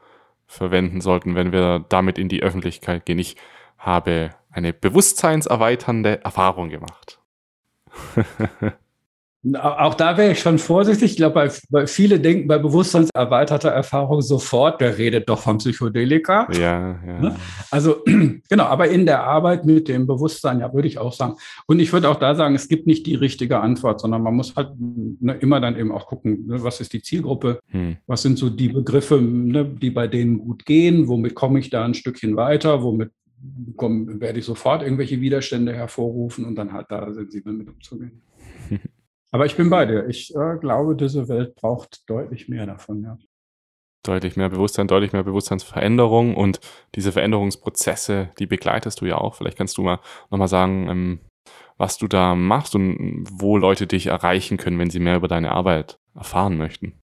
verwenden 0.52 1.02
sollten, 1.02 1.34
wenn 1.34 1.52
wir 1.52 1.86
damit 1.90 2.18
in 2.18 2.28
die 2.28 2.44
Öffentlichkeit 2.44 3.06
gehen. 3.06 3.20
Ich 3.20 3.38
habe 3.78 4.32
eine 4.52 4.74
bewusstseinserweiternde 4.74 6.24
Erfahrung 6.24 6.70
gemacht. 6.70 7.20
Auch 9.60 9.96
da 9.96 10.18
wäre 10.18 10.34
ich 10.34 10.40
schon 10.40 10.60
vorsichtig. 10.60 11.12
Ich 11.12 11.18
glaube, 11.18 11.52
bei, 11.70 11.88
viele 11.88 12.20
denken 12.20 12.48
bei 12.48 12.60
bewusstseinserweiterter 12.60 13.70
Erfahrung 13.70 14.22
sofort, 14.22 14.80
der 14.80 15.00
redet 15.00 15.28
doch 15.30 15.40
vom 15.40 15.58
Psychedelika. 15.58 16.48
Ja, 16.54 17.00
ja. 17.06 17.20
Ne? 17.20 17.36
Also 17.72 18.04
genau, 18.50 18.66
aber 18.66 18.90
in 18.90 19.08
der 19.08 19.24
Arbeit 19.24 19.66
mit 19.66 19.88
dem 19.88 20.06
Bewusstsein, 20.06 20.60
ja, 20.60 20.72
würde 20.76 20.88
ich 20.88 21.00
auch 21.00 21.14
sagen. 21.14 21.38
Und 21.66 21.80
ich 21.80 21.92
würde 21.92 22.10
auch 22.10 22.18
da 22.18 22.36
sagen, 22.36 22.54
es 22.54 22.68
gibt 22.68 22.86
nicht 22.86 23.08
die 23.08 23.16
richtige 23.16 23.62
Antwort, 23.62 24.00
sondern 24.00 24.22
man 24.22 24.36
muss 24.36 24.56
halt 24.56 24.74
ne, 24.80 25.34
immer 25.34 25.60
dann 25.60 25.76
eben 25.76 25.92
auch 25.92 26.06
gucken, 26.06 26.46
ne, 26.46 26.64
was 26.64 26.80
ist 26.80 26.94
die 26.94 27.02
Zielgruppe, 27.02 27.62
hm. 27.70 27.98
was 28.06 28.22
sind 28.22 28.38
so 28.38 28.48
die 28.48 28.70
Begriffe, 28.70 29.20
ne, 29.20 29.66
die 29.66 29.90
bei 29.90 30.08
denen 30.08 30.38
gut 30.38 30.68
gehen, 30.68 31.08
womit 31.08 31.34
komme 31.34 31.58
ich 31.58 31.72
da 31.72 31.84
ein 31.84 31.96
Stückchen 31.96 32.36
weiter, 32.36 32.84
womit 32.84 33.10
komm, 33.76 34.22
werde 34.22 34.38
ich 34.38 34.46
sofort 34.46 34.84
irgendwelche 34.84 35.20
Widerstände 35.20 35.74
hervorrufen 35.74 36.46
und 36.46 36.56
dann 36.56 36.74
halt 36.74 36.88
da 36.90 37.12
sensibel 37.12 37.54
mit 37.54 37.70
umzugehen. 37.70 38.22
Aber 39.32 39.46
ich 39.46 39.56
bin 39.56 39.70
bei 39.70 39.86
dir. 39.86 40.08
Ich 40.08 40.36
äh, 40.36 40.58
glaube, 40.58 40.96
diese 40.96 41.28
Welt 41.30 41.56
braucht 41.56 42.10
deutlich 42.10 42.50
mehr 42.50 42.66
davon, 42.66 43.04
ja. 43.04 43.18
Deutlich 44.04 44.36
mehr 44.36 44.50
Bewusstsein, 44.50 44.88
deutlich 44.88 45.14
mehr 45.14 45.24
Bewusstseinsveränderung 45.24 46.36
und 46.36 46.60
diese 46.96 47.12
Veränderungsprozesse, 47.12 48.32
die 48.40 48.48
begleitest 48.48 49.00
du 49.00 49.06
ja 49.06 49.18
auch. 49.18 49.36
Vielleicht 49.36 49.58
kannst 49.58 49.78
du 49.78 49.84
mal 49.84 50.00
nochmal 50.32 50.48
sagen, 50.48 50.90
ähm, 50.90 51.20
was 51.78 51.98
du 51.98 52.08
da 52.08 52.36
machst 52.36 52.76
und 52.76 53.26
wo 53.32 53.58
Leute 53.58 53.88
dich 53.88 54.08
erreichen 54.08 54.58
können, 54.58 54.80
wenn 54.80 54.90
sie 54.90 55.00
mehr 55.00 55.18
über 55.18 55.28
deine 55.28 55.52
Arbeit 55.52 56.00
erfahren 56.16 56.58
möchten. 56.58 57.00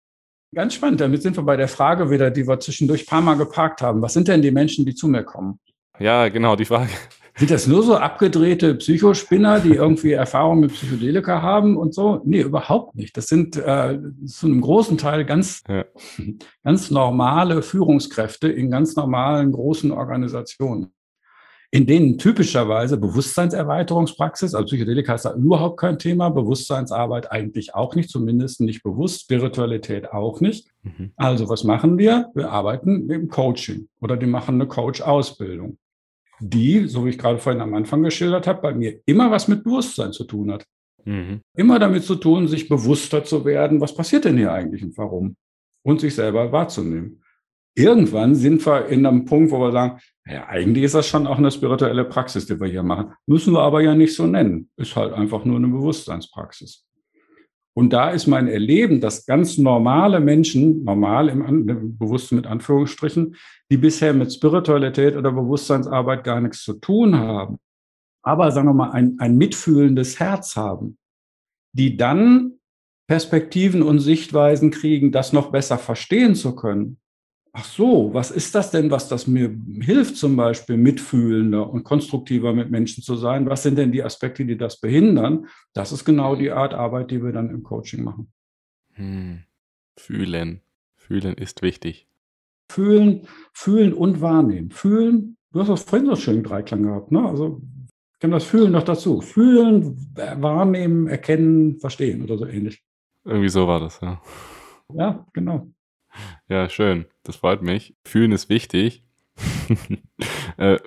Ganz 0.55 0.75
spannend. 0.75 1.01
Damit 1.01 1.23
sind 1.23 1.37
wir 1.37 1.43
bei 1.43 1.57
der 1.57 1.69
Frage 1.69 2.11
wieder, 2.11 2.31
die 2.31 2.49
wir 2.49 2.59
zwischendurch 2.61 3.03
ein 3.03 3.07
paar 3.07 3.21
Mal 3.21 3.37
geparkt 3.37 3.83
haben. 3.83 4.01
Was 4.01 4.15
sind 4.15 4.29
denn 4.29 4.43
die 4.43 4.51
Menschen, 4.51 4.87
die 4.87 4.95
zu 4.95 5.07
mir 5.07 5.23
kommen? 5.23 5.59
Ja, 5.99 6.29
genau, 6.29 6.57
die 6.57 6.65
Frage. 6.65 6.91
Sind 7.39 7.51
das 7.51 7.67
nur 7.67 7.83
so 7.83 7.97
abgedrehte 7.97 8.77
Psychospinner, 8.77 9.61
die 9.61 9.75
irgendwie 9.75 10.13
Erfahrung 10.13 10.61
mit 10.61 10.73
Psychedelika 10.73 11.43
haben 11.43 11.77
und 11.77 11.93
so? 11.93 12.23
Nee, 12.25 12.41
überhaupt 12.41 12.95
nicht. 12.95 13.15
Das 13.15 13.27
sind 13.27 13.57
äh, 13.57 13.99
zu 14.25 14.47
einem 14.47 14.63
großen 14.63 14.97
Teil 14.97 15.27
ganz, 15.27 15.63
ja. 15.69 15.85
ganz 16.65 16.91
normale 16.91 17.61
Führungskräfte 17.61 18.49
in 18.49 18.71
ganz 18.71 18.97
normalen 18.97 19.53
großen 19.53 19.93
Organisationen, 19.93 20.95
in 21.71 21.87
denen 21.87 22.17
typischerweise 22.17 22.97
Bewusstseinserweiterungspraxis, 22.97 24.55
also 24.55 24.65
Psychedelika 24.65 25.15
ist 25.15 25.27
da 25.27 25.35
überhaupt 25.35 25.79
kein 25.79 25.99
Thema, 25.99 26.31
Bewusstseinsarbeit 26.31 27.31
eigentlich 27.31 27.75
auch 27.75 27.95
nicht, 27.95 28.09
zumindest 28.09 28.63
nicht 28.63 28.83
bewusst, 28.83 29.21
Spiritualität 29.21 30.11
auch 30.11 30.41
nicht. 30.41 30.71
Mhm. 30.85 31.13
Also 31.17 31.51
was 31.51 31.65
machen 31.65 31.99
wir? 31.99 32.31
Wir 32.35 32.51
arbeiten 32.51 33.11
im 33.11 33.29
Coaching 33.29 33.89
oder 34.01 34.17
die 34.17 34.25
machen 34.25 34.55
eine 34.55 34.67
Coach-Ausbildung 34.67 35.77
die, 36.41 36.87
so 36.87 37.05
wie 37.05 37.11
ich 37.11 37.19
gerade 37.19 37.39
vorhin 37.39 37.63
am 37.63 37.75
Anfang 37.75 38.03
geschildert 38.03 38.47
habe, 38.47 38.63
bei 38.63 38.75
mir 38.75 39.01
immer 39.07 39.31
was 39.31 39.49
mit 39.49 39.65
Bewusstsein 39.65 40.13
zu 40.13 40.25
tun 40.25 40.53
hat. 40.53 40.65
Mhm. 41.05 41.41
Immer 41.57 41.79
damit 41.79 42.05
zu 42.05 42.17
tun, 42.17 42.49
sich 42.49 42.69
bewusster 42.69 43.25
zu 43.25 43.45
werden, 43.45 43.81
was 43.81 43.95
passiert 43.95 44.25
denn 44.25 44.37
hier 44.37 44.53
eigentlich 44.53 44.83
und 44.83 44.97
warum? 44.99 45.37
Und 45.85 46.01
sich 46.01 46.15
selber 46.15 46.51
wahrzunehmen. 46.53 47.23
Irgendwann 47.77 48.35
sind 48.35 48.65
wir 48.67 48.87
in 48.87 49.07
einem 49.07 49.25
Punkt, 49.25 49.53
wo 49.53 49.61
wir 49.61 49.71
sagen, 49.71 50.01
ja, 50.27 50.47
eigentlich 50.49 50.85
ist 50.85 50.95
das 50.95 51.07
schon 51.07 51.27
auch 51.27 51.39
eine 51.39 51.51
spirituelle 51.51 52.05
Praxis, 52.05 52.47
die 52.47 52.59
wir 52.59 52.69
hier 52.69 52.83
machen. 52.83 53.13
Müssen 53.27 53.53
wir 53.53 53.61
aber 53.61 53.83
ja 53.83 53.95
nicht 53.95 54.15
so 54.15 54.27
nennen. 54.27 54.71
Ist 54.77 54.97
halt 54.97 55.13
einfach 55.13 55.45
nur 55.45 55.57
eine 55.57 55.69
Bewusstseinspraxis. 55.69 56.87
Und 57.77 57.93
da 57.93 58.11
ist 58.11 58.27
mein 58.27 58.49
Erleben, 58.49 59.03
dass 59.03 59.27
ganz 59.27 59.59
normale 59.59 60.19
Menschen, 60.19 60.83
normal 60.85 61.29
im 61.29 61.43
An 61.43 61.67
bewusst 61.99 62.33
mit 62.33 62.47
Anführungsstrichen, 62.47 63.37
die 63.71 63.77
bisher 63.77 64.15
mit 64.15 64.33
Spiritualität 64.33 65.15
oder 65.15 65.31
Bewusstseinsarbeit 65.31 66.25
gar 66.25 66.41
nichts 66.41 66.63
zu 66.63 66.75
tun 66.75 67.19
haben, 67.19 67.59
aber 68.23 68.51
sagen 68.51 68.69
wir 68.69 68.73
mal 68.73 68.93
ein, 68.93 69.17
ein 69.19 69.37
mitfühlendes 69.37 70.19
Herz 70.19 70.57
haben, 70.57 70.97
die 71.73 71.99
dann 71.99 72.55
Perspektiven 73.09 73.83
und 73.83 73.99
Sichtweisen 73.99 74.71
kriegen, 74.71 75.13
das 75.13 75.35
noch 75.35 75.53
besser 75.53 75.77
verstehen 75.77 76.35
zu 76.35 76.57
können 76.57 76.99
ach 77.57 77.65
so, 77.65 78.13
was 78.13 78.31
ist 78.31 78.55
das 78.55 78.71
denn, 78.71 78.91
was 78.91 79.09
das 79.09 79.27
mir 79.27 79.51
hilft, 79.81 80.17
zum 80.17 80.37
Beispiel 80.37 80.77
mitfühlender 80.77 81.71
und 81.71 81.85
konstruktiver 81.85 82.53
mit 82.53 82.71
Menschen 82.71 83.03
zu 83.03 83.17
sein? 83.17 83.49
Was 83.49 83.63
sind 83.63 83.79
denn 83.79 83.93
die 83.93 84.03
Aspekte, 84.03 84.45
die 84.45 84.59
das 84.59 84.79
behindern? 84.79 85.47
Das 85.73 85.91
ist 85.91 86.05
genau 86.05 86.37
die 86.37 86.51
Art 86.51 86.75
Arbeit, 86.75 87.11
die 87.11 87.23
wir 87.23 87.33
dann 87.33 87.49
im 87.49 87.63
Coaching 87.63 88.05
machen. 88.05 88.31
Hm. 88.93 89.45
Fühlen. 89.97 90.61
Fühlen 90.97 91.35
ist 91.35 91.63
wichtig. 91.63 92.07
Fühlen, 92.71 93.27
fühlen 93.55 93.95
und 93.95 94.21
wahrnehmen. 94.21 94.71
Fühlen, 94.71 95.39
du 95.53 95.61
hast 95.61 95.69
das 95.69 95.85
vorhin 95.85 96.09
so 96.09 96.17
schön 96.17 96.43
Dreiklang 96.43 96.83
gehabt, 96.83 97.11
ne? 97.11 97.27
Also 97.27 97.63
ich 98.13 98.19
kann 98.21 98.33
das 98.33 98.45
Fühlen 98.45 98.73
noch 98.73 98.83
dazu. 98.83 99.23
Fühlen, 99.23 99.97
wahrnehmen, 100.15 101.07
erkennen, 101.07 101.81
verstehen 101.81 102.23
oder 102.23 102.37
so 102.37 102.47
ähnlich. 102.47 102.83
Irgendwie 103.25 103.49
so 103.49 103.67
war 103.67 103.81
das, 103.81 103.99
ja. 104.03 104.21
Ja, 104.93 105.27
genau. 105.33 105.71
Ja, 106.49 106.69
schön. 106.69 107.07
Das 107.23 107.37
freut 107.37 107.63
mich. 107.63 107.97
Fühlen 108.05 108.33
ist 108.33 108.49
wichtig. 108.49 109.05
äh, 110.57 110.79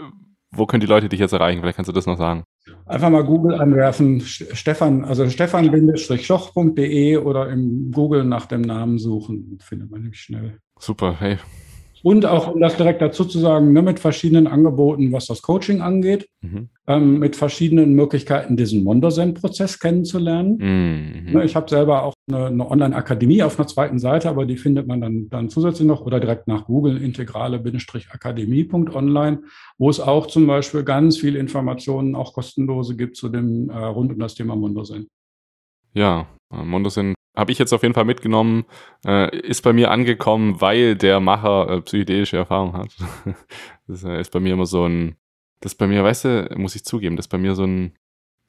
wo 0.51 0.65
können 0.65 0.81
die 0.81 0.87
Leute 0.87 1.09
dich 1.09 1.19
jetzt 1.19 1.33
erreichen? 1.33 1.61
Vielleicht 1.61 1.75
kannst 1.75 1.89
du 1.89 1.93
das 1.93 2.07
noch 2.07 2.17
sagen. 2.17 2.43
Einfach 2.85 3.09
mal 3.09 3.23
Google 3.23 3.59
anwerfen, 3.59 4.21
Stefan, 4.21 5.03
also 5.05 5.29
stefan-schoch.de 5.29 7.17
oder 7.17 7.49
im 7.49 7.91
Google 7.91 8.23
nach 8.23 8.45
dem 8.47 8.61
Namen 8.61 8.97
suchen, 8.97 9.59
findet 9.61 9.91
man 9.91 10.01
nämlich 10.01 10.21
schnell. 10.21 10.59
Super, 10.79 11.17
hey. 11.19 11.37
Und 12.03 12.25
auch, 12.25 12.53
um 12.53 12.61
das 12.61 12.77
direkt 12.77 13.01
dazu 13.01 13.25
zu 13.25 13.39
sagen, 13.39 13.73
ne, 13.73 13.81
mit 13.81 13.99
verschiedenen 13.99 14.47
Angeboten, 14.47 15.11
was 15.11 15.25
das 15.25 15.41
Coaching 15.41 15.81
angeht, 15.81 16.29
mhm. 16.41 16.69
ähm, 16.87 17.19
mit 17.19 17.35
verschiedenen 17.35 17.93
Möglichkeiten, 17.93 18.55
diesen 18.55 18.83
Mondosen-Prozess 18.83 19.79
kennenzulernen. 19.79 20.57
Mhm. 20.57 21.33
Ne, 21.33 21.43
ich 21.43 21.55
habe 21.55 21.69
selber 21.69 22.03
auch 22.03 22.13
eine, 22.31 22.45
eine 22.45 22.69
Online-Akademie 22.69 23.41
auf 23.43 23.59
einer 23.59 23.67
zweiten 23.67 23.99
Seite, 23.99 24.29
aber 24.29 24.45
die 24.45 24.55
findet 24.57 24.87
man 24.87 25.01
dann, 25.01 25.27
dann 25.29 25.49
zusätzlich 25.49 25.87
noch 25.87 26.01
oder 26.01 26.19
direkt 26.19 26.47
nach 26.47 26.65
Google 26.65 27.01
integrale-akademie.online, 27.01 29.39
wo 29.77 29.89
es 29.89 29.99
auch 29.99 30.27
zum 30.27 30.47
Beispiel 30.47 30.83
ganz 30.83 31.17
viele 31.17 31.39
Informationen, 31.39 32.15
auch 32.15 32.33
kostenlose 32.33 32.95
gibt 32.95 33.17
zu 33.17 33.29
dem 33.29 33.69
äh, 33.69 33.77
rund 33.77 34.13
um 34.13 34.19
das 34.19 34.35
Thema 34.35 34.55
Mondosen. 34.55 35.07
Ja, 35.93 36.27
Mondosen 36.51 37.15
habe 37.39 37.51
ich 37.51 37.59
jetzt 37.59 37.73
auf 37.73 37.81
jeden 37.83 37.93
Fall 37.93 38.05
mitgenommen, 38.05 38.65
äh, 39.05 39.35
ist 39.37 39.61
bei 39.61 39.73
mir 39.73 39.91
angekommen, 39.91 40.61
weil 40.61 40.95
der 40.95 41.19
Macher 41.19 41.69
äh, 41.69 41.81
psychedelische 41.81 42.37
Erfahrung 42.37 42.73
hat. 42.73 42.89
das 43.87 44.03
äh, 44.03 44.19
ist 44.19 44.31
bei 44.31 44.39
mir 44.39 44.53
immer 44.53 44.65
so 44.65 44.85
ein, 44.85 45.15
das 45.61 45.75
bei 45.75 45.87
mir, 45.87 46.03
weißt 46.03 46.25
du, 46.25 46.49
muss 46.57 46.75
ich 46.75 46.85
zugeben, 46.85 47.15
das 47.15 47.25
ist 47.25 47.31
bei 47.31 47.37
mir 47.37 47.55
so 47.55 47.63
ein, 47.63 47.95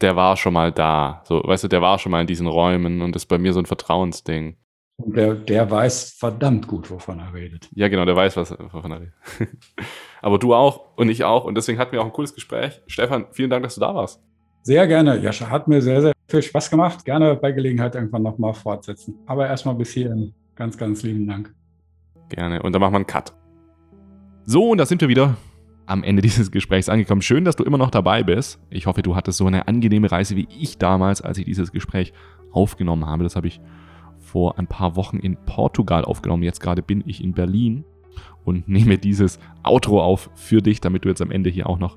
der 0.01 0.17
war 0.17 0.37
schon 0.37 0.53
mal 0.53 0.73
da. 0.73 1.23
So, 1.25 1.43
weißt 1.45 1.65
du, 1.65 1.69
der 1.69 1.83
war 1.83 1.99
schon 1.99 2.13
mal 2.13 2.21
in 2.21 2.27
diesen 2.27 2.47
Räumen 2.47 3.03
und 3.03 3.15
das 3.15 3.23
ist 3.23 3.29
bei 3.29 3.39
mir 3.39 3.53
so 3.53 3.61
ein 3.61 3.67
Vertrauensding. 3.67 4.57
Und 4.97 5.17
der, 5.17 5.35
der 5.35 5.71
weiß 5.71 6.13
verdammt 6.19 6.67
gut, 6.67 6.91
wovon 6.91 7.21
er 7.21 7.33
redet. 7.33 7.69
Ja, 7.75 7.89
genau, 7.89 8.05
der 8.05 8.17
weiß, 8.17 8.37
was, 8.37 8.51
wovon 8.59 8.93
er 8.93 9.01
redet. 9.01 9.15
Aber 10.23 10.39
du 10.39 10.55
auch 10.55 10.97
und 10.97 11.09
ich 11.09 11.25
auch. 11.25 11.45
Und 11.45 11.55
deswegen 11.55 11.79
hatten 11.79 11.93
wir 11.93 12.03
auch 12.03 12.07
ein 12.07 12.13
cooles 12.13 12.35
Gespräch. 12.35 12.83
Stefan, 12.87 13.27
vielen 13.33 13.51
Dank, 13.51 13.63
dass 13.63 13.77
du 13.77 13.81
da 13.81 13.95
warst. 13.95 14.23
Sehr 14.63 14.87
gerne. 14.87 15.19
Jascha, 15.21 15.49
hat 15.49 15.69
mir 15.69 15.81
sehr, 15.81 16.03
sehr 16.03 16.13
viel 16.29 16.43
Spaß 16.43 16.71
gemacht. 16.71 17.05
Gerne 17.05 17.35
bei 17.35 17.53
Gelegenheit 17.53 17.95
irgendwann 17.95 18.23
nochmal 18.23 18.55
fortsetzen. 18.55 19.19
Aber 19.27 19.47
erstmal 19.47 19.75
bis 19.75 19.91
hierhin. 19.93 20.35
Ganz, 20.55 20.77
ganz 20.77 21.03
lieben 21.03 21.27
Dank. 21.27 21.55
Gerne. 22.29 22.63
Und 22.63 22.73
dann 22.73 22.81
machen 22.81 22.93
wir 22.93 22.97
einen 22.97 23.07
Cut. 23.07 23.33
So, 24.45 24.71
und 24.71 24.79
da 24.79 24.87
sind 24.87 25.01
wir 25.01 25.09
wieder 25.09 25.37
am 25.87 26.03
Ende 26.03 26.23
dieses 26.23 26.51
Gesprächs 26.51 26.89
angekommen. 26.89 27.23
Schön, 27.23 27.45
dass 27.45 27.57
du 27.57 27.65
immer 27.65 27.79
noch 27.79 27.91
dabei 27.91 28.23
bist. 28.23 28.61
Ich 28.69 28.87
hoffe, 28.87 29.03
du 29.03 29.17
hattest 29.17 29.39
so 29.39 29.47
eine 29.47 29.67
angenehme 29.67 30.11
Reise 30.11 30.37
wie 30.37 30.49
ich 30.59 30.77
damals, 30.77 31.23
als 31.23 31.39
ich 31.39 31.47
dieses 31.47 31.73
Gespräch 31.73 32.13
aufgenommen 32.53 33.07
habe. 33.07 33.25
Das 33.25 33.37
habe 33.37 33.49
ich 33.49 33.61
vor 34.19 34.59
ein 34.59 34.67
paar 34.67 34.97
Wochen 34.97 35.19
in 35.19 35.37
Portugal 35.47 36.05
aufgenommen. 36.05 36.43
Jetzt 36.43 36.61
gerade 36.61 36.83
bin 36.83 37.03
ich 37.07 37.25
in 37.25 37.33
Berlin 37.33 37.85
und 38.45 38.69
nehme 38.69 38.99
dieses 38.99 39.39
Outro 39.63 40.03
auf 40.03 40.31
für 40.35 40.61
dich, 40.61 40.81
damit 40.81 41.05
du 41.05 41.09
jetzt 41.09 41.23
am 41.23 41.31
Ende 41.31 41.49
hier 41.49 41.67
auch 41.67 41.79
noch 41.79 41.97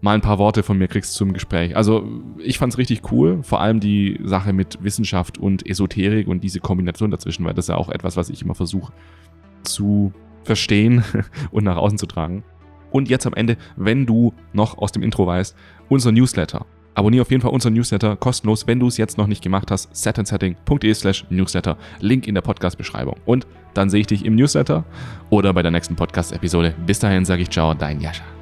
mal 0.00 0.14
ein 0.14 0.20
paar 0.20 0.38
Worte 0.38 0.62
von 0.62 0.78
mir 0.78 0.88
kriegst 0.88 1.14
zum 1.14 1.32
Gespräch. 1.32 1.76
Also 1.76 2.06
ich 2.38 2.58
fand 2.58 2.72
es 2.72 2.78
richtig 2.78 3.10
cool, 3.12 3.42
vor 3.42 3.60
allem 3.60 3.80
die 3.80 4.18
Sache 4.22 4.52
mit 4.52 4.82
Wissenschaft 4.82 5.38
und 5.38 5.68
Esoterik 5.68 6.28
und 6.28 6.44
diese 6.44 6.60
Kombination 6.60 7.10
dazwischen, 7.10 7.44
weil 7.44 7.54
das 7.54 7.66
ist 7.66 7.70
ja 7.70 7.76
auch 7.76 7.88
etwas, 7.88 8.16
was 8.16 8.30
ich 8.30 8.42
immer 8.42 8.54
versuche 8.54 8.92
zu 9.64 10.12
verstehen 10.44 11.04
und 11.50 11.64
nach 11.64 11.76
außen 11.76 11.98
zu 11.98 12.06
tragen. 12.06 12.44
Und 12.90 13.10
jetzt 13.10 13.26
am 13.26 13.34
Ende, 13.34 13.56
wenn 13.76 14.06
du 14.06 14.32
noch 14.52 14.78
aus 14.78 14.92
dem 14.92 15.02
Intro 15.02 15.26
weißt, 15.26 15.54
unser 15.88 16.12
Newsletter. 16.12 16.64
Abonniere 16.94 17.22
auf 17.22 17.30
jeden 17.30 17.42
Fall 17.42 17.52
unseren 17.52 17.74
Newsletter 17.74 18.16
kostenlos, 18.16 18.66
wenn 18.66 18.80
du 18.80 18.88
es 18.88 18.96
jetzt 18.96 19.18
noch 19.18 19.28
nicht 19.28 19.42
gemacht 19.42 19.70
hast. 19.70 19.94
setandsetting.de 19.94 20.94
slash 20.94 21.26
newsletter. 21.30 21.76
Link 22.00 22.26
in 22.26 22.34
der 22.34 22.42
Podcast-Beschreibung. 22.42 23.16
Und 23.24 23.46
dann 23.74 23.90
sehe 23.90 24.00
ich 24.00 24.08
dich 24.08 24.24
im 24.24 24.34
Newsletter 24.34 24.84
oder 25.30 25.52
bei 25.52 25.62
der 25.62 25.70
nächsten 25.70 25.94
Podcast-Episode. 25.94 26.74
Bis 26.86 26.98
dahin 26.98 27.24
sage 27.24 27.42
ich 27.42 27.50
ciao, 27.50 27.74
dein 27.74 28.00
Jascha. 28.00 28.37